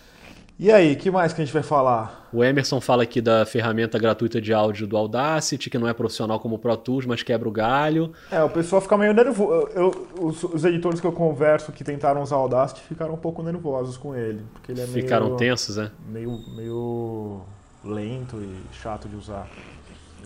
E 0.58 0.70
aí, 0.70 0.94
que 0.94 1.10
mais 1.10 1.32
que 1.32 1.42
a 1.42 1.44
gente 1.44 1.52
vai 1.52 1.62
falar? 1.62 2.28
O 2.32 2.42
Emerson 2.42 2.80
fala 2.80 3.02
aqui 3.02 3.20
da 3.20 3.44
ferramenta 3.44 3.98
gratuita 3.98 4.40
de 4.40 4.52
áudio 4.52 4.86
do 4.86 4.96
Audacity, 4.96 5.68
que 5.68 5.78
não 5.78 5.88
é 5.88 5.92
profissional 5.92 6.38
como 6.38 6.54
o 6.54 6.58
Pro 6.58 6.76
Tools, 6.76 7.04
mas 7.04 7.22
quebra 7.22 7.48
o 7.48 7.52
galho. 7.52 8.12
É, 8.30 8.42
o 8.42 8.48
pessoal 8.48 8.80
fica 8.80 8.96
meio 8.96 9.12
nervoso. 9.12 9.68
Eu, 9.74 10.08
os, 10.20 10.42
os, 10.44 10.64
editores 10.64 11.00
que 11.00 11.06
eu 11.06 11.12
converso 11.12 11.72
que 11.72 11.82
tentaram 11.82 12.22
usar 12.22 12.36
o 12.36 12.40
Audacity 12.40 12.80
ficaram 12.82 13.14
um 13.14 13.18
pouco 13.18 13.42
nervosos 13.42 13.96
com 13.96 14.14
ele. 14.14 14.42
Porque 14.52 14.72
ele 14.72 14.80
é 14.80 14.86
ficaram 14.86 15.26
meio, 15.26 15.36
tensos, 15.36 15.78
é? 15.78 15.90
Meio, 16.08 16.38
meio 16.54 17.42
lento 17.84 18.36
e 18.36 18.76
chato 18.76 19.08
de 19.08 19.16
usar. 19.16 19.48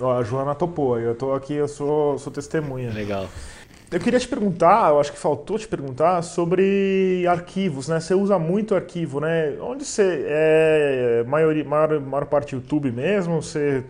Ó, 0.01 0.19
a 0.19 0.23
Joana 0.23 0.55
topou, 0.55 0.99
eu 0.99 1.15
tô 1.15 1.33
aqui, 1.33 1.55
eu 1.55 1.67
sou, 1.67 2.19
sou 2.19 2.33
testemunha. 2.33 2.93
Legal. 2.93 3.27
Eu 3.89 4.01
queria 4.01 4.19
te 4.19 4.27
perguntar, 4.27 4.91
eu 4.91 4.99
acho 4.99 5.13
que 5.13 5.19
faltou 5.19 5.57
te 5.57 5.69
perguntar, 5.69 6.21
sobre 6.23 7.25
arquivos, 7.29 7.87
né? 7.87 8.01
Você 8.01 8.15
usa 8.15 8.37
muito 8.37 8.75
arquivo, 8.75 9.21
né? 9.21 9.57
Onde 9.61 9.85
você 9.85 10.25
é 10.27 11.25
maioria, 11.29 11.65
maior, 11.65 12.01
maior 12.01 12.27
parte 12.27 12.57
YouTube 12.57 12.91
mesmo? 12.91 13.41
Você, 13.41 13.85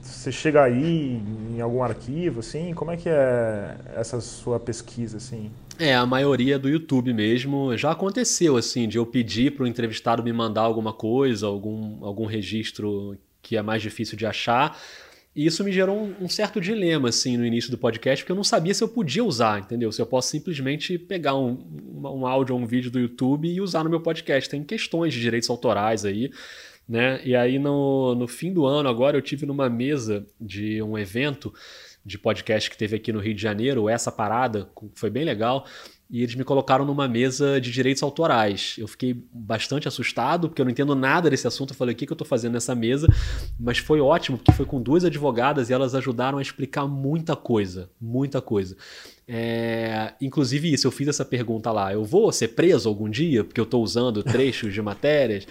você 0.00 0.32
chega 0.32 0.62
aí 0.62 1.20
em 1.54 1.60
algum 1.60 1.82
arquivo, 1.82 2.40
assim? 2.40 2.72
Como 2.72 2.92
é 2.92 2.96
que 2.96 3.10
é 3.10 3.76
essa 3.94 4.22
sua 4.22 4.58
pesquisa, 4.58 5.18
assim? 5.18 5.50
É, 5.78 5.94
a 5.94 6.06
maioria 6.06 6.58
do 6.58 6.68
YouTube 6.68 7.12
mesmo. 7.12 7.76
Já 7.76 7.90
aconteceu, 7.90 8.56
assim, 8.56 8.88
de 8.88 8.96
eu 8.96 9.04
pedir 9.04 9.54
para 9.54 9.64
o 9.64 9.66
entrevistado 9.66 10.22
me 10.22 10.32
mandar 10.32 10.62
alguma 10.62 10.94
coisa, 10.94 11.46
algum, 11.46 12.02
algum 12.02 12.24
registro 12.24 13.18
que 13.42 13.58
é 13.58 13.62
mais 13.62 13.82
difícil 13.82 14.16
de 14.16 14.24
achar. 14.24 14.78
E 15.34 15.46
isso 15.46 15.64
me 15.64 15.72
gerou 15.72 15.96
um, 15.96 16.24
um, 16.24 16.28
certo 16.28 16.60
dilema, 16.60 17.08
assim, 17.08 17.38
no 17.38 17.46
início 17.46 17.70
do 17.70 17.78
podcast, 17.78 18.22
porque 18.22 18.32
eu 18.32 18.36
não 18.36 18.44
sabia 18.44 18.74
se 18.74 18.84
eu 18.84 18.88
podia 18.88 19.24
usar, 19.24 19.60
entendeu? 19.60 19.90
Se 19.90 20.00
eu 20.00 20.06
posso 20.06 20.28
simplesmente 20.28 20.98
pegar 20.98 21.34
um, 21.34 21.58
um 22.04 22.26
áudio 22.26 22.54
ou 22.54 22.60
um 22.60 22.66
vídeo 22.66 22.90
do 22.90 23.00
YouTube 23.00 23.48
e 23.48 23.60
usar 23.60 23.82
no 23.82 23.88
meu 23.88 24.00
podcast. 24.00 24.50
Tem 24.50 24.62
questões 24.62 25.14
de 25.14 25.20
direitos 25.20 25.48
autorais 25.48 26.04
aí, 26.04 26.30
né? 26.86 27.20
E 27.24 27.34
aí, 27.34 27.58
no, 27.58 28.14
no 28.14 28.28
fim 28.28 28.52
do 28.52 28.66
ano, 28.66 28.90
agora, 28.90 29.16
eu 29.16 29.22
tive 29.22 29.46
numa 29.46 29.70
mesa 29.70 30.26
de 30.38 30.82
um 30.82 30.98
evento 30.98 31.52
de 32.04 32.18
podcast 32.18 32.68
que 32.68 32.76
teve 32.76 32.96
aqui 32.96 33.12
no 33.12 33.20
Rio 33.20 33.34
de 33.34 33.40
Janeiro, 33.40 33.88
essa 33.88 34.12
parada, 34.12 34.68
foi 34.94 35.08
bem 35.08 35.24
legal 35.24 35.64
e 36.12 36.22
eles 36.22 36.34
me 36.34 36.44
colocaram 36.44 36.84
numa 36.84 37.08
mesa 37.08 37.58
de 37.58 37.72
direitos 37.72 38.02
autorais. 38.02 38.76
Eu 38.76 38.86
fiquei 38.86 39.24
bastante 39.32 39.88
assustado, 39.88 40.46
porque 40.46 40.60
eu 40.60 40.64
não 40.66 40.70
entendo 40.70 40.94
nada 40.94 41.30
desse 41.30 41.46
assunto. 41.46 41.70
Eu 41.70 41.76
falei, 41.76 41.94
o 41.94 41.96
que, 41.96 42.04
que 42.04 42.12
eu 42.12 42.14
estou 42.14 42.26
fazendo 42.26 42.52
nessa 42.52 42.74
mesa? 42.74 43.08
Mas 43.58 43.78
foi 43.78 43.98
ótimo, 43.98 44.36
porque 44.36 44.52
foi 44.52 44.66
com 44.66 44.80
duas 44.80 45.06
advogadas 45.06 45.70
e 45.70 45.72
elas 45.72 45.94
ajudaram 45.94 46.36
a 46.36 46.42
explicar 46.42 46.86
muita 46.86 47.34
coisa, 47.34 47.88
muita 47.98 48.42
coisa. 48.42 48.76
É, 49.26 50.12
inclusive 50.20 50.70
isso, 50.70 50.86
eu 50.86 50.90
fiz 50.90 51.08
essa 51.08 51.24
pergunta 51.24 51.72
lá, 51.72 51.94
eu 51.94 52.04
vou 52.04 52.30
ser 52.30 52.48
preso 52.48 52.90
algum 52.90 53.08
dia, 53.08 53.42
porque 53.42 53.60
eu 53.60 53.64
estou 53.64 53.82
usando 53.82 54.22
trechos 54.22 54.74
de 54.74 54.82
matérias? 54.82 55.46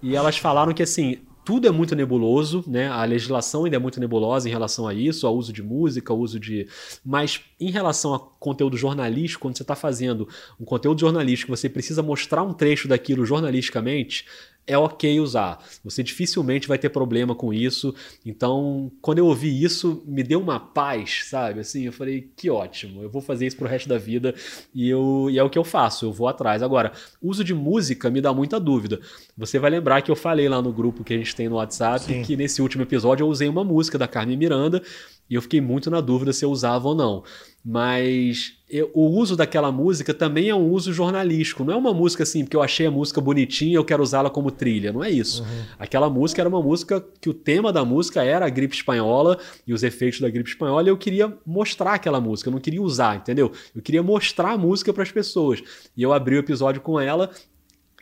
E 0.00 0.14
elas 0.14 0.38
falaram 0.38 0.72
que 0.72 0.84
assim, 0.84 1.18
tudo 1.44 1.68
é 1.68 1.70
muito 1.70 1.94
nebuloso, 1.94 2.64
né? 2.66 2.88
A 2.88 3.04
legislação 3.04 3.64
ainda 3.64 3.76
é 3.76 3.78
muito 3.78 4.00
nebulosa 4.00 4.48
em 4.48 4.52
relação 4.52 4.88
a 4.88 4.94
isso, 4.94 5.26
ao 5.26 5.36
uso 5.36 5.52
de 5.52 5.62
música, 5.62 6.12
ao 6.12 6.18
uso 6.18 6.40
de. 6.40 6.66
Mas 7.04 7.40
em 7.60 7.70
relação 7.70 8.14
a 8.14 8.18
conteúdo 8.18 8.76
jornalístico, 8.76 9.42
quando 9.42 9.56
você 9.56 9.62
está 9.62 9.74
fazendo 9.74 10.28
um 10.58 10.64
conteúdo 10.64 11.00
jornalístico, 11.00 11.54
você 11.54 11.68
precisa 11.68 12.02
mostrar 12.02 12.42
um 12.42 12.52
trecho 12.52 12.88
daquilo 12.88 13.26
jornalisticamente, 13.26 14.26
é 14.66 14.76
ok 14.78 15.20
usar. 15.20 15.62
Você 15.84 16.02
dificilmente 16.02 16.66
vai 16.66 16.78
ter 16.78 16.88
problema 16.88 17.34
com 17.34 17.52
isso. 17.52 17.94
Então, 18.24 18.90
quando 19.00 19.18
eu 19.18 19.26
ouvi 19.26 19.62
isso, 19.62 20.02
me 20.06 20.22
deu 20.22 20.40
uma 20.40 20.58
paz, 20.58 21.26
sabe? 21.28 21.60
Assim, 21.60 21.84
eu 21.84 21.92
falei, 21.92 22.30
que 22.36 22.48
ótimo, 22.48 23.02
eu 23.02 23.10
vou 23.10 23.20
fazer 23.20 23.46
isso 23.46 23.56
pro 23.56 23.68
resto 23.68 23.88
da 23.88 23.98
vida 23.98 24.34
e, 24.74 24.88
eu, 24.88 25.28
e 25.30 25.38
é 25.38 25.42
o 25.42 25.50
que 25.50 25.58
eu 25.58 25.64
faço, 25.64 26.06
eu 26.06 26.12
vou 26.12 26.28
atrás. 26.28 26.62
Agora, 26.62 26.92
uso 27.20 27.44
de 27.44 27.54
música 27.54 28.10
me 28.10 28.20
dá 28.20 28.32
muita 28.32 28.58
dúvida. 28.58 29.00
Você 29.36 29.58
vai 29.58 29.70
lembrar 29.70 30.00
que 30.02 30.10
eu 30.10 30.16
falei 30.16 30.48
lá 30.48 30.62
no 30.62 30.72
grupo 30.72 31.04
que 31.04 31.12
a 31.12 31.18
gente 31.18 31.36
tem 31.36 31.48
no 31.48 31.56
WhatsApp 31.56 32.04
Sim. 32.04 32.22
que 32.22 32.36
nesse 32.36 32.62
último 32.62 32.82
episódio 32.82 33.24
eu 33.24 33.28
usei 33.28 33.48
uma 33.48 33.64
música 33.64 33.98
da 33.98 34.08
Carmen 34.08 34.36
Miranda 34.36 34.82
e 35.28 35.34
eu 35.34 35.42
fiquei 35.42 35.60
muito 35.60 35.90
na 35.90 36.00
dúvida 36.00 36.32
se 36.32 36.44
eu 36.44 36.50
usava 36.50 36.88
ou 36.88 36.94
não. 36.94 37.22
Mas 37.64 38.58
eu, 38.74 38.90
o 38.92 39.06
uso 39.06 39.36
daquela 39.36 39.70
música 39.70 40.12
também 40.12 40.48
é 40.48 40.54
um 40.54 40.68
uso 40.68 40.92
jornalístico. 40.92 41.62
Não 41.62 41.74
é 41.74 41.76
uma 41.76 41.94
música 41.94 42.24
assim, 42.24 42.42
porque 42.42 42.56
eu 42.56 42.62
achei 42.62 42.84
a 42.84 42.90
música 42.90 43.20
bonitinha 43.20 43.70
e 43.70 43.74
eu 43.74 43.84
quero 43.84 44.02
usá-la 44.02 44.28
como 44.28 44.50
trilha. 44.50 44.92
Não 44.92 45.04
é 45.04 45.08
isso. 45.08 45.44
Uhum. 45.44 45.64
Aquela 45.78 46.10
música 46.10 46.42
era 46.42 46.48
uma 46.48 46.60
música 46.60 47.00
que 47.20 47.30
o 47.30 47.34
tema 47.34 47.72
da 47.72 47.84
música 47.84 48.24
era 48.24 48.46
a 48.46 48.48
gripe 48.48 48.74
espanhola 48.74 49.38
e 49.64 49.72
os 49.72 49.84
efeitos 49.84 50.20
da 50.20 50.28
gripe 50.28 50.50
espanhola. 50.50 50.82
E 50.82 50.88
eu 50.88 50.96
queria 50.96 51.32
mostrar 51.46 51.94
aquela 51.94 52.20
música, 52.20 52.48
eu 52.48 52.52
não 52.52 52.58
queria 52.58 52.82
usar, 52.82 53.16
entendeu? 53.16 53.52
Eu 53.76 53.80
queria 53.80 54.02
mostrar 54.02 54.50
a 54.50 54.58
música 54.58 54.92
para 54.92 55.04
as 55.04 55.12
pessoas. 55.12 55.62
E 55.96 56.02
eu 56.02 56.12
abri 56.12 56.34
o 56.34 56.40
episódio 56.40 56.80
com 56.80 56.98
ela 56.98 57.30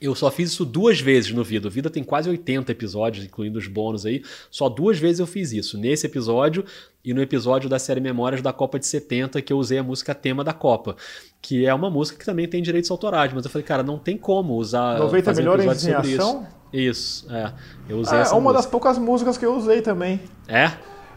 eu 0.03 0.17
só 0.17 0.31
fiz 0.31 0.51
isso 0.51 0.65
duas 0.65 1.01
vezes 1.01 1.31
no 1.31 1.45
Vida. 1.45 1.69
O 1.69 1.71
Vida 1.71 1.89
tem 1.89 2.03
quase 2.03 2.29
80 2.29 2.73
episódios, 2.73 3.25
incluindo 3.25 3.59
os 3.59 3.69
bônus 3.69 4.05
aí. 4.05 4.23
Só 4.51 4.69
duas 4.69 4.99
vezes 4.99 5.21
eu 5.21 5.27
fiz 5.27 5.53
isso. 5.53 5.79
Nesse 5.79 6.07
episódio 6.07 6.65
e 7.05 7.15
no 7.15 7.23
episódio 7.23 7.71
da 7.71 7.79
série 7.79 8.01
Memórias 8.01 8.43
da 8.43 8.53
Copa 8.53 8.81
de 8.81 8.87
70, 8.87 9.41
que 9.41 9.53
eu 9.53 9.59
usei 9.59 9.79
a 9.79 9.83
música 9.83 10.13
tema 10.13 10.43
da 10.43 10.53
Copa. 10.53 10.97
Que 11.41 11.67
é 11.67 11.73
uma 11.73 11.89
música 11.89 12.19
que 12.19 12.25
também 12.25 12.49
tem 12.49 12.61
direitos 12.61 12.91
autorais. 12.91 13.33
Mas 13.33 13.45
eu 13.45 13.51
falei, 13.51 13.65
cara, 13.65 13.85
não 13.85 13.97
tem 13.97 14.17
como 14.17 14.55
usar. 14.55 14.99
90 14.99 15.35
melhores 15.35 15.85
um 15.85 15.89
em 15.89 15.93
ação? 15.95 16.47
Isso, 16.73 17.31
é. 17.31 17.53
Eu 17.89 17.99
usei 17.99 18.19
é, 18.19 18.23
essa 18.23 18.35
uma 18.35 18.41
música. 18.41 18.59
das 18.59 18.67
poucas 18.67 18.99
músicas 18.99 19.39
que 19.39 19.47
eu 19.47 19.55
usei 19.55 19.83
também. 19.83 20.21
É? 20.49 20.73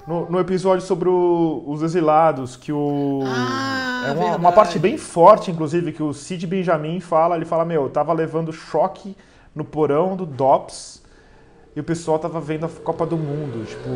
No, 0.07 0.29
no 0.29 0.39
episódio 0.39 0.85
sobre 0.85 1.09
o, 1.09 1.63
os 1.65 1.81
exilados, 1.81 2.55
que 2.55 2.71
o. 2.71 3.21
Ah, 3.25 4.07
é 4.07 4.11
uma, 4.11 4.35
uma, 4.35 4.51
parte 4.51 4.77
bem 4.77 4.97
forte, 4.97 5.49
inclusive, 5.49 5.91
que 5.91 6.03
o 6.03 6.13
Cid 6.13 6.45
Benjamin 6.45 6.99
fala, 6.99 7.35
ele 7.35 7.45
fala, 7.45 7.65
meu, 7.65 7.83
eu 7.83 7.89
tava 7.89 8.13
levando 8.13 8.53
choque 8.53 9.15
no 9.55 9.65
porão 9.65 10.15
do 10.15 10.25
DOPS 10.25 11.03
e 11.75 11.79
o 11.79 11.83
pessoal 11.83 12.17
tava 12.17 12.39
vendo 12.39 12.65
a 12.65 12.69
Copa 12.69 13.05
do 13.05 13.17
Mundo, 13.17 13.65
tipo. 13.65 13.89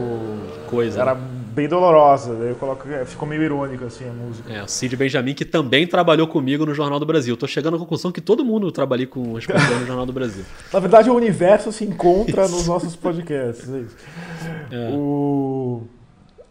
Coisa. 0.70 1.00
Era 1.00 1.16
bem 1.16 1.66
dolorosa. 1.66 2.36
Daí 2.36 2.50
eu 2.50 2.56
coloco. 2.56 2.86
Ficou 3.06 3.26
meio 3.26 3.42
irônico 3.42 3.86
assim 3.86 4.06
a 4.06 4.12
música. 4.12 4.52
É, 4.52 4.62
o 4.62 4.68
Cid 4.68 4.98
Benjamin, 4.98 5.34
que 5.34 5.46
também 5.46 5.88
trabalhou 5.88 6.28
comigo 6.28 6.66
no 6.66 6.74
Jornal 6.74 7.00
do 7.00 7.06
Brasil. 7.06 7.38
Tô 7.38 7.48
chegando 7.48 7.78
à 7.78 7.80
conclusão 7.80 8.12
que 8.12 8.20
todo 8.20 8.44
mundo 8.44 8.70
trabalhei 8.70 9.06
com 9.06 9.38
as 9.38 9.46
pessoas 9.46 9.80
no 9.80 9.86
Jornal 9.86 10.06
do 10.06 10.12
Brasil. 10.12 10.44
Na 10.74 10.80
verdade, 10.82 11.10
o 11.10 11.16
universo 11.16 11.72
se 11.72 11.86
encontra 11.86 12.50
nos 12.50 12.68
nossos 12.68 12.98
podcasts. 12.98 13.70
É 13.70 13.80
isso. 13.80 13.96
É. 14.72 14.90
O. 14.92 15.84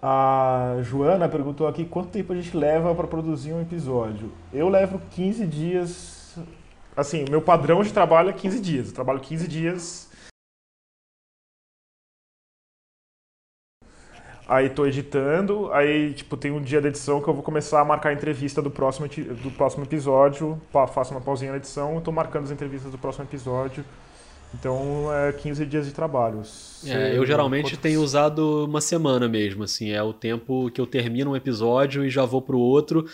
A 0.00 0.76
Joana 0.82 1.28
perguntou 1.28 1.66
aqui 1.66 1.84
quanto 1.84 2.10
tempo 2.10 2.32
a 2.32 2.36
gente 2.36 2.56
leva 2.56 2.94
para 2.94 3.06
produzir 3.06 3.52
um 3.52 3.60
episódio. 3.60 4.30
Eu 4.52 4.68
levo 4.68 5.00
15 5.10 5.46
dias. 5.46 6.38
Assim, 6.96 7.24
meu 7.28 7.42
padrão 7.42 7.82
de 7.82 7.92
trabalho 7.92 8.30
é 8.30 8.32
15 8.32 8.60
dias. 8.60 8.88
Eu 8.88 8.94
trabalho 8.94 9.18
15 9.18 9.48
dias. 9.48 10.08
Aí 14.46 14.70
tô 14.70 14.86
editando, 14.86 15.70
aí 15.72 16.14
tipo 16.14 16.34
tem 16.34 16.50
um 16.50 16.62
dia 16.62 16.80
da 16.80 16.88
edição 16.88 17.20
que 17.20 17.28
eu 17.28 17.34
vou 17.34 17.42
começar 17.42 17.82
a 17.82 17.84
marcar 17.84 18.08
a 18.08 18.12
entrevista 18.14 18.62
do 18.62 18.70
próximo, 18.70 19.06
do 19.06 19.50
próximo 19.50 19.84
episódio, 19.84 20.58
faço 20.72 21.12
uma 21.12 21.20
pausinha 21.20 21.50
na 21.50 21.58
edição, 21.58 22.00
tô 22.00 22.10
marcando 22.10 22.44
as 22.44 22.50
entrevistas 22.50 22.90
do 22.90 22.96
próximo 22.96 23.26
episódio. 23.26 23.84
Então 24.54 25.12
é 25.12 25.32
15 25.32 25.66
dias 25.66 25.86
de 25.86 25.92
trabalho. 25.92 26.42
É, 26.86 27.16
eu 27.16 27.26
geralmente 27.26 27.66
quantos... 27.66 27.78
tenho 27.78 28.02
usado 28.02 28.64
uma 28.64 28.80
semana 28.80 29.28
mesmo, 29.28 29.64
assim, 29.64 29.90
é 29.90 30.02
o 30.02 30.12
tempo 30.12 30.70
que 30.70 30.80
eu 30.80 30.86
termino 30.86 31.32
um 31.32 31.36
episódio 31.36 32.04
e 32.04 32.10
já 32.10 32.24
vou 32.24 32.40
pro 32.40 32.58
outro. 32.58 33.06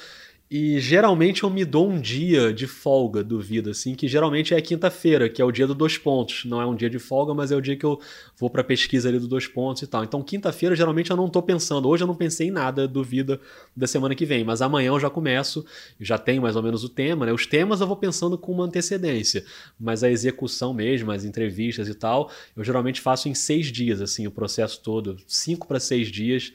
E 0.57 0.79
geralmente 0.79 1.43
eu 1.43 1.51
me 1.51 1.65
dou 1.65 1.91
um 1.91 2.01
dia 2.01 2.55
de 2.55 2.69
folga 2.69 3.25
do 3.25 3.41
vida, 3.41 3.73
assim, 3.73 3.93
que 3.93 4.07
geralmente 4.07 4.55
é 4.55 4.61
quinta-feira, 4.61 5.29
que 5.29 5.43
é 5.43 5.45
o 5.45 5.51
dia 5.51 5.67
do 5.67 5.75
dois 5.75 5.99
pontos. 5.99 6.45
Não 6.45 6.63
é 6.63 6.65
um 6.65 6.77
dia 6.77 6.89
de 6.89 7.01
folga, 7.01 7.35
mas 7.35 7.51
é 7.51 7.57
o 7.57 7.61
dia 7.61 7.77
que 7.77 7.85
eu 7.85 8.01
vou 8.39 8.49
pra 8.49 8.63
pesquisa 8.63 9.09
ali 9.09 9.19
do 9.19 9.27
dois 9.27 9.49
pontos 9.49 9.83
e 9.83 9.87
tal. 9.89 10.05
Então, 10.05 10.23
quinta-feira, 10.23 10.77
geralmente 10.77 11.11
eu 11.11 11.17
não 11.17 11.29
tô 11.29 11.43
pensando. 11.43 11.89
Hoje 11.89 12.05
eu 12.05 12.07
não 12.07 12.15
pensei 12.15 12.47
em 12.47 12.51
nada 12.53 12.87
do 12.87 13.03
vida 13.03 13.41
da 13.77 13.89
semana 13.89 14.15
que 14.15 14.25
vem, 14.25 14.45
mas 14.45 14.63
amanhã 14.63 14.91
eu 14.91 15.01
já 15.01 15.11
começo, 15.11 15.67
já 15.99 16.19
tenho 16.19 16.41
mais 16.43 16.55
ou 16.55 16.63
menos 16.63 16.85
o 16.85 16.89
tema, 16.89 17.27
né? 17.27 17.33
Os 17.33 17.47
temas 17.47 17.81
eu 17.81 17.89
vou 17.89 17.97
pensando 17.97 18.39
com 18.39 18.53
uma 18.53 18.67
antecedência, 18.67 19.45
mas 19.77 20.05
a 20.05 20.09
execução 20.09 20.73
mesmo, 20.73 21.11
as 21.11 21.25
entrevistas 21.25 21.89
e 21.89 21.95
tal, 21.95 22.31
eu 22.57 22.63
geralmente 22.63 23.01
faço 23.01 23.29
em 23.29 23.35
seis 23.35 23.73
dias, 23.73 24.01
assim, 24.01 24.25
o 24.29 24.31
processo 24.31 24.81
todo, 24.85 25.17
cinco 25.27 25.67
para 25.67 25.81
seis 25.81 26.13
dias 26.13 26.53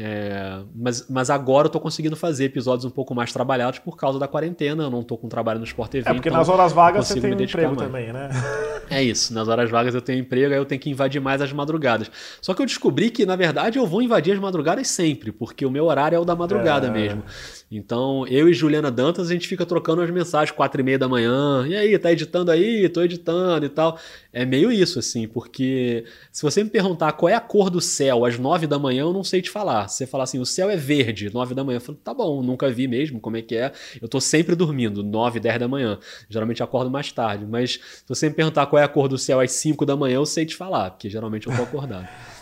é, 0.00 0.60
mas, 0.76 1.08
mas 1.10 1.28
agora 1.28 1.66
eu 1.66 1.70
tô 1.70 1.80
conseguindo 1.80 2.14
fazer 2.14 2.44
episódios 2.44 2.84
um 2.84 2.90
pouco 2.90 3.16
mais 3.16 3.32
trabalhados 3.32 3.80
por 3.80 3.96
causa 3.96 4.16
da 4.16 4.28
quarentena. 4.28 4.84
Eu 4.84 4.90
não 4.90 5.02
tô 5.02 5.16
com 5.16 5.28
trabalho 5.28 5.58
no 5.58 5.64
Sport 5.64 5.90
TV. 5.90 6.08
É 6.08 6.14
porque 6.14 6.28
então 6.28 6.38
nas 6.38 6.48
horas 6.48 6.72
vagas 6.72 7.08
você 7.08 7.20
tem 7.20 7.34
um 7.34 7.40
emprego 7.40 7.74
mais. 7.74 7.88
também, 7.88 8.12
né? 8.12 8.28
É 8.90 9.02
isso, 9.02 9.34
nas 9.34 9.48
horas 9.48 9.68
vagas 9.68 9.94
eu 9.94 10.00
tenho 10.00 10.20
emprego, 10.20 10.50
aí 10.50 10.58
eu 10.58 10.64
tenho 10.64 10.80
que 10.80 10.88
invadir 10.88 11.20
mais 11.20 11.42
as 11.42 11.52
madrugadas. 11.52 12.10
Só 12.40 12.54
que 12.54 12.62
eu 12.62 12.64
descobri 12.64 13.10
que, 13.10 13.26
na 13.26 13.36
verdade, 13.36 13.78
eu 13.78 13.86
vou 13.86 14.00
invadir 14.00 14.32
as 14.32 14.38
madrugadas 14.38 14.88
sempre, 14.88 15.30
porque 15.30 15.66
o 15.66 15.70
meu 15.70 15.84
horário 15.84 16.16
é 16.16 16.18
o 16.18 16.24
da 16.24 16.34
madrugada 16.34 16.86
é... 16.86 16.90
mesmo. 16.90 17.22
Então, 17.70 18.26
eu 18.26 18.48
e 18.48 18.54
Juliana 18.54 18.90
Dantas, 18.90 19.28
a 19.30 19.32
gente 19.32 19.46
fica 19.46 19.66
trocando 19.66 20.00
as 20.00 20.10
mensagens 20.10 20.50
quatro 20.56 20.80
e 20.80 20.84
meia 20.84 20.98
da 20.98 21.06
manhã. 21.06 21.66
E 21.68 21.76
aí, 21.76 21.98
tá 21.98 22.10
editando 22.10 22.50
aí? 22.50 22.88
Tô 22.88 23.02
editando 23.02 23.66
e 23.66 23.68
tal. 23.68 23.98
É 24.32 24.46
meio 24.46 24.72
isso, 24.72 24.98
assim, 24.98 25.28
porque 25.28 26.04
se 26.32 26.42
você 26.42 26.64
me 26.64 26.70
perguntar 26.70 27.12
qual 27.12 27.28
é 27.28 27.34
a 27.34 27.40
cor 27.40 27.68
do 27.68 27.80
céu 27.80 28.24
às 28.24 28.38
nove 28.38 28.66
da 28.66 28.78
manhã, 28.78 29.02
eu 29.02 29.12
não 29.12 29.22
sei 29.22 29.42
te 29.42 29.50
falar. 29.50 29.86
Se 29.88 29.98
você 29.98 30.06
falar 30.06 30.24
assim, 30.24 30.38
o 30.38 30.46
céu 30.46 30.70
é 30.70 30.76
verde, 30.76 31.32
nove 31.32 31.54
da 31.54 31.62
manhã, 31.62 31.76
eu 31.76 31.80
falo, 31.82 31.98
tá 32.02 32.14
bom, 32.14 32.42
nunca 32.42 32.70
vi 32.70 32.88
mesmo 32.88 33.20
como 33.20 33.36
é 33.36 33.42
que 33.42 33.54
é. 33.54 33.70
Eu 34.00 34.08
tô 34.08 34.18
sempre 34.20 34.54
dormindo, 34.54 35.02
nove, 35.02 35.38
dez 35.38 35.58
da 35.58 35.68
manhã. 35.68 35.98
Geralmente 36.30 36.62
acordo 36.62 36.90
mais 36.90 37.12
tarde. 37.12 37.44
Mas 37.44 37.72
se 37.72 38.08
você 38.08 38.30
me 38.30 38.34
perguntar 38.34 38.66
qual 38.66 38.80
é 38.80 38.84
a 38.84 38.88
cor 38.88 39.08
do 39.08 39.18
céu 39.18 39.40
às 39.40 39.52
cinco 39.52 39.84
da 39.84 39.94
manhã, 39.94 40.16
eu 40.16 40.26
sei 40.26 40.46
te 40.46 40.56
falar, 40.56 40.92
porque 40.92 41.10
geralmente 41.10 41.46
eu 41.46 41.54
tô 41.54 41.62
acordado. 41.62 42.08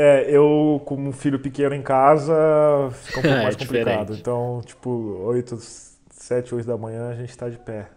É, 0.00 0.30
eu, 0.30 0.80
como 0.84 1.08
um 1.08 1.12
filho 1.12 1.40
pequeno 1.40 1.74
em 1.74 1.82
casa, 1.82 2.32
fica 3.02 3.18
um 3.18 3.22
pouco 3.22 3.26
é, 3.36 3.42
mais 3.42 3.56
complicado. 3.56 4.14
Então, 4.14 4.62
tipo, 4.64 4.88
8, 5.24 5.58
7, 6.12 6.54
8 6.54 6.64
da 6.64 6.78
manhã 6.78 7.08
a 7.10 7.14
gente 7.16 7.30
está 7.30 7.48
de 7.48 7.58
pé. 7.58 7.88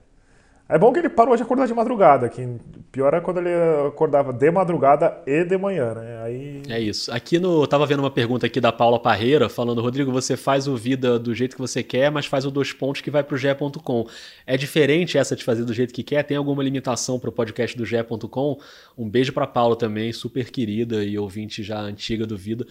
É 0.71 0.79
bom 0.79 0.93
que 0.93 0.99
ele 0.99 1.09
parou 1.09 1.35
de 1.35 1.43
acordar 1.43 1.67
de 1.67 1.73
madrugada, 1.73 2.29
que 2.29 2.47
pior 2.93 3.13
é 3.13 3.19
quando 3.19 3.39
ele 3.39 3.49
acordava 3.85 4.31
de 4.31 4.49
madrugada 4.49 5.21
e 5.27 5.43
de 5.43 5.57
manhã, 5.57 5.93
né? 5.93 6.23
Aí... 6.23 6.61
É 6.69 6.79
isso. 6.79 7.13
Aqui 7.13 7.37
no. 7.37 7.63
Eu 7.63 7.67
tava 7.67 7.85
vendo 7.85 7.99
uma 7.99 8.09
pergunta 8.09 8.45
aqui 8.45 8.61
da 8.61 8.71
Paula 8.71 8.97
Parreira, 8.97 9.49
falando, 9.49 9.81
Rodrigo, 9.81 10.13
você 10.13 10.37
faz 10.37 10.69
o 10.69 10.77
vida 10.77 11.19
do 11.19 11.35
jeito 11.35 11.57
que 11.57 11.61
você 11.61 11.83
quer, 11.83 12.09
mas 12.09 12.25
faz 12.25 12.45
o 12.45 12.51
dois 12.51 12.71
pontos 12.71 13.01
que 13.01 13.11
vai 13.11 13.21
pro 13.21 13.37
ge.com. 13.37 14.07
É 14.47 14.55
diferente 14.55 15.17
essa 15.17 15.35
de 15.35 15.43
fazer 15.43 15.65
do 15.65 15.73
jeito 15.73 15.93
que 15.93 16.03
quer? 16.03 16.23
Tem 16.23 16.37
alguma 16.37 16.63
limitação 16.63 17.19
pro 17.19 17.33
podcast 17.33 17.77
do 17.77 17.85
ge.com? 17.85 18.57
Um 18.97 19.09
beijo 19.09 19.33
pra 19.33 19.45
Paula 19.45 19.75
também, 19.75 20.13
super 20.13 20.49
querida 20.49 21.03
e 21.03 21.19
ouvinte 21.19 21.61
já 21.63 21.81
antiga 21.81 22.25
do 22.25 22.37
Vida. 22.37 22.65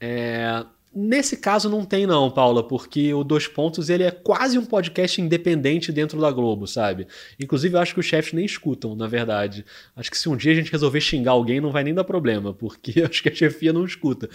É, 0.00 0.64
Nesse 0.94 1.38
caso 1.38 1.70
não 1.70 1.86
tem 1.86 2.06
não, 2.06 2.30
Paula, 2.30 2.62
porque 2.62 3.14
o 3.14 3.24
Dois 3.24 3.48
Pontos 3.48 3.88
ele 3.88 4.02
é 4.02 4.10
quase 4.10 4.58
um 4.58 4.64
podcast 4.64 5.22
independente 5.22 5.90
dentro 5.90 6.20
da 6.20 6.30
Globo, 6.30 6.66
sabe? 6.66 7.06
Inclusive 7.40 7.74
eu 7.74 7.80
acho 7.80 7.94
que 7.94 8.00
os 8.00 8.04
chefes 8.04 8.34
nem 8.34 8.44
escutam, 8.44 8.94
na 8.94 9.06
verdade. 9.06 9.64
Acho 9.96 10.10
que 10.10 10.18
se 10.18 10.28
um 10.28 10.36
dia 10.36 10.52
a 10.52 10.54
gente 10.54 10.70
resolver 10.70 11.00
xingar 11.00 11.30
alguém 11.30 11.62
não 11.62 11.72
vai 11.72 11.82
nem 11.82 11.94
dar 11.94 12.04
problema, 12.04 12.52
porque 12.52 13.00
acho 13.08 13.22
que 13.22 13.30
a 13.30 13.34
chefia 13.34 13.72
não 13.72 13.86
escuta. 13.86 14.28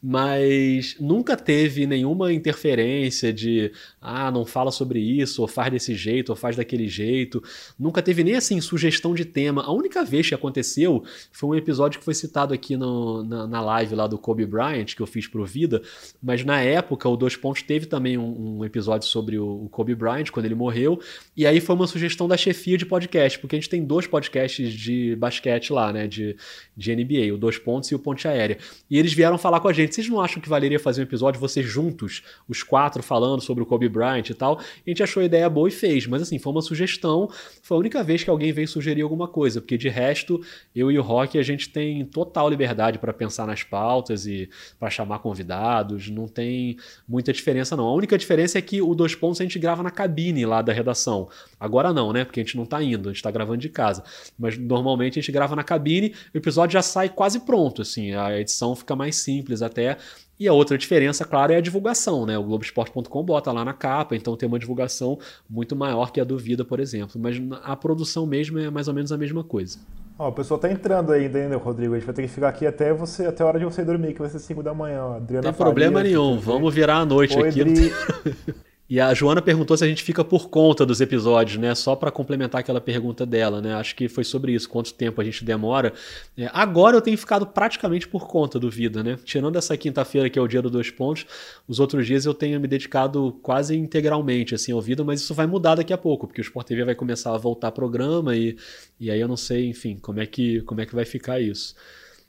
Mas 0.00 0.94
nunca 1.00 1.36
teve 1.36 1.84
nenhuma 1.84 2.32
interferência 2.32 3.32
de 3.32 3.72
ah, 4.00 4.30
não 4.30 4.46
fala 4.46 4.70
sobre 4.70 5.00
isso, 5.00 5.42
ou 5.42 5.48
faz 5.48 5.72
desse 5.72 5.96
jeito, 5.96 6.30
ou 6.30 6.36
faz 6.36 6.54
daquele 6.54 6.86
jeito. 6.86 7.42
Nunca 7.76 8.00
teve 8.00 8.22
nem 8.22 8.36
assim 8.36 8.60
sugestão 8.60 9.14
de 9.14 9.24
tema. 9.24 9.62
A 9.62 9.72
única 9.72 10.04
vez 10.04 10.28
que 10.28 10.34
aconteceu 10.34 11.02
foi 11.32 11.48
um 11.48 11.54
episódio 11.56 11.98
que 11.98 12.04
foi 12.04 12.14
citado 12.14 12.54
aqui 12.54 12.76
no, 12.76 13.24
na, 13.24 13.48
na 13.48 13.60
live 13.60 13.96
lá 13.96 14.06
do 14.06 14.16
Kobe 14.16 14.46
Bryant, 14.46 14.94
que 14.94 15.02
eu 15.02 15.06
fiz 15.08 15.26
pro 15.26 15.44
Vida 15.44 15.82
mas 16.22 16.44
na 16.44 16.60
época, 16.60 17.08
o 17.08 17.16
Dois 17.16 17.36
Pontos 17.36 17.62
teve 17.62 17.86
também 17.86 18.16
um, 18.16 18.58
um 18.58 18.64
episódio 18.64 19.06
sobre 19.08 19.38
o, 19.38 19.68
Kobe 19.70 19.94
Bryant, 19.94 20.30
quando 20.30 20.46
ele 20.46 20.54
morreu. 20.54 21.00
E 21.36 21.46
aí 21.46 21.60
foi 21.60 21.74
uma 21.74 21.86
sugestão 21.86 22.26
da 22.26 22.36
chefia 22.36 22.78
de 22.78 22.86
podcast, 22.86 23.38
porque 23.38 23.56
a 23.56 23.58
gente 23.58 23.68
tem 23.68 23.84
dois 23.84 24.06
podcasts 24.06 24.72
de 24.72 25.16
basquete 25.16 25.72
lá, 25.72 25.92
né? 25.92 26.06
De, 26.06 26.36
de 26.76 26.94
NBA, 26.94 27.34
o 27.34 27.38
Dois 27.38 27.58
Pontos 27.58 27.90
e 27.90 27.94
o 27.94 27.98
Ponte 27.98 28.26
Aérea. 28.26 28.58
E 28.90 28.98
eles 28.98 29.12
vieram 29.12 29.38
falar 29.38 29.60
com 29.60 29.68
a 29.68 29.72
gente. 29.72 29.94
Vocês 29.94 30.08
não 30.08 30.20
acham 30.20 30.40
que 30.40 30.48
valeria 30.48 30.78
fazer 30.78 31.02
um 31.02 31.04
episódio, 31.04 31.40
vocês 31.40 31.66
juntos, 31.66 32.22
os 32.48 32.62
quatro, 32.62 33.02
falando 33.02 33.40
sobre 33.40 33.62
o 33.62 33.66
Kobe 33.66 33.88
Bryant 33.88 34.28
e 34.30 34.34
tal? 34.34 34.58
A 34.58 34.88
gente 34.88 35.02
achou 35.02 35.22
a 35.22 35.26
ideia 35.26 35.48
boa 35.48 35.68
e 35.68 35.72
fez. 35.72 36.06
Mas 36.06 36.22
assim, 36.22 36.38
foi 36.38 36.52
uma 36.52 36.62
sugestão. 36.62 37.28
Foi 37.62 37.76
a 37.76 37.80
única 37.80 38.02
vez 38.02 38.24
que 38.24 38.30
alguém 38.30 38.52
veio 38.52 38.68
sugerir 38.68 39.02
alguma 39.02 39.28
coisa, 39.28 39.60
porque 39.60 39.76
de 39.76 39.88
resto, 39.88 40.40
eu 40.74 40.90
e 40.90 40.98
o 40.98 41.02
Rock, 41.02 41.38
a 41.38 41.42
gente 41.42 41.68
tem 41.68 42.04
total 42.04 42.48
liberdade 42.48 42.98
para 42.98 43.12
pensar 43.12 43.46
nas 43.46 43.62
pautas 43.62 44.26
e 44.26 44.48
para 44.78 44.90
chamar 44.90 45.18
convidados 45.20 45.93
não 46.10 46.26
tem 46.26 46.76
muita 47.08 47.32
diferença 47.32 47.76
não. 47.76 47.86
A 47.86 47.94
única 47.94 48.16
diferença 48.16 48.58
é 48.58 48.62
que 48.62 48.80
o 48.80 48.94
Dois 48.94 49.14
Pontos 49.14 49.40
a 49.40 49.44
gente 49.44 49.58
grava 49.58 49.82
na 49.82 49.90
cabine 49.90 50.44
lá 50.46 50.62
da 50.62 50.72
redação. 50.72 51.28
Agora 51.58 51.92
não, 51.92 52.12
né? 52.12 52.24
Porque 52.24 52.40
a 52.40 52.42
gente 52.42 52.56
não 52.56 52.66
tá 52.66 52.82
indo, 52.82 53.08
a 53.08 53.12
gente 53.12 53.22
tá 53.22 53.30
gravando 53.30 53.58
de 53.58 53.68
casa. 53.68 54.02
Mas 54.38 54.56
normalmente 54.58 55.18
a 55.18 55.22
gente 55.22 55.32
grava 55.32 55.56
na 55.56 55.64
cabine, 55.64 56.14
o 56.34 56.38
episódio 56.38 56.74
já 56.74 56.82
sai 56.82 57.08
quase 57.08 57.40
pronto, 57.40 57.82
assim, 57.82 58.14
a 58.14 58.38
edição 58.38 58.74
fica 58.74 58.94
mais 58.94 59.16
simples 59.16 59.62
até. 59.62 59.96
E 60.38 60.48
a 60.48 60.52
outra 60.52 60.76
diferença, 60.76 61.24
claro, 61.24 61.52
é 61.52 61.56
a 61.56 61.60
divulgação, 61.60 62.26
né? 62.26 62.36
O 62.36 62.42
Globoesporte.com 62.42 63.22
bota 63.22 63.52
lá 63.52 63.64
na 63.64 63.72
capa, 63.72 64.16
então 64.16 64.36
tem 64.36 64.48
uma 64.48 64.58
divulgação 64.58 65.18
muito 65.48 65.76
maior 65.76 66.10
que 66.10 66.20
a 66.20 66.24
do 66.24 66.36
Vida, 66.36 66.64
por 66.64 66.80
exemplo. 66.80 67.20
Mas 67.20 67.36
a 67.62 67.76
produção 67.76 68.26
mesmo 68.26 68.58
é 68.58 68.68
mais 68.68 68.88
ou 68.88 68.94
menos 68.94 69.12
a 69.12 69.16
mesma 69.16 69.44
coisa. 69.44 69.78
Ó, 70.16 70.28
o 70.28 70.32
pessoal 70.32 70.60
tá 70.60 70.70
entrando 70.70 71.12
ainda, 71.12 71.40
hein, 71.40 71.52
Rodrigo? 71.54 71.94
A 71.94 71.98
gente 71.98 72.06
vai 72.06 72.14
ter 72.14 72.22
que 72.22 72.28
ficar 72.28 72.48
aqui 72.48 72.66
até 72.66 72.92
você, 72.92 73.26
até 73.26 73.42
a 73.42 73.46
hora 73.46 73.58
de 73.58 73.64
você 73.64 73.84
dormir, 73.84 74.12
que 74.12 74.20
vai 74.20 74.28
ser 74.28 74.38
5 74.38 74.62
da 74.62 74.72
manhã. 74.72 75.02
Ó. 75.02 75.16
Adriana 75.16 75.46
Não 75.46 75.52
tem 75.52 75.64
problema 75.64 76.02
nenhum, 76.02 76.38
vamos 76.38 76.72
virar 76.72 76.98
a 76.98 77.04
noite 77.04 77.36
Oi, 77.36 77.48
aqui. 77.48 77.60
E 78.86 79.00
a 79.00 79.14
Joana 79.14 79.40
perguntou 79.40 79.74
se 79.78 79.82
a 79.82 79.88
gente 79.88 80.02
fica 80.02 80.22
por 80.22 80.50
conta 80.50 80.84
dos 80.84 81.00
episódios, 81.00 81.56
né? 81.56 81.74
Só 81.74 81.96
para 81.96 82.10
complementar 82.10 82.60
aquela 82.60 82.82
pergunta 82.82 83.24
dela, 83.24 83.62
né? 83.62 83.74
Acho 83.74 83.96
que 83.96 84.08
foi 84.08 84.24
sobre 84.24 84.52
isso, 84.52 84.68
quanto 84.68 84.92
tempo 84.92 85.22
a 85.22 85.24
gente 85.24 85.42
demora. 85.42 85.94
É, 86.36 86.50
agora 86.52 86.94
eu 86.94 87.00
tenho 87.00 87.16
ficado 87.16 87.46
praticamente 87.46 88.06
por 88.06 88.28
conta 88.28 88.58
do 88.58 88.70
Vida, 88.70 89.02
né? 89.02 89.18
Tirando 89.24 89.56
essa 89.56 89.74
quinta-feira, 89.74 90.28
que 90.28 90.38
é 90.38 90.42
o 90.42 90.46
dia 90.46 90.60
do 90.60 90.68
Dois 90.68 90.90
Pontos, 90.90 91.24
os 91.66 91.80
outros 91.80 92.06
dias 92.06 92.26
eu 92.26 92.34
tenho 92.34 92.60
me 92.60 92.68
dedicado 92.68 93.38
quase 93.42 93.74
integralmente 93.74 94.54
assim, 94.54 94.72
ao 94.72 94.82
Vida, 94.82 95.02
mas 95.02 95.22
isso 95.22 95.32
vai 95.32 95.46
mudar 95.46 95.76
daqui 95.76 95.92
a 95.92 95.98
pouco, 95.98 96.26
porque 96.26 96.42
o 96.42 96.44
Sport 96.44 96.66
TV 96.66 96.84
vai 96.84 96.94
começar 96.94 97.34
a 97.34 97.38
voltar 97.38 97.72
programa 97.72 98.36
e, 98.36 98.54
e 99.00 99.10
aí 99.10 99.18
eu 99.18 99.28
não 99.28 99.36
sei, 99.36 99.66
enfim, 99.66 99.96
como 99.96 100.20
é 100.20 100.26
que, 100.26 100.60
como 100.62 100.82
é 100.82 100.86
que 100.86 100.94
vai 100.94 101.06
ficar 101.06 101.40
isso. 101.40 101.74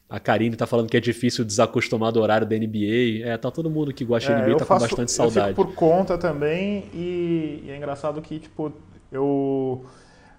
A 0.10 0.19
Karine 0.19 0.56
tá 0.56 0.68
falando 0.68 0.88
que 0.88 0.95
é 0.95 0.99
difícil 0.99 1.44
desacostumar 1.44 2.11
do 2.11 2.22
horário 2.22 2.45
da 2.45 2.56
NBA. 2.56 3.26
É, 3.26 3.38
tá 3.38 3.49
todo 3.49 3.69
mundo 3.69 3.91
que 3.91 4.06
gosta 4.06 4.34
de 4.34 4.41
NBA 4.41 4.52
é, 4.52 4.56
tá 4.57 4.65
faço, 4.65 4.86
com 4.86 4.90
bastante 4.90 5.11
saudade. 5.11 5.49
Eu 5.49 5.56
fico 5.56 5.65
por 5.65 5.76
conta 5.76 6.18
também 6.18 6.90
e, 6.94 7.64
e, 7.65 7.72
é 7.72 7.76
engraçado 7.77 8.22
que, 8.22 8.40
tipo, 8.40 8.72
eu 9.11 9.84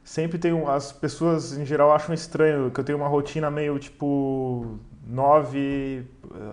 sempre 0.05 0.53
um, 0.53 0.69
as 0.69 0.93
pessoas 0.93 1.59
em 1.59 1.67
geral 1.67 1.93
acham 1.93 2.15
estranho 2.15 2.71
que 2.71 2.79
eu 2.79 2.85
tenho 2.85 2.97
uma 2.97 3.09
rotina 3.09 3.51
meio 3.51 3.77
tipo 3.77 4.79
nove 5.05 6.05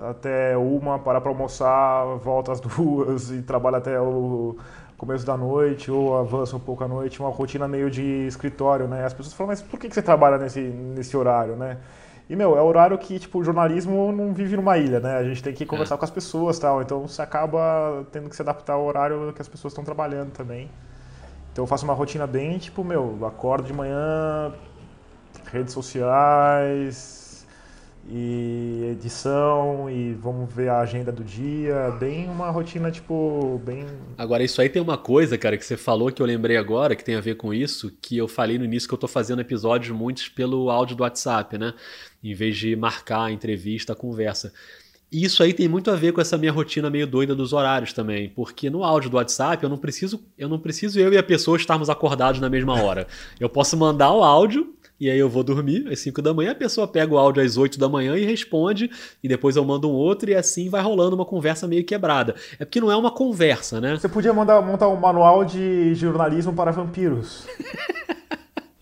até 0.09 0.57
uma 0.57 0.97
para 0.97 1.21
para 1.21 1.29
almoçar, 1.29 2.17
volta 2.17 2.51
às 2.51 2.59
duas 2.61 3.29
e 3.29 3.43
trabalho 3.43 3.75
até 3.75 3.99
o 4.01 4.57
começo 4.97 5.25
da 5.25 5.37
noite 5.37 5.91
ou 5.91 6.17
avança 6.17 6.55
um 6.55 6.59
pouco 6.59 6.83
à 6.83 6.87
noite, 6.87 7.19
uma 7.19 7.29
rotina 7.29 7.67
meio 7.67 7.91
de 7.91 8.25
escritório, 8.25 8.87
né? 8.87 9.05
As 9.05 9.13
pessoas 9.13 9.33
falam, 9.33 9.49
mas 9.49 9.61
por 9.61 9.79
que 9.79 9.93
você 9.93 10.01
trabalha 10.01 10.37
nesse, 10.37 10.61
nesse 10.61 11.15
horário, 11.15 11.55
né? 11.55 11.77
E, 12.29 12.35
meu, 12.35 12.57
é 12.57 12.61
o 12.61 12.65
horário 12.65 12.97
que, 12.97 13.19
tipo, 13.19 13.39
o 13.39 13.43
jornalismo 13.43 14.11
não 14.11 14.33
vive 14.33 14.55
numa 14.55 14.77
ilha, 14.77 14.99
né? 14.99 15.17
A 15.17 15.23
gente 15.23 15.43
tem 15.43 15.53
que 15.53 15.65
conversar 15.65 15.95
é. 15.95 15.97
com 15.97 16.05
as 16.05 16.11
pessoas 16.11 16.57
tal. 16.57 16.81
Então, 16.81 17.07
você 17.07 17.21
acaba 17.21 18.05
tendo 18.11 18.29
que 18.29 18.35
se 18.35 18.41
adaptar 18.41 18.73
ao 18.73 18.85
horário 18.85 19.33
que 19.33 19.41
as 19.41 19.47
pessoas 19.47 19.73
estão 19.73 19.83
trabalhando 19.83 20.31
também. 20.31 20.69
Então, 21.51 21.63
eu 21.63 21.67
faço 21.67 21.83
uma 21.83 21.93
rotina 21.93 22.25
bem, 22.25 22.57
tipo, 22.57 22.83
meu, 22.83 23.25
acordo 23.25 23.67
de 23.67 23.73
manhã, 23.73 24.53
redes 25.51 25.73
sociais, 25.73 27.23
e 28.09 28.89
edição 28.91 29.89
e 29.89 30.13
vamos 30.13 30.53
ver 30.53 30.69
a 30.69 30.79
agenda 30.79 31.11
do 31.11 31.23
dia, 31.23 31.91
bem 31.99 32.29
uma 32.29 32.49
rotina 32.49 32.91
tipo 32.91 33.61
bem 33.63 33.85
Agora 34.17 34.43
isso 34.43 34.61
aí 34.61 34.67
tem 34.67 34.81
uma 34.81 34.97
coisa, 34.97 35.37
cara, 35.37 35.57
que 35.57 35.65
você 35.65 35.77
falou 35.77 36.11
que 36.11 36.21
eu 36.21 36.25
lembrei 36.25 36.57
agora, 36.57 36.95
que 36.95 37.03
tem 37.03 37.15
a 37.15 37.21
ver 37.21 37.35
com 37.35 37.53
isso, 37.53 37.91
que 38.01 38.17
eu 38.17 38.27
falei 38.27 38.57
no 38.57 38.65
início 38.65 38.89
que 38.89 38.93
eu 38.93 38.99
tô 38.99 39.07
fazendo 39.07 39.41
episódios 39.41 39.95
muitos 39.95 40.27
pelo 40.27 40.69
áudio 40.69 40.97
do 40.97 41.03
WhatsApp, 41.03 41.57
né? 41.57 41.73
Em 42.23 42.33
vez 42.33 42.57
de 42.57 42.75
marcar 42.75 43.25
a 43.25 43.31
entrevista, 43.31 43.93
a 43.93 43.95
conversa. 43.95 44.53
E 45.11 45.23
isso 45.23 45.43
aí 45.43 45.53
tem 45.53 45.67
muito 45.67 45.91
a 45.91 45.95
ver 45.95 46.11
com 46.11 46.19
essa 46.19 46.39
minha 46.39 46.51
rotina 46.51 46.89
meio 46.89 47.05
doida 47.05 47.35
dos 47.35 47.53
horários 47.53 47.93
também, 47.93 48.29
porque 48.29 48.67
no 48.67 48.83
áudio 48.83 49.11
do 49.11 49.17
WhatsApp 49.17 49.63
eu 49.63 49.69
não 49.69 49.77
preciso, 49.77 50.23
eu 50.35 50.49
não 50.49 50.57
preciso 50.57 50.99
eu 50.99 51.13
e 51.13 51.17
a 51.19 51.21
pessoa 51.21 51.55
estarmos 51.55 51.87
acordados 51.87 52.41
na 52.41 52.49
mesma 52.49 52.81
hora. 52.81 53.05
Eu 53.39 53.47
posso 53.47 53.77
mandar 53.77 54.11
o 54.11 54.23
áudio 54.23 54.73
e 54.99 55.11
aí 55.11 55.19
eu 55.19 55.29
vou 55.29 55.43
dormir 55.43 55.87
às 55.91 55.99
5 55.99 56.21
da 56.21 56.33
manhã, 56.33 56.51
a 56.51 56.55
pessoa 56.55 56.87
pega 56.87 57.13
o 57.13 57.17
áudio 57.17 57.43
às 57.43 57.57
8 57.57 57.77
da 57.77 57.89
manhã 57.89 58.15
e 58.17 58.25
responde, 58.25 58.89
e 59.21 59.27
depois 59.27 59.55
eu 59.55 59.65
mando 59.65 59.89
um 59.89 59.93
outro, 59.93 60.29
e 60.29 60.33
assim 60.35 60.69
vai 60.69 60.81
rolando 60.81 61.13
uma 61.13 61.25
conversa 61.25 61.67
meio 61.67 61.83
quebrada. 61.83 62.35
É 62.57 62.63
porque 62.63 62.79
não 62.79 62.91
é 62.91 62.95
uma 62.95 63.11
conversa, 63.11 63.81
né? 63.81 63.97
Você 63.97 64.07
podia 64.07 64.33
mandar, 64.33 64.61
montar 64.61 64.87
um 64.87 64.95
manual 64.95 65.43
de 65.43 65.93
jornalismo 65.95 66.53
para 66.53 66.71
vampiros. 66.71 67.45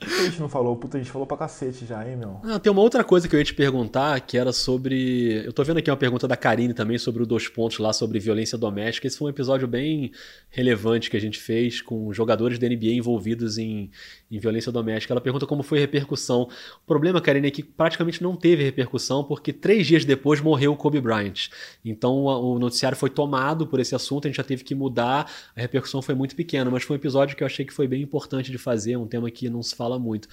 que 0.07 0.21
a 0.21 0.23
gente 0.23 0.39
não 0.39 0.49
falou? 0.49 0.75
Puta, 0.75 0.97
a 0.97 0.99
gente 0.99 1.11
falou 1.11 1.27
pra 1.27 1.37
cacete 1.37 1.85
já, 1.85 2.07
hein, 2.07 2.15
meu? 2.15 2.39
Ah, 2.43 2.59
tem 2.59 2.71
uma 2.71 2.81
outra 2.81 3.03
coisa 3.03 3.27
que 3.27 3.35
eu 3.35 3.39
ia 3.39 3.45
te 3.45 3.53
perguntar, 3.53 4.19
que 4.21 4.37
era 4.37 4.51
sobre. 4.51 5.43
Eu 5.45 5.53
tô 5.53 5.63
vendo 5.63 5.77
aqui 5.77 5.89
uma 5.89 5.97
pergunta 5.97 6.27
da 6.27 6.35
Karine 6.35 6.73
também 6.73 6.97
sobre 6.97 7.23
o 7.23 7.25
dois 7.25 7.47
pontos 7.47 7.79
lá 7.79 7.93
sobre 7.93 8.19
violência 8.19 8.57
doméstica. 8.57 9.07
Esse 9.07 9.17
foi 9.17 9.27
um 9.27 9.29
episódio 9.29 9.67
bem 9.67 10.11
relevante 10.49 11.09
que 11.09 11.17
a 11.17 11.21
gente 11.21 11.39
fez 11.39 11.81
com 11.81 12.11
jogadores 12.13 12.57
da 12.57 12.67
NBA 12.67 12.93
envolvidos 12.93 13.57
em, 13.57 13.91
em 14.31 14.39
violência 14.39 14.71
doméstica. 14.71 15.13
Ela 15.13 15.21
pergunta 15.21 15.45
como 15.45 15.61
foi 15.61 15.79
a 15.79 15.81
repercussão. 15.81 16.43
O 16.43 16.87
problema, 16.87 17.19
Karine, 17.19 17.47
é 17.47 17.51
que 17.51 17.61
praticamente 17.61 18.23
não 18.23 18.35
teve 18.35 18.63
repercussão, 18.63 19.23
porque 19.23 19.51
três 19.51 19.85
dias 19.85 20.05
depois 20.05 20.39
morreu 20.39 20.71
o 20.71 20.77
Kobe 20.77 21.01
Bryant. 21.01 21.49
Então 21.83 22.23
o 22.23 22.57
noticiário 22.57 22.97
foi 22.97 23.09
tomado 23.09 23.67
por 23.67 23.79
esse 23.79 23.93
assunto, 23.93 24.25
a 24.25 24.29
gente 24.29 24.37
já 24.37 24.43
teve 24.43 24.63
que 24.63 24.73
mudar, 24.73 25.29
a 25.55 25.61
repercussão 25.61 26.01
foi 26.01 26.15
muito 26.15 26.35
pequena, 26.35 26.71
mas 26.71 26.83
foi 26.83 26.95
um 26.95 26.99
episódio 26.99 27.35
que 27.35 27.43
eu 27.43 27.47
achei 27.47 27.65
que 27.65 27.73
foi 27.73 27.87
bem 27.87 28.01
importante 28.01 28.51
de 28.51 28.57
fazer, 28.57 28.95
um 28.95 29.07
tema 29.07 29.29
que 29.29 29.49
não 29.49 29.61
se 29.61 29.75
fala 29.75 29.99
muito. 29.99 30.27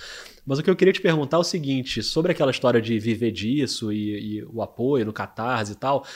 Mas 0.46 0.58
o 0.58 0.62
que 0.62 0.70
eu 0.70 0.76
queria 0.76 0.92
te 0.92 1.00
perguntar 1.00 1.36
é 1.36 1.40
o 1.40 1.44
seguinte: 1.44 2.02
sobre 2.02 2.32
aquela 2.32 2.50
história 2.50 2.80
de 2.80 2.98
viver 2.98 3.32
disso 3.32 3.92
e, 3.92 4.38
e 4.38 4.44
o 4.44 4.62
apoio 4.62 5.04
no 5.04 5.12
Catarse 5.12 5.72
e 5.72 5.74
tal. 5.76 6.06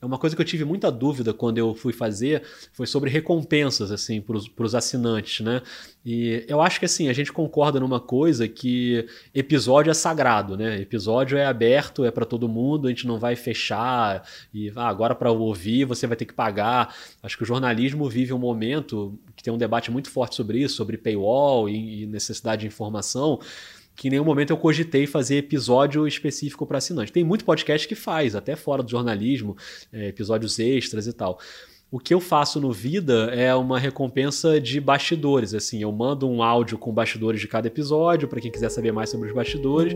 É 0.00 0.04
uma 0.04 0.18
coisa 0.18 0.36
que 0.36 0.42
eu 0.42 0.46
tive 0.46 0.62
muita 0.62 0.92
dúvida 0.92 1.32
quando 1.32 1.56
eu 1.56 1.74
fui 1.74 1.90
fazer, 1.90 2.42
foi 2.70 2.86
sobre 2.86 3.08
recompensas, 3.08 3.90
assim, 3.90 4.20
para 4.20 4.36
os 4.36 4.74
assinantes, 4.74 5.44
né? 5.44 5.62
E 6.04 6.44
eu 6.46 6.60
acho 6.60 6.78
que, 6.78 6.84
assim, 6.84 7.08
a 7.08 7.14
gente 7.14 7.32
concorda 7.32 7.80
numa 7.80 7.98
coisa 7.98 8.46
que 8.46 9.06
episódio 9.34 9.90
é 9.90 9.94
sagrado, 9.94 10.54
né? 10.54 10.78
Episódio 10.78 11.38
é 11.38 11.46
aberto, 11.46 12.04
é 12.04 12.10
para 12.10 12.26
todo 12.26 12.46
mundo, 12.46 12.86
a 12.86 12.90
gente 12.90 13.06
não 13.06 13.18
vai 13.18 13.36
fechar 13.36 14.22
e 14.52 14.70
ah, 14.76 14.86
agora 14.86 15.14
para 15.14 15.32
ouvir 15.32 15.86
você 15.86 16.06
vai 16.06 16.16
ter 16.16 16.26
que 16.26 16.34
pagar. 16.34 16.94
Acho 17.22 17.38
que 17.38 17.42
o 17.42 17.46
jornalismo 17.46 18.06
vive 18.06 18.34
um 18.34 18.38
momento 18.38 19.18
que 19.34 19.42
tem 19.42 19.52
um 19.52 19.58
debate 19.58 19.90
muito 19.90 20.10
forte 20.10 20.36
sobre 20.36 20.58
isso, 20.58 20.76
sobre 20.76 20.98
paywall 20.98 21.70
e, 21.70 22.02
e 22.02 22.06
necessidade 22.06 22.60
de 22.60 22.66
informação 22.66 23.40
que 23.96 24.08
em 24.08 24.10
nenhum 24.10 24.24
momento 24.24 24.50
eu 24.50 24.56
cogitei 24.58 25.06
fazer 25.06 25.36
episódio 25.36 26.06
específico 26.06 26.66
para 26.66 26.78
assinante. 26.78 27.10
Tem 27.10 27.24
muito 27.24 27.44
podcast 27.44 27.88
que 27.88 27.94
faz, 27.94 28.36
até 28.36 28.54
fora 28.54 28.82
do 28.82 28.90
jornalismo, 28.90 29.56
é, 29.92 30.08
episódios 30.08 30.58
extras 30.58 31.06
e 31.06 31.12
tal. 31.12 31.40
O 31.88 32.00
que 32.00 32.12
eu 32.12 32.18
faço 32.18 32.60
no 32.60 32.72
Vida 32.72 33.30
é 33.32 33.54
uma 33.54 33.78
recompensa 33.78 34.60
de 34.60 34.80
bastidores, 34.80 35.54
assim, 35.54 35.82
eu 35.82 35.92
mando 35.92 36.28
um 36.28 36.42
áudio 36.42 36.76
com 36.76 36.92
bastidores 36.92 37.40
de 37.40 37.46
cada 37.46 37.68
episódio 37.68 38.26
para 38.26 38.40
quem 38.40 38.50
quiser 38.50 38.68
saber 38.70 38.90
mais 38.90 39.08
sobre 39.08 39.28
os 39.28 39.34
bastidores. 39.34 39.94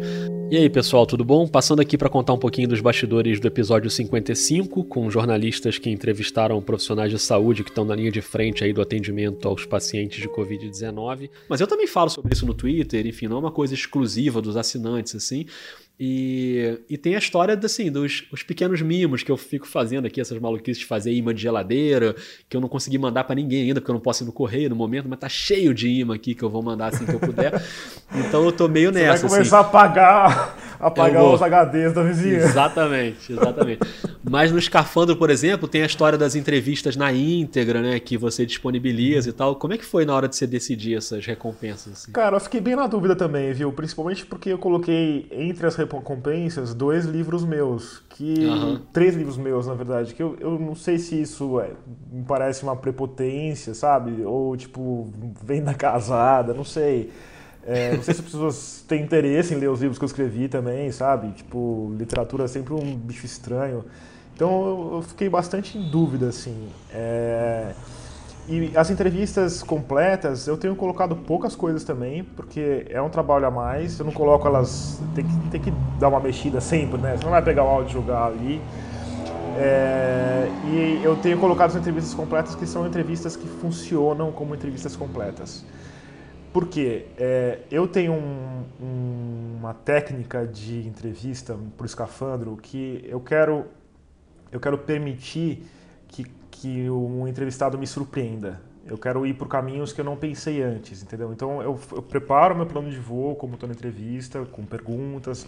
E 0.52 0.56
aí, 0.56 0.70
pessoal, 0.70 1.04
tudo 1.04 1.24
bom? 1.24 1.48
Passando 1.48 1.80
aqui 1.80 1.98
para 1.98 2.08
contar 2.08 2.32
um 2.32 2.38
pouquinho 2.38 2.68
dos 2.68 2.80
bastidores 2.80 3.40
do 3.40 3.48
episódio 3.48 3.90
55, 3.90 4.84
com 4.84 5.10
jornalistas 5.10 5.78
que 5.78 5.90
entrevistaram 5.90 6.62
profissionais 6.62 7.10
de 7.10 7.18
saúde 7.18 7.64
que 7.64 7.70
estão 7.70 7.84
na 7.84 7.96
linha 7.96 8.12
de 8.12 8.20
frente 8.20 8.62
aí 8.62 8.72
do 8.72 8.80
atendimento 8.80 9.48
aos 9.48 9.66
pacientes 9.66 10.20
de 10.20 10.28
COVID-19. 10.28 11.28
Mas 11.48 11.60
eu 11.60 11.66
também 11.66 11.88
falo 11.88 12.08
sobre 12.08 12.32
isso 12.32 12.46
no 12.46 12.54
Twitter, 12.54 13.04
enfim, 13.04 13.26
não 13.26 13.38
é 13.38 13.40
uma 13.40 13.52
coisa 13.52 13.74
exclusiva 13.74 14.40
dos 14.40 14.56
assinantes 14.56 15.16
assim. 15.16 15.44
E, 16.02 16.78
e 16.88 16.96
tem 16.96 17.14
a 17.14 17.18
história 17.18 17.60
assim, 17.62 17.92
dos 17.92 18.24
os 18.32 18.42
pequenos 18.42 18.80
mimos 18.80 19.22
que 19.22 19.30
eu 19.30 19.36
fico 19.36 19.68
fazendo 19.68 20.06
aqui, 20.06 20.18
essas 20.18 20.38
maluquices 20.38 20.78
de 20.78 20.86
fazer 20.86 21.12
imã 21.12 21.34
de 21.34 21.42
geladeira, 21.42 22.16
que 22.48 22.56
eu 22.56 22.60
não 22.62 22.70
consegui 22.70 22.96
mandar 22.96 23.24
para 23.24 23.34
ninguém 23.34 23.64
ainda, 23.64 23.82
porque 23.82 23.90
eu 23.90 23.94
não 23.96 24.00
posso 24.00 24.24
ir 24.24 24.26
no 24.26 24.32
correio 24.32 24.70
no 24.70 24.76
momento, 24.76 25.10
mas 25.10 25.18
tá 25.18 25.28
cheio 25.28 25.74
de 25.74 25.88
imã 25.88 26.14
aqui 26.14 26.34
que 26.34 26.42
eu 26.42 26.48
vou 26.48 26.62
mandar 26.62 26.86
assim 26.86 27.04
que 27.04 27.12
eu 27.12 27.20
puder. 27.20 27.52
então 28.16 28.42
eu 28.46 28.50
tô 28.50 28.66
meio 28.66 28.90
nessa. 28.90 29.18
Você 29.18 29.28
vai 29.28 29.30
começar 29.40 29.60
assim. 29.60 29.68
a 29.68 29.70
pagar, 29.70 30.58
a 30.80 30.90
pagar 30.90 31.22
os 31.24 31.40
HDs 31.40 31.92
da 31.92 32.02
vizinha. 32.02 32.38
Exatamente, 32.38 33.32
exatamente. 33.32 33.80
mas 34.24 34.50
no 34.50 34.58
Escafandro, 34.58 35.14
por 35.14 35.28
exemplo, 35.28 35.68
tem 35.68 35.82
a 35.82 35.86
história 35.86 36.16
das 36.16 36.34
entrevistas 36.34 36.96
na 36.96 37.12
íntegra, 37.12 37.82
né? 37.82 38.00
Que 38.00 38.16
você 38.16 38.46
disponibiliza 38.46 39.28
e 39.28 39.32
tal. 39.32 39.56
Como 39.56 39.74
é 39.74 39.78
que 39.78 39.84
foi 39.84 40.06
na 40.06 40.14
hora 40.14 40.26
de 40.26 40.36
você 40.36 40.46
decidir 40.46 40.96
essas 40.96 41.26
recompensas? 41.26 41.92
Assim? 41.92 42.12
Cara, 42.12 42.36
eu 42.36 42.40
fiquei 42.40 42.60
bem 42.60 42.74
na 42.74 42.86
dúvida 42.86 43.14
também, 43.14 43.52
viu? 43.52 43.70
Principalmente 43.72 44.24
porque 44.24 44.50
eu 44.50 44.58
coloquei 44.58 45.26
entre 45.30 45.66
as 45.66 45.76
recompensas 45.76 46.72
dois 46.72 47.04
livros 47.04 47.44
meus, 47.44 48.02
que 48.10 48.46
uhum. 48.46 48.80
três 48.92 49.14
livros 49.14 49.36
meus, 49.36 49.66
na 49.66 49.74
verdade, 49.74 50.14
que 50.14 50.22
eu, 50.22 50.36
eu 50.40 50.58
não 50.58 50.74
sei 50.74 50.98
se 50.98 51.20
isso 51.20 51.60
é, 51.60 51.70
me 52.10 52.24
parece 52.24 52.62
uma 52.62 52.74
prepotência, 52.74 53.74
sabe? 53.74 54.22
Ou 54.24 54.56
tipo, 54.56 55.12
venda 55.44 55.74
casada, 55.74 56.54
não 56.54 56.64
sei. 56.64 57.10
É, 57.66 57.94
não 57.94 58.02
sei 58.02 58.14
se 58.14 58.20
as 58.20 58.26
pessoas 58.26 58.84
têm 58.88 59.02
interesse 59.02 59.54
em 59.54 59.58
ler 59.58 59.68
os 59.68 59.80
livros 59.80 59.98
que 59.98 60.04
eu 60.04 60.06
escrevi 60.06 60.48
também, 60.48 60.90
sabe? 60.90 61.32
Tipo, 61.32 61.94
literatura 61.98 62.44
é 62.44 62.48
sempre 62.48 62.74
um 62.74 62.96
bicho 62.96 63.26
estranho. 63.26 63.84
Então 64.34 64.94
eu 64.94 65.02
fiquei 65.02 65.28
bastante 65.28 65.76
em 65.76 65.90
dúvida, 65.90 66.28
assim. 66.28 66.68
É... 66.92 67.74
E 68.48 68.72
as 68.74 68.90
entrevistas 68.90 69.62
completas, 69.62 70.48
eu 70.48 70.56
tenho 70.56 70.74
colocado 70.74 71.14
poucas 71.14 71.54
coisas 71.54 71.84
também, 71.84 72.24
porque 72.24 72.86
é 72.88 73.00
um 73.00 73.10
trabalho 73.10 73.46
a 73.46 73.50
mais. 73.50 73.98
Eu 73.98 74.06
não 74.06 74.12
coloco 74.12 74.46
elas. 74.48 75.00
Tem 75.14 75.24
que, 75.24 75.50
tem 75.50 75.60
que 75.60 75.72
dar 76.00 76.08
uma 76.08 76.18
mexida 76.18 76.60
sempre, 76.60 76.98
né? 76.98 77.16
Você 77.16 77.24
não 77.24 77.30
vai 77.30 77.42
pegar 77.42 77.64
o 77.64 77.68
áudio 77.68 77.90
e 77.90 77.92
jogar 77.92 78.26
ali. 78.26 78.60
É, 79.58 80.48
e 80.72 81.00
eu 81.04 81.16
tenho 81.16 81.38
colocado 81.38 81.70
as 81.70 81.76
entrevistas 81.76 82.14
completas 82.14 82.54
que 82.54 82.66
são 82.66 82.86
entrevistas 82.86 83.36
que 83.36 83.46
funcionam 83.46 84.32
como 84.32 84.54
entrevistas 84.54 84.96
completas. 84.96 85.64
Por 86.52 86.66
quê? 86.68 87.06
É, 87.16 87.60
eu 87.70 87.86
tenho 87.86 88.12
um, 88.12 88.64
um, 88.80 89.56
uma 89.58 89.74
técnica 89.74 90.46
de 90.46 90.86
entrevista 90.86 91.56
para 91.76 91.84
o 91.84 91.86
escafandro 91.86 92.56
que 92.56 93.04
eu 93.08 93.20
quero, 93.20 93.66
eu 94.50 94.58
quero 94.58 94.76
permitir 94.78 95.64
que 96.08 96.24
que 96.60 96.90
um 96.90 97.26
entrevistado 97.26 97.78
me 97.78 97.86
surpreenda. 97.86 98.60
Eu 98.84 98.98
quero 98.98 99.26
ir 99.26 99.32
por 99.32 99.48
caminhos 99.48 99.94
que 99.94 100.00
eu 100.00 100.04
não 100.04 100.14
pensei 100.14 100.62
antes, 100.62 101.02
entendeu? 101.02 101.32
Então 101.32 101.62
eu, 101.62 101.78
eu 101.92 102.02
preparo 102.02 102.54
meu 102.54 102.66
plano 102.66 102.90
de 102.90 102.98
voo, 102.98 103.34
como 103.34 103.54
estou 103.54 103.66
na 103.66 103.74
entrevista, 103.74 104.44
com 104.44 104.64
perguntas, 104.66 105.46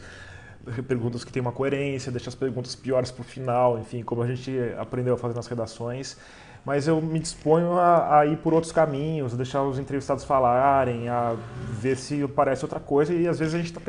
perguntas 0.88 1.22
que 1.22 1.30
têm 1.30 1.42
uma 1.42 1.52
coerência, 1.52 2.10
deixo 2.10 2.30
as 2.30 2.34
perguntas 2.34 2.74
piores 2.74 3.10
para 3.10 3.20
o 3.20 3.24
final, 3.24 3.78
enfim, 3.78 4.02
como 4.02 4.22
a 4.22 4.26
gente 4.26 4.56
aprendeu 4.78 5.14
a 5.14 5.18
fazer 5.18 5.34
nas 5.34 5.46
redações. 5.46 6.16
Mas 6.64 6.86
eu 6.86 7.00
me 7.00 7.18
disponho 7.18 7.72
a, 7.72 8.20
a 8.20 8.26
ir 8.26 8.36
por 8.36 8.54
outros 8.54 8.72
caminhos, 8.72 9.36
deixar 9.36 9.62
os 9.64 9.78
entrevistados 9.78 10.24
falarem, 10.24 11.08
a 11.08 11.36
ver 11.70 11.96
se 11.96 12.26
parece 12.28 12.64
outra 12.64 12.78
coisa. 12.78 13.12
E 13.12 13.26
às 13.26 13.38
vezes 13.38 13.54
a 13.54 13.58
gente 13.58 13.72
está 13.76 13.80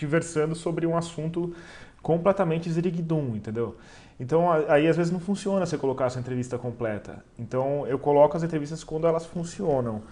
conversando 0.00 0.54
sobre 0.54 0.86
um 0.86 0.96
assunto 0.96 1.54
completamente 2.02 2.70
ziriguidum, 2.70 3.34
entendeu? 3.34 3.76
Então, 4.20 4.50
aí 4.50 4.86
às 4.88 4.96
vezes 4.96 5.12
não 5.12 5.20
funciona 5.20 5.64
você 5.64 5.78
colocar 5.78 6.06
essa 6.06 6.18
entrevista 6.18 6.58
completa. 6.58 7.24
Então, 7.38 7.86
eu 7.86 7.98
coloco 7.98 8.36
as 8.36 8.42
entrevistas 8.42 8.84
quando 8.84 9.06
elas 9.06 9.24
funcionam. 9.24 10.02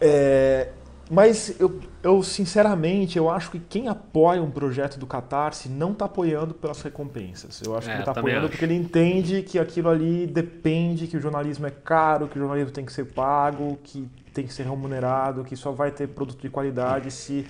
É, 0.00 0.70
mas 1.10 1.58
eu, 1.60 1.80
eu, 2.02 2.22
sinceramente, 2.22 3.16
eu 3.16 3.30
acho 3.30 3.50
que 3.50 3.60
quem 3.60 3.88
apoia 3.88 4.42
um 4.42 4.50
projeto 4.50 4.98
do 4.98 5.06
Catarse 5.06 5.68
não 5.68 5.92
está 5.92 6.06
apoiando 6.06 6.52
pelas 6.54 6.82
recompensas. 6.82 7.62
Eu 7.62 7.76
acho 7.76 7.88
é, 7.88 7.92
que 7.92 7.96
ele 7.96 8.02
está 8.02 8.12
apoiando 8.12 8.46
acho. 8.46 8.50
porque 8.50 8.64
ele 8.64 8.74
entende 8.74 9.42
que 9.42 9.58
aquilo 9.58 9.88
ali 9.88 10.26
depende, 10.26 11.06
que 11.06 11.16
o 11.16 11.20
jornalismo 11.20 11.66
é 11.66 11.70
caro, 11.70 12.26
que 12.26 12.36
o 12.36 12.40
jornalismo 12.40 12.72
tem 12.72 12.84
que 12.84 12.92
ser 12.92 13.04
pago, 13.04 13.78
que 13.84 14.08
tem 14.34 14.46
que 14.46 14.52
ser 14.52 14.64
remunerado, 14.64 15.44
que 15.44 15.56
só 15.56 15.70
vai 15.70 15.90
ter 15.90 16.08
produto 16.08 16.42
de 16.42 16.50
qualidade 16.50 17.10
se 17.10 17.46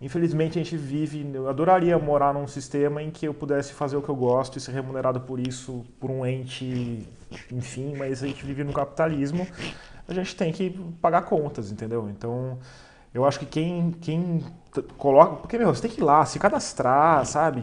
Infelizmente 0.00 0.58
a 0.58 0.62
gente 0.62 0.76
vive, 0.76 1.26
eu 1.32 1.48
adoraria 1.48 1.98
morar 1.98 2.34
num 2.34 2.46
sistema 2.46 3.02
em 3.02 3.10
que 3.10 3.26
eu 3.26 3.32
pudesse 3.32 3.72
fazer 3.72 3.96
o 3.96 4.02
que 4.02 4.10
eu 4.10 4.14
gosto 4.14 4.58
e 4.58 4.60
ser 4.60 4.72
remunerado 4.72 5.20
por 5.22 5.40
isso, 5.40 5.86
por 5.98 6.10
um 6.10 6.26
ente, 6.26 7.08
enfim, 7.50 7.94
mas 7.96 8.22
a 8.22 8.26
gente 8.26 8.44
vive 8.44 8.62
no 8.62 8.74
capitalismo, 8.74 9.46
a 10.06 10.12
gente 10.12 10.36
tem 10.36 10.52
que 10.52 10.70
pagar 11.00 11.22
contas, 11.22 11.72
entendeu? 11.72 12.10
Então, 12.10 12.58
eu 13.16 13.24
acho 13.24 13.38
que 13.38 13.46
quem, 13.46 13.92
quem 13.92 14.44
coloca, 14.98 15.36
porque 15.36 15.56
meu, 15.56 15.74
você 15.74 15.82
tem 15.82 15.90
que 15.90 16.00
ir 16.00 16.04
lá, 16.04 16.24
se 16.26 16.38
cadastrar, 16.38 17.24
sabe, 17.24 17.62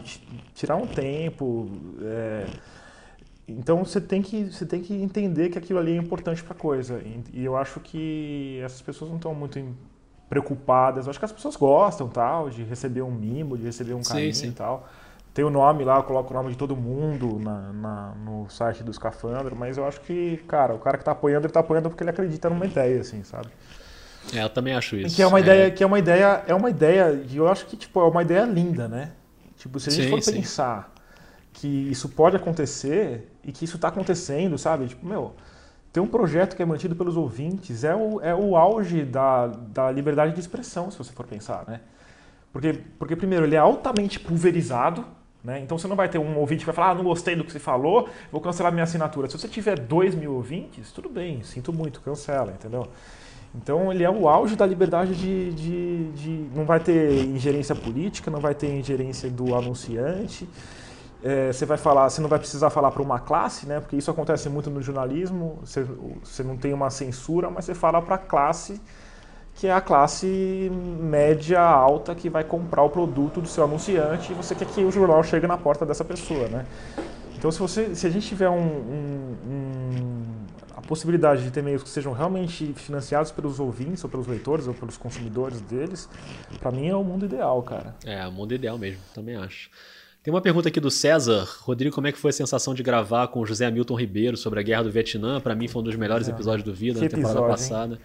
tirar 0.54 0.76
um 0.76 0.86
tempo, 0.86 1.70
é, 2.02 2.46
então 3.46 3.84
você 3.84 4.00
tem 4.00 4.20
que 4.20 4.44
você 4.46 4.66
tem 4.66 4.82
que 4.82 4.94
entender 4.94 5.50
que 5.50 5.58
aquilo 5.58 5.78
ali 5.78 5.92
é 5.92 5.96
importante 5.96 6.42
para 6.42 6.54
coisa 6.54 7.00
e 7.32 7.44
eu 7.44 7.56
acho 7.56 7.78
que 7.78 8.60
essas 8.64 8.82
pessoas 8.82 9.10
não 9.10 9.16
estão 9.16 9.34
muito 9.34 9.58
preocupadas. 10.28 11.06
Eu 11.06 11.10
acho 11.10 11.18
que 11.18 11.24
as 11.24 11.32
pessoas 11.32 11.54
gostam 11.54 12.08
tal 12.08 12.50
de 12.50 12.64
receber 12.64 13.02
um 13.02 13.10
mimo, 13.10 13.56
de 13.56 13.64
receber 13.64 13.94
um 13.94 14.02
carinho 14.02 14.34
sim, 14.34 14.46
sim. 14.46 14.48
e 14.48 14.52
tal. 14.52 14.88
Tem 15.32 15.44
o 15.44 15.50
nome 15.50 15.84
lá, 15.84 15.96
eu 15.96 16.04
coloco 16.04 16.32
o 16.32 16.36
nome 16.36 16.50
de 16.50 16.56
todo 16.56 16.76
mundo 16.76 17.38
na, 17.40 17.72
na, 17.72 18.14
no 18.24 18.48
site 18.48 18.84
do 18.84 18.90
Escafandro, 18.90 19.54
mas 19.56 19.76
eu 19.76 19.84
acho 19.84 20.00
que, 20.00 20.36
cara, 20.48 20.74
o 20.74 20.78
cara 20.78 20.96
que 20.96 21.04
tá 21.04 21.10
apoiando, 21.10 21.46
ele 21.46 21.52
tá 21.52 21.60
apoiando 21.60 21.90
porque 21.90 22.04
ele 22.04 22.10
acredita 22.10 22.48
numa 22.48 22.64
ideia, 22.64 23.00
assim, 23.00 23.22
sabe? 23.24 23.48
É, 24.32 24.42
eu 24.42 24.48
também 24.48 24.74
acho 24.74 24.96
isso. 24.96 25.14
Que 25.14 25.22
é 25.22 25.26
uma 25.26 25.38
é. 25.38 25.42
ideia, 25.42 25.70
que 25.70 25.82
é 25.82 25.86
uma 25.86 25.98
ideia, 25.98 26.44
é 26.46 26.54
uma 26.54 26.70
ideia, 26.70 27.24
e 27.28 27.36
eu 27.36 27.48
acho 27.48 27.66
que 27.66 27.76
tipo, 27.76 28.00
é 28.00 28.04
uma 28.04 28.22
ideia 28.22 28.44
linda, 28.44 28.88
né? 28.88 29.12
Tipo, 29.56 29.78
se 29.80 29.88
a 29.88 29.92
gente 29.92 30.04
sim, 30.04 30.10
for 30.10 30.22
sim. 30.22 30.32
pensar 30.32 30.92
que 31.52 31.68
isso 31.68 32.08
pode 32.08 32.36
acontecer 32.36 33.30
e 33.42 33.52
que 33.52 33.64
isso 33.64 33.78
tá 33.78 33.88
acontecendo, 33.88 34.58
sabe? 34.58 34.86
Tipo, 34.88 35.06
meu, 35.06 35.34
ter 35.92 36.00
um 36.00 36.06
projeto 36.06 36.56
que 36.56 36.62
é 36.62 36.66
mantido 36.66 36.96
pelos 36.96 37.16
ouvintes 37.16 37.84
é 37.84 37.94
o, 37.94 38.20
é 38.20 38.34
o 38.34 38.56
auge 38.56 39.04
da, 39.04 39.46
da 39.46 39.90
liberdade 39.90 40.34
de 40.34 40.40
expressão, 40.40 40.90
se 40.90 40.98
você 40.98 41.12
for 41.12 41.26
pensar, 41.26 41.64
né? 41.68 41.80
Porque, 42.52 42.72
porque, 42.98 43.16
primeiro, 43.16 43.44
ele 43.44 43.54
é 43.54 43.58
altamente 43.58 44.18
pulverizado, 44.18 45.04
né? 45.42 45.60
Então 45.60 45.78
você 45.78 45.86
não 45.86 45.94
vai 45.94 46.08
ter 46.08 46.18
um 46.18 46.38
ouvinte 46.38 46.60
que 46.60 46.66
vai 46.66 46.74
falar, 46.74 46.90
ah, 46.90 46.94
não 46.94 47.04
gostei 47.04 47.36
do 47.36 47.44
que 47.44 47.52
você 47.52 47.58
falou, 47.58 48.08
vou 48.32 48.40
cancelar 48.40 48.72
minha 48.72 48.84
assinatura. 48.84 49.28
Se 49.28 49.38
você 49.38 49.46
tiver 49.46 49.78
dois 49.78 50.14
mil 50.14 50.34
ouvintes, 50.34 50.90
tudo 50.90 51.08
bem, 51.08 51.42
sinto 51.42 51.72
muito, 51.72 52.00
cancela, 52.00 52.52
entendeu? 52.52 52.88
Então 53.54 53.92
ele 53.92 54.02
é 54.02 54.10
o 54.10 54.28
auge 54.28 54.56
da 54.56 54.66
liberdade 54.66 55.14
de, 55.14 55.52
de, 55.52 56.12
de 56.12 56.48
Não 56.54 56.64
vai 56.64 56.80
ter 56.80 57.24
ingerência 57.24 57.74
política, 57.74 58.30
não 58.30 58.40
vai 58.40 58.54
ter 58.54 58.74
ingerência 58.74 59.30
do 59.30 59.54
anunciante 59.54 60.48
é, 61.24 61.50
você 61.50 61.64
vai 61.64 61.78
falar, 61.78 62.10
você 62.10 62.20
não 62.20 62.28
vai 62.28 62.38
precisar 62.38 62.68
falar 62.68 62.90
para 62.90 63.00
uma 63.00 63.18
classe, 63.18 63.66
né? 63.66 63.80
Porque 63.80 63.96
isso 63.96 64.10
acontece 64.10 64.46
muito 64.50 64.68
no 64.68 64.82
jornalismo. 64.82 65.58
Você, 65.64 65.82
você 66.22 66.42
não 66.42 66.54
tem 66.54 66.74
uma 66.74 66.90
censura, 66.90 67.48
mas 67.48 67.64
você 67.64 67.74
fala 67.74 68.02
para 68.02 68.16
a 68.16 68.18
classe 68.18 68.78
que 69.54 69.68
é 69.68 69.72
a 69.72 69.80
classe 69.80 70.68
média 71.00 71.60
alta 71.60 72.12
que 72.14 72.28
vai 72.28 72.42
comprar 72.42 72.82
o 72.82 72.90
produto 72.90 73.40
do 73.40 73.46
seu 73.46 73.62
anunciante 73.64 74.32
e 74.32 74.34
você 74.34 74.52
quer 74.52 74.66
que 74.66 74.82
o 74.82 74.90
jornal 74.90 75.22
chegue 75.22 75.46
na 75.46 75.56
porta 75.56 75.86
dessa 75.86 76.04
pessoa, 76.04 76.48
né? 76.48 76.66
Então, 77.36 77.50
se, 77.50 77.58
você, 77.60 77.94
se 77.94 78.06
a 78.06 78.10
gente 78.10 78.26
tiver 78.26 78.50
um, 78.50 78.56
um, 78.56 79.36
um, 79.46 80.23
possibilidade 80.86 81.42
de 81.42 81.50
ter 81.50 81.62
meios 81.62 81.82
que 81.82 81.88
sejam 81.88 82.12
realmente 82.12 82.72
financiados 82.74 83.30
pelos 83.30 83.58
ouvintes, 83.58 84.04
ou 84.04 84.10
pelos 84.10 84.26
leitores, 84.26 84.66
ou 84.66 84.74
pelos 84.74 84.96
consumidores 84.96 85.60
deles, 85.60 86.08
para 86.60 86.70
mim 86.70 86.88
é 86.88 86.96
o 86.96 87.04
mundo 87.04 87.24
ideal, 87.24 87.62
cara. 87.62 87.96
É, 88.04 88.26
o 88.26 88.32
mundo 88.32 88.54
ideal 88.54 88.78
mesmo, 88.78 89.00
também 89.14 89.36
acho. 89.36 89.70
Tem 90.22 90.32
uma 90.32 90.40
pergunta 90.40 90.68
aqui 90.68 90.80
do 90.80 90.90
César. 90.90 91.46
Rodrigo, 91.60 91.94
como 91.94 92.06
é 92.06 92.12
que 92.12 92.18
foi 92.18 92.30
a 92.30 92.32
sensação 92.32 92.72
de 92.72 92.82
gravar 92.82 93.28
com 93.28 93.40
o 93.40 93.46
José 93.46 93.66
Hamilton 93.66 93.94
Ribeiro 93.94 94.36
sobre 94.38 94.58
a 94.58 94.62
Guerra 94.62 94.84
do 94.84 94.90
Vietnã? 94.90 95.38
Para 95.38 95.54
mim 95.54 95.68
foi 95.68 95.82
um 95.82 95.84
dos 95.84 95.96
melhores 95.96 96.28
episódios 96.28 96.64
do 96.64 96.72
Vida 96.72 96.98
que 96.98 97.04
na 97.04 97.10
temporada 97.10 97.40
episódio, 97.40 97.50
passada. 97.50 97.94
Hein? 97.96 98.00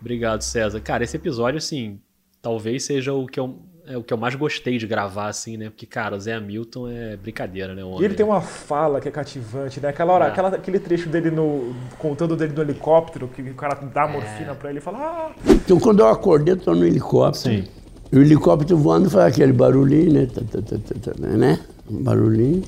Obrigado, 0.00 0.42
César. 0.42 0.80
Cara, 0.80 1.04
esse 1.04 1.16
episódio, 1.16 1.58
assim, 1.58 2.00
talvez 2.42 2.84
seja 2.84 3.12
o 3.12 3.24
que 3.24 3.38
eu, 3.38 3.56
é 3.90 3.96
o 3.96 4.02
que 4.02 4.12
eu 4.12 4.16
mais 4.16 4.34
gostei 4.34 4.78
de 4.78 4.86
gravar, 4.86 5.28
assim, 5.28 5.56
né? 5.56 5.68
Porque, 5.68 5.84
cara, 5.84 6.16
o 6.16 6.20
Zé 6.20 6.34
Hamilton 6.34 6.88
é 6.88 7.16
brincadeira, 7.16 7.74
né? 7.74 7.82
Homem, 7.82 8.02
e 8.02 8.04
ele 8.04 8.14
tem 8.14 8.24
uma 8.24 8.40
fala 8.40 9.00
que 9.00 9.08
é 9.08 9.10
cativante, 9.10 9.80
né? 9.80 9.88
Aquela 9.88 10.12
hora, 10.12 10.26
é. 10.26 10.28
aquela, 10.28 10.48
aquele 10.48 10.78
trecho 10.78 11.08
dele 11.08 11.30
no. 11.30 11.74
contando 11.98 12.36
dele 12.36 12.52
no 12.54 12.62
helicóptero, 12.62 13.28
que 13.28 13.42
o 13.42 13.54
cara 13.54 13.74
dá 13.92 14.04
é. 14.04 14.12
morfina 14.12 14.54
pra 14.54 14.70
ele 14.70 14.78
e 14.78 14.82
fala. 14.82 14.98
Ah! 14.98 15.30
Então 15.44 15.80
quando 15.80 16.00
eu 16.00 16.08
acordei, 16.08 16.54
eu 16.54 16.58
tô 16.58 16.74
no 16.74 16.86
helicóptero. 16.86 17.56
Sim. 17.56 17.64
O 18.12 18.18
helicóptero 18.18 18.76
voando 18.78 19.10
faz 19.10 19.32
aquele 19.32 19.52
barulhinho, 19.52 20.12
né? 20.12 20.26
Tá, 20.26 20.40
tá, 20.40 21.12
tá, 21.12 21.36
né? 21.36 21.60
Um 21.90 22.02
barulhinho. 22.02 22.62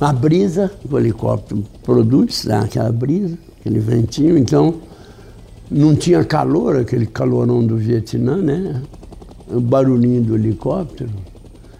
Uma 0.00 0.12
brisa, 0.12 0.70
o 0.90 0.98
helicóptero 0.98 1.64
produz, 1.82 2.44
dá 2.44 2.60
aquela 2.62 2.90
brisa, 2.90 3.38
aquele 3.60 3.78
ventinho, 3.78 4.36
então 4.36 4.80
não 5.70 5.94
tinha 5.94 6.24
calor, 6.24 6.76
aquele 6.76 7.06
calorão 7.06 7.64
do 7.64 7.76
Vietnã, 7.76 8.36
né? 8.36 8.82
O 9.52 9.60
barulhinho 9.60 10.22
do 10.22 10.34
helicóptero, 10.34 11.10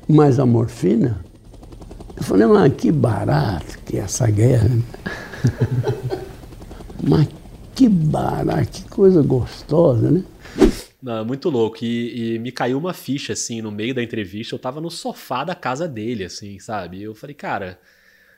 mais 0.08 0.38
a 0.38 0.46
morfina. 0.46 1.24
Eu 2.16 2.22
falei, 2.22 2.46
mas 2.46 2.72
que 2.74 2.92
barato 2.92 3.78
que 3.86 3.96
é 3.96 4.00
essa 4.00 4.30
guerra. 4.30 4.68
Né? 4.68 4.82
mas 7.02 7.28
que 7.74 7.88
barato, 7.88 8.70
que 8.70 8.88
coisa 8.88 9.22
gostosa, 9.22 10.10
né? 10.10 10.22
Não, 11.02 11.24
muito 11.24 11.50
louco. 11.50 11.78
E, 11.82 12.34
e, 12.34 12.38
me 12.38 12.52
caiu 12.52 12.78
uma 12.78 12.94
ficha, 12.94 13.32
assim, 13.32 13.60
no 13.60 13.72
meio 13.72 13.94
da 13.94 14.02
entrevista. 14.02 14.54
Eu 14.54 14.58
tava 14.58 14.80
no 14.80 14.90
sofá 14.90 15.42
da 15.42 15.54
casa 15.54 15.88
dele, 15.88 16.24
assim, 16.24 16.60
sabe? 16.60 17.02
Eu 17.02 17.14
falei, 17.14 17.34
cara, 17.34 17.80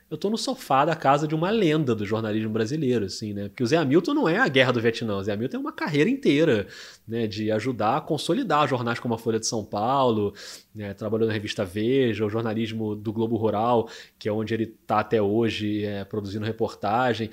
eu 0.09 0.17
tô 0.17 0.29
no 0.29 0.37
sofá 0.37 0.85
da 0.85 0.95
casa 0.95 1.27
de 1.27 1.33
uma 1.33 1.49
lenda 1.49 1.95
do 1.95 2.05
jornalismo 2.05 2.51
brasileiro, 2.51 3.05
assim, 3.05 3.33
né? 3.33 3.47
Porque 3.49 3.63
o 3.63 3.65
Zé 3.65 3.77
Hamilton 3.77 4.13
não 4.13 4.29
é 4.29 4.37
a 4.37 4.47
guerra 4.47 4.71
do 4.71 4.79
Vietnã. 4.79 5.17
O 5.17 5.23
Zé 5.23 5.33
Hamilton 5.33 5.57
é 5.57 5.59
uma 5.59 5.71
carreira 5.71 6.09
inteira, 6.09 6.67
né? 7.07 7.25
De 7.25 7.51
ajudar 7.51 7.97
a 7.97 8.01
consolidar 8.01 8.67
jornais 8.67 8.99
como 8.99 9.15
a 9.15 9.17
Folha 9.17 9.39
de 9.39 9.47
São 9.47 9.65
Paulo, 9.65 10.33
né? 10.75 10.93
Trabalhou 10.93 11.27
na 11.27 11.33
revista 11.33 11.65
Veja, 11.65 12.23
o 12.23 12.29
jornalismo 12.29 12.95
do 12.95 13.11
Globo 13.11 13.35
Rural, 13.35 13.89
que 14.19 14.29
é 14.29 14.31
onde 14.31 14.53
ele 14.53 14.67
tá 14.67 14.99
até 14.99 15.19
hoje, 15.19 15.83
é, 15.83 16.03
produzindo 16.05 16.45
reportagem. 16.45 17.31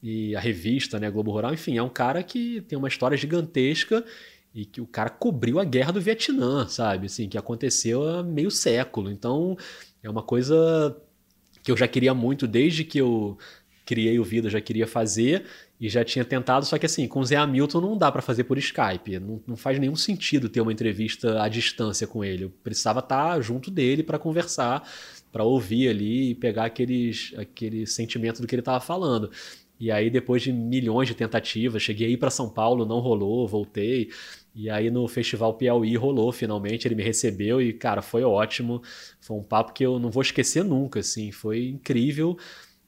E 0.00 0.36
a 0.36 0.40
revista, 0.40 1.00
né, 1.00 1.10
Globo 1.10 1.32
Rural, 1.32 1.54
enfim, 1.54 1.78
é 1.78 1.82
um 1.82 1.88
cara 1.88 2.22
que 2.22 2.60
tem 2.68 2.78
uma 2.78 2.88
história 2.88 3.16
gigantesca 3.16 4.04
e 4.54 4.64
que 4.64 4.80
o 4.80 4.86
cara 4.86 5.10
cobriu 5.10 5.58
a 5.58 5.64
guerra 5.64 5.92
do 5.92 6.00
Vietnã, 6.00 6.68
sabe? 6.68 7.06
Assim, 7.06 7.28
que 7.28 7.38
aconteceu 7.38 8.06
há 8.08 8.22
meio 8.22 8.50
século. 8.50 9.10
Então, 9.10 9.56
é 10.02 10.08
uma 10.08 10.22
coisa 10.22 10.94
que 11.64 11.72
eu 11.72 11.76
já 11.76 11.88
queria 11.88 12.14
muito 12.14 12.46
desde 12.46 12.84
que 12.84 12.98
eu 12.98 13.36
criei 13.84 14.18
o 14.18 14.24
Vida, 14.24 14.48
já 14.48 14.60
queria 14.60 14.86
fazer 14.86 15.44
e 15.80 15.88
já 15.88 16.04
tinha 16.04 16.24
tentado, 16.24 16.64
só 16.64 16.78
que 16.78 16.86
assim, 16.86 17.06
com 17.06 17.20
o 17.20 17.24
Zé 17.24 17.36
Hamilton 17.36 17.80
não 17.80 17.98
dá 17.98 18.10
para 18.10 18.22
fazer 18.22 18.44
por 18.44 18.56
Skype. 18.56 19.18
Não, 19.18 19.42
não, 19.46 19.56
faz 19.56 19.78
nenhum 19.78 19.96
sentido 19.96 20.48
ter 20.48 20.60
uma 20.60 20.72
entrevista 20.72 21.42
à 21.42 21.48
distância 21.48 22.06
com 22.06 22.24
ele. 22.24 22.44
Eu 22.44 22.50
precisava 22.62 23.00
estar 23.00 23.40
junto 23.40 23.70
dele 23.70 24.02
para 24.02 24.18
conversar, 24.18 24.88
para 25.32 25.42
ouvir 25.42 25.88
ali 25.88 26.30
e 26.30 26.34
pegar 26.34 26.66
aqueles, 26.66 27.34
aquele 27.36 27.86
sentimento 27.86 28.40
do 28.40 28.46
que 28.46 28.54
ele 28.54 28.60
estava 28.60 28.80
falando. 28.80 29.30
E 29.78 29.90
aí, 29.90 30.08
depois 30.08 30.42
de 30.42 30.52
milhões 30.52 31.08
de 31.08 31.14
tentativas, 31.14 31.82
cheguei 31.82 32.06
a 32.06 32.10
ir 32.10 32.16
para 32.16 32.30
São 32.30 32.48
Paulo, 32.48 32.86
não 32.86 33.00
rolou, 33.00 33.46
voltei. 33.46 34.10
E 34.54 34.70
aí 34.70 34.90
no 34.90 35.08
Festival 35.08 35.54
Piauí 35.54 35.96
rolou 35.96 36.30
finalmente, 36.30 36.86
ele 36.86 36.94
me 36.94 37.02
recebeu 37.02 37.60
e, 37.60 37.72
cara, 37.72 38.00
foi 38.00 38.22
ótimo. 38.22 38.80
Foi 39.20 39.36
um 39.36 39.42
papo 39.42 39.72
que 39.72 39.84
eu 39.84 39.98
não 39.98 40.10
vou 40.10 40.22
esquecer 40.22 40.64
nunca, 40.64 41.00
assim, 41.00 41.32
foi 41.32 41.68
incrível. 41.68 42.36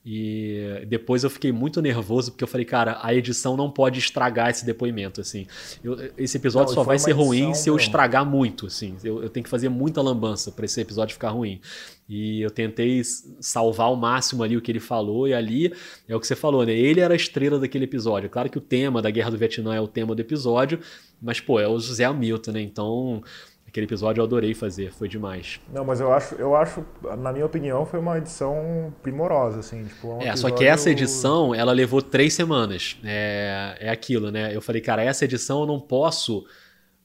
E 0.09 0.85
depois 0.87 1.25
eu 1.25 1.31
fiquei 1.31 1.51
muito 1.51 1.83
nervoso 1.83 2.31
porque 2.31 2.45
eu 2.45 2.47
falei, 2.47 2.65
cara, 2.65 3.01
a 3.03 3.13
edição 3.13 3.57
não 3.57 3.69
pode 3.69 3.99
estragar 3.99 4.51
esse 4.51 4.65
depoimento, 4.65 5.21
assim. 5.21 5.49
Eu, 5.83 5.97
esse 6.17 6.37
episódio 6.37 6.69
não, 6.69 6.75
só 6.75 6.85
vai 6.85 6.97
ser 6.97 7.11
ruim 7.11 7.53
se 7.55 7.69
eu 7.69 7.75
estragar 7.75 8.25
muito, 8.25 8.67
assim. 8.67 8.95
Eu, 9.03 9.21
eu 9.21 9.29
tenho 9.29 9.43
que 9.43 9.51
fazer 9.51 9.69
muita 9.69 10.01
lambança 10.01 10.53
para 10.53 10.65
esse 10.65 10.81
episódio 10.81 11.15
ficar 11.15 11.31
ruim. 11.31 11.61
E 12.09 12.41
eu 12.41 12.53
tentei 12.53 13.03
salvar 13.41 13.89
ao 13.89 13.97
máximo 13.97 14.45
ali 14.45 14.57
o 14.57 14.63
que 14.63 14.71
ele 14.71 14.79
falou, 14.79 15.27
e 15.27 15.35
ali 15.35 15.73
é 16.07 16.15
o 16.15 16.21
que 16.21 16.27
você 16.29 16.37
falou, 16.37 16.65
né? 16.65 16.73
Ele 16.73 17.01
era 17.01 17.13
a 17.13 17.17
estrela 17.17 17.59
daquele 17.59 17.83
episódio. 17.83 18.31
Claro 18.31 18.49
que 18.49 18.59
o 18.59 18.61
tema 18.61 19.03
da 19.03 19.11
Guerra 19.11 19.33
do 19.33 19.37
Vietnã 19.37 19.75
é 19.75 19.81
o 19.81 19.89
tema 19.89 20.15
do 20.15 20.21
episódio, 20.21 20.79
mas, 21.21 21.41
pô, 21.41 21.59
é 21.61 21.69
o 21.69 21.79
José 21.79 22.05
Hamilton, 22.05 22.53
né? 22.53 22.61
Então, 22.61 23.23
aquele 23.67 23.87
episódio 23.87 24.21
eu 24.21 24.25
adorei 24.25 24.55
fazer, 24.55 24.93
foi 24.93 25.09
demais. 25.09 25.61
Não, 25.73 25.85
mas 25.85 26.01
eu 26.01 26.13
acho, 26.13 26.35
eu 26.37 26.57
acho, 26.57 26.85
na 27.19 27.33
minha 27.33 27.45
opinião, 27.45 27.85
foi 27.85 28.01
uma 28.01 28.19
edição 28.19 28.93
primorosa, 29.03 29.61
assim. 29.61 29.85
Tipo, 29.85 30.09
um 30.09 30.21
é, 30.21 30.29
episódio... 30.29 30.39
só 30.39 30.51
que 30.51 30.65
essa 30.65 30.91
edição, 30.91 31.55
ela 31.55 31.73
levou 31.73 32.01
três 32.01 32.35
semanas. 32.35 32.99
É, 33.05 33.77
é 33.81 33.91
aquilo, 33.91 34.31
né? 34.31 34.55
Eu 34.55 34.61
falei, 34.61 34.81
cara, 34.81 35.03
essa 35.03 35.25
edição 35.25 35.61
eu 35.61 35.67
não 35.67 35.81
posso 35.81 36.47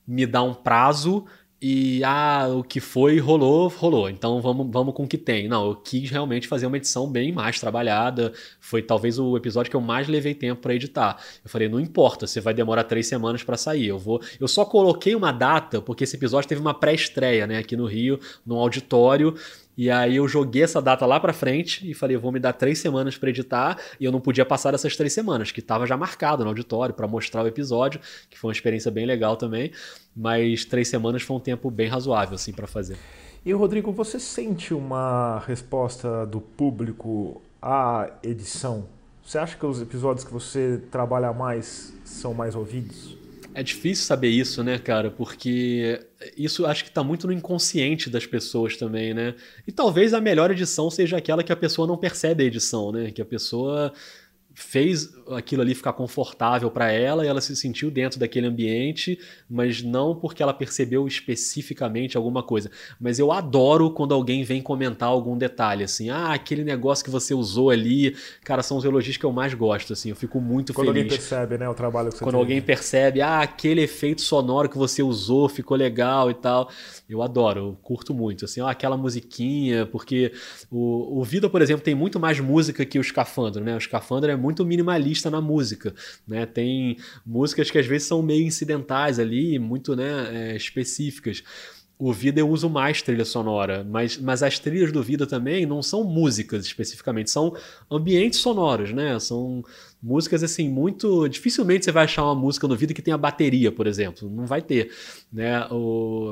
me 0.07 0.25
dar 0.25 0.43
um 0.43 0.53
prazo 0.53 1.25
e 1.61 2.03
ah, 2.03 2.47
o 2.49 2.63
que 2.63 2.79
foi 2.79 3.19
rolou, 3.19 3.67
rolou. 3.67 4.09
Então 4.09 4.41
vamos, 4.41 4.67
vamos 4.71 4.95
com 4.95 5.03
o 5.03 5.07
que 5.07 5.17
tem. 5.17 5.47
Não, 5.47 5.67
eu 5.67 5.75
quis 5.75 6.09
realmente 6.09 6.47
fazer 6.47 6.65
uma 6.65 6.77
edição 6.77 7.07
bem 7.07 7.31
mais 7.31 7.59
trabalhada. 7.59 8.33
Foi 8.59 8.81
talvez 8.81 9.19
o 9.19 9.37
episódio 9.37 9.69
que 9.69 9.75
eu 9.75 9.81
mais 9.81 10.07
levei 10.07 10.33
tempo 10.33 10.59
para 10.59 10.73
editar. 10.73 11.21
Eu 11.43 11.51
falei, 11.51 11.69
não 11.69 11.79
importa, 11.79 12.25
você 12.25 12.41
vai 12.41 12.55
demorar 12.55 12.85
três 12.85 13.05
semanas 13.05 13.43
para 13.43 13.57
sair. 13.57 13.87
Eu 13.87 13.99
vou. 13.99 14.19
Eu 14.39 14.47
só 14.47 14.65
coloquei 14.65 15.13
uma 15.13 15.31
data 15.31 15.79
porque 15.79 16.03
esse 16.03 16.15
episódio 16.15 16.49
teve 16.49 16.61
uma 16.61 16.73
pré-estreia, 16.73 17.45
né, 17.45 17.59
aqui 17.59 17.75
no 17.75 17.85
Rio, 17.85 18.19
num 18.43 18.57
auditório. 18.57 19.35
E 19.77 19.89
aí 19.89 20.17
eu 20.17 20.27
joguei 20.27 20.63
essa 20.63 20.81
data 20.81 21.05
lá 21.05 21.19
para 21.19 21.33
frente 21.33 21.89
e 21.89 21.93
falei, 21.93 22.17
vou 22.17 22.31
me 22.31 22.39
dar 22.39 22.53
três 22.53 22.79
semanas 22.79 23.17
para 23.17 23.29
editar. 23.29 23.77
E 23.99 24.05
eu 24.05 24.11
não 24.11 24.19
podia 24.19 24.45
passar 24.45 24.73
essas 24.73 24.95
três 24.95 25.13
semanas, 25.13 25.51
que 25.51 25.59
estava 25.59 25.85
já 25.85 25.95
marcado 25.95 26.43
no 26.43 26.49
auditório 26.49 26.93
para 26.93 27.07
mostrar 27.07 27.43
o 27.43 27.47
episódio, 27.47 27.99
que 28.29 28.37
foi 28.37 28.49
uma 28.49 28.53
experiência 28.53 28.91
bem 28.91 29.05
legal 29.05 29.37
também. 29.37 29.71
Mas 30.15 30.65
três 30.65 30.87
semanas 30.87 31.21
foi 31.21 31.37
um 31.37 31.39
tempo 31.39 31.71
bem 31.71 31.87
razoável, 31.87 32.35
assim, 32.35 32.51
para 32.51 32.67
fazer. 32.67 32.97
E 33.45 33.53
Rodrigo, 33.53 33.91
você 33.91 34.19
sente 34.19 34.73
uma 34.73 35.39
resposta 35.47 36.25
do 36.25 36.39
público 36.39 37.41
à 37.61 38.11
edição? 38.21 38.85
Você 39.23 39.37
acha 39.37 39.57
que 39.57 39.65
os 39.65 39.81
episódios 39.81 40.25
que 40.25 40.31
você 40.31 40.81
trabalha 40.91 41.31
mais 41.31 41.93
são 42.03 42.33
mais 42.33 42.55
ouvidos? 42.55 43.20
É 43.53 43.61
difícil 43.61 44.05
saber 44.05 44.29
isso, 44.29 44.63
né, 44.63 44.77
cara? 44.79 45.11
Porque 45.11 45.99
isso 46.37 46.65
acho 46.65 46.83
que 46.83 46.89
está 46.89 47.03
muito 47.03 47.27
no 47.27 47.33
inconsciente 47.33 48.09
das 48.09 48.25
pessoas 48.25 48.77
também, 48.77 49.13
né? 49.13 49.35
E 49.67 49.71
talvez 49.71 50.13
a 50.13 50.21
melhor 50.21 50.51
edição 50.51 50.89
seja 50.89 51.17
aquela 51.17 51.43
que 51.43 51.51
a 51.51 51.55
pessoa 51.55 51.87
não 51.87 51.97
percebe 51.97 52.43
a 52.43 52.47
edição, 52.47 52.91
né? 52.91 53.11
Que 53.11 53.21
a 53.21 53.25
pessoa 53.25 53.91
fez 54.53 55.09
aquilo 55.35 55.61
ali 55.61 55.73
ficar 55.73 55.93
confortável 55.93 56.69
para 56.69 56.91
ela 56.91 57.25
e 57.25 57.27
ela 57.27 57.41
se 57.41 57.55
sentiu 57.55 57.89
dentro 57.91 58.19
daquele 58.19 58.47
ambiente, 58.47 59.19
mas 59.49 59.81
não 59.81 60.15
porque 60.15 60.41
ela 60.41 60.53
percebeu 60.53 61.07
especificamente 61.07 62.17
alguma 62.17 62.43
coisa. 62.43 62.69
Mas 62.99 63.19
eu 63.19 63.31
adoro 63.31 63.91
quando 63.91 64.13
alguém 64.13 64.43
vem 64.43 64.61
comentar 64.61 65.09
algum 65.09 65.37
detalhe, 65.37 65.83
assim, 65.83 66.09
ah, 66.09 66.33
aquele 66.33 66.63
negócio 66.63 67.03
que 67.03 67.11
você 67.11 67.33
usou 67.33 67.69
ali, 67.69 68.15
cara, 68.43 68.63
são 68.63 68.77
os 68.77 68.85
elogios 68.85 69.17
que 69.17 69.25
eu 69.25 69.31
mais 69.31 69.53
gosto, 69.53 69.93
assim, 69.93 70.09
eu 70.09 70.15
fico 70.15 70.39
muito 70.39 70.73
quando 70.73 70.87
feliz. 70.87 71.03
Quando 71.03 71.11
alguém 71.11 71.17
percebe, 71.17 71.57
né, 71.57 71.69
o 71.69 71.73
trabalho 71.73 72.09
que 72.09 72.15
você 72.17 72.23
Quando 72.23 72.33
teve. 72.33 72.43
alguém 72.43 72.61
percebe, 72.61 73.21
ah, 73.21 73.41
aquele 73.41 73.81
efeito 73.81 74.21
sonoro 74.21 74.69
que 74.69 74.77
você 74.77 75.01
usou 75.03 75.49
ficou 75.49 75.77
legal 75.77 76.29
e 76.29 76.33
tal. 76.33 76.69
Eu 77.09 77.21
adoro, 77.21 77.59
eu 77.59 77.77
curto 77.81 78.13
muito, 78.13 78.45
assim, 78.45 78.61
ó, 78.61 78.69
aquela 78.69 78.95
musiquinha, 78.95 79.85
porque 79.85 80.31
o, 80.69 81.19
o 81.19 81.23
Vida, 81.23 81.49
por 81.49 81.61
exemplo, 81.61 81.83
tem 81.83 81.95
muito 81.95 82.19
mais 82.19 82.39
música 82.39 82.85
que 82.85 82.97
o 82.97 83.01
Escafandro, 83.01 83.63
né? 83.63 83.73
O 83.75 83.77
Escafandro 83.77 84.31
é 84.31 84.35
muito 84.35 84.65
minimalista 84.65 85.20
na 85.29 85.41
música, 85.41 85.93
né? 86.27 86.45
Tem 86.45 86.97
músicas 87.25 87.69
que 87.69 87.77
às 87.77 87.85
vezes 87.85 88.07
são 88.07 88.21
meio 88.21 88.45
incidentais 88.45 89.19
ali, 89.19 89.59
muito 89.59 89.95
né, 89.95 90.53
é, 90.53 90.55
específicas. 90.55 91.43
O 92.03 92.11
Vida 92.11 92.39
eu 92.39 92.49
uso 92.49 92.67
mais 92.67 92.99
trilha 93.03 93.23
sonora, 93.23 93.83
mas, 93.87 94.17
mas 94.17 94.41
as 94.41 94.57
trilhas 94.57 94.91
do 94.91 95.03
Vida 95.03 95.27
também 95.27 95.67
não 95.67 95.83
são 95.83 96.03
músicas 96.03 96.65
especificamente, 96.65 97.29
são 97.29 97.55
ambientes 97.91 98.39
sonoros, 98.39 98.91
né? 98.91 99.19
São 99.19 99.63
músicas 100.01 100.41
assim 100.41 100.67
muito 100.67 101.27
dificilmente 101.29 101.85
você 101.85 101.91
vai 101.91 102.05
achar 102.05 102.23
uma 102.23 102.33
música 102.33 102.67
no 102.67 102.75
Vida 102.75 102.91
que 102.91 103.03
tenha 103.03 103.19
bateria, 103.19 103.71
por 103.71 103.85
exemplo, 103.85 104.27
não 104.31 104.47
vai 104.47 104.63
ter, 104.63 104.91
né? 105.31 105.67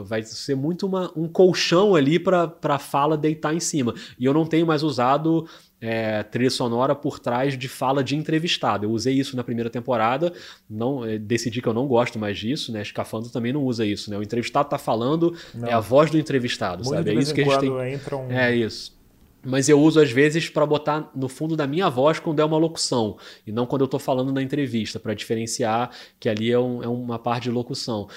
Vai 0.05 0.23
ser 0.23 0.55
muito 0.55 0.87
uma, 0.87 1.11
um 1.15 1.27
colchão 1.27 1.93
ali 1.93 2.17
para 2.17 2.51
a 2.63 2.79
fala 2.79 3.15
deitar 3.15 3.53
em 3.53 3.59
cima. 3.59 3.93
E 4.17 4.25
eu 4.25 4.33
não 4.33 4.47
tenho 4.47 4.65
mais 4.65 4.81
usado 4.81 5.47
é, 5.81 6.23
trilha 6.23 6.49
sonora 6.49 6.93
por 6.93 7.19
trás 7.19 7.57
de 7.57 7.67
fala 7.67 8.03
de 8.03 8.15
entrevistado. 8.15 8.85
Eu 8.85 8.91
usei 8.91 9.15
isso 9.15 9.35
na 9.35 9.43
primeira 9.43 9.69
temporada, 9.69 10.33
não 10.69 11.05
é, 11.05 11.17
decidi 11.17 11.61
que 11.61 11.67
eu 11.67 11.73
não 11.73 11.87
gosto 11.87 12.19
mais 12.19 12.37
disso, 12.37 12.71
né? 12.71 12.81
Escafandro 12.81 13.29
também 13.29 13.53
não 13.53 13.63
usa 13.63 13.85
isso, 13.85 14.09
né? 14.09 14.17
O 14.17 14.23
entrevistado 14.23 14.69
tá 14.69 14.77
falando, 14.77 15.35
não. 15.53 15.67
é 15.67 15.73
a 15.73 15.79
voz 15.79 16.11
do 16.11 16.17
entrevistado, 16.17 16.83
Muito 16.83 16.95
sabe? 16.95 17.11
É 17.11 17.13
isso 17.13 17.33
que 17.33 17.41
a 17.41 17.45
gente 17.45 17.59
tem. 17.59 17.93
Entra 17.93 18.17
um... 18.17 18.31
É 18.31 18.55
isso. 18.55 18.97
Mas 19.43 19.69
eu 19.69 19.79
uso 19.79 20.01
às 20.01 20.11
vezes 20.11 20.49
para 20.49 20.65
botar 20.65 21.09
no 21.15 21.29
fundo 21.29 21.55
da 21.55 21.65
minha 21.65 21.89
voz 21.89 22.19
quando 22.19 22.41
é 22.41 22.45
uma 22.45 22.57
locução 22.57 23.17
e 23.47 23.51
não 23.51 23.65
quando 23.65 23.81
eu 23.81 23.85
estou 23.85 23.99
falando 23.99 24.33
na 24.33 24.41
entrevista, 24.41 24.99
para 24.99 25.13
diferenciar 25.13 25.91
que 26.19 26.27
ali 26.27 26.51
é, 26.51 26.59
um, 26.59 26.83
é 26.83 26.87
uma 26.87 27.17
parte 27.17 27.43
de 27.43 27.51
locução. 27.51 28.09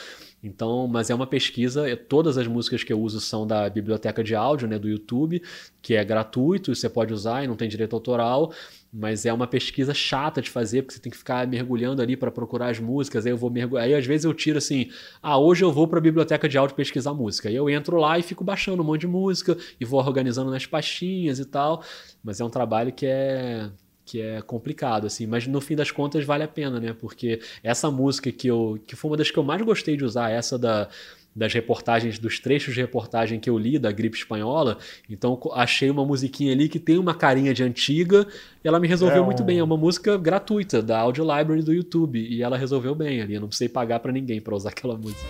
Então, 0.43 0.89
mas 0.89 1.09
é 1.09 1.15
uma 1.15 1.27
pesquisa, 1.27 1.97
todas 1.97 2.37
as 2.37 2.49
músicas 2.49 2.83
que 2.83 2.93
eu 2.93 3.01
uso 3.01 3.21
são 3.21 3.47
da 3.47 3.71
biblioteca 3.71 4.25
de 4.25 4.35
áudio, 4.35 4.67
né, 4.67 4.77
do 4.77 4.89
YouTube, 4.89 5.41
que 5.81 5.95
é 5.95 6.05
gratuito, 6.05 6.75
você 6.75 6.89
pode 6.89 7.15
usar 7.15 7.45
e 7.45 7.47
não 7.47 7.55
tem 7.55 7.69
direito 7.69 7.95
autoral, 7.95 8.53
mas 8.93 9.25
é 9.25 9.33
uma 9.33 9.47
pesquisa 9.47 9.95
chata 9.95 10.43
de 10.43 10.51
fazer, 10.51 10.83
porque 10.83 10.95
você 10.95 11.01
tem 11.01 11.13
que 11.13 11.17
ficar 11.17 11.47
mergulhando 11.47 12.03
ali 12.03 12.17
para 12.17 12.31
procurar 12.31 12.71
as 12.71 12.81
músicas, 12.81 13.25
aí 13.25 13.31
eu 13.31 13.37
vou 13.37 13.51
mergulhar, 13.51 13.85
aí 13.85 13.95
às 13.95 14.05
vezes 14.05 14.25
eu 14.25 14.35
tiro 14.35 14.59
assim, 14.59 14.91
ah, 15.23 15.39
hoje 15.39 15.65
eu 15.65 15.71
vou 15.71 15.87
para 15.87 15.99
a 15.99 16.03
biblioteca 16.03 16.49
de 16.49 16.59
áudio 16.59 16.75
pesquisar 16.75 17.15
música, 17.15 17.49
aí 17.49 17.55
eu 17.55 17.71
entro 17.71 17.97
lá 17.97 18.19
e 18.19 18.23
fico 18.23 18.43
baixando 18.43 18.83
um 18.83 18.87
monte 18.87 19.03
de 19.03 19.07
música 19.07 19.57
e 19.81 19.85
vou 19.85 20.01
organizando 20.01 20.51
nas 20.51 20.67
pastinhas 20.67 21.39
e 21.39 21.45
tal, 21.45 21.85
mas 22.23 22.41
é 22.41 22.45
um 22.45 22.51
trabalho 22.51 22.93
que 22.93 23.07
é 23.07 23.71
que 24.05 24.21
é 24.21 24.43
complicado, 24.43 25.07
assim, 25.07 25.27
mas 25.27 25.47
no 25.47 25.61
fim 25.61 25.77
das 25.77 25.91
contas 25.91 26.25
vale 26.25 26.45
a 26.45 26.49
pena, 26.49 26.81
né? 26.81 26.95
Porque 26.99 27.41
essa 27.63 27.91
música 27.91 28.31
que 28.33 28.49
eu. 28.49 28.79
que 28.87 28.97
foi 28.97 29.11
uma 29.11 29.17
das 29.17 29.31
que 29.31 29.39
eu 29.39 29.45
mais 29.45 29.63
gostei 29.63 29.97
de 29.97 30.05
usar, 30.05 30.31
essa 30.31 30.59
da, 30.59 30.89
das 31.35 31.53
reportagens, 31.53 32.19
dos 32.19 32.39
trechos 32.39 32.75
de 32.75 32.81
reportagem 32.81 33.41
que 33.41 33.49
eu 33.49 33.57
li 33.57 33.79
da 33.79 33.91
gripe 33.91 34.17
espanhola. 34.17 34.79
Então 35.09 35.39
achei 35.53 35.91
uma 35.91 36.05
musiquinha 36.05 36.53
ali 36.53 36.69
que 36.69 36.79
tem 36.79 36.99
uma 36.99 37.15
carinha 37.15 37.55
de 37.55 37.63
antiga 37.63 38.27
e 38.63 38.69
ela 38.69 38.79
me 38.79 38.87
resolveu 38.87 39.19
é 39.19 39.23
um... 39.23 39.25
muito 39.25 39.43
bem. 39.43 39.59
É 39.59 39.65
uma 39.65 39.77
música 39.77 40.17
gratuita 40.19 40.83
da 40.83 40.99
Audio 40.99 41.25
Library 41.25 41.63
do 41.63 41.73
YouTube 41.73 42.19
e 42.19 42.43
ela 42.43 42.57
resolveu 42.57 42.95
bem 42.95 43.21
ali. 43.23 43.35
Eu 43.35 43.41
não 43.41 43.49
precisei 43.49 43.69
pagar 43.69 44.01
para 44.01 44.13
ninguém 44.13 44.41
para 44.41 44.55
usar 44.55 44.71
aquela 44.71 44.97
música. 44.97 45.27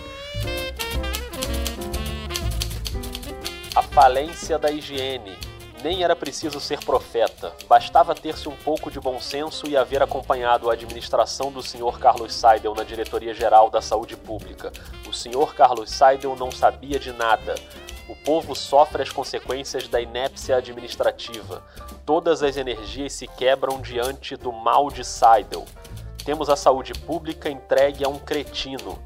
A 3.75 3.81
falência 3.81 4.59
da 4.59 4.71
higiene. 4.71 5.52
Nem 5.83 6.01
era 6.01 6.15
preciso 6.15 6.61
ser 6.61 6.79
profeta, 6.79 7.53
bastava 7.67 8.15
ter-se 8.15 8.47
um 8.47 8.55
pouco 8.55 8.89
de 8.89 9.01
bom 9.01 9.19
senso 9.19 9.67
e 9.67 9.75
haver 9.75 10.01
acompanhado 10.01 10.69
a 10.69 10.73
administração 10.73 11.51
do 11.51 11.61
Sr. 11.61 11.99
Carlos 11.99 12.33
Seidel 12.33 12.73
na 12.73 12.85
Diretoria-Geral 12.85 13.69
da 13.69 13.81
Saúde 13.81 14.15
Pública. 14.15 14.71
O 15.05 15.11
Sr. 15.11 15.53
Carlos 15.53 15.91
Seidel 15.91 16.37
não 16.37 16.49
sabia 16.49 16.97
de 16.97 17.11
nada. 17.11 17.55
O 18.07 18.15
povo 18.15 18.55
sofre 18.55 19.03
as 19.03 19.09
consequências 19.09 19.85
da 19.89 19.99
inépcia 19.99 20.55
administrativa. 20.55 21.61
Todas 22.05 22.41
as 22.41 22.55
energias 22.55 23.11
se 23.11 23.27
quebram 23.27 23.81
diante 23.81 24.37
do 24.37 24.53
mal 24.53 24.89
de 24.89 25.03
Seidel. 25.03 25.65
Temos 26.23 26.47
a 26.49 26.55
saúde 26.55 26.93
pública 26.93 27.49
entregue 27.49 28.05
a 28.05 28.07
um 28.07 28.19
cretino. 28.19 28.97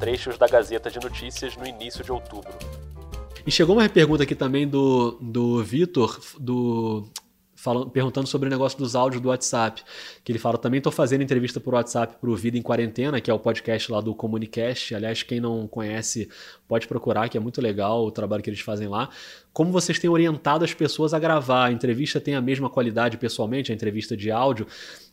Trechos 0.00 0.36
da 0.36 0.48
Gazeta 0.48 0.90
de 0.90 0.98
Notícias 0.98 1.56
no 1.56 1.64
início 1.64 2.02
de 2.02 2.10
outubro. 2.10 2.52
E 3.46 3.50
chegou 3.50 3.76
uma 3.76 3.88
pergunta 3.88 4.22
aqui 4.22 4.34
também 4.34 4.68
do, 4.68 5.18
do 5.20 5.62
Vitor, 5.64 6.20
do 6.38 7.08
falando, 7.62 7.90
perguntando 7.90 8.26
sobre 8.26 8.48
o 8.48 8.50
negócio 8.50 8.76
dos 8.76 8.96
áudios 8.96 9.20
do 9.20 9.28
WhatsApp. 9.28 9.82
Que 10.24 10.32
ele 10.32 10.38
fala, 10.38 10.58
também 10.58 10.78
estou 10.78 10.92
fazendo 10.92 11.22
entrevista 11.22 11.60
por 11.60 11.74
WhatsApp 11.74 12.16
para 12.20 12.30
o 12.30 12.36
Vida 12.36 12.58
em 12.58 12.62
Quarentena, 12.62 13.20
que 13.20 13.30
é 13.30 13.34
o 13.34 13.38
podcast 13.38 13.90
lá 13.90 14.00
do 14.00 14.14
Comunicast. 14.14 14.94
Aliás, 14.94 15.22
quem 15.22 15.40
não 15.40 15.66
conhece, 15.66 16.28
pode 16.66 16.88
procurar, 16.88 17.28
que 17.28 17.36
é 17.36 17.40
muito 17.40 17.60
legal 17.60 18.04
o 18.04 18.10
trabalho 18.10 18.42
que 18.42 18.50
eles 18.50 18.60
fazem 18.60 18.88
lá. 18.88 19.08
Como 19.52 19.70
vocês 19.70 19.98
têm 19.98 20.10
orientado 20.10 20.64
as 20.64 20.74
pessoas 20.74 21.14
a 21.14 21.18
gravar? 21.18 21.66
A 21.66 21.72
entrevista 21.72 22.20
tem 22.20 22.34
a 22.34 22.40
mesma 22.40 22.68
qualidade 22.70 23.16
pessoalmente, 23.16 23.70
a 23.70 23.74
entrevista 23.74 24.16
de 24.16 24.30
áudio? 24.30 24.66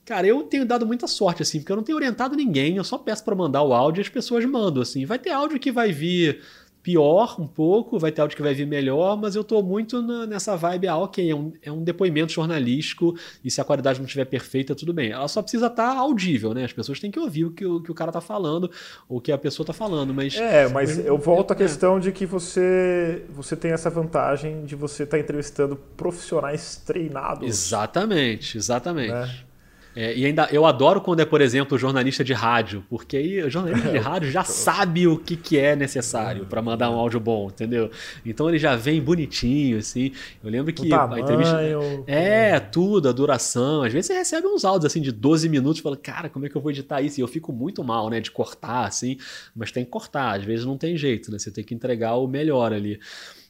Cara, 0.04 0.26
eu 0.26 0.42
tenho 0.44 0.66
dado 0.66 0.88
muita 0.88 1.06
sorte, 1.06 1.44
assim, 1.44 1.60
porque 1.60 1.72
eu 1.72 1.76
não 1.76 1.84
tenho 1.84 1.98
orientado 1.98 2.36
ninguém, 2.36 2.78
eu 2.78 2.84
só 2.84 2.98
peço 2.98 3.24
para 3.24 3.36
mandar 3.36 3.62
o 3.62 3.74
áudio 3.74 4.02
e 4.02 4.04
as 4.04 4.10
pessoas 4.10 4.44
mandam, 4.46 4.82
assim. 4.82 5.06
Vai 5.06 5.20
ter 5.20 5.30
áudio 5.30 5.60
que 5.60 5.72
vai 5.72 5.92
vir 5.92 6.42
pior 6.82 7.36
um 7.40 7.48
pouco, 7.48 8.00
vai 8.00 8.12
ter 8.12 8.22
áudio 8.22 8.38
que 8.38 8.44
vai 8.44 8.54
vir 8.54 8.66
melhor, 8.66 9.18
mas 9.18 9.36
eu 9.36 9.42
estou 9.42 9.62
muito 9.62 10.02
na, 10.02 10.26
nessa 10.26 10.56
vibe, 10.56 10.88
ah, 10.88 10.98
ok, 10.98 11.30
é 11.30 11.36
um, 11.36 11.54
é 11.62 11.72
um 11.72 11.84
depoimento 11.84 12.32
jornalístico 12.32 13.16
e 13.44 13.52
se 13.52 13.60
a 13.60 13.64
qualidade 13.64 14.00
não 14.00 14.06
estiver 14.06 14.26
perfeita, 14.26 14.74
tudo 14.74 14.94
bem. 14.94 15.12
Ela 15.12 15.28
só 15.28 15.42
precisa 15.42 15.68
estar 15.68 15.94
tá 15.94 16.00
audível, 16.00 16.54
né? 16.54 16.64
As 16.64 16.74
pessoas 16.74 17.00
têm 17.00 17.12
que 17.12 17.20
ouvir 17.20 17.46
o 17.46 17.52
que 17.52 17.66
o, 17.66 17.82
que 17.82 17.92
o 17.92 17.96
cara 17.96 18.10
está 18.10 18.22
falando, 18.22 18.72
ou 19.08 19.18
o 19.18 19.22
que 19.22 19.32
a 19.32 19.38
pessoa 19.38 19.64
está 19.64 19.74
falando, 19.74 20.14
mas... 20.14 20.36
É, 20.36 20.68
mas 20.70 20.98
eu 21.06 21.18
volto 21.18 21.52
à 21.52 21.56
questão 21.56 22.00
de 22.00 22.12
que 22.12 22.26
você, 22.26 23.26
você 23.30 23.56
tem 23.56 23.72
essa 23.72 23.90
vantagem 23.90 24.64
de 24.66 24.76
você 24.76 25.04
estar 25.04 25.18
tá 25.18 25.22
entrevistando 25.22 25.76
profissionais 25.98 26.78
treinados. 26.86 27.48
Exatamente, 27.48 28.58
exatamente. 28.58 29.12
Né? 29.12 29.49
É, 29.95 30.16
e 30.16 30.26
ainda 30.26 30.48
eu 30.52 30.66
adoro 30.66 31.02
quando 31.02 31.20
é, 31.20 31.26
por 31.26 31.41
exemplo, 31.41 31.78
jornalista 31.78 32.24
de 32.24 32.32
rádio, 32.32 32.86
porque 32.90 33.18
aí 33.18 33.44
o 33.44 33.49
jornalista 33.49 33.90
de 33.90 33.98
rádio 33.99 34.32
já 34.32 34.44
sabe 34.44 35.07
o 35.07 35.18
que, 35.18 35.36
que 35.36 35.57
é 35.57 35.76
necessário 35.76 36.45
para 36.45 36.61
mandar 36.61 36.90
um 36.91 36.95
áudio 36.95 37.20
bom, 37.20 37.48
entendeu? 37.48 37.90
Então 38.26 38.48
ele 38.48 38.60
já 38.60 38.76
vem 38.76 39.02
bonitinho, 39.02 39.80
assim. 39.80 40.11
Eu 40.44 40.49
lembro 40.49 40.72
que 40.72 40.88
tamanho, 40.90 41.22
a 41.22 41.26
entrevista. 41.26 41.57
É, 42.06 42.60
tudo, 42.60 43.10
a 43.10 43.11
duração. 43.11 43.82
Às 43.82 43.91
vezes 43.91 44.07
você 44.07 44.14
recebe 44.14 44.48
uns 44.48 44.64
áudios 44.64 44.91
assim 44.91 45.02
de 45.02 45.11
12 45.11 45.49
minutos 45.49 45.80
e 45.80 45.84
fala, 45.84 45.98
cara, 45.98 46.30
como 46.30 46.45
é 46.45 46.49
que 46.49 46.56
eu 46.56 46.61
vou 46.61 46.72
editar 46.72 47.02
isso? 47.02 47.20
E 47.20 47.24
eu 47.24 47.28
fico 47.28 47.52
muito 47.52 47.84
mal, 47.84 48.10
né, 48.10 48.20
de 48.20 48.32
cortar, 48.32 48.86
assim, 48.86 49.18
mas 49.56 49.72
tem 49.72 49.84
que 49.84 49.91
cortar, 49.91 50.38
às 50.38 50.44
vezes 50.44 50.66
não 50.66 50.78
tem 50.78 50.95
jeito, 50.95 51.32
né? 51.32 51.40
Você 51.40 51.52
tem 51.52 51.64
que 51.64 51.74
entregar 51.74 52.16
o 52.16 52.28
melhor 52.28 52.72
ali. 52.72 52.99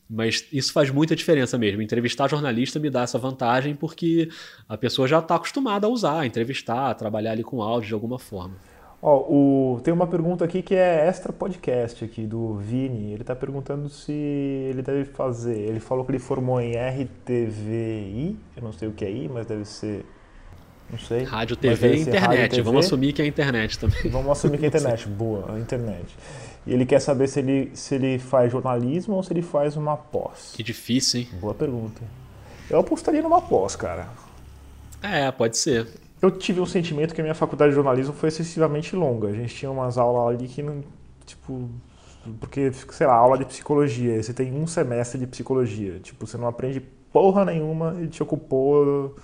Mas 0.10 0.46
isso 0.52 0.74
faz 0.74 0.90
muita 0.90 1.16
diferença 1.16 1.58
mesmo. 1.58 1.82
Entrevistar 1.82 2.28
jornalista 2.28 2.80
me 2.80 2.90
dá 2.90 3.04
essa 3.04 3.20
vantagem 3.20 3.76
porque 3.76 4.28
a 4.68 4.76
pessoa 4.76 5.08
já 5.08 5.20
está 5.20 5.36
acostumada 5.36 5.86
a 5.86 5.90
usar, 5.90 6.22
a 6.22 6.26
entrevistar, 6.26 6.90
a 6.90 6.94
trabalhar 6.96 7.34
ali 7.34 7.44
com 7.44 7.62
áudio 7.62 7.90
de 7.90 7.94
alguma 7.94 8.18
forma. 8.18 8.56
Ó, 9.02 9.18
o, 9.30 9.80
tem 9.82 9.94
uma 9.94 10.08
pergunta 10.08 10.44
aqui 10.44 10.62
que 10.62 10.76
é 10.76 11.08
extra 11.08 11.32
podcast 11.32 12.04
aqui 12.04 12.26
do 12.26 12.56
Vini. 12.56 13.14
Ele 13.14 13.22
está 13.22 13.36
perguntando 13.36 13.88
se 13.88 14.12
ele 14.12 14.82
deve 14.82 15.06
fazer. 15.06 15.58
Ele 15.58 15.80
falou 15.80 16.04
que 16.04 16.12
ele 16.12 16.20
formou 16.20 16.60
em 16.60 16.74
RTVI, 16.74 18.36
eu 18.58 18.64
não 18.64 18.74
sei 18.74 18.90
o 18.90 18.92
que 18.92 19.06
é 19.06 19.12
I, 19.12 19.30
mas 19.30 19.46
deve 19.46 19.64
ser 19.64 20.06
Não 20.90 20.98
sei. 21.00 21.24
Rádio, 21.24 21.56
TV 21.56 21.94
e 21.94 22.00
internet. 22.02 22.20
Rádio, 22.22 22.50
TV. 22.50 22.62
Vamos 22.64 22.86
assumir 22.88 23.14
que 23.14 23.22
é 23.22 23.26
a 23.26 23.28
internet 23.28 23.80
também. 23.80 24.10
Vamos 24.10 24.32
assumir 24.32 24.58
que 24.58 24.66
é 24.66 24.68
a 24.68 24.70
internet. 24.76 25.08
Boa, 25.08 25.54
a 25.54 25.60
internet. 25.60 26.06
E 26.66 26.74
ele 26.74 26.86
quer 26.86 27.00
saber 27.00 27.28
se 27.28 27.40
ele, 27.40 27.72
se 27.74 27.96
ele 27.96 28.20
faz 28.20 28.52
jornalismo 28.52 29.16
ou 29.16 29.24
se 29.24 29.34
ele 29.34 29.42
faz 29.42 29.76
uma 29.76 29.98
pós. 29.98 30.52
Que 30.56 30.64
difícil, 30.64 31.22
hein? 31.22 31.30
Boa 31.40 31.54
pergunta. 31.54 32.02
Eu 32.70 32.80
apostaria 32.80 33.22
numa 33.22 33.42
pós, 33.42 33.76
cara. 33.76 34.08
É, 35.02 35.32
pode 35.32 35.58
ser. 35.58 35.88
Eu 36.22 36.30
tive 36.30 36.60
um 36.60 36.66
sentimento 36.66 37.16
que 37.16 37.22
a 37.22 37.24
minha 37.24 37.34
faculdade 37.34 37.72
de 37.72 37.76
jornalismo 37.76 38.14
foi 38.14 38.30
excessivamente 38.30 38.96
longa. 38.96 39.30
A 39.30 39.34
gente 39.34 39.56
tinha 39.56 39.72
umas 39.72 39.98
aulas 39.98 40.36
ali 40.36 40.48
que 40.48 40.62
não. 40.62 40.84
Tipo. 41.26 41.70
Porque, 42.40 42.72
sei 42.92 43.08
lá, 43.08 43.14
aula 43.14 43.38
de 43.38 43.46
psicologia. 43.46 44.22
Você 44.22 44.34
tem 44.34 44.54
um 44.54 44.68
semestre 44.68 45.18
de 45.18 45.26
psicologia. 45.26 46.00
Tipo, 46.00 46.28
você 46.28 46.38
não 46.38 46.48
aprende 46.48 46.82
porra 47.12 47.46
nenhuma 47.46 47.98
e 48.02 48.08
te 48.08 48.22
ocupou 48.22 49.16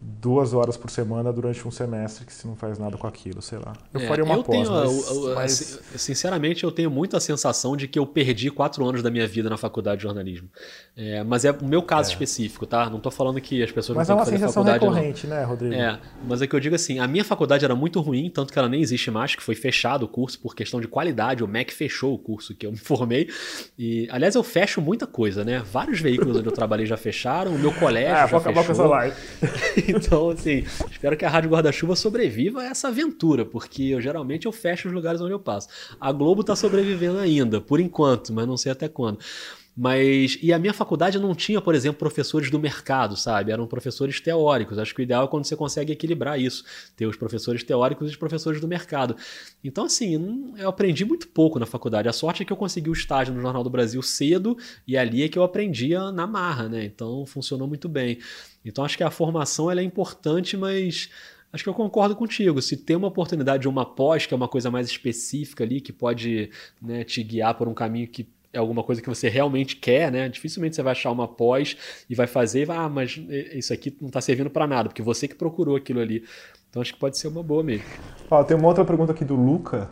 duas 0.00 0.54
horas 0.54 0.78
por 0.78 0.90
semana 0.90 1.30
durante 1.30 1.66
um 1.68 1.70
semestre 1.70 2.24
que 2.24 2.32
você 2.32 2.48
não 2.48 2.56
faz 2.56 2.78
nada 2.78 2.96
com 2.96 3.06
aquilo, 3.06 3.42
sei 3.42 3.58
lá. 3.58 3.74
Eu 3.92 4.00
é, 4.00 4.06
faria 4.06 4.24
uma 4.24 4.34
eu 4.34 4.42
pós, 4.42 4.56
tenho, 4.56 4.70
mas, 4.70 5.10
eu, 5.10 5.28
eu, 5.28 5.34
mas... 5.34 5.80
Sinceramente, 5.96 6.64
eu 6.64 6.72
tenho 6.72 6.90
muito 6.90 7.16
a 7.16 7.20
sensação 7.20 7.76
de 7.76 7.86
que 7.86 7.98
eu 7.98 8.06
perdi 8.06 8.50
quatro 8.50 8.86
anos 8.86 9.02
da 9.02 9.10
minha 9.10 9.26
vida 9.26 9.50
na 9.50 9.58
faculdade 9.58 9.98
de 9.98 10.04
jornalismo. 10.04 10.48
É, 10.96 11.22
mas 11.22 11.44
é 11.44 11.50
o 11.50 11.64
meu 11.64 11.82
caso 11.82 12.08
é. 12.08 12.12
específico, 12.12 12.64
tá? 12.64 12.88
Não 12.88 12.96
estou 12.96 13.12
falando 13.12 13.38
que 13.42 13.62
as 13.62 13.70
pessoas 13.70 13.96
mas 13.96 14.08
não 14.08 14.16
têm 14.16 14.22
é 14.22 14.24
que. 14.24 14.30
Mas 14.30 14.42
é 14.42 14.46
uma 14.46 14.52
sensação 14.52 14.62
recorrente, 14.62 15.26
não. 15.26 15.36
né, 15.36 15.44
Rodrigo? 15.44 15.74
É, 15.74 16.00
mas 16.26 16.40
é 16.40 16.46
que 16.46 16.56
eu 16.56 16.60
digo 16.60 16.74
assim, 16.74 16.98
a 16.98 17.06
minha 17.06 17.24
faculdade 17.24 17.64
era 17.64 17.74
muito 17.74 18.00
ruim, 18.00 18.30
tanto 18.30 18.54
que 18.54 18.58
ela 18.58 18.68
nem 18.68 18.80
existe 18.80 19.10
mais, 19.10 19.34
que 19.34 19.42
foi 19.42 19.54
fechado 19.54 20.04
o 20.04 20.08
curso 20.08 20.40
por 20.40 20.54
questão 20.54 20.80
de 20.80 20.88
qualidade. 20.88 21.44
O 21.44 21.48
MEC 21.48 21.74
fechou 21.74 22.14
o 22.14 22.18
curso 22.18 22.54
que 22.54 22.64
eu 22.64 22.72
me 22.72 22.78
formei. 22.78 23.28
E, 23.78 24.08
aliás, 24.10 24.34
eu 24.34 24.42
fecho 24.42 24.80
muita 24.80 25.06
coisa, 25.06 25.44
né? 25.44 25.62
Vários 25.70 26.00
veículos 26.00 26.38
onde 26.38 26.48
eu 26.48 26.52
trabalhei 26.52 26.86
já 26.86 26.96
fecharam, 26.96 27.54
o 27.54 27.58
meu 27.58 27.72
colégio 27.72 28.14
ah, 28.14 28.26
já 28.26 28.40
fechou. 28.40 28.64
Com 28.64 28.72
essa 28.72 28.86
live. 28.86 29.16
então, 29.90 30.30
assim, 30.30 30.64
Espero 31.00 31.16
que 31.16 31.24
a 31.24 31.30
Rádio 31.30 31.48
Guarda-Chuva 31.50 31.96
sobreviva 31.96 32.60
a 32.60 32.66
essa 32.66 32.88
aventura, 32.88 33.44
porque 33.44 33.84
eu 33.84 34.02
geralmente 34.02 34.44
eu 34.44 34.52
fecho 34.52 34.88
os 34.88 34.94
lugares 34.94 35.20
onde 35.20 35.32
eu 35.32 35.40
passo. 35.40 35.68
A 35.98 36.12
Globo 36.12 36.42
está 36.42 36.54
sobrevivendo 36.54 37.18
ainda, 37.18 37.58
por 37.58 37.80
enquanto, 37.80 38.32
mas 38.34 38.46
não 38.46 38.56
sei 38.56 38.70
até 38.72 38.86
quando. 38.86 39.18
Mas. 39.74 40.36
E 40.42 40.52
a 40.52 40.58
minha 40.58 40.74
faculdade 40.74 41.18
não 41.18 41.34
tinha, 41.34 41.58
por 41.58 41.74
exemplo, 41.74 41.98
professores 41.98 42.50
do 42.50 42.58
mercado, 42.58 43.16
sabe? 43.16 43.50
Eram 43.50 43.66
professores 43.66 44.20
teóricos. 44.20 44.78
Acho 44.78 44.94
que 44.94 45.00
o 45.00 45.02
ideal 45.02 45.24
é 45.24 45.28
quando 45.28 45.46
você 45.46 45.56
consegue 45.56 45.90
equilibrar 45.90 46.38
isso. 46.38 46.64
Ter 46.96 47.06
os 47.06 47.16
professores 47.16 47.62
teóricos 47.64 48.08
e 48.08 48.10
os 48.10 48.16
professores 48.16 48.60
do 48.60 48.68
mercado. 48.68 49.16
Então, 49.64 49.84
assim, 49.84 50.52
eu 50.58 50.68
aprendi 50.68 51.04
muito 51.04 51.28
pouco 51.28 51.58
na 51.58 51.64
faculdade. 51.64 52.10
A 52.10 52.12
sorte 52.12 52.42
é 52.42 52.44
que 52.44 52.52
eu 52.52 52.58
consegui 52.58 52.90
o 52.90 52.92
estágio 52.92 53.32
no 53.32 53.40
Jornal 53.40 53.64
do 53.64 53.70
Brasil 53.70 54.02
cedo 54.02 54.54
e 54.86 54.98
ali 54.98 55.22
é 55.22 55.28
que 55.28 55.38
eu 55.38 55.42
aprendia 55.42 56.12
na 56.12 56.26
marra, 56.26 56.68
né? 56.68 56.84
Então 56.84 57.24
funcionou 57.24 57.66
muito 57.66 57.88
bem. 57.88 58.18
Então 58.64 58.84
acho 58.84 58.96
que 58.96 59.04
a 59.04 59.10
formação 59.10 59.70
ela 59.70 59.80
é 59.80 59.84
importante, 59.84 60.56
mas 60.56 61.10
acho 61.52 61.64
que 61.64 61.70
eu 61.70 61.74
concordo 61.74 62.14
contigo. 62.14 62.60
Se 62.60 62.76
tem 62.76 62.96
uma 62.96 63.08
oportunidade 63.08 63.62
de 63.62 63.68
uma 63.68 63.84
pós, 63.84 64.26
que 64.26 64.34
é 64.34 64.36
uma 64.36 64.48
coisa 64.48 64.70
mais 64.70 64.86
específica 64.86 65.64
ali, 65.64 65.80
que 65.80 65.92
pode 65.92 66.50
né, 66.80 67.04
te 67.04 67.22
guiar 67.22 67.54
por 67.54 67.68
um 67.68 67.74
caminho 67.74 68.06
que 68.08 68.28
é 68.52 68.58
alguma 68.58 68.82
coisa 68.82 69.00
que 69.00 69.08
você 69.08 69.28
realmente 69.28 69.76
quer, 69.76 70.10
né? 70.10 70.28
Dificilmente 70.28 70.74
você 70.74 70.82
vai 70.82 70.92
achar 70.92 71.12
uma 71.12 71.28
pós 71.28 71.76
e 72.08 72.14
vai 72.16 72.26
fazer, 72.26 72.62
e 72.62 72.64
vai, 72.64 72.76
ah, 72.76 72.88
mas 72.88 73.16
isso 73.54 73.72
aqui 73.72 73.96
não 74.00 74.08
está 74.08 74.20
servindo 74.20 74.50
para 74.50 74.66
nada, 74.66 74.88
porque 74.88 75.02
você 75.02 75.28
que 75.28 75.36
procurou 75.36 75.76
aquilo 75.76 76.00
ali. 76.00 76.24
Então 76.68 76.82
acho 76.82 76.92
que 76.92 76.98
pode 76.98 77.16
ser 77.16 77.28
uma 77.28 77.42
boa 77.42 77.62
mesmo. 77.62 77.84
Ah, 78.30 78.42
tem 78.42 78.56
uma 78.56 78.66
outra 78.66 78.84
pergunta 78.84 79.12
aqui 79.12 79.24
do 79.24 79.36
Luca, 79.36 79.88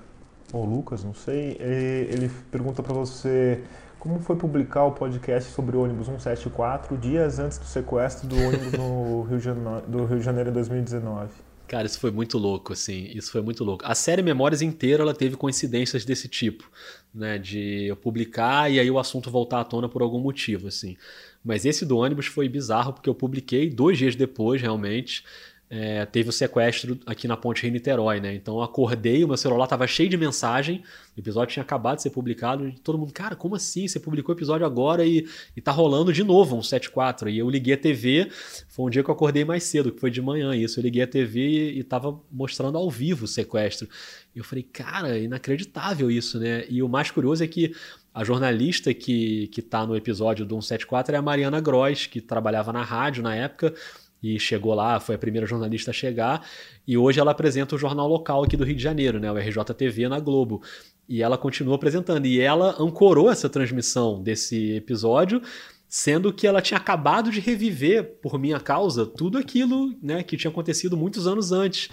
ou 0.52 0.64
Lucas, 0.64 1.04
não 1.04 1.14
sei. 1.14 1.56
Ele 1.60 2.28
pergunta 2.50 2.82
para 2.82 2.94
você 2.94 3.62
como 3.98 4.20
foi 4.20 4.36
publicar 4.36 4.84
o 4.84 4.92
podcast 4.92 5.52
sobre 5.52 5.76
o 5.76 5.82
ônibus 5.82 6.06
174 6.06 6.96
dias 6.96 7.38
antes 7.38 7.58
do 7.58 7.64
sequestro 7.64 8.28
do 8.28 8.36
ônibus 8.36 8.72
no 8.72 9.22
Rio 9.28 9.38
de 9.38 9.44
Janeiro, 9.44 9.86
do 9.86 10.04
Rio 10.04 10.18
de 10.18 10.24
Janeiro 10.24 10.50
em 10.50 10.52
2019? 10.52 11.30
Cara, 11.66 11.86
isso 11.86 12.00
foi 12.00 12.10
muito 12.10 12.38
louco, 12.38 12.72
assim. 12.72 13.10
Isso 13.14 13.30
foi 13.30 13.42
muito 13.42 13.62
louco. 13.62 13.84
A 13.86 13.94
série 13.94 14.22
Memórias 14.22 14.62
inteira 14.62 15.02
ela 15.02 15.12
teve 15.12 15.36
coincidências 15.36 16.02
desse 16.02 16.26
tipo, 16.26 16.70
né? 17.14 17.36
De 17.36 17.86
eu 17.86 17.96
publicar 17.96 18.70
e 18.70 18.80
aí 18.80 18.90
o 18.90 18.98
assunto 18.98 19.30
voltar 19.30 19.60
à 19.60 19.64
tona 19.64 19.86
por 19.86 20.00
algum 20.00 20.18
motivo, 20.18 20.68
assim. 20.68 20.96
Mas 21.44 21.66
esse 21.66 21.84
do 21.84 21.98
ônibus 21.98 22.26
foi 22.26 22.48
bizarro 22.48 22.94
porque 22.94 23.08
eu 23.10 23.14
publiquei 23.14 23.68
dois 23.68 23.98
dias 23.98 24.16
depois, 24.16 24.62
realmente 24.62 25.22
é, 25.70 26.06
teve 26.06 26.30
o 26.30 26.32
sequestro 26.32 26.98
aqui 27.04 27.28
na 27.28 27.36
Ponte 27.36 27.62
Rio-Niterói, 27.62 28.20
né? 28.20 28.34
Então 28.34 28.56
eu 28.56 28.62
acordei, 28.62 29.22
o 29.22 29.28
meu 29.28 29.36
celular 29.36 29.64
estava 29.64 29.86
cheio 29.86 30.08
de 30.08 30.16
mensagem, 30.16 30.82
o 31.14 31.20
episódio 31.20 31.52
tinha 31.52 31.62
acabado 31.62 31.96
de 31.96 32.02
ser 32.02 32.10
publicado, 32.10 32.66
e 32.66 32.72
todo 32.72 32.96
mundo, 32.96 33.12
cara, 33.12 33.36
como 33.36 33.54
assim? 33.54 33.86
Você 33.86 34.00
publicou 34.00 34.34
o 34.34 34.38
episódio 34.38 34.64
agora 34.64 35.04
e, 35.04 35.28
e 35.54 35.60
tá 35.60 35.70
rolando 35.70 36.10
de 36.10 36.24
novo 36.24 36.56
um 36.56 36.62
74. 36.62 37.28
E 37.28 37.38
eu 37.38 37.50
liguei 37.50 37.74
a 37.74 37.76
TV, 37.76 38.30
foi 38.68 38.86
um 38.86 38.90
dia 38.90 39.04
que 39.04 39.10
eu 39.10 39.14
acordei 39.14 39.44
mais 39.44 39.62
cedo, 39.64 39.92
que 39.92 40.00
foi 40.00 40.10
de 40.10 40.22
manhã 40.22 40.56
isso. 40.56 40.80
Eu 40.80 40.84
liguei 40.84 41.02
a 41.02 41.06
TV 41.06 41.40
e, 41.40 41.80
e 41.80 41.84
tava 41.84 42.18
mostrando 42.32 42.78
ao 42.78 42.90
vivo 42.90 43.26
o 43.26 43.28
sequestro. 43.28 43.86
E 44.34 44.38
eu 44.38 44.44
falei, 44.44 44.62
cara, 44.62 45.18
inacreditável 45.18 46.10
isso, 46.10 46.38
né? 46.38 46.64
E 46.70 46.82
o 46.82 46.88
mais 46.88 47.10
curioso 47.10 47.44
é 47.44 47.46
que 47.46 47.74
a 48.14 48.24
jornalista 48.24 48.94
que, 48.94 49.48
que 49.48 49.60
tá 49.60 49.86
no 49.86 49.94
episódio 49.94 50.46
do 50.46 50.54
174 50.54 51.14
é 51.14 51.18
a 51.18 51.22
Mariana 51.22 51.60
Gross, 51.60 52.06
que 52.06 52.22
trabalhava 52.22 52.72
na 52.72 52.82
rádio 52.82 53.22
na 53.22 53.34
época 53.34 53.74
e 54.22 54.38
chegou 54.38 54.74
lá, 54.74 54.98
foi 55.00 55.14
a 55.14 55.18
primeira 55.18 55.46
jornalista 55.46 55.90
a 55.90 55.94
chegar, 55.94 56.46
e 56.86 56.96
hoje 56.96 57.20
ela 57.20 57.30
apresenta 57.30 57.74
o 57.74 57.78
jornal 57.78 58.08
local 58.08 58.44
aqui 58.44 58.56
do 58.56 58.64
Rio 58.64 58.76
de 58.76 58.82
Janeiro, 58.82 59.18
né, 59.18 59.30
o 59.30 59.36
RJTV 59.36 60.08
na 60.08 60.20
Globo. 60.20 60.62
E 61.08 61.22
ela 61.22 61.38
continua 61.38 61.76
apresentando, 61.76 62.26
e 62.26 62.40
ela 62.40 62.76
ancorou 62.78 63.30
essa 63.30 63.48
transmissão 63.48 64.22
desse 64.22 64.74
episódio, 64.74 65.40
sendo 65.88 66.32
que 66.32 66.46
ela 66.46 66.60
tinha 66.60 66.76
acabado 66.76 67.30
de 67.30 67.40
reviver, 67.40 68.18
por 68.20 68.38
minha 68.38 68.60
causa, 68.60 69.06
tudo 69.06 69.38
aquilo 69.38 69.94
né, 70.02 70.22
que 70.22 70.36
tinha 70.36 70.50
acontecido 70.50 70.96
muitos 70.96 71.26
anos 71.26 71.50
antes. 71.50 71.88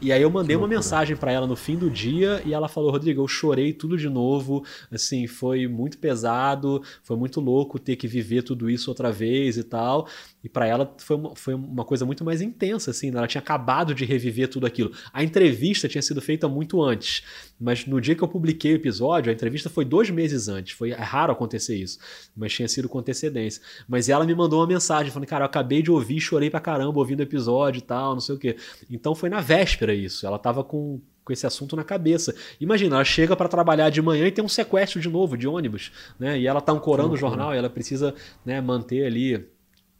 E 0.00 0.12
aí 0.12 0.20
eu 0.20 0.30
mandei 0.30 0.56
uma 0.56 0.66
mensagem 0.66 1.16
para 1.16 1.32
ela 1.32 1.46
no 1.46 1.56
fim 1.56 1.76
do 1.76 1.88
dia 1.88 2.42
e 2.44 2.52
ela 2.52 2.68
falou: 2.68 2.90
"Rodrigo, 2.90 3.22
eu 3.22 3.28
chorei 3.28 3.72
tudo 3.72 3.96
de 3.96 4.08
novo, 4.08 4.64
assim, 4.90 5.26
foi 5.26 5.66
muito 5.66 5.98
pesado, 5.98 6.82
foi 7.02 7.16
muito 7.16 7.40
louco 7.40 7.78
ter 7.78 7.96
que 7.96 8.08
viver 8.08 8.42
tudo 8.42 8.68
isso 8.68 8.90
outra 8.90 9.12
vez 9.12 9.56
e 9.56 9.62
tal". 9.62 10.06
E 10.44 10.48
para 10.48 10.66
ela 10.66 10.94
foi 10.98 11.16
uma, 11.16 11.34
foi 11.34 11.54
uma 11.54 11.86
coisa 11.86 12.04
muito 12.04 12.22
mais 12.22 12.42
intensa, 12.42 12.90
assim, 12.90 13.10
né? 13.10 13.16
ela 13.16 13.26
tinha 13.26 13.40
acabado 13.40 13.94
de 13.94 14.04
reviver 14.04 14.46
tudo 14.46 14.66
aquilo. 14.66 14.92
A 15.10 15.24
entrevista 15.24 15.88
tinha 15.88 16.02
sido 16.02 16.20
feita 16.20 16.46
muito 16.46 16.82
antes, 16.82 17.24
mas 17.58 17.86
no 17.86 17.98
dia 17.98 18.14
que 18.14 18.22
eu 18.22 18.28
publiquei 18.28 18.74
o 18.74 18.76
episódio, 18.76 19.30
a 19.30 19.32
entrevista 19.32 19.70
foi 19.70 19.86
dois 19.86 20.10
meses 20.10 20.46
antes. 20.46 20.76
Foi 20.76 20.90
é 20.90 20.96
raro 20.96 21.32
acontecer 21.32 21.76
isso, 21.76 21.98
mas 22.36 22.52
tinha 22.52 22.68
sido 22.68 22.90
com 22.90 22.98
antecedência. 22.98 23.62
Mas 23.88 24.10
ela 24.10 24.26
me 24.26 24.34
mandou 24.34 24.60
uma 24.60 24.66
mensagem 24.66 25.10
falando: 25.10 25.26
"Cara, 25.26 25.44
eu 25.44 25.46
acabei 25.46 25.80
de 25.80 25.90
ouvir, 25.90 26.20
chorei 26.20 26.50
pra 26.50 26.60
caramba 26.60 26.98
ouvindo 26.98 27.20
o 27.20 27.22
episódio 27.22 27.78
e 27.78 27.82
tal, 27.82 28.12
não 28.12 28.20
sei 28.20 28.34
o 28.34 28.38
quê". 28.38 28.56
Então 28.90 29.14
foi 29.14 29.30
na 29.30 29.40
véspera 29.40 29.94
isso. 29.94 30.26
Ela 30.26 30.38
tava 30.38 30.62
com 30.62 31.00
com 31.24 31.32
esse 31.32 31.46
assunto 31.46 31.74
na 31.74 31.82
cabeça. 31.82 32.34
Imagina, 32.60 32.96
ela 32.96 33.04
chega 33.04 33.34
para 33.34 33.48
trabalhar 33.48 33.88
de 33.88 34.02
manhã 34.02 34.26
e 34.26 34.30
tem 34.30 34.44
um 34.44 34.48
sequestro 34.48 35.00
de 35.00 35.08
novo 35.08 35.38
de 35.38 35.48
ônibus, 35.48 35.90
né? 36.18 36.38
E 36.38 36.46
ela 36.46 36.60
tá 36.60 36.70
ancorando 36.70 37.14
o 37.14 37.16
jornal 37.16 37.54
e 37.54 37.56
ela 37.56 37.70
precisa, 37.70 38.14
né, 38.44 38.60
manter 38.60 39.06
ali 39.06 39.48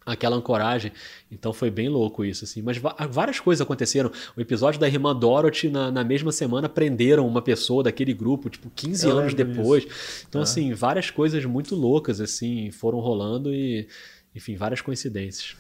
aquela 0.04 0.36
ancoragem. 0.36 0.92
Então 1.30 1.52
foi 1.52 1.70
bem 1.70 1.88
louco 1.88 2.24
isso, 2.24 2.44
assim. 2.44 2.62
Mas 2.62 2.78
várias 3.10 3.40
coisas 3.40 3.60
aconteceram. 3.60 4.10
O 4.36 4.40
episódio 4.40 4.80
da 4.80 4.86
irmã 4.86 5.14
Dorothy, 5.14 5.68
na, 5.68 5.90
na 5.90 6.04
mesma 6.04 6.32
semana, 6.32 6.68
prenderam 6.68 7.26
uma 7.26 7.42
pessoa 7.42 7.82
daquele 7.82 8.12
grupo, 8.12 8.50
tipo, 8.50 8.70
15 8.74 9.06
Eu 9.06 9.18
anos 9.18 9.34
depois. 9.34 9.84
Isso. 9.84 10.26
Então, 10.28 10.40
é. 10.40 10.44
assim, 10.44 10.72
várias 10.74 11.10
coisas 11.10 11.44
muito 11.44 11.74
loucas, 11.74 12.20
assim, 12.20 12.70
foram 12.70 12.98
rolando 12.98 13.54
e, 13.54 13.88
enfim, 14.34 14.56
várias 14.56 14.80
coincidências. 14.80 15.56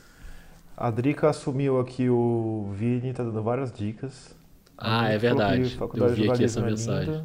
A 0.76 0.90
Drica 0.90 1.28
assumiu 1.30 1.78
aqui 1.78 2.08
o 2.08 2.72
Vini, 2.74 3.12
tá 3.12 3.22
dando 3.22 3.42
várias 3.42 3.72
dicas. 3.72 4.34
Ah, 4.76 5.08
é 5.08 5.16
verdade. 5.16 5.78
Eu 5.94 6.08
vi 6.08 6.28
aqui 6.28 6.44
essa 6.44 6.60
mensagem. 6.60 7.24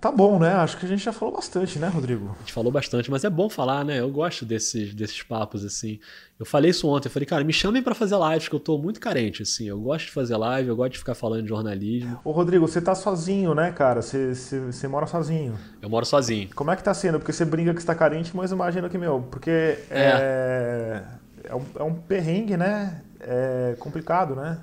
Tá 0.00 0.12
bom, 0.12 0.38
né? 0.38 0.52
Acho 0.52 0.76
que 0.76 0.84
a 0.84 0.88
gente 0.88 1.02
já 1.02 1.12
falou 1.12 1.34
bastante, 1.34 1.78
né, 1.78 1.88
Rodrigo? 1.88 2.36
A 2.36 2.40
gente 2.40 2.52
falou 2.52 2.70
bastante, 2.70 3.10
mas 3.10 3.24
é 3.24 3.30
bom 3.30 3.48
falar, 3.48 3.84
né? 3.84 3.98
Eu 3.98 4.10
gosto 4.10 4.44
desses, 4.44 4.94
desses 4.94 5.22
papos, 5.22 5.64
assim. 5.64 5.98
Eu 6.38 6.44
falei 6.44 6.70
isso 6.70 6.86
ontem, 6.86 7.08
eu 7.08 7.12
falei, 7.12 7.26
cara, 7.26 7.42
me 7.42 7.52
chamem 7.52 7.82
para 7.82 7.94
fazer 7.94 8.16
lives, 8.16 8.46
que 8.46 8.54
eu 8.54 8.60
tô 8.60 8.76
muito 8.76 9.00
carente, 9.00 9.42
assim. 9.42 9.66
Eu 9.66 9.80
gosto 9.80 10.06
de 10.06 10.12
fazer 10.12 10.36
live, 10.36 10.68
eu 10.68 10.76
gosto 10.76 10.92
de 10.92 10.98
ficar 10.98 11.14
falando 11.14 11.44
de 11.44 11.48
jornalismo. 11.48 12.20
Ô, 12.22 12.30
Rodrigo, 12.30 12.68
você 12.68 12.80
tá 12.80 12.94
sozinho, 12.94 13.54
né, 13.54 13.72
cara? 13.72 14.02
Você, 14.02 14.34
você, 14.34 14.60
você 14.60 14.86
mora 14.86 15.06
sozinho. 15.06 15.58
Eu 15.80 15.88
moro 15.88 16.04
sozinho. 16.04 16.50
Como 16.54 16.70
é 16.70 16.76
que 16.76 16.84
tá 16.84 16.92
sendo? 16.92 17.18
Porque 17.18 17.32
você 17.32 17.46
brinca 17.46 17.72
que 17.72 17.80
está 17.80 17.94
carente, 17.94 18.36
mas 18.36 18.52
imagina 18.52 18.90
que, 18.90 18.98
meu, 18.98 19.26
porque 19.30 19.50
é, 19.50 19.80
é, 19.90 21.02
é, 21.44 21.54
um, 21.54 21.64
é 21.74 21.82
um 21.82 21.94
perrengue, 21.94 22.56
né? 22.56 23.00
É 23.18 23.74
complicado, 23.78 24.36
né? 24.36 24.58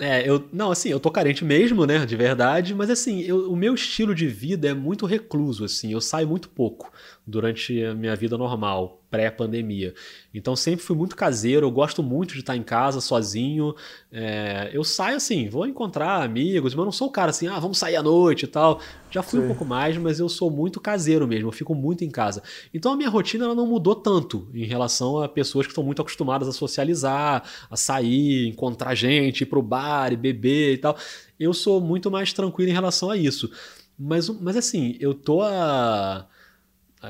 É, 0.00 0.26
eu. 0.28 0.48
Não, 0.52 0.70
assim, 0.70 0.88
eu 0.88 0.98
tô 0.98 1.10
carente 1.10 1.44
mesmo, 1.44 1.84
né? 1.84 2.06
De 2.06 2.16
verdade, 2.16 2.74
mas 2.74 2.88
assim, 2.90 3.20
eu, 3.20 3.52
o 3.52 3.56
meu 3.56 3.74
estilo 3.74 4.14
de 4.14 4.26
vida 4.26 4.68
é 4.68 4.74
muito 4.74 5.04
recluso, 5.06 5.64
assim. 5.64 5.92
Eu 5.92 6.00
saio 6.00 6.26
muito 6.26 6.48
pouco 6.48 6.90
durante 7.26 7.82
a 7.84 7.94
minha 7.94 8.16
vida 8.16 8.38
normal. 8.38 8.99
Pré-pandemia. 9.10 9.92
Então 10.32 10.54
sempre 10.54 10.84
fui 10.84 10.96
muito 10.96 11.16
caseiro, 11.16 11.66
eu 11.66 11.70
gosto 11.70 12.02
muito 12.02 12.34
de 12.34 12.40
estar 12.40 12.56
em 12.56 12.62
casa 12.62 13.00
sozinho. 13.00 13.74
É, 14.12 14.70
eu 14.72 14.84
saio 14.84 15.16
assim, 15.16 15.48
vou 15.48 15.66
encontrar 15.66 16.22
amigos, 16.22 16.74
mas 16.74 16.84
não 16.84 16.92
sou 16.92 17.08
o 17.08 17.10
cara 17.10 17.30
assim, 17.30 17.48
ah, 17.48 17.58
vamos 17.58 17.78
sair 17.78 17.96
à 17.96 18.02
noite 18.02 18.44
e 18.44 18.46
tal. 18.46 18.80
Já 19.10 19.22
fui 19.22 19.40
Sim. 19.40 19.44
um 19.44 19.48
pouco 19.48 19.64
mais, 19.64 19.96
mas 19.96 20.20
eu 20.20 20.28
sou 20.28 20.50
muito 20.50 20.80
caseiro 20.80 21.26
mesmo, 21.26 21.48
eu 21.48 21.52
fico 21.52 21.74
muito 21.74 22.04
em 22.04 22.10
casa. 22.10 22.42
Então 22.72 22.92
a 22.92 22.96
minha 22.96 23.10
rotina 23.10 23.44
ela 23.46 23.54
não 23.54 23.66
mudou 23.66 23.96
tanto 23.96 24.48
em 24.54 24.64
relação 24.64 25.20
a 25.20 25.28
pessoas 25.28 25.66
que 25.66 25.72
estão 25.72 25.82
muito 25.82 26.00
acostumadas 26.00 26.46
a 26.46 26.52
socializar, 26.52 27.42
a 27.68 27.76
sair, 27.76 28.46
encontrar 28.46 28.94
gente, 28.94 29.42
ir 29.42 29.46
pro 29.46 29.60
bar 29.60 30.12
e 30.12 30.16
beber 30.16 30.74
e 30.74 30.78
tal. 30.78 30.96
Eu 31.38 31.52
sou 31.52 31.80
muito 31.80 32.10
mais 32.10 32.32
tranquilo 32.32 32.70
em 32.70 32.74
relação 32.74 33.10
a 33.10 33.16
isso. 33.16 33.50
Mas, 33.98 34.28
mas 34.28 34.56
assim, 34.56 34.96
eu 35.00 35.12
tô 35.12 35.42
a 35.42 36.26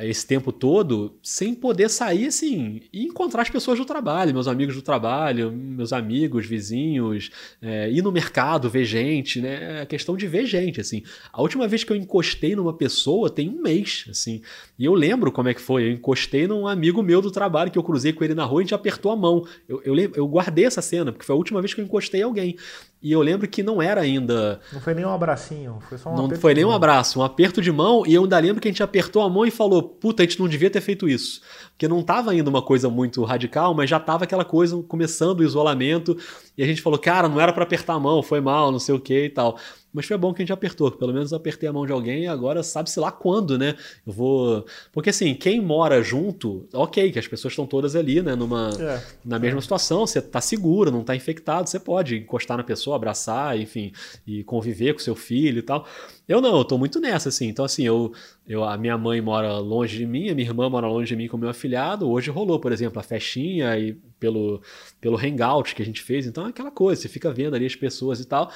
esse 0.03 0.25
tempo 0.25 0.53
todo 0.53 1.19
sem 1.23 1.53
poder 1.53 1.89
sair 1.89 2.29
assim 2.29 2.81
e 2.93 3.05
encontrar 3.05 3.43
as 3.43 3.51
pessoas 3.51 3.79
do 3.79 3.85
trabalho, 3.85 4.33
meus 4.33 4.47
amigos 4.47 4.77
do 4.77 4.83
trabalho, 4.83 5.51
meus 5.51 5.93
amigos, 5.93 6.47
vizinhos, 6.47 7.31
é, 7.61 7.91
ir 7.91 8.01
no 8.03 8.13
mercado, 8.13 8.71
ver 8.71 8.85
gente, 8.85 9.41
né? 9.41 9.79
É 9.79 9.83
a 9.83 9.87
questão 9.87 10.17
de 10.17 10.27
ver 10.29 10.47
gente, 10.47 10.81
assim. 10.81 11.03
A 11.33 11.43
última 11.43 11.67
vez 11.67 11.83
que 11.83 11.93
eu 11.93 11.97
encostei 11.97 12.55
numa 12.55 12.73
pessoa 12.73 13.29
tem 13.29 13.49
um 13.49 13.61
mês, 13.61 14.05
assim. 14.09 14.43
E 14.79 14.85
eu 14.85 14.95
lembro 14.95 15.33
como 15.33 15.49
é 15.49 15.55
que 15.55 15.61
foi. 15.61 15.85
Eu 15.85 15.93
encostei 15.93 16.47
num 16.47 16.69
amigo 16.69 17.03
meu 17.03 17.21
do 17.21 17.31
trabalho 17.31 17.71
que 17.71 17.79
eu 17.79 17.83
cruzei 17.83 18.13
com 18.13 18.23
ele 18.23 18.35
na 18.35 18.45
rua 18.45 18.61
e 18.61 18.63
a 18.63 18.65
gente 18.67 18.75
apertou 18.75 19.11
a 19.11 19.17
mão. 19.17 19.45
Eu, 19.69 19.83
eu, 19.83 19.97
eu 20.15 20.29
guardei 20.29 20.67
essa 20.67 20.81
cena, 20.81 21.11
porque 21.11 21.27
foi 21.27 21.35
a 21.35 21.37
última 21.37 21.61
vez 21.61 21.75
que 21.75 21.81
eu 21.81 21.85
encostei 21.85 22.23
alguém. 22.23 22.57
E 23.03 23.13
eu 23.13 23.23
lembro 23.23 23.49
que 23.49 23.63
não 23.63 23.81
era 23.81 24.03
ainda. 24.03 24.61
Não 24.73 24.81
foi 24.81 24.93
nem 24.93 25.07
um 25.07 25.13
abracinho, 25.13 25.79
foi 25.89 25.97
só 25.97 26.11
um 26.11 26.29
Não 26.29 26.31
foi 26.37 26.53
nem 26.53 26.67
um 26.67 26.71
abraço, 26.71 27.19
um 27.19 27.23
aperto 27.23 27.63
de 27.63 27.73
mão. 27.73 28.05
E 28.07 28.13
eu 28.13 28.23
ainda 28.25 28.39
lembro 28.39 28.61
que 28.61 28.69
a 28.69 28.71
gente 28.71 28.83
apertou 28.83 29.23
a 29.23 29.29
mão 29.29 29.47
e 29.47 29.51
falou: 29.51 29.83
puta, 29.83 30.23
a 30.23 30.27
gente 30.27 30.39
não 30.39 30.47
devia 30.47 30.69
ter 30.69 30.83
feito 30.83 31.09
isso. 31.09 31.41
Porque 31.71 31.89
não 31.89 32.01
estava 32.01 32.31
ainda 32.31 32.51
uma 32.51 32.61
coisa 32.61 32.91
muito 32.91 33.25
radical, 33.25 33.73
mas 33.73 33.89
já 33.89 33.97
estava 33.97 34.25
aquela 34.25 34.45
coisa 34.45 34.83
começando 34.83 35.41
o 35.41 35.45
isolamento. 35.45 36.15
E 36.59 36.63
a 36.63 36.67
gente 36.67 36.83
falou: 36.83 36.99
cara, 36.99 37.27
não 37.27 37.41
era 37.41 37.55
para 37.55 37.63
apertar 37.63 37.95
a 37.95 38.01
mão, 38.01 38.23
foi 38.23 38.41
mal, 38.41 38.71
não 38.71 38.79
sei 38.79 38.95
o 38.95 39.01
que 39.01 39.25
e 39.25 39.31
tal. 39.31 39.57
Mas 39.93 40.07
foi 40.07 40.17
bom 40.17 40.33
que 40.33 40.41
a 40.41 40.45
gente 40.45 40.53
apertou, 40.53 40.91
pelo 40.91 41.13
menos 41.13 41.33
eu 41.33 41.37
apertei 41.37 41.69
a 41.69 41.73
mão 41.73 41.85
de 41.85 41.93
alguém 41.93 42.25
e 42.25 42.27
agora 42.27 42.63
sabe-se 42.63 43.01
lá 43.01 43.11
quando, 43.11 43.59
né? 43.59 43.75
Eu 44.07 44.13
vou. 44.13 44.65
Porque 44.93 45.11
assim, 45.11 45.35
quem 45.35 45.61
mora 45.61 46.03
junto, 46.03 46.69
ok, 46.73 47.11
que 47.11 47.19
as 47.19 47.27
pessoas 47.27 47.53
estão 47.53 47.67
todas 47.67 47.97
ali, 47.97 48.23
né? 48.23 48.37
Numa, 48.37 48.71
é. 48.79 49.03
Na 49.25 49.39
mesma 49.39 49.59
é. 49.59 49.63
situação, 49.63 50.07
você 50.07 50.23
tá 50.23 50.41
seguro, 50.41 50.91
não 50.91 51.03
tá 51.03 51.17
infectado, 51.17 51.69
você 51.69 51.81
pode 51.81 52.17
encostar 52.19 52.57
na 52.57 52.63
pessoa, 52.63 52.97
abraçar, 52.97 53.59
enfim, 53.59 53.93
e 54.27 54.45
conviver 54.45 54.93
com 54.93 55.01
seu 55.01 55.17
filho 55.17 55.59
e 55.59 55.63
tal. 55.63 55.87
Eu 56.29 56.41
não, 56.41 56.59
eu 56.59 56.65
tô 56.65 56.79
muito 56.79 57.01
nessa, 57.01 57.29
assim. 57.29 57.49
Então, 57.49 57.65
assim, 57.65 57.83
eu, 57.83 58.13
eu, 58.47 58.63
a 58.63 58.79
minha 58.79 58.97
mãe 58.97 59.21
mora 59.21 59.59
longe 59.59 59.99
de 59.99 60.07
mim, 60.07 60.31
a 60.31 60.35
minha 60.35 60.49
irmã 60.49 60.71
mora 60.71 60.87
longe 60.87 61.09
de 61.09 61.17
mim 61.17 61.27
com 61.27 61.37
meu 61.37 61.49
afilhado. 61.49 62.09
Hoje 62.09 62.31
rolou, 62.31 62.61
por 62.61 62.71
exemplo, 62.71 63.01
a 63.01 63.03
festinha 63.03 63.77
e 63.77 63.95
pelo, 64.21 64.63
pelo 65.01 65.17
hangout 65.17 65.75
que 65.75 65.83
a 65.83 65.85
gente 65.85 66.01
fez. 66.01 66.27
Então 66.27 66.47
é 66.47 66.51
aquela 66.51 66.71
coisa, 66.71 67.03
você 67.03 67.09
fica 67.09 67.33
vendo 67.33 67.57
ali 67.57 67.67
as 67.67 67.75
pessoas 67.75 68.21
e 68.21 68.25
tal. 68.25 68.53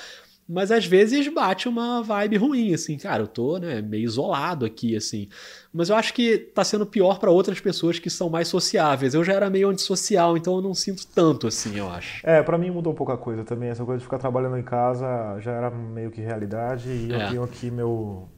Mas 0.47 0.71
às 0.71 0.85
vezes 0.85 1.27
bate 1.29 1.69
uma 1.69 2.03
vibe 2.03 2.37
ruim, 2.37 2.75
assim, 2.75 2.99
cara, 2.99 3.23
eu 3.23 3.27
tô, 3.27 3.57
né, 3.57 3.81
meio 3.81 4.05
isolado 4.05 4.66
aqui, 4.66 4.95
assim. 4.95 5.27
Mas 5.73 5.89
eu 5.89 5.97
acho 5.97 6.12
que 6.12 6.37
tá 6.37 6.62
sendo 6.62 6.85
pior 6.85 7.19
para 7.19 7.31
outras 7.31 7.61
pessoas 7.61 7.99
que 7.99 8.11
são 8.11 8.29
mais 8.29 8.49
sociáveis. 8.49 9.15
Eu 9.15 9.25
já 9.25 9.33
era 9.33 9.49
meio 9.49 9.71
antissocial, 9.71 10.37
então 10.37 10.57
eu 10.57 10.61
não 10.61 10.75
sinto 10.75 11.07
tanto, 11.07 11.47
assim, 11.47 11.79
eu 11.79 11.89
acho. 11.89 12.21
É, 12.27 12.43
para 12.43 12.59
mim 12.59 12.71
mudou 12.71 12.93
pouca 12.93 13.16
coisa 13.16 13.43
também. 13.43 13.71
Essa 13.71 13.85
coisa 13.87 13.99
de 13.99 14.05
ficar 14.05 14.19
trabalhando 14.19 14.59
em 14.59 14.62
casa 14.62 15.41
já 15.41 15.53
era 15.53 15.71
meio 15.71 16.11
que 16.11 16.21
realidade. 16.21 16.91
E 16.91 17.11
é. 17.11 17.25
eu 17.25 17.29
tenho 17.31 17.43
aqui 17.43 17.71
meu, 17.71 18.29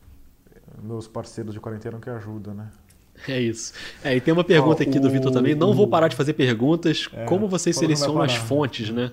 meus 0.80 1.08
parceiros 1.08 1.52
de 1.52 1.60
quarentena 1.60 1.98
que 1.98 2.08
ajudam, 2.08 2.54
né? 2.54 2.68
É 3.26 3.40
isso. 3.40 3.72
É, 4.04 4.14
e 4.14 4.20
tem 4.20 4.32
uma 4.32 4.44
pergunta 4.44 4.82
aqui 4.82 5.00
do 5.00 5.10
Vitor 5.10 5.32
também. 5.32 5.54
Não 5.54 5.72
vou 5.72 5.88
parar 5.88 6.06
de 6.06 6.14
fazer 6.14 6.34
perguntas. 6.34 7.08
É, 7.12 7.24
Como 7.24 7.48
vocês 7.48 7.76
selecionam 7.76 8.22
as 8.22 8.34
fontes, 8.34 8.90
né? 8.90 9.10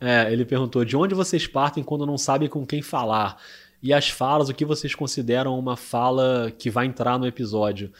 É, 0.00 0.32
ele 0.32 0.44
perguntou: 0.44 0.84
de 0.84 0.96
onde 0.96 1.14
vocês 1.14 1.46
partem 1.46 1.84
quando 1.84 2.06
não 2.06 2.16
sabem 2.16 2.48
com 2.48 2.64
quem 2.66 2.80
falar? 2.80 3.36
E 3.82 3.92
as 3.92 4.08
falas, 4.08 4.48
o 4.48 4.54
que 4.54 4.64
vocês 4.64 4.94
consideram 4.94 5.58
uma 5.58 5.76
fala 5.76 6.52
que 6.58 6.70
vai 6.70 6.86
entrar 6.86 7.18
no 7.18 7.26
episódio? 7.26 7.90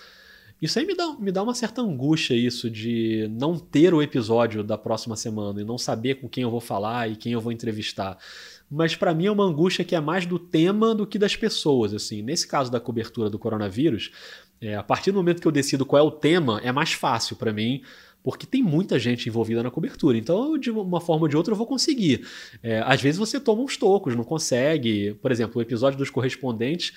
Isso 0.61 0.79
aí 0.79 0.87
me 0.87 0.95
dá, 0.95 1.15
me 1.19 1.33
dá 1.33 1.43
uma 1.43 1.55
certa 1.55 1.81
angústia, 1.81 2.35
isso, 2.35 2.69
de 2.69 3.27
não 3.31 3.59
ter 3.59 3.95
o 3.95 4.03
episódio 4.03 4.63
da 4.63 4.77
próxima 4.77 5.17
semana 5.17 5.63
e 5.63 5.65
não 5.65 5.79
saber 5.79 6.17
com 6.17 6.29
quem 6.29 6.43
eu 6.43 6.51
vou 6.51 6.61
falar 6.61 7.11
e 7.11 7.17
quem 7.17 7.33
eu 7.33 7.41
vou 7.41 7.51
entrevistar. 7.51 8.19
Mas 8.71 8.95
para 8.95 9.15
mim 9.15 9.27
é 9.27 9.31
uma 9.31 9.45
angústia 9.45 9.85
que 9.85 9.95
é 9.95 10.01
mais 10.01 10.27
do 10.27 10.39
tema 10.39 10.95
do 10.95 11.07
que 11.07 11.19
das 11.19 11.35
pessoas. 11.35 11.95
assim. 11.95 12.21
Nesse 12.21 12.47
caso 12.47 12.71
da 12.71 12.79
cobertura 12.79 13.31
do 13.31 13.39
coronavírus, 13.39 14.11
é, 14.61 14.77
a 14.77 14.83
partir 14.83 15.13
do 15.13 15.17
momento 15.17 15.41
que 15.41 15.49
eu 15.49 15.53
decido 15.53 15.87
qual 15.87 16.05
é 16.05 16.07
o 16.07 16.11
tema, 16.11 16.61
é 16.63 16.71
mais 16.71 16.93
fácil 16.93 17.37
para 17.37 17.55
mim 17.55 17.83
porque 18.23 18.47
tem 18.47 18.63
muita 18.63 18.99
gente 18.99 19.29
envolvida 19.29 19.63
na 19.63 19.71
cobertura. 19.71 20.17
Então, 20.17 20.59
de 20.59 20.71
uma 20.71 21.01
forma 21.01 21.23
ou 21.23 21.29
de 21.29 21.37
outra, 21.37 21.53
eu 21.53 21.57
vou 21.57 21.67
conseguir. 21.67 22.27
É, 22.63 22.83
às 22.85 23.01
vezes 23.01 23.19
você 23.19 23.41
toma 23.41 23.63
uns 23.63 23.77
tocos, 23.77 24.15
não 24.15 24.25
consegue. 24.25 25.15
Por 25.23 25.33
exemplo, 25.33 25.59
o 25.59 25.63
episódio 25.63 25.99
dos 25.99 26.11
correspondentes, 26.11 26.93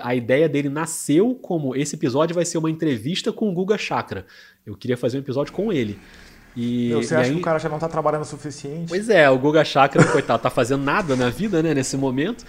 a 0.00 0.14
ideia 0.14 0.48
dele 0.48 0.68
nasceu 0.68 1.34
como 1.34 1.76
esse 1.76 1.94
episódio 1.94 2.34
vai 2.34 2.44
ser 2.44 2.58
uma 2.58 2.70
entrevista 2.70 3.32
com 3.32 3.48
o 3.48 3.52
Guga 3.52 3.78
Chakra. 3.78 4.26
Eu 4.64 4.76
queria 4.76 4.96
fazer 4.96 5.18
um 5.18 5.20
episódio 5.20 5.52
com 5.52 5.72
ele. 5.72 5.98
E, 6.56 6.90
você 6.94 7.14
e 7.14 7.16
acha 7.18 7.28
aí... 7.28 7.34
que 7.34 7.40
o 7.40 7.44
cara 7.44 7.58
já 7.58 7.68
não 7.68 7.76
está 7.76 7.88
trabalhando 7.88 8.22
o 8.22 8.24
suficiente? 8.24 8.88
Pois 8.88 9.10
é, 9.10 9.28
o 9.28 9.38
Guga 9.38 9.62
Chakra, 9.62 10.02
coitado, 10.06 10.42
tá 10.42 10.48
fazendo 10.48 10.82
nada 10.82 11.14
na 11.14 11.28
vida, 11.28 11.62
né, 11.62 11.74
nesse 11.74 11.96
momento. 11.96 12.46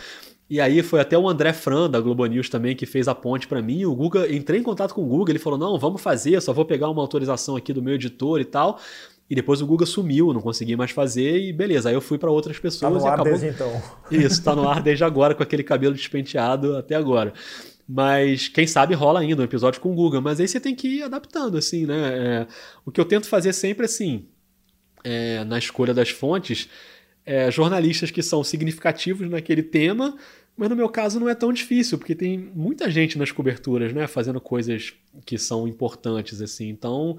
E 0.49 0.61
aí 0.61 0.82
foi 0.82 1.02
até 1.02 1.18
o 1.18 1.28
André 1.28 1.52
Fran, 1.52 1.90
da 1.90 1.99
Globo 1.99 2.26
News 2.26 2.49
também, 2.49 2.76
que 2.76 2.86
fez 2.86 3.07
a 3.07 3.15
ponte 3.15 3.48
para 3.48 3.61
mim. 3.61 3.84
O 3.84 3.94
Guga, 3.94 4.34
entrei 4.34 4.60
em 4.60 4.64
contato 4.64 4.94
com 4.94 5.02
o 5.02 5.06
Guga, 5.06 5.32
ele 5.32 5.40
falou: 5.40 5.60
não, 5.60 5.78
vamos 5.78 6.02
fazer, 6.02 6.41
só 6.41 6.53
vou 6.53 6.64
pegar 6.64 6.90
uma 6.90 7.02
autorização 7.02 7.56
aqui 7.57 7.74
do 7.74 7.82
meu 7.82 7.95
editor 7.95 8.40
e 8.40 8.45
tal. 8.45 8.80
E 9.30 9.36
depois 9.36 9.61
o 9.61 9.68
Guga 9.68 9.86
sumiu, 9.86 10.32
não 10.34 10.40
consegui 10.40 10.78
mais 10.78 10.91
fazer 10.91 11.38
e 11.38 11.52
beleza. 11.52 11.90
Aí 11.90 11.95
eu 11.95 11.99
fui 11.99 12.18
para 12.18 12.32
outras 12.32 12.57
pessoas 12.57 12.94
tá 12.94 12.99
no 12.99 13.06
ar 13.06 13.14
acabou... 13.15 13.34
desde 13.34 13.48
então. 13.49 13.84
Isso, 14.10 14.41
tá 14.41 14.56
no 14.56 14.68
ar 14.69 14.82
desde 14.82 15.03
agora, 15.03 15.36
com 15.36 15.44
aquele 15.44 15.64
cabelo 15.64 15.94
despenteado 15.94 16.78
até 16.78 16.95
agora. 16.95 17.34
Mas 17.86 18.48
quem 18.48 18.65
sabe 18.65 18.94
rola 18.94 19.19
ainda 19.19 19.41
um 19.41 19.45
episódio 19.45 19.82
com 19.82 19.91
o 19.91 19.95
Guga. 19.95 20.22
Mas 20.22 20.40
aí 20.40 20.48
você 20.48 20.61
tem 20.61 20.74
que 20.74 20.88
ir 20.88 21.03
adaptando, 21.03 21.57
assim, 21.57 21.86
né? 21.86 22.14
É... 22.14 22.48
o 22.86 22.91
que 22.91 23.02
eu 23.02 23.06
tento 23.06 23.28
fazer 23.28 23.52
sempre 23.52 23.86
assim, 23.86 24.28
é... 25.03 25.44
na 25.44 25.57
escolha 25.57 25.94
das 25.94 26.10
fontes, 26.10 26.69
é, 27.28 27.52
jornalistas 27.52 28.10
que 28.10 28.24
são 28.24 28.41
significativos 28.41 29.30
naquele 29.30 29.62
tema, 29.62 30.16
mas 30.56 30.70
no 30.70 30.76
meu 30.78 30.88
caso 30.88 31.20
não 31.20 31.28
é 31.28 31.36
tão 31.36 31.52
difícil, 31.52 31.98
porque 31.98 32.16
tem 32.16 32.49
muita 32.56 32.90
gente 32.90 33.18
nas 33.18 33.32
coberturas, 33.32 33.94
né, 33.94 34.08
fazendo 34.08 34.40
coisas 34.40 34.94
que 35.26 35.38
são 35.38 35.68
importantes, 35.68 36.41
assim. 36.41 36.70
Então, 36.70 37.18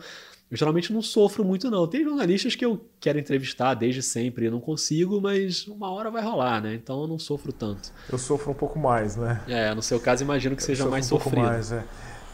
eu 0.50 0.56
geralmente 0.56 0.94
não 0.94 1.02
sofro 1.02 1.44
muito, 1.44 1.70
não. 1.70 1.86
Tem 1.86 2.02
jornalistas 2.02 2.56
que 2.56 2.64
eu 2.64 2.82
quero 2.98 3.18
entrevistar 3.18 3.74
desde 3.74 4.02
sempre 4.02 4.46
e 4.46 4.50
não 4.50 4.60
consigo, 4.60 5.20
mas 5.20 5.66
uma 5.66 5.90
hora 5.90 6.10
vai 6.10 6.22
rolar, 6.22 6.62
né? 6.62 6.74
Então 6.74 7.02
eu 7.02 7.06
não 7.06 7.18
sofro 7.18 7.52
tanto. 7.52 7.92
Eu 8.10 8.16
sofro 8.16 8.50
um 8.52 8.54
pouco 8.54 8.78
mais, 8.78 9.14
né? 9.14 9.42
É, 9.46 9.74
no 9.74 9.82
seu 9.82 10.00
caso, 10.00 10.24
imagino 10.24 10.56
que 10.56 10.62
eu 10.62 10.66
seja 10.66 10.86
mais 10.86 11.04
um 11.04 11.08
sofrido. 11.10 11.42
Mais, 11.42 11.70
é. 11.70 11.84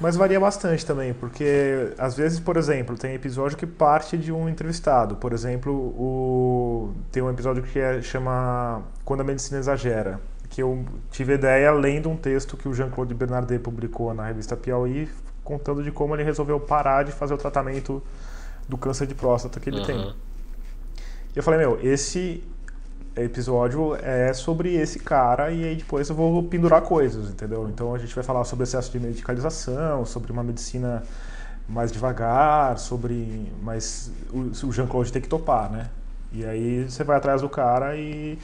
Mas 0.05 0.17
varia 0.17 0.39
bastante 0.39 0.85
também, 0.85 1.15
porque 1.15 1.95
às 1.97 2.15
vezes, 2.15 2.39
por 2.39 2.59
exemplo, 2.59 2.95
tem 2.95 3.15
episódio 3.15 3.57
que 3.57 3.67
parte 3.67 4.19
de 4.19 4.31
um 4.31 4.47
entrevistado. 4.51 5.17
Por 5.17 5.33
exemplo, 5.33 5.73
o... 5.73 6.93
tem 7.11 7.23
um 7.23 7.31
episódio 7.31 7.63
que 7.63 7.79
é, 7.79 8.03
chama 8.03 8.83
Quando 9.03 9.23
a 9.23 9.25
Medicina 9.25 9.59
Exagera, 9.59 10.21
que 10.51 10.63
eu 10.63 10.85
tive 11.11 11.33
a 11.33 11.35
ideia 11.37 11.73
lendo 11.73 12.11
um 12.11 12.19
texto 12.19 12.55
que 12.55 12.69
o 12.69 12.75
Jean-Claude 12.75 13.15
Bernardet 13.15 13.59
publicou 13.61 14.13
na 14.13 14.27
revista 14.27 14.55
Piauí, 14.55 15.09
contando 15.43 15.83
de 15.83 15.91
como 15.91 16.15
ele 16.15 16.23
resolveu 16.23 16.61
parar 16.61 17.05
de 17.05 17.11
fazer 17.11 17.33
o 17.33 17.39
tratamento 17.39 18.03
do 18.69 18.77
câncer 18.77 19.07
de 19.07 19.15
próstata 19.15 19.59
que 19.59 19.71
ele 19.71 19.79
uhum. 19.79 19.87
tem. 19.87 20.15
E 21.35 21.39
eu 21.39 21.43
falei, 21.43 21.61
meu, 21.61 21.79
esse 21.83 22.45
episódio 23.17 23.97
é 23.97 24.33
sobre 24.33 24.75
esse 24.75 24.99
cara 24.99 25.51
e 25.51 25.65
aí 25.65 25.77
depois 25.77 26.09
eu 26.09 26.17
vou 26.17 26.43
pendurar 26.43 26.83
coisas, 26.83 27.31
entendeu? 27.31 27.69
Então 27.69 27.95
a 27.95 27.99
gente 27.99 28.15
vai 28.15 28.25
falar 28.25 28.45
sobre 28.45 28.65
excesso 28.65 28.91
de 28.91 28.99
medicalização, 28.99 30.05
sobre 30.05 30.33
uma 30.33 30.43
medicina 30.43 31.03
mais 31.69 31.93
devagar, 31.93 32.79
sobre. 32.79 33.53
Mas 33.63 34.11
o, 34.33 34.73
Jean-Claude 34.73 35.13
tem 35.13 35.23
que 35.23 35.29
topar, 35.29 35.71
né? 35.71 35.89
E 36.33 36.45
aí 36.45 36.85
você 36.85 37.05
vai 37.05 37.17
atrás 37.17 37.41
do 37.43 37.49
cara 37.49 37.97
e, 37.97 38.39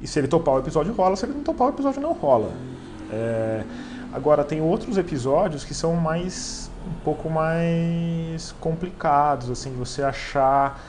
e 0.00 0.06
se 0.06 0.18
ele 0.18 0.28
topar 0.28 0.56
o 0.56 0.58
episódio 0.58 0.92
rola, 0.92 1.16
se 1.16 1.24
ele 1.24 1.32
não 1.32 1.42
topar 1.42 1.68
o 1.68 1.70
episódio 1.70 2.00
não 2.00 2.12
rola. 2.12 2.52
É, 3.10 3.64
agora 4.12 4.44
tem 4.44 4.60
outros 4.60 4.98
episódios 4.98 5.64
que 5.64 5.74
são 5.74 5.96
mais 5.96 6.70
um 6.86 7.04
pouco 7.04 7.28
mais 7.28 8.52
complicados, 8.60 9.50
assim, 9.50 9.74
você 9.74 10.02
achar 10.02 10.80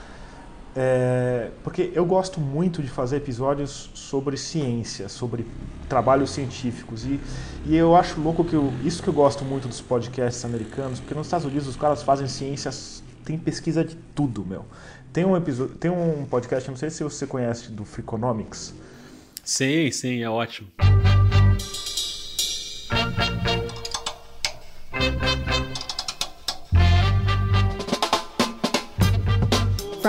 é, 0.75 1.49
porque 1.63 1.91
eu 1.93 2.05
gosto 2.05 2.39
muito 2.39 2.81
de 2.81 2.89
fazer 2.89 3.17
episódios 3.17 3.89
sobre 3.93 4.37
ciência, 4.37 5.09
sobre 5.09 5.45
trabalhos 5.89 6.31
científicos. 6.31 7.05
E, 7.05 7.19
e 7.65 7.75
eu 7.75 7.95
acho 7.95 8.19
louco 8.21 8.43
que 8.43 8.53
eu, 8.53 8.71
isso 8.83 9.03
que 9.03 9.09
eu 9.09 9.13
gosto 9.13 9.43
muito 9.43 9.67
dos 9.67 9.81
podcasts 9.81 10.43
americanos, 10.45 10.99
porque 10.99 11.13
nos 11.13 11.27
Estados 11.27 11.45
Unidos 11.45 11.67
os 11.67 11.75
caras 11.75 12.01
fazem 12.01 12.27
ciências, 12.27 13.03
tem 13.25 13.37
pesquisa 13.37 13.83
de 13.83 13.95
tudo, 14.15 14.45
meu. 14.45 14.65
Tem 15.11 15.25
um 15.25 15.35
episódio, 15.35 15.75
tem 15.75 15.91
um 15.91 16.25
podcast, 16.25 16.69
não 16.69 16.77
sei 16.77 16.89
se 16.89 17.03
você 17.03 17.27
conhece, 17.27 17.69
do 17.71 17.83
Freakonomics. 17.83 18.73
Sim, 19.43 19.91
sim, 19.91 20.21
é 20.21 20.29
ótimo. 20.29 20.69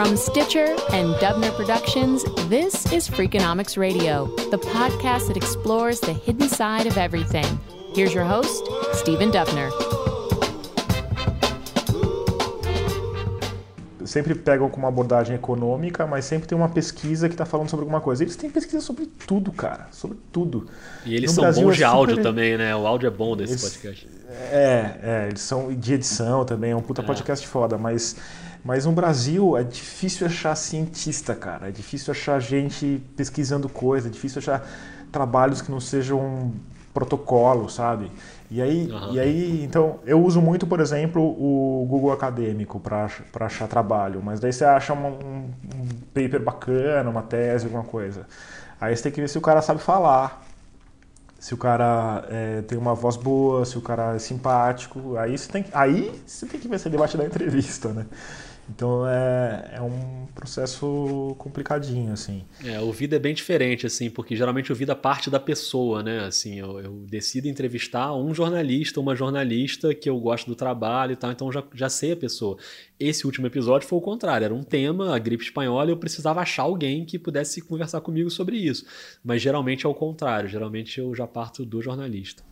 From 0.03 0.16
Stitcher 0.16 0.66
and 0.91 1.15
Dubner 1.20 1.55
Productions, 1.55 2.24
this 2.49 2.93
is 2.93 3.09
Freakonomics 3.09 3.79
Radio, 3.79 4.27
the 4.51 4.59
podcast 4.59 5.29
that 5.29 5.37
explores 5.37 6.01
the 6.01 6.12
hidden 6.12 6.49
side 6.49 6.89
of 6.89 6.99
everything. 6.99 7.47
Here's 7.95 8.12
your 8.12 8.24
host, 8.24 8.69
Stephen 8.95 9.31
Dubner. 9.31 9.70
sempre 14.05 14.35
pegam 14.35 14.69
com 14.69 14.79
uma 14.79 14.89
abordagem 14.89 15.35
econômica, 15.37 16.07
mas 16.07 16.24
sempre 16.24 16.47
tem 16.47 16.59
uma 16.59 16.69
pesquisa 16.69 17.29
que 17.29 17.35
está 17.35 17.47
falando 17.47 17.70
sobre 17.70 17.85
alguma 17.85 18.01
coisa. 18.01 18.23
Eles 18.23 18.37
têm 18.37 18.51
pesquisa 18.51 18.81
sobre 18.81 19.07
tudo, 19.07 19.51
cara, 19.53 19.87
sobre 19.91 20.19
tudo. 20.31 20.66
E 21.07 21.15
eles 21.15 21.31
no 21.31 21.37
são 21.37 21.45
Brasil 21.45 21.65
bons 21.65 21.73
é 21.73 21.77
de 21.77 21.85
áudio 21.85 22.23
também, 22.23 22.59
né? 22.59 22.77
O 22.77 22.87
áudio 22.87 23.07
é 23.07 23.11
bom 23.11 23.35
desse 23.35 23.53
eles, 23.53 23.62
podcast. 23.62 24.09
É, 24.29 24.99
é, 25.03 25.27
eles 25.29 25.41
são 25.41 25.73
de 25.73 25.95
edição 25.95 26.45
também, 26.45 26.73
é 26.73 26.77
um 26.77 26.83
puta 26.83 27.01
é. 27.01 27.05
podcast 27.05 27.47
foda, 27.47 27.79
mas 27.79 28.16
mas 28.64 28.86
no 28.86 28.93
Brasil 28.93 29.56
é 29.56 29.64
difícil 29.64 30.26
achar 30.26 30.55
cientista, 30.55 31.34
cara. 31.34 31.68
É 31.68 31.72
difícil 31.72 32.12
achar 32.12 32.39
gente 32.40 33.02
pesquisando 33.16 33.68
coisa, 33.68 34.09
é 34.09 34.10
difícil 34.10 34.39
achar 34.39 34.66
trabalhos 35.10 35.60
que 35.60 35.70
não 35.70 35.80
sejam 35.80 36.52
protocolo, 36.94 37.68
sabe? 37.68 38.10
E 38.51 38.60
aí, 38.60 38.90
uhum. 38.90 39.14
e 39.14 39.20
aí, 39.20 39.64
então, 39.64 39.98
eu 40.05 40.22
uso 40.22 40.40
muito, 40.40 40.66
por 40.66 40.78
exemplo, 40.78 41.22
o 41.22 41.86
Google 41.89 42.12
Acadêmico 42.12 42.78
para 42.78 43.09
achar 43.40 43.66
trabalho, 43.66 44.20
mas 44.22 44.40
daí 44.40 44.52
você 44.52 44.64
acha 44.64 44.93
um, 44.93 45.06
um, 45.06 45.89
paper 46.12 46.43
bacana, 46.43 47.09
uma 47.09 47.22
tese, 47.22 47.64
alguma 47.64 47.84
coisa. 47.84 48.26
Aí 48.80 48.94
você 48.94 49.05
tem 49.05 49.12
que 49.12 49.20
ver 49.20 49.28
se 49.28 49.39
o 49.39 49.40
cara 49.40 49.62
sabe 49.62 49.80
falar, 49.80 50.44
se 51.39 51.55
o 51.55 51.56
cara 51.56 52.24
é, 52.28 52.62
tem 52.62 52.76
uma 52.76 52.94
voz 52.94 53.16
boa, 53.16 53.64
se 53.64 53.78
o 53.78 53.80
cara 53.80 54.16
é 54.16 54.18
simpático. 54.18 55.16
Aí 55.16 55.36
você 55.36 55.51
tem, 55.51 55.64
aí 55.72 56.22
você 56.26 56.47
tem 56.47 56.60
que 56.60 56.68
ver 56.68 56.78
se 56.78 56.89
ele 56.89 56.97
debate 56.97 57.16
da 57.16 57.24
entrevista, 57.24 57.89
né? 57.89 58.06
Então 58.68 59.06
é, 59.06 59.74
é 59.74 59.80
um 59.80 60.26
processo 60.34 61.34
complicadinho, 61.39 62.12
assim. 62.12 62.44
É, 62.64 62.80
o 62.80 62.93
Vida 62.93 63.16
é 63.16 63.18
bem 63.18 63.34
diferente, 63.34 63.86
assim, 63.86 64.09
porque 64.09 64.36
geralmente 64.36 64.72
o 64.72 64.74
Vida 64.74 64.94
parte 64.94 65.28
da 65.28 65.40
pessoa, 65.40 66.02
né? 66.02 66.20
Assim, 66.20 66.59
eu, 66.59 66.80
eu, 66.80 66.93
decido 67.09 67.48
entrevistar 67.48 68.14
um 68.14 68.32
jornalista, 68.32 69.01
uma 69.01 69.14
jornalista 69.16 69.94
que 69.94 70.09
eu 70.09 70.18
gosto 70.18 70.47
do 70.47 70.55
trabalho 70.55 71.12
e 71.12 71.16
tal, 71.16 71.32
então 71.32 71.51
já, 71.51 71.62
já 71.74 71.89
sei 71.89 72.12
a 72.12 72.16
pessoa. 72.16 72.56
Esse 72.98 73.26
último 73.26 73.47
episódio 73.47 73.89
foi 73.89 73.98
o 73.98 74.02
contrário, 74.02 74.44
era 74.44 74.55
um 74.55 74.62
tema, 74.62 75.14
a 75.14 75.18
gripe 75.18 75.44
espanhola, 75.44 75.90
e 75.90 75.93
eu 75.93 75.97
precisava 75.97 76.40
achar 76.40 76.62
alguém 76.62 77.05
que 77.05 77.18
pudesse 77.18 77.60
conversar 77.60 78.01
comigo 78.01 78.30
sobre 78.30 78.56
isso. 78.56 78.86
Mas 79.24 79.43
geralmente 79.43 79.84
é 79.86 79.89
o 79.89 79.94
contrário, 79.94 80.48
geralmente 80.48 81.01
eu 81.01 81.14
já 81.14 81.26
parto 81.26 81.64
do 81.64 81.82
jornalista. 81.82 82.43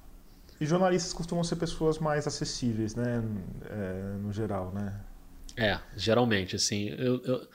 E 0.60 0.66
jornalistas 0.66 1.14
costumam 1.14 1.42
ser 1.42 1.56
pessoas 1.56 1.98
mais 1.98 2.26
acessíveis, 2.26 2.94
né? 2.94 3.24
É, 3.64 4.18
no 4.20 4.30
geral, 4.30 4.70
né? 4.74 5.00
É, 5.60 5.78
geralmente, 5.94 6.56
assim, 6.56 6.88
eu, 6.98 7.20
eu, 7.22 7.46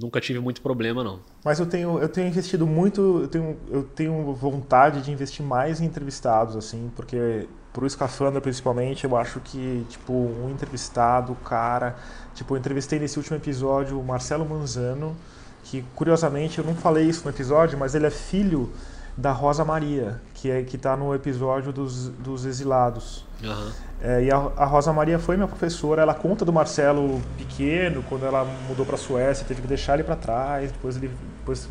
nunca 0.00 0.20
tive 0.20 0.38
muito 0.38 0.62
problema, 0.62 1.02
não. 1.02 1.18
Mas 1.44 1.58
eu 1.58 1.66
tenho, 1.66 1.98
eu 1.98 2.08
tenho 2.08 2.28
investido 2.28 2.64
muito, 2.64 3.22
eu 3.22 3.28
tenho, 3.28 3.58
eu 3.68 3.82
tenho 3.82 4.32
vontade 4.34 5.02
de 5.02 5.10
investir 5.10 5.44
mais 5.44 5.80
em 5.80 5.84
entrevistados, 5.84 6.54
assim, 6.54 6.92
porque 6.94 7.48
pro 7.72 7.86
Escafandra, 7.86 8.40
principalmente, 8.40 9.04
eu 9.04 9.16
acho 9.16 9.40
que, 9.40 9.84
tipo, 9.88 10.12
um 10.12 10.50
entrevistado, 10.50 11.34
cara... 11.44 11.96
Tipo, 12.34 12.54
eu 12.54 12.58
entrevistei 12.58 12.98
nesse 12.98 13.18
último 13.18 13.36
episódio 13.36 13.98
o 14.00 14.04
Marcelo 14.04 14.48
Manzano, 14.48 15.16
que, 15.64 15.82
curiosamente, 15.94 16.58
eu 16.58 16.64
não 16.64 16.74
falei 16.74 17.04
isso 17.04 17.24
no 17.24 17.30
episódio, 17.30 17.76
mas 17.76 17.94
ele 17.94 18.06
é 18.06 18.10
filho 18.10 18.72
da 19.16 19.32
Rosa 19.32 19.64
Maria, 19.64 20.20
que 20.40 20.50
é 20.50 20.62
que 20.62 20.76
está 20.76 20.96
no 20.96 21.14
episódio 21.14 21.70
dos, 21.70 22.08
dos 22.08 22.46
exilados. 22.46 23.26
Uhum. 23.42 23.70
É, 24.02 24.24
e 24.24 24.30
a, 24.30 24.36
a, 24.36 24.64
Rosa 24.64 24.90
Maria 24.90 25.18
foi 25.18 25.36
minha 25.36 25.46
professora. 25.46 26.00
Ela 26.00 26.14
conta 26.14 26.46
do 26.46 26.52
Marcelo 26.52 27.20
pequeno, 27.36 28.02
quando 28.08 28.24
ela 28.24 28.46
mudou 28.66 28.86
para 28.86 28.94
a 28.94 28.98
Suécia, 28.98 29.44
teve 29.46 29.60
que 29.60 29.68
deixar 29.68 29.94
ele 29.94 30.04
para 30.04 30.16
trás, 30.16 30.72
depois 30.72 30.96
ele 30.96 31.10
depois 31.40 31.68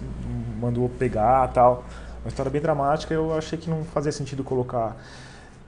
mandou 0.59 0.87
pegar 0.87 1.47
tal. 1.47 1.83
Uma 2.23 2.29
história 2.29 2.51
bem 2.51 2.61
dramática. 2.61 3.11
Eu 3.11 3.35
achei 3.35 3.57
que 3.57 3.69
não 3.69 3.83
fazia 3.85 4.11
sentido 4.11 4.43
colocar 4.43 4.95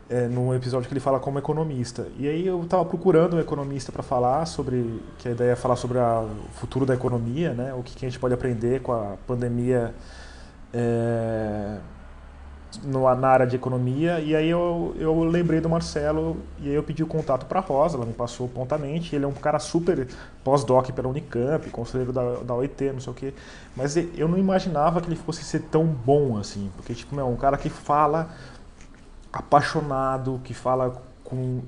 é, 0.07 0.27
num 0.27 0.53
episódio 0.53 0.87
que 0.87 0.93
ele 0.93 0.99
fala 0.99 1.19
como 1.19 1.39
economista. 1.39 2.07
E 2.19 2.27
aí 2.27 2.45
eu 2.45 2.61
estava 2.61 2.85
procurando 2.85 3.35
um 3.35 3.39
economista 3.39 3.91
para 3.91 4.03
falar 4.03 4.45
sobre, 4.45 5.01
que 5.17 5.27
a 5.27 5.31
ideia 5.31 5.51
é 5.53 5.55
falar 5.55 5.75
sobre 5.75 5.97
a, 5.97 6.19
o 6.19 6.51
futuro 6.51 6.85
da 6.85 6.93
economia, 6.93 7.53
né? 7.53 7.73
O 7.73 7.81
que, 7.81 7.95
que 7.95 8.05
a 8.05 8.09
gente 8.09 8.19
pode 8.19 8.35
aprender 8.35 8.81
com 8.81 8.91
a 8.91 9.15
pandemia 9.25 9.91
é, 10.71 11.77
no, 12.83 13.13
na 13.15 13.27
área 13.27 13.47
de 13.47 13.55
economia. 13.55 14.19
E 14.19 14.35
aí 14.35 14.49
eu, 14.49 14.95
eu 14.97 15.23
lembrei 15.23 15.59
do 15.59 15.69
Marcelo 15.69 16.37
e 16.59 16.69
aí 16.69 16.75
eu 16.75 16.83
pedi 16.83 17.03
o 17.03 17.07
contato 17.07 17.45
para 17.45 17.59
a 17.59 17.61
Rosa, 17.61 17.97
ela 17.97 18.05
me 18.05 18.13
passou 18.13 18.47
prontamente. 18.47 19.15
Ele 19.15 19.25
é 19.25 19.27
um 19.27 19.33
cara 19.33 19.59
super 19.59 20.07
pós-doc 20.43 20.91
pela 20.91 21.07
Unicamp, 21.07 21.69
conselheiro 21.69 22.13
da, 22.13 22.35
da 22.37 22.53
OIT, 22.53 22.91
não 22.93 22.99
sei 22.99 23.11
o 23.11 23.15
quê. 23.15 23.33
Mas 23.75 23.95
eu 23.95 24.27
não 24.27 24.37
imaginava 24.37 25.01
que 25.01 25.07
ele 25.07 25.15
fosse 25.15 25.43
ser 25.43 25.61
tão 25.63 25.85
bom 25.85 26.37
assim, 26.37 26.69
porque 26.75 26.93
tipo, 26.93 27.19
é 27.19 27.23
um 27.23 27.35
cara 27.35 27.57
que 27.57 27.69
fala 27.69 28.29
apaixonado, 29.31 30.41
que 30.43 30.53
fala 30.53 31.01
com, 31.31 31.61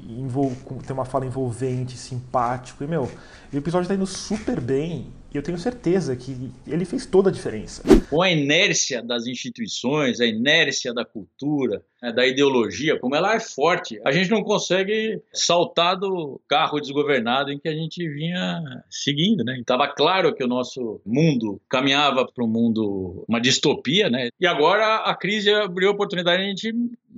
com, 0.65 0.77
tem 0.79 0.93
uma 0.93 1.05
fala 1.05 1.25
envolvente, 1.25 1.97
simpático. 1.97 2.83
E, 2.83 2.87
meu, 2.87 3.09
o 3.51 3.55
episódio 3.55 3.83
está 3.83 3.95
indo 3.95 4.05
super 4.05 4.59
bem. 4.59 5.07
E 5.33 5.37
eu 5.37 5.41
tenho 5.41 5.57
certeza 5.57 6.15
que 6.15 6.51
ele 6.67 6.85
fez 6.85 7.07
toda 7.07 7.29
a 7.29 7.33
diferença. 7.33 7.81
Com 8.07 8.21
a 8.21 8.29
inércia 8.29 9.01
das 9.01 9.25
instituições, 9.25 10.21
a 10.21 10.25
inércia 10.27 10.93
da 10.93 11.03
cultura, 11.03 11.83
né, 11.99 12.11
da 12.11 12.27
ideologia, 12.27 12.99
como 12.99 13.15
ela 13.15 13.33
é 13.33 13.39
forte, 13.39 13.99
a 14.05 14.11
gente 14.11 14.29
não 14.29 14.43
consegue 14.43 15.19
saltar 15.33 15.97
do 15.97 16.39
carro 16.47 16.79
desgovernado 16.79 17.51
em 17.51 17.57
que 17.57 17.67
a 17.67 17.73
gente 17.73 18.07
vinha 18.07 18.61
seguindo. 18.91 19.43
Né? 19.43 19.57
Estava 19.59 19.87
claro 19.87 20.35
que 20.35 20.43
o 20.43 20.47
nosso 20.47 21.01
mundo 21.03 21.59
caminhava 21.67 22.27
para 22.27 22.43
um 22.43 22.47
mundo, 22.47 23.25
uma 23.27 23.41
distopia, 23.41 24.11
né? 24.11 24.29
e 24.39 24.45
agora 24.45 24.97
a 24.97 25.15
crise 25.15 25.51
abriu 25.51 25.89
a 25.89 25.93
oportunidade 25.93 26.43
de 26.43 26.43
a 26.43 26.49
gente 26.49 26.75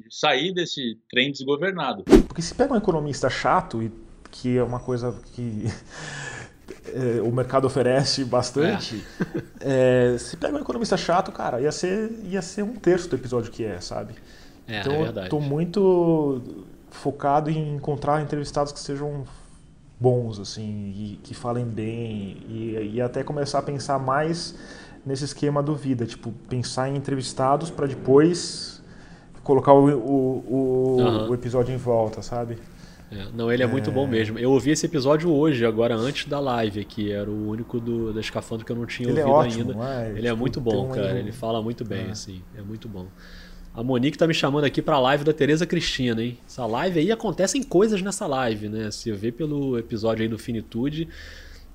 sair 0.10 0.54
desse 0.54 0.98
trem 1.10 1.34
desgovernado. 1.34 2.04
Porque 2.28 2.42
se 2.42 2.56
pega 2.56 2.74
um 2.74 2.78
economista 2.78 3.30
chato, 3.30 3.84
e 3.84 3.92
que 4.32 4.58
é 4.58 4.64
uma 4.64 4.80
coisa 4.80 5.20
que 5.34 5.66
é, 6.94 7.22
o 7.22 7.32
mercado 7.32 7.66
oferece 7.66 8.24
bastante. 8.24 9.04
É. 9.62 10.14
É, 10.14 10.18
se 10.18 10.38
pega 10.38 10.56
um 10.56 10.62
economista 10.62 10.98
chato, 10.98 11.32
cara, 11.32 11.60
ia 11.60 11.72
ser, 11.72 12.12
ia 12.24 12.42
ser 12.42 12.64
um 12.64 12.76
terço 12.76 13.10
do 13.10 13.16
episódio 13.16 13.52
que 13.52 13.64
é, 13.64 13.80
sabe? 13.80 14.14
É, 14.68 14.80
então 14.80 14.94
é 14.94 15.04
verdade. 15.04 15.28
eu 15.28 15.30
tô 15.30 15.40
muito 15.40 16.42
focado 16.92 17.50
em 17.50 17.76
encontrar 17.76 18.22
entrevistados 18.22 18.72
que 18.72 18.80
sejam 18.80 19.26
bons, 20.00 20.40
assim, 20.40 20.94
e 20.96 21.20
que 21.24 21.34
falem 21.34 21.66
bem, 21.66 22.38
e, 22.50 22.92
e 22.96 23.02
até 23.02 23.24
começar 23.24 23.60
a 23.60 23.62
pensar 23.62 24.00
mais 24.00 24.56
nesse 25.06 25.24
esquema 25.24 25.62
do 25.62 25.76
vida, 25.76 26.06
tipo, 26.06 26.32
pensar 26.50 26.90
em 26.90 26.96
entrevistados 26.96 27.70
para 27.70 27.86
depois 27.86 28.82
colocar 29.44 29.74
o, 29.74 29.88
o, 29.88 30.46
o, 30.48 30.98
uhum. 31.00 31.30
o 31.30 31.34
episódio 31.34 31.74
em 31.74 31.78
volta, 31.78 32.22
sabe? 32.22 32.58
É, 33.16 33.28
não, 33.34 33.52
ele 33.52 33.64
é, 33.64 33.66
é, 33.66 33.70
muito 33.70 33.92
bom 33.92 34.06
mesmo. 34.06 34.38
Eu 34.38 34.52
ouvi 34.52 34.72
esse 34.72 34.86
episódio 34.86 35.32
hoje, 35.32 35.66
agora 35.66 35.96
antes 35.96 36.28
da 36.28 36.40
live 36.40 36.82
aqui. 36.82 37.12
Era 37.12 37.30
o 37.30 37.50
único 37.50 37.80
do, 37.80 38.12
da 38.12 38.20
Escafandro 38.20 38.66
que 38.66 38.72
eu 38.72 38.76
não 38.76 38.86
tinha 38.86 39.10
ele 39.10 39.20
é 39.20 39.26
ouvido 39.26 39.72
é 39.72 39.76
ótimo, 39.76 39.82
ainda. 39.82 40.20
ele 40.20 40.28
é 40.28 40.34
muito 40.34 40.60
bom, 40.60 40.90
cara. 40.90 41.18
Ele 41.18 41.32
fala 41.32 41.62
muito 41.62 41.86
bem, 41.86 42.08
é. 42.08 42.12
assim. 42.12 42.42
É 42.58 42.62
muito 42.62 42.90
bom. 42.90 43.08
A 43.74 43.84
Monique 43.84 44.18
tá 44.18 44.26
me 44.26 44.34
chamando 44.34 44.64
aqui 44.64 44.82
pra 44.82 45.00
live 45.00 45.24
da 45.24 45.34
Tereza 45.34 45.66
Cristina, 45.66 46.24
hein? 46.24 46.38
Essa 46.48 46.66
live 46.66 47.00
aí 47.00 47.12
acontecem 47.12 47.62
coisas 47.62 48.02
nessa 48.02 48.26
live, 48.26 48.70
né? 48.70 48.90
Se 48.90 49.12
vê 49.12 49.32
pelo 49.32 49.78
episódio 49.78 50.24
aí 50.24 50.30
do 50.30 50.38
Finitude, 50.38 51.10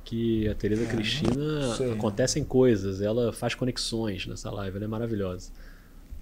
que 0.02 0.48
a 0.48 0.54
Tereza 0.54 0.84
é, 0.84 0.86
Cristina 0.86 1.74
acontecem 1.92 2.42
coisas, 2.42 3.02
ela 3.02 3.32
faz 3.32 3.54
conexões 3.54 4.26
nessa 4.26 4.50
live, 4.50 4.76
ela 4.76 4.86
é 4.86 4.88
maravilhosa. 4.88 5.50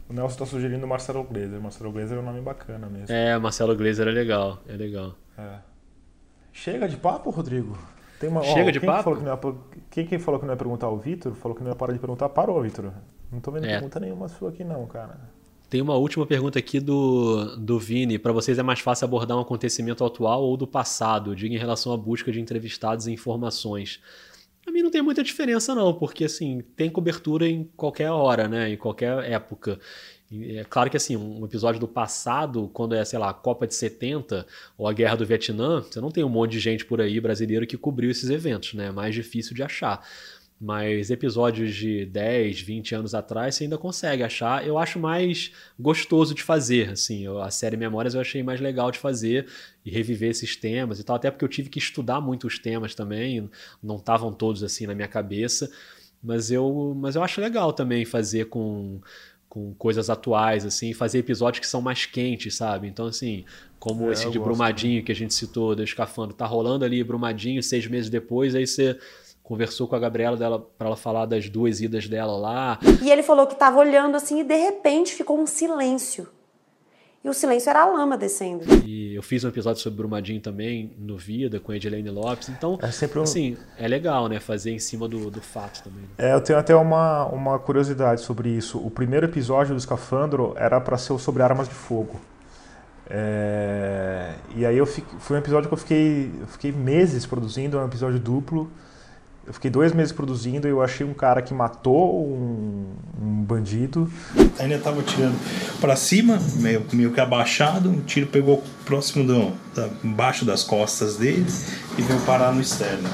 O 0.09 0.12
Nelson 0.12 0.32
está 0.32 0.47
sugerindo 0.47 0.86
Marcelo 0.86 1.22
Glazer. 1.24 1.60
Marcelo 1.60 1.93
Glazer 1.93 2.16
é 2.16 2.20
um 2.20 2.24
nome 2.24 2.40
bacana 2.40 2.89
mesmo. 2.89 3.14
É, 3.14 3.39
Marcelo 3.39 3.76
Glazer 3.76 4.09
é 4.09 4.10
legal, 4.10 4.59
é 4.66 4.72
legal. 4.72 5.14
É. 5.36 5.59
Chega 6.52 6.89
de 6.89 6.97
papo, 6.97 7.30
Rodrigo? 7.30 7.78
Tem 8.18 8.28
uma, 8.28 8.43
Chega 8.43 8.68
ó, 8.68 8.70
de 8.70 8.80
quem 8.80 8.89
papo? 8.89 9.16
Que 9.16 9.24
ia, 9.24 9.55
quem, 9.90 10.06
quem 10.06 10.18
falou 10.18 10.40
que 10.40 10.47
não 10.47 10.52
ia 10.52 10.56
perguntar 10.56 10.89
o 10.89 10.97
Vitor, 10.97 11.35
falou 11.35 11.56
que 11.56 11.62
não 11.62 11.70
ia 11.70 11.76
parar 11.76 11.93
de 11.93 11.98
perguntar, 11.98 12.28
parou, 12.30 12.60
Vitor. 12.62 12.93
Não 13.30 13.39
tô 13.39 13.51
vendo 13.51 13.66
é. 13.66 13.74
pergunta 13.74 14.01
nenhuma 14.01 14.28
sua 14.28 14.48
aqui 14.48 14.64
não, 14.64 14.86
cara. 14.86 15.20
Tem 15.68 15.82
uma 15.82 15.94
última 15.94 16.24
pergunta 16.24 16.59
aqui 16.59 16.80
do, 16.80 17.56
do 17.56 17.78
Vini. 17.78 18.18
Para 18.18 18.32
vocês 18.32 18.59
é 18.59 18.62
mais 18.62 18.80
fácil 18.80 19.05
abordar 19.05 19.36
um 19.36 19.40
acontecimento 19.40 20.02
atual 20.02 20.43
ou 20.43 20.56
do 20.56 20.66
passado? 20.66 21.36
Diga 21.36 21.55
em 21.55 21.59
relação 21.59 21.93
à 21.93 21.97
busca 21.97 22.32
de 22.32 22.40
entrevistados 22.40 23.06
e 23.06 23.12
informações. 23.12 24.01
A 24.69 24.70
mim 24.70 24.82
não 24.82 24.90
tem 24.90 25.01
muita 25.01 25.24
diferença, 25.24 25.74
não, 25.74 25.95
porque 25.95 26.24
assim, 26.27 26.62
tem 26.77 26.90
cobertura 26.90 27.49
em 27.49 27.65
qualquer 27.74 28.11
hora, 28.11 28.47
né? 28.47 28.69
Em 28.69 28.77
qualquer 28.77 29.24
época. 29.24 29.81
É 30.31 30.62
claro 30.62 30.90
que 30.90 30.97
assim, 30.99 31.16
um 31.16 31.43
episódio 31.43 31.81
do 31.81 31.89
passado, 31.89 32.69
quando 32.74 32.95
é, 32.95 33.03
sei 33.03 33.19
lá, 33.19 33.31
a 33.31 33.32
Copa 33.32 33.66
de 33.66 33.74
70 33.74 34.47
ou 34.77 34.86
a 34.86 34.93
Guerra 34.93 35.16
do 35.16 35.24
Vietnã, 35.24 35.81
você 35.81 36.03
não 36.03 36.11
tem 36.11 36.23
um 36.23 36.28
monte 36.28 36.53
de 36.53 36.61
gente 36.61 36.85
por 36.85 37.01
aí 37.01 37.19
brasileiro 37.19 37.66
que 37.66 37.78
cobriu 37.78 38.11
esses 38.11 38.28
eventos, 38.28 38.74
né? 38.74 38.89
É 38.89 38.93
mais 38.93 39.15
difícil 39.15 39.55
de 39.55 39.62
achar. 39.62 40.07
Mas 40.60 41.09
episódios 41.09 41.72
de 41.74 42.05
10, 42.06 42.60
20 42.60 42.94
anos 42.97 43.14
atrás 43.14 43.55
você 43.55 43.64
ainda 43.64 43.78
consegue 43.78 44.24
achar. 44.24 44.66
Eu 44.66 44.76
acho 44.76 44.98
mais 44.98 45.52
gostoso 45.78 46.35
de 46.35 46.43
fazer, 46.43 46.90
assim. 46.90 47.24
Eu, 47.24 47.40
a 47.40 47.51
série 47.51 47.76
Memórias 47.76 48.14
eu 48.14 48.20
achei 48.20 48.43
mais 48.43 48.60
legal 48.60 48.90
de 48.90 48.98
fazer 48.98 49.47
e 49.85 49.90
reviver 49.90 50.30
esses 50.30 50.56
temas 50.56 50.98
e 50.98 51.05
tal. 51.05 51.14
Até 51.14 51.30
porque 51.30 51.44
eu 51.44 51.48
tive 51.48 51.68
que 51.68 51.78
estudar 51.78 52.20
muito 52.20 52.47
os 52.48 52.59
temas 52.59 52.93
também. 52.93 53.48
Não 53.80 53.97
estavam 53.97 54.32
todos 54.32 54.64
assim 54.64 54.85
na 54.85 54.97
minha 54.97 55.06
cabeça. 55.06 55.70
Mas 56.20 56.51
eu, 56.51 56.93
mas 56.97 57.14
eu 57.14 57.22
acho 57.22 57.40
legal 57.40 57.72
também 57.72 58.05
fazer 58.05 58.47
com, 58.47 59.01
com 59.48 59.72
coisas 59.74 60.10
atuais, 60.10 60.66
assim, 60.66 60.93
fazer 60.93 61.18
episódios 61.18 61.60
que 61.60 61.66
são 61.66 61.80
mais 61.80 62.05
quentes, 62.05 62.56
sabe? 62.56 62.89
Então, 62.89 63.06
assim, 63.06 63.44
como 63.78 64.09
é, 64.09 64.12
esse 64.12 64.28
de 64.28 64.39
Brumadinho 64.39 65.05
que 65.05 65.12
a 65.12 65.14
gente 65.14 65.32
citou, 65.32 65.76
do 65.76 65.85
Escafando, 65.85 66.35
tá 66.35 66.44
rolando 66.44 66.85
ali 66.85 67.05
Brumadinho 67.05 67.62
seis 67.62 67.86
meses 67.86 68.10
depois, 68.10 68.56
aí 68.56 68.66
você 68.66 68.98
conversou 69.49 69.89
com 69.89 69.97
a 69.97 69.99
Gabriela 69.99 70.37
dela 70.37 70.59
para 70.77 70.89
ela 70.89 70.97
falar 70.97 71.25
das 71.25 71.49
duas 71.49 71.81
idas 71.81 72.07
dela 72.07 72.37
lá. 72.37 72.79
E 73.03 73.11
ele 73.11 73.23
falou 73.23 73.47
que 73.47 73.55
estava 73.55 73.79
olhando 73.79 74.15
assim 74.15 74.41
e 74.41 74.45
de 74.45 74.55
repente 74.55 75.15
ficou 75.15 75.41
um 75.41 75.47
silêncio. 75.47 76.29
E 77.25 77.29
o 77.31 77.33
silêncio 77.33 77.70
era 77.70 77.81
a 77.81 77.87
lama 77.87 78.19
descendo. 78.19 78.65
E 78.85 79.15
eu 79.15 79.23
fiz 79.23 79.43
um 79.45 79.49
episódio 79.49 79.81
sobre 79.81 79.97
Brumadinho 79.97 80.41
também, 80.41 80.93
no 80.99 81.16
Vida, 81.16 81.59
com 81.59 81.73
a 81.73 81.77
Edilene 81.77 82.11
Lopes. 82.11 82.51
Então, 82.51 82.79
é 82.83 82.91
sempre 82.91 83.19
um... 83.19 83.23
assim, 83.23 83.57
é 83.79 83.89
legal, 83.89 84.29
né? 84.29 84.39
Fazer 84.39 84.70
em 84.70 84.79
cima 84.79 85.09
do, 85.09 85.31
do 85.31 85.41
fato 85.41 85.83
também. 85.83 86.03
Né? 86.03 86.09
É, 86.19 86.35
eu 86.35 86.41
tenho 86.43 86.59
até 86.59 86.77
uma, 86.77 87.25
uma 87.25 87.59
curiosidade 87.59 88.20
sobre 88.20 88.51
isso. 88.51 88.79
O 88.79 88.91
primeiro 88.91 89.25
episódio 89.25 89.75
do 89.75 89.79
Escafandro 89.79 90.53
era 90.57 90.79
para 90.79 90.99
ser 90.99 91.19
sobre 91.19 91.43
armas 91.43 91.69
de 91.69 91.75
fogo. 91.75 92.20
É... 93.09 94.35
E 94.55 94.66
aí 94.66 94.77
eu 94.77 94.85
fiquei, 94.85 95.19
foi 95.19 95.37
um 95.37 95.41
episódio 95.41 95.69
que 95.69 95.75
eu 95.75 95.79
fiquei, 95.79 96.31
eu 96.39 96.47
fiquei 96.47 96.70
meses 96.70 97.25
produzindo, 97.25 97.79
é 97.79 97.81
um 97.83 97.87
episódio 97.87 98.20
duplo. 98.20 98.70
Eu 99.49 99.55
fiquei 99.55 99.70
dois 99.70 99.95
meses 99.95 100.12
produzindo 100.12 100.69
e 100.69 100.70
eu 100.70 100.83
achei 100.83 101.07
um 101.07 101.15
cara 101.15 101.41
que 101.41 101.55
matou 101.55 102.23
um, 102.23 102.85
um 103.19 103.43
bandido. 103.43 104.07
Ainda 104.59 104.79
tava 104.79 105.03
tirando 105.03 105.41
para 105.81 105.97
cima, 105.97 106.39
meio, 106.57 106.85
meio 106.93 107.12
que 107.12 107.19
abaixado, 107.19 107.91
o 107.91 108.01
tiro 108.03 108.27
pegou 108.27 108.62
próximo 108.85 109.27
do, 109.27 109.53
da, 109.75 109.89
embaixo 110.05 110.45
das 110.45 110.62
costas 110.62 111.16
dele 111.16 111.47
e 111.97 112.03
veio 112.03 112.20
parar 112.27 112.53
no 112.53 112.61
externo. 112.61 113.09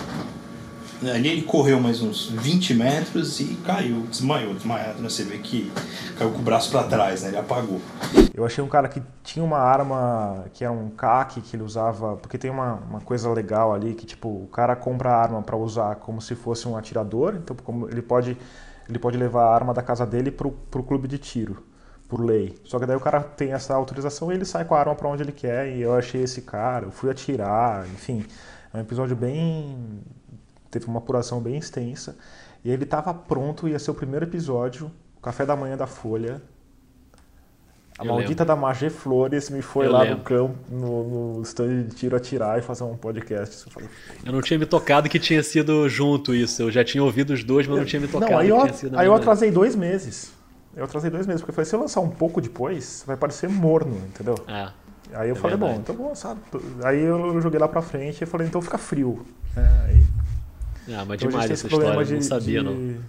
Ali 1.12 1.28
ele 1.28 1.42
correu 1.42 1.80
mais 1.80 2.00
uns 2.00 2.30
20 2.30 2.74
metros 2.74 3.40
e 3.40 3.56
caiu, 3.64 4.02
desmaiou, 4.02 4.54
desmaiado, 4.54 5.00
né? 5.02 5.08
Você 5.08 5.24
vê 5.24 5.38
que 5.38 5.70
caiu 6.18 6.30
com 6.30 6.38
o 6.38 6.42
braço 6.42 6.70
para 6.70 6.84
trás, 6.84 7.22
né? 7.22 7.28
Ele 7.28 7.38
apagou. 7.38 7.80
Eu 8.32 8.44
achei 8.44 8.62
um 8.62 8.68
cara 8.68 8.88
que 8.88 9.02
tinha 9.22 9.44
uma 9.44 9.58
arma 9.58 10.44
que 10.52 10.64
era 10.64 10.72
um 10.72 10.90
CAC 10.90 11.40
que 11.40 11.56
ele 11.56 11.62
usava, 11.62 12.16
porque 12.16 12.38
tem 12.38 12.50
uma, 12.50 12.74
uma 12.88 13.00
coisa 13.00 13.30
legal 13.30 13.72
ali 13.72 13.94
que 13.94 14.06
tipo, 14.06 14.28
o 14.28 14.48
cara 14.48 14.74
compra 14.74 15.10
a 15.10 15.16
arma 15.16 15.42
para 15.42 15.56
usar 15.56 15.96
como 15.96 16.20
se 16.20 16.34
fosse 16.34 16.66
um 16.66 16.76
atirador, 16.76 17.34
então 17.36 17.56
como 17.62 17.88
ele 17.88 18.02
pode 18.02 18.36
ele 18.88 18.98
pode 18.98 19.16
levar 19.16 19.44
a 19.44 19.54
arma 19.54 19.72
da 19.72 19.82
casa 19.82 20.04
dele 20.04 20.30
pro, 20.30 20.50
pro 20.50 20.82
clube 20.82 21.08
de 21.08 21.18
tiro 21.18 21.64
por 22.08 22.20
lei. 22.20 22.54
Só 22.64 22.78
que 22.78 22.86
daí 22.86 22.96
o 22.96 23.00
cara 23.00 23.20
tem 23.20 23.52
essa 23.52 23.74
autorização 23.74 24.30
e 24.30 24.34
ele 24.34 24.44
sai 24.44 24.64
com 24.64 24.74
a 24.74 24.78
arma 24.78 24.94
para 24.94 25.08
onde 25.08 25.22
ele 25.22 25.32
quer. 25.32 25.68
E 25.74 25.80
eu 25.82 25.94
achei 25.94 26.22
esse 26.22 26.42
cara, 26.42 26.86
eu 26.86 26.90
fui 26.90 27.10
atirar, 27.10 27.86
enfim. 27.86 28.24
É 28.72 28.78
um 28.78 28.80
episódio 28.80 29.16
bem 29.16 30.02
teve 30.74 30.86
uma 30.86 30.98
apuração 30.98 31.40
bem 31.40 31.56
extensa. 31.56 32.16
E 32.64 32.70
ele 32.70 32.84
estava 32.84 33.14
pronto, 33.14 33.68
ia 33.68 33.78
ser 33.78 33.90
o 33.90 33.94
primeiro 33.94 34.24
episódio, 34.24 34.90
o 35.16 35.20
café 35.20 35.46
da 35.46 35.54
manhã 35.54 35.76
da 35.76 35.86
Folha. 35.86 36.42
A 37.96 38.04
eu 38.04 38.08
maldita 38.08 38.42
lembro. 38.42 38.46
da 38.46 38.56
Magé 38.56 38.90
Flores 38.90 39.50
me 39.50 39.62
foi 39.62 39.86
eu 39.86 39.92
lá 39.92 40.00
lembro. 40.00 40.18
no 40.18 40.24
campo, 40.24 40.54
no, 40.68 41.34
no 41.36 41.42
stand 41.42 41.84
de 41.84 41.94
tiro 41.94 42.16
atirar 42.16 42.58
e 42.58 42.62
fazer 42.62 42.82
um 42.82 42.96
podcast. 42.96 43.66
Eu, 43.66 43.72
falei, 43.72 43.88
eu 44.26 44.32
não 44.32 44.42
tinha 44.42 44.58
me 44.58 44.66
tocado 44.66 45.08
que 45.08 45.20
tinha 45.20 45.42
sido 45.44 45.88
junto 45.88 46.34
isso. 46.34 46.62
Eu 46.62 46.72
já 46.72 46.82
tinha 46.82 47.04
ouvido 47.04 47.32
os 47.32 47.44
dois, 47.44 47.68
mas 47.68 47.78
não 47.78 47.84
tinha 47.84 48.00
me 48.00 48.08
tocado 48.08 48.32
não, 48.32 48.38
aí 48.38 48.48
eu, 48.48 48.56
que 48.56 48.62
tinha 48.64 48.74
sido. 48.74 48.98
Aí 48.98 49.06
eu 49.06 49.14
atrasei 49.14 49.52
dois 49.52 49.76
meses. 49.76 50.32
Eu 50.74 50.84
atrasei 50.84 51.08
dois 51.08 51.24
meses, 51.24 51.40
porque 51.40 51.52
eu 51.52 51.54
falei, 51.54 51.68
se 51.68 51.76
eu 51.76 51.80
lançar 51.80 52.00
um 52.00 52.10
pouco 52.10 52.40
depois, 52.40 53.04
vai 53.06 53.16
parecer 53.16 53.48
morno, 53.48 53.96
entendeu? 54.08 54.34
É. 54.48 54.72
Aí 55.12 55.28
eu 55.28 55.36
é 55.36 55.38
falei, 55.38 55.56
verdade. 55.56 55.74
bom, 55.74 55.80
então 55.80 55.94
vou 55.94 56.08
lançar. 56.08 56.36
Aí 56.82 57.00
eu 57.00 57.40
joguei 57.40 57.60
lá 57.60 57.68
pra 57.68 57.80
frente 57.80 58.24
e 58.24 58.26
falei, 58.26 58.48
então 58.48 58.60
fica 58.60 58.76
frio. 58.76 59.24
É, 59.56 59.60
aí 59.86 60.02
ah, 60.88 61.04
mas 61.04 61.16
então, 61.16 61.28
demais 61.28 61.50
essa 61.50 61.66
história, 61.66 62.04
de, 62.04 62.14
não 62.14 62.22
sabia 62.22 62.60
de, 62.60 62.64
não. 62.64 63.00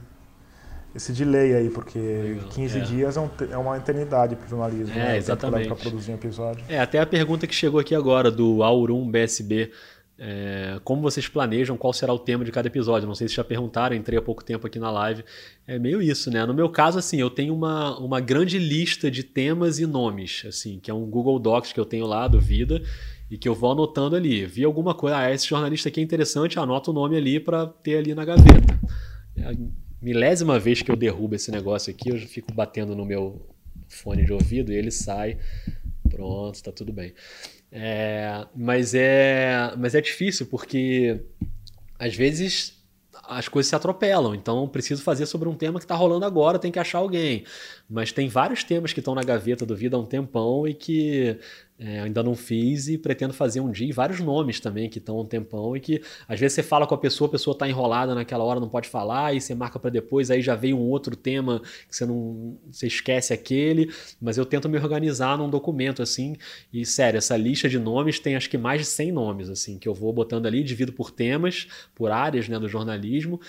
Esse 0.95 1.11
delay 1.11 1.53
aí, 1.53 1.69
porque 1.69 1.99
Legal. 1.99 2.49
15 2.49 2.77
é. 2.77 2.81
dias 2.81 3.17
é, 3.17 3.19
um, 3.19 3.29
é, 3.51 3.57
uma 3.57 3.75
eternidade 3.75 4.37
para 4.37 4.45
o 4.45 4.49
jornalismo. 4.49 4.93
É, 4.93 4.97
né? 4.97 5.17
exatamente. 5.17 5.67
Para 5.67 5.75
produzir 5.75 6.11
um 6.11 6.15
episódio. 6.15 6.63
É, 6.69 6.79
até 6.79 6.99
a 6.99 7.05
pergunta 7.05 7.45
que 7.45 7.53
chegou 7.53 7.81
aqui 7.81 7.93
agora, 7.93 8.31
do 8.31 8.63
Aurum 8.63 9.09
BSB. 9.11 9.71
É, 10.17 10.79
como 10.85 11.01
vocês 11.01 11.27
planejam 11.27 11.75
qual 11.75 11.91
será 11.91 12.13
o 12.13 12.19
tema 12.19 12.45
de 12.45 12.51
cada 12.51 12.69
episódio? 12.69 13.05
Não 13.05 13.13
sei 13.13 13.27
se 13.27 13.35
já 13.35 13.43
perguntaram, 13.43 13.93
entrei 13.93 14.17
há 14.17 14.21
pouco 14.21 14.41
tempo 14.41 14.65
aqui 14.65 14.79
na 14.79 14.89
live. 14.89 15.25
É 15.67 15.77
meio 15.77 16.01
isso, 16.01 16.31
né? 16.31 16.45
No 16.45 16.53
meu 16.53 16.69
caso, 16.69 16.97
assim, 16.97 17.17
eu 17.19 17.29
tenho 17.29 17.53
uma, 17.53 17.99
uma 17.99 18.21
grande 18.21 18.57
lista 18.57 19.11
de 19.11 19.21
temas 19.21 19.79
e 19.79 19.85
nomes, 19.85 20.45
assim, 20.47 20.79
que 20.79 20.89
é 20.89 20.93
um 20.93 21.05
Google 21.05 21.37
Docs 21.37 21.73
que 21.73 21.79
eu 21.79 21.85
tenho 21.85 22.05
lá 22.05 22.25
do 22.29 22.39
Vida 22.39 22.81
e 23.29 23.37
que 23.37 23.47
eu 23.47 23.55
vou 23.55 23.71
anotando 23.71 24.15
ali. 24.15 24.45
Vi 24.45 24.63
alguma 24.63 24.93
coisa, 24.93 25.17
ah, 25.17 25.31
esse 25.31 25.47
jornalista 25.47 25.89
aqui 25.89 25.99
é 25.99 26.03
interessante, 26.03 26.59
anota 26.59 26.91
o 26.91 26.93
nome 26.93 27.17
ali 27.17 27.39
para 27.39 27.67
ter 27.67 27.97
ali 27.97 28.13
na 28.13 28.23
gaveta. 28.23 28.79
É 29.35 29.43
a 29.43 29.55
milésima 30.01 30.59
vez 30.59 30.81
que 30.81 30.91
eu 30.91 30.95
derrubo 30.95 31.35
esse 31.35 31.51
negócio 31.51 31.91
aqui, 31.91 32.09
eu 32.09 32.19
fico 32.19 32.53
batendo 32.53 32.95
no 32.95 33.05
meu 33.05 33.47
fone 33.87 34.25
de 34.25 34.33
ouvido 34.33 34.71
e 34.71 34.75
ele 34.75 34.91
sai. 34.91 35.37
Pronto, 36.09 36.61
tá 36.61 36.71
tudo 36.71 36.93
bem. 36.93 37.13
É, 37.71 38.45
mas 38.55 38.93
é, 38.93 39.73
mas 39.77 39.95
é 39.95 40.01
difícil 40.01 40.45
porque 40.45 41.21
às 41.99 42.15
vezes 42.15 42.75
as 43.27 43.47
coisas 43.47 43.69
se 43.69 43.75
atropelam. 43.75 44.35
Então, 44.35 44.67
preciso 44.67 45.01
fazer 45.01 45.25
sobre 45.25 45.49
um 45.49 45.55
tema 45.55 45.79
que 45.79 45.85
está 45.85 45.95
rolando 45.95 46.25
agora, 46.25 46.59
tem 46.59 46.71
que 46.71 46.79
achar 46.79 46.99
alguém. 46.99 47.43
Mas 47.89 48.11
tem 48.11 48.27
vários 48.27 48.63
temas 48.63 48.93
que 48.93 48.99
estão 48.99 49.13
na 49.13 49.23
gaveta 49.23 49.65
do 49.65 49.75
Vida 49.75 49.95
há 49.95 49.99
um 49.99 50.05
tempão 50.05 50.67
e 50.67 50.73
que 50.73 51.37
é, 51.77 51.99
ainda 51.99 52.23
não 52.23 52.35
fiz 52.35 52.87
e 52.87 52.97
pretendo 52.97 53.33
fazer 53.33 53.59
um 53.59 53.69
dia. 53.69 53.87
E 53.87 53.91
vários 53.91 54.19
nomes 54.19 54.59
também 54.59 54.89
que 54.89 54.97
estão 54.97 55.17
há 55.17 55.21
um 55.21 55.25
tempão 55.25 55.75
e 55.75 55.79
que 55.79 56.01
às 56.27 56.39
vezes 56.39 56.55
você 56.55 56.63
fala 56.63 56.87
com 56.87 56.95
a 56.95 56.97
pessoa, 56.97 57.27
a 57.27 57.31
pessoa 57.31 57.53
está 57.53 57.67
enrolada 57.67 58.15
naquela 58.15 58.43
hora, 58.43 58.59
não 58.59 58.69
pode 58.69 58.87
falar, 58.87 59.35
e 59.35 59.41
você 59.41 59.53
marca 59.53 59.77
para 59.77 59.89
depois, 59.91 60.31
aí 60.31 60.41
já 60.41 60.55
veio 60.55 60.77
um 60.77 60.89
outro 60.89 61.15
tema 61.15 61.61
que 61.87 61.95
você 61.95 62.05
não. 62.05 62.57
Você 62.71 62.87
esquece 62.87 63.33
aquele, 63.33 63.91
mas 64.21 64.37
eu 64.37 64.45
tento 64.45 64.69
me 64.69 64.77
organizar 64.77 65.37
num 65.37 65.49
documento 65.49 66.01
assim. 66.01 66.35
E 66.73 66.85
sério, 66.85 67.17
essa 67.17 67.35
lista 67.37 67.67
de 67.69 67.77
nomes 67.77 68.19
tem 68.19 68.35
acho 68.35 68.49
que 68.49 68.57
mais 68.57 68.81
de 68.81 68.87
100 68.87 69.11
nomes, 69.11 69.49
assim, 69.49 69.77
que 69.77 69.87
eu 69.87 69.93
vou 69.93 70.11
botando 70.13 70.45
ali, 70.45 70.63
divido 70.63 70.93
por 70.93 71.11
temas, 71.11 71.67
por 71.93 72.09
áreas 72.09 72.47
né, 72.47 72.57
do 72.57 72.67
jornalismo. 72.67 73.39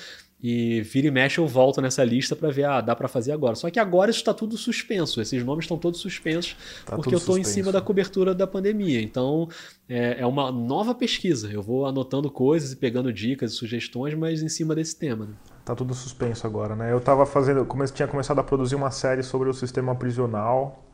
E 0.42 0.82
vira 0.82 1.06
e 1.06 1.10
mexe 1.10 1.38
eu 1.38 1.46
volto 1.46 1.80
nessa 1.80 2.04
lista 2.04 2.36
para 2.36 2.50
ver, 2.50 2.64
ah, 2.64 2.80
dá 2.82 2.94
para 2.94 3.08
fazer 3.08 3.32
agora. 3.32 3.54
Só 3.54 3.70
que 3.70 3.80
agora 3.80 4.10
isso 4.10 4.20
está 4.20 4.34
tudo 4.34 4.56
suspenso, 4.58 5.20
esses 5.20 5.42
nomes 5.42 5.64
estão 5.64 5.78
todos 5.78 5.98
suspensos 5.98 6.56
tá 6.84 6.94
porque 6.94 7.14
eu 7.14 7.18
estou 7.18 7.38
em 7.38 7.44
cima 7.44 7.72
da 7.72 7.80
cobertura 7.80 8.34
da 8.34 8.46
pandemia. 8.46 9.00
Então 9.00 9.48
é, 9.88 10.20
é, 10.20 10.26
uma 10.26 10.52
nova 10.52 10.94
pesquisa. 10.94 11.50
Eu 11.50 11.62
vou 11.62 11.86
anotando 11.86 12.30
coisas 12.30 12.72
e 12.72 12.76
pegando 12.76 13.10
dicas 13.12 13.52
e 13.52 13.54
sugestões, 13.54 14.14
mas 14.14 14.42
em 14.42 14.48
cima 14.48 14.74
desse 14.74 14.96
tema. 14.96 15.24
Né? 15.24 15.32
Tá 15.64 15.74
tudo 15.74 15.94
suspenso 15.94 16.46
agora, 16.46 16.76
né? 16.76 16.92
Eu 16.92 16.98
estava 16.98 17.24
fazendo, 17.24 17.64
como 17.64 17.84
tinha 17.86 18.06
começado 18.06 18.38
a 18.38 18.44
produzir 18.44 18.74
uma 18.74 18.90
série 18.90 19.22
sobre 19.22 19.48
o 19.48 19.54
sistema 19.54 19.94
prisional. 19.94 20.84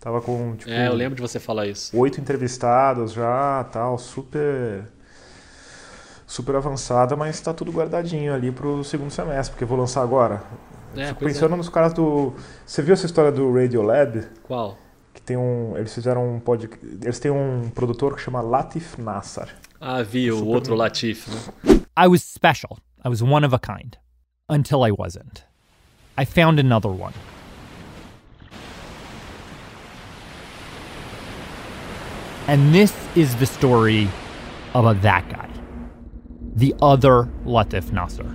Tava 0.00 0.20
com 0.20 0.56
tipo, 0.56 0.70
É, 0.70 0.88
eu 0.88 0.94
lembro 0.94 1.14
de 1.14 1.22
você 1.22 1.38
falar 1.38 1.66
isso. 1.66 1.96
Oito 1.96 2.20
entrevistados 2.20 3.12
já, 3.12 3.64
tal, 3.72 3.96
super 3.96 4.84
super 6.26 6.56
avançada, 6.56 7.14
mas 7.14 7.36
está 7.36 7.54
tudo 7.54 7.70
guardadinho 7.70 8.34
ali 8.34 8.50
para 8.50 8.66
o 8.66 8.82
segundo 8.82 9.10
semestre, 9.10 9.52
porque 9.52 9.64
eu 9.64 9.68
vou 9.68 9.78
lançar 9.78 10.02
agora. 10.02 10.42
É, 10.96 11.08
Fico 11.08 11.24
pensando 11.24 11.54
é. 11.54 11.56
nos 11.56 11.68
caras 11.68 11.92
do. 11.92 12.34
Você 12.64 12.82
viu 12.82 12.94
essa 12.94 13.06
história 13.06 13.30
do 13.30 13.52
Radiolab? 13.52 14.26
Qual? 14.42 14.76
Que 15.14 15.20
tem 15.20 15.36
um. 15.36 15.76
Eles 15.76 15.94
fizeram 15.94 16.36
um 16.36 16.40
pod. 16.40 16.68
Eles 17.02 17.18
têm 17.18 17.30
um 17.30 17.70
produtor 17.74 18.16
que 18.16 18.22
chama 18.22 18.40
Latif 18.40 18.98
Nassar. 18.98 19.48
Ah, 19.80 20.02
vi, 20.02 20.32
o 20.32 20.46
outro 20.46 20.74
Latif, 20.74 21.28
né? 21.28 21.80
I 21.98 22.08
was 22.08 22.22
special. 22.22 22.78
I 23.04 23.08
was 23.08 23.22
one 23.22 23.46
of 23.46 23.54
a 23.54 23.58
kind. 23.58 23.96
Until 24.48 24.84
I 24.84 24.90
wasn't. 24.90 25.44
I 26.18 26.24
found 26.24 26.58
another 26.58 26.90
one. 26.90 27.12
And 32.48 32.72
this 32.72 32.94
is 33.16 33.34
the 33.36 33.46
story 33.46 34.08
about 34.72 35.02
that 35.02 35.28
guy. 35.28 35.55
The 36.58 36.74
Other 36.80 37.28
Latif 37.44 37.92
Nasser. 37.92 38.26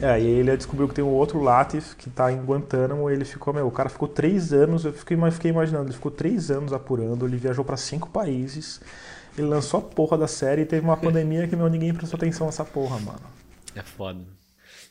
É, 0.00 0.20
e 0.20 0.24
ele 0.24 0.54
descobriu 0.56 0.88
que 0.88 0.94
tem 0.94 1.04
um 1.04 1.08
outro 1.08 1.40
Latif 1.40 1.94
que 1.96 2.10
tá 2.10 2.30
em 2.30 2.42
Guantánamo. 2.42 3.10
ele 3.10 3.24
ficou, 3.24 3.52
meu, 3.52 3.66
o 3.66 3.70
cara 3.70 3.88
ficou 3.88 4.08
três 4.08 4.52
anos. 4.52 4.84
Eu 4.84 4.92
fiquei, 4.92 5.16
fiquei 5.30 5.50
imaginando, 5.50 5.86
ele 5.86 5.94
ficou 5.94 6.10
três 6.10 6.50
anos 6.50 6.72
apurando. 6.72 7.26
Ele 7.26 7.36
viajou 7.36 7.64
para 7.64 7.76
cinco 7.76 8.08
países. 8.10 8.80
Ele 9.36 9.46
lançou 9.46 9.80
a 9.80 9.82
porra 9.82 10.16
da 10.16 10.26
série 10.26 10.62
e 10.62 10.66
teve 10.66 10.84
uma 10.84 10.96
pandemia 10.98 11.46
que, 11.46 11.56
meu, 11.56 11.68
ninguém 11.68 11.94
prestou 11.94 12.16
atenção 12.16 12.46
nessa 12.46 12.64
porra, 12.64 12.98
mano. 13.00 13.20
É 13.74 13.82
foda. 13.82 14.20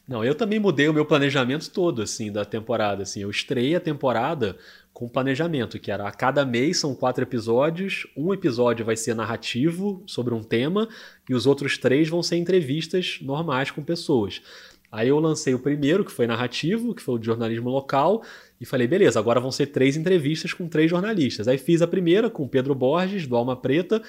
Não, 0.08 0.24
eu 0.24 0.36
também 0.36 0.60
mudei 0.60 0.88
o 0.88 0.94
meu 0.94 1.06
planejamento 1.06 1.70
todo, 1.72 2.02
assim, 2.02 2.32
da 2.32 2.46
temporada. 2.46 3.04
Assim, 3.04 3.22
eu 3.22 3.30
estreiei 3.30 3.76
a 3.76 3.80
temporada 3.80 4.56
com 4.96 5.10
planejamento, 5.10 5.78
que 5.78 5.92
era 5.92 6.08
a 6.08 6.12
cada 6.12 6.46
mês 6.46 6.80
são 6.80 6.96
quatro 6.96 7.22
episódios, 7.22 8.08
um 8.16 8.34
episódio 8.34 8.86
vai 8.86 8.96
ser 8.96 9.14
narrativo 9.14 10.02
sobre 10.08 10.34
um 10.34 10.42
tema 10.42 10.88
e 11.30 11.36
os 11.36 11.46
outros 11.46 11.78
três 11.78 12.08
vão 12.08 12.24
ser 12.24 12.38
entrevistas 12.38 13.20
normais 13.22 13.70
com 13.70 13.84
pessoas. 13.84 14.42
Aí 14.90 15.10
eu 15.10 15.20
lancei 15.20 15.54
o 15.54 15.60
primeiro, 15.60 16.06
que 16.06 16.14
foi 16.14 16.26
narrativo, 16.26 16.96
que 16.96 17.02
foi 17.02 17.16
o 17.16 17.18
de 17.18 17.26
jornalismo 17.26 17.70
local, 17.70 18.24
e 18.62 18.66
falei, 18.66 18.88
beleza, 18.88 19.20
agora 19.20 19.42
vão 19.42 19.52
ser 19.52 19.66
três 19.66 19.98
entrevistas 19.98 20.54
com 20.54 20.66
três 20.70 20.90
jornalistas. 20.90 21.50
Aí 21.50 21.58
fiz 21.58 21.82
a 21.82 21.88
primeira 21.88 22.30
com 22.30 22.48
Pedro 22.48 22.74
Borges, 22.74 23.28
do 23.28 23.36
Alma 23.36 23.58
Preta, 23.58 24.02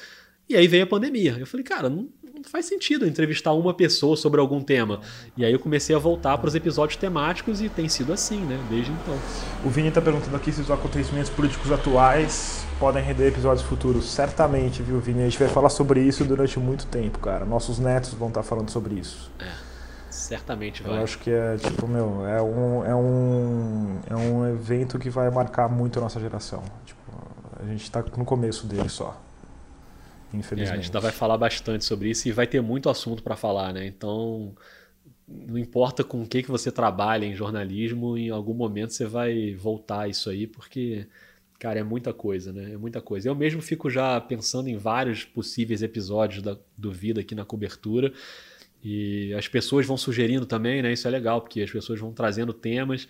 e 0.48 0.56
aí 0.56 0.68
veio 0.68 0.84
a 0.84 0.86
pandemia. 0.86 1.36
Eu 1.38 1.46
falei, 1.46 1.64
cara, 1.64 1.88
não, 1.88 2.08
não 2.34 2.44
faz 2.44 2.66
sentido 2.66 3.06
entrevistar 3.06 3.52
uma 3.52 3.74
pessoa 3.74 4.16
sobre 4.16 4.40
algum 4.40 4.60
tema. 4.60 5.00
E 5.36 5.44
aí 5.44 5.52
eu 5.52 5.58
comecei 5.58 5.94
a 5.96 5.98
voltar 5.98 6.36
para 6.38 6.48
os 6.48 6.54
episódios 6.54 6.96
temáticos 6.96 7.60
e 7.60 7.68
tem 7.68 7.88
sido 7.88 8.12
assim, 8.12 8.40
né, 8.40 8.58
desde 8.70 8.92
então. 8.92 9.18
O 9.64 9.68
Vini 9.68 9.88
está 9.88 10.00
perguntando 10.00 10.36
aqui 10.36 10.52
se 10.52 10.60
os 10.60 10.70
acontecimentos 10.70 11.30
políticos 11.30 11.72
atuais 11.72 12.64
podem 12.78 13.02
render 13.02 13.28
episódios 13.28 13.66
futuros. 13.66 14.10
Certamente, 14.10 14.82
viu, 14.82 15.00
Vini? 15.00 15.22
A 15.22 15.24
gente 15.24 15.38
vai 15.38 15.48
falar 15.48 15.70
sobre 15.70 16.00
isso 16.00 16.24
durante 16.24 16.58
muito 16.58 16.86
tempo, 16.86 17.18
cara. 17.18 17.44
Nossos 17.44 17.78
netos 17.78 18.12
vão 18.14 18.28
estar 18.28 18.42
falando 18.42 18.70
sobre 18.70 18.94
isso. 18.94 19.30
É. 19.38 19.66
Certamente 20.10 20.82
vai. 20.82 20.98
Eu 20.98 21.02
acho 21.02 21.18
que 21.18 21.30
é, 21.30 21.56
tipo, 21.56 21.86
meu, 21.86 22.26
é 22.26 22.40
um, 22.40 22.84
é 22.84 22.94
um, 22.94 24.00
é 24.08 24.16
um 24.16 24.48
evento 24.48 24.98
que 24.98 25.10
vai 25.10 25.30
marcar 25.30 25.68
muito 25.68 25.98
a 25.98 26.02
nossa 26.02 26.18
geração. 26.18 26.62
Tipo, 26.84 27.00
a 27.60 27.66
gente 27.66 27.82
está 27.82 28.02
no 28.16 28.24
começo 28.24 28.66
dele 28.66 28.88
só. 28.88 29.20
Infelizmente. 30.38 30.68
É, 30.68 30.72
a 30.72 30.76
gente 30.76 30.86
ainda 30.86 31.00
vai 31.00 31.12
falar 31.12 31.36
bastante 31.36 31.84
sobre 31.84 32.10
isso 32.10 32.28
e 32.28 32.32
vai 32.32 32.46
ter 32.46 32.60
muito 32.60 32.88
assunto 32.88 33.22
para 33.22 33.36
falar, 33.36 33.72
né? 33.72 33.86
Então, 33.86 34.54
não 35.26 35.58
importa 35.58 36.04
com 36.04 36.22
o 36.22 36.26
que, 36.26 36.42
que 36.42 36.50
você 36.50 36.70
trabalha 36.70 37.24
em 37.24 37.34
jornalismo, 37.34 38.16
em 38.16 38.30
algum 38.30 38.54
momento 38.54 38.92
você 38.92 39.06
vai 39.06 39.54
voltar 39.54 40.02
a 40.02 40.08
isso 40.08 40.30
aí, 40.30 40.46
porque, 40.46 41.06
cara, 41.58 41.80
é 41.80 41.82
muita 41.82 42.12
coisa, 42.12 42.52
né? 42.52 42.72
É 42.74 42.76
muita 42.76 43.00
coisa. 43.00 43.28
Eu 43.28 43.34
mesmo 43.34 43.60
fico 43.60 43.90
já 43.90 44.20
pensando 44.20 44.68
em 44.68 44.76
vários 44.76 45.24
possíveis 45.24 45.82
episódios 45.82 46.42
da, 46.42 46.56
do 46.76 46.92
Vida 46.92 47.20
aqui 47.20 47.34
na 47.34 47.44
cobertura. 47.44 48.12
E 48.84 49.34
as 49.34 49.48
pessoas 49.48 49.84
vão 49.84 49.96
sugerindo 49.96 50.46
também, 50.46 50.80
né? 50.80 50.92
Isso 50.92 51.08
é 51.08 51.10
legal, 51.10 51.40
porque 51.40 51.60
as 51.60 51.70
pessoas 51.70 51.98
vão 51.98 52.12
trazendo 52.12 52.52
temas. 52.52 53.08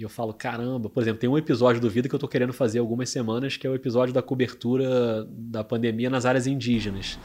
E 0.00 0.02
eu 0.02 0.08
falo, 0.08 0.32
caramba, 0.32 0.88
por 0.88 1.02
exemplo, 1.02 1.20
tem 1.20 1.28
um 1.28 1.36
episódio 1.36 1.78
do 1.78 1.90
Vida 1.90 2.08
que 2.08 2.14
eu 2.14 2.18
tô 2.18 2.26
querendo 2.26 2.54
fazer 2.54 2.78
algumas 2.78 3.10
semanas, 3.10 3.58
que 3.58 3.66
é 3.66 3.70
o 3.70 3.74
episódio 3.74 4.14
da 4.14 4.22
cobertura 4.22 5.28
da 5.28 5.62
pandemia 5.62 6.08
nas 6.08 6.24
áreas 6.24 6.46
indígenas. 6.46 7.18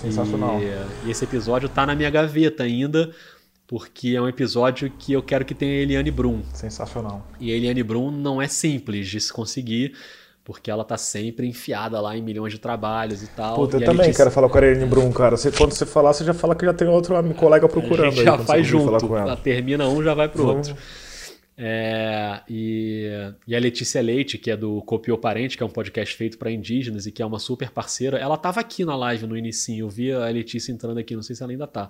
Sensacional. 0.00 0.58
E, 0.60 1.06
e 1.06 1.12
esse 1.12 1.22
episódio 1.22 1.68
tá 1.68 1.86
na 1.86 1.94
minha 1.94 2.10
gaveta 2.10 2.64
ainda, 2.64 3.12
porque 3.68 4.16
é 4.16 4.20
um 4.20 4.26
episódio 4.26 4.90
que 4.98 5.12
eu 5.12 5.22
quero 5.22 5.44
que 5.44 5.54
tenha 5.54 5.70
a 5.70 5.76
Eliane 5.76 6.10
Brum. 6.10 6.42
Sensacional. 6.52 7.24
E 7.38 7.52
a 7.52 7.54
Eliane 7.54 7.84
Brum 7.84 8.10
não 8.10 8.42
é 8.42 8.48
simples 8.48 9.06
de 9.06 9.20
se 9.20 9.32
conseguir, 9.32 9.94
porque 10.42 10.72
ela 10.72 10.82
tá 10.82 10.98
sempre 10.98 11.46
enfiada 11.46 12.00
lá 12.00 12.16
em 12.16 12.20
milhões 12.20 12.52
de 12.52 12.58
trabalhos 12.58 13.22
e 13.22 13.28
tal. 13.28 13.54
Puta, 13.54 13.76
eu 13.76 13.84
também 13.84 14.12
quero 14.12 14.32
falar 14.32 14.48
com 14.48 14.58
a 14.58 14.60
Eliane 14.60 14.90
Brum, 14.90 15.12
cara. 15.12 15.36
Você, 15.36 15.52
quando 15.52 15.70
você 15.70 15.86
falar, 15.86 16.12
você 16.12 16.24
já 16.24 16.34
fala 16.34 16.56
que 16.56 16.66
já 16.66 16.74
tem 16.74 16.88
outro 16.88 17.14
colega 17.34 17.68
procurando. 17.68 18.08
A 18.08 18.10
gente 18.10 18.24
já 18.24 18.36
aí, 18.36 18.44
faz 18.44 18.66
junto. 18.66 18.88
Ela. 18.88 19.20
ela 19.20 19.36
termina 19.36 19.86
um, 19.86 20.02
já 20.02 20.14
vai 20.14 20.28
pro 20.28 20.44
Vamos. 20.44 20.68
outro. 20.68 20.82
É, 21.64 22.40
e, 22.48 23.08
e, 23.46 23.54
a 23.54 23.60
Letícia 23.60 24.02
Leite, 24.02 24.36
que 24.36 24.50
é 24.50 24.56
do 24.56 24.82
Copiou 24.82 25.16
Parente, 25.16 25.56
que 25.56 25.62
é 25.62 25.66
um 25.66 25.70
podcast 25.70 26.16
feito 26.16 26.36
para 26.36 26.50
indígenas 26.50 27.06
e 27.06 27.12
que 27.12 27.22
é 27.22 27.26
uma 27.26 27.38
super 27.38 27.70
parceira, 27.70 28.18
ela 28.18 28.34
estava 28.34 28.58
aqui 28.58 28.84
na 28.84 28.96
live 28.96 29.28
no 29.28 29.36
início. 29.36 29.78
Eu 29.78 29.88
vi 29.88 30.10
a 30.10 30.26
Letícia 30.26 30.72
entrando 30.72 30.98
aqui, 30.98 31.14
não 31.14 31.22
sei 31.22 31.36
se 31.36 31.42
ela 31.42 31.52
ainda 31.52 31.68
tá. 31.68 31.88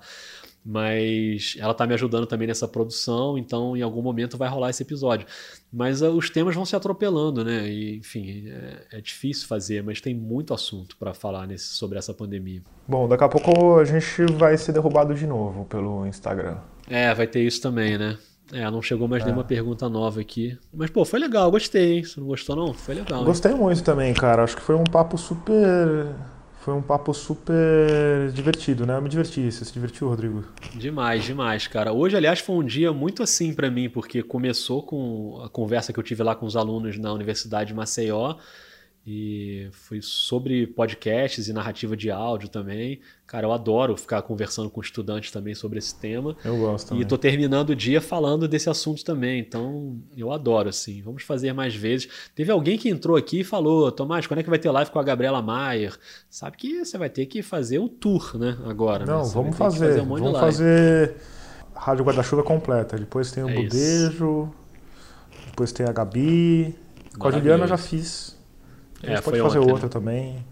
Mas 0.63 1.57
ela 1.59 1.73
tá 1.73 1.87
me 1.87 1.95
ajudando 1.95 2.27
também 2.27 2.47
nessa 2.47 2.69
produção, 2.69 3.39
então 3.39 3.75
em 3.75 3.81
algum 3.81 4.03
momento 4.03 4.37
vai 4.37 4.47
rolar 4.47 4.69
esse 4.69 4.83
episódio. 4.83 5.27
Mas 5.73 6.03
uh, 6.03 6.11
os 6.11 6.29
temas 6.29 6.55
vão 6.55 6.67
se 6.67 6.77
atropelando, 6.77 7.43
né? 7.43 7.67
E, 7.67 7.97
enfim, 7.97 8.45
é, 8.49 8.99
é 8.99 9.01
difícil 9.01 9.49
fazer, 9.49 9.83
mas 9.83 10.03
tem 10.03 10.15
muito 10.15 10.53
assunto 10.53 10.99
para 10.99 11.15
falar 11.15 11.47
nesse, 11.47 11.69
sobre 11.69 11.99
essa 11.99 12.13
pandemia. 12.13 12.61
Bom, 12.87 13.09
daqui 13.09 13.25
a 13.25 13.29
pouco 13.29 13.79
a 13.79 13.85
gente 13.87 14.35
vai 14.35 14.55
ser 14.59 14.73
derrubado 14.73 15.15
de 15.15 15.27
novo 15.27 15.65
pelo 15.65 16.07
Instagram. 16.07 16.59
É, 16.91 17.15
vai 17.15 17.27
ter 17.27 17.43
isso 17.43 17.63
também, 17.63 17.97
né? 17.97 18.19
É, 18.53 18.71
não 18.71 18.83
chegou 18.83 19.09
mais 19.09 19.23
é. 19.23 19.27
nenhuma 19.27 19.45
pergunta 19.45 19.89
nova 19.89 20.21
aqui. 20.21 20.59
Mas, 20.73 20.91
pô, 20.91 21.07
foi 21.07 21.19
legal, 21.19 21.51
gostei, 21.51 21.95
hein? 21.95 22.05
Você 22.05 22.21
não 22.21 22.27
gostou, 22.27 22.55
não? 22.55 22.75
Foi 22.75 22.95
legal. 22.95 23.25
Gostei 23.25 23.53
hein? 23.53 23.59
muito 23.59 23.83
também, 23.83 24.13
cara. 24.13 24.45
Acho 24.45 24.57
que 24.57 24.63
foi 24.63 24.75
um 24.75 24.85
papo 24.85 25.17
super. 25.17 26.15
Foi 26.61 26.75
um 26.75 26.83
papo 26.83 27.13
super 27.15 28.31
divertido, 28.33 28.87
né? 28.87 28.97
Eu 28.97 29.03
me 29.03 29.09
diverti. 29.09 29.51
Você 29.51 29.65
se 29.65 29.73
divertiu, 29.73 30.07
Rodrigo? 30.09 30.45
Demais, 30.75 31.25
demais, 31.25 31.67
cara. 31.67 31.93
Hoje, 31.93 32.15
aliás, 32.15 32.41
foi 32.41 32.55
um 32.55 32.63
dia 32.63 32.93
muito 32.93 33.23
assim 33.23 33.55
para 33.55 33.71
mim, 33.71 33.89
porque 33.89 34.23
começou 34.23 34.83
com 34.83 35.41
a 35.43 35.49
conversa 35.49 35.93
que 35.93 35.99
eu 35.99 36.05
tive 36.05 36.23
lá 36.23 36.37
com 36.37 36.45
os 36.45 36.55
alunos 36.55 36.99
na 36.99 37.13
Universidade 37.13 37.69
de 37.69 37.75
Maceió. 37.75 38.37
E 39.05 39.69
foi 39.73 40.01
sobre 40.01 40.65
podcasts 40.65 41.49
e 41.49 41.53
narrativa 41.53 41.97
de 41.97 42.09
áudio 42.09 42.49
também. 42.49 43.01
Cara, 43.27 43.47
eu 43.47 43.53
adoro 43.53 43.97
ficar 43.97 44.23
conversando 44.23 44.71
com 44.71 44.81
estudantes 44.81 45.33
também 45.33 45.57
sobre 45.57 45.79
esse 45.79 45.93
tema. 45.93 46.37
Eu 46.45 46.57
gosto 46.57 46.91
também. 46.91 47.03
E 47.03 47.07
tô 47.07 47.19
terminando 47.19 47.71
o 47.71 47.77
dia 47.77 48.01
falando 48.01 48.47
desse 48.47 48.71
assunto 48.71 49.05
também. 49.05 49.41
Então, 49.41 49.99
eu 50.17 50.31
adoro, 50.31 50.69
assim. 50.69 51.03
Vamos 51.03 51.25
fazer 51.25 51.53
mais 51.53 51.75
vezes. 51.75 52.09
Teve 52.33 52.53
alguém 52.53 52.79
que 52.79 52.89
entrou 52.89 53.17
aqui 53.17 53.41
e 53.41 53.45
falou: 53.45 53.91
Tomás, 53.91 54.29
quando 54.29 54.39
é 54.39 54.43
que 54.45 54.51
vai 54.51 54.59
ter 54.59 54.71
live 54.71 54.91
com 54.91 55.01
a 55.01 55.03
Gabriela 55.03 55.43
Maier? 55.43 55.99
Sabe 56.31 56.57
que 56.57 56.85
você 56.85 56.97
vai 56.97 57.11
ter 57.11 57.27
que 57.27 57.43
fazer 57.43 57.81
o 57.81 57.89
tour, 57.89 58.39
né? 58.39 58.57
Agora. 58.67 59.05
Não, 59.05 59.25
né? 59.25 59.31
vamos 59.35 59.57
fazer. 59.57 59.87
fazer 59.87 60.01
um 60.01 60.07
vamos 60.07 60.39
fazer 60.39 61.17
Rádio 61.75 62.05
Guarda-Chuva 62.05 62.45
completa. 62.45 62.97
Depois 62.97 63.33
tem 63.33 63.43
o 63.43 63.51
é 63.51 63.55
Budejo. 63.55 64.53
Depois 65.47 65.73
tem 65.73 65.87
a 65.87 65.93
Gabi. 65.93 66.77
Com 67.19 67.27
a 67.27 67.33
Juliana 67.33 67.65
eu 67.65 67.69
já 67.69 67.77
fiz. 67.77 68.32
A 69.03 69.07
gente 69.07 69.19
é, 69.19 69.21
pode 69.21 69.41
fazer 69.41 69.59
ontem, 69.59 69.73
outra 69.73 69.87
né? 69.87 69.93
também. 69.93 70.45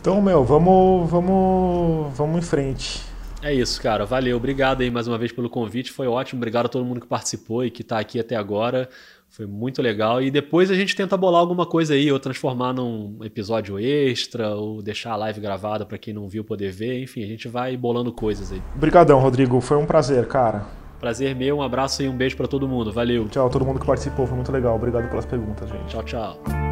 Então, 0.00 0.20
meu, 0.20 0.44
vamos, 0.44 1.10
vamos, 1.10 2.16
vamos 2.16 2.38
em 2.38 2.42
frente. 2.42 3.00
É 3.42 3.52
isso, 3.52 3.80
cara. 3.82 4.06
Valeu. 4.06 4.36
Obrigado 4.36 4.82
aí 4.82 4.90
mais 4.90 5.08
uma 5.08 5.18
vez 5.18 5.32
pelo 5.32 5.50
convite. 5.50 5.90
Foi 5.90 6.06
ótimo. 6.06 6.38
Obrigado 6.38 6.66
a 6.66 6.68
todo 6.68 6.84
mundo 6.84 7.00
que 7.00 7.06
participou 7.06 7.64
e 7.64 7.70
que 7.70 7.82
está 7.82 7.98
aqui 7.98 8.20
até 8.20 8.36
agora. 8.36 8.88
Foi 9.28 9.46
muito 9.46 9.82
legal. 9.82 10.22
E 10.22 10.30
depois 10.30 10.70
a 10.70 10.74
gente 10.74 10.94
tenta 10.94 11.16
bolar 11.16 11.40
alguma 11.40 11.66
coisa 11.66 11.94
aí, 11.94 12.12
ou 12.12 12.20
transformar 12.20 12.72
num 12.72 13.18
episódio 13.22 13.78
extra, 13.78 14.50
ou 14.54 14.82
deixar 14.82 15.12
a 15.12 15.16
live 15.16 15.40
gravada 15.40 15.86
para 15.86 15.98
quem 15.98 16.12
não 16.12 16.28
viu 16.28 16.44
poder 16.44 16.70
ver. 16.70 17.02
Enfim, 17.02 17.24
a 17.24 17.26
gente 17.26 17.48
vai 17.48 17.76
bolando 17.76 18.12
coisas 18.12 18.52
aí. 18.52 18.62
Obrigadão, 18.76 19.18
Rodrigo. 19.18 19.60
Foi 19.60 19.76
um 19.76 19.86
prazer, 19.86 20.26
cara. 20.28 20.66
Prazer 21.00 21.34
meu. 21.34 21.56
Um 21.56 21.62
abraço 21.62 22.02
e 22.02 22.08
um 22.08 22.16
beijo 22.16 22.36
para 22.36 22.46
todo 22.46 22.68
mundo. 22.68 22.92
Valeu. 22.92 23.28
Tchau, 23.28 23.48
todo 23.50 23.64
mundo 23.64 23.80
que 23.80 23.86
participou. 23.86 24.26
Foi 24.26 24.36
muito 24.36 24.52
legal. 24.52 24.76
Obrigado 24.76 25.08
pelas 25.08 25.26
perguntas, 25.26 25.68
gente. 25.68 25.86
Tchau, 25.86 26.04
tchau. 26.04 26.71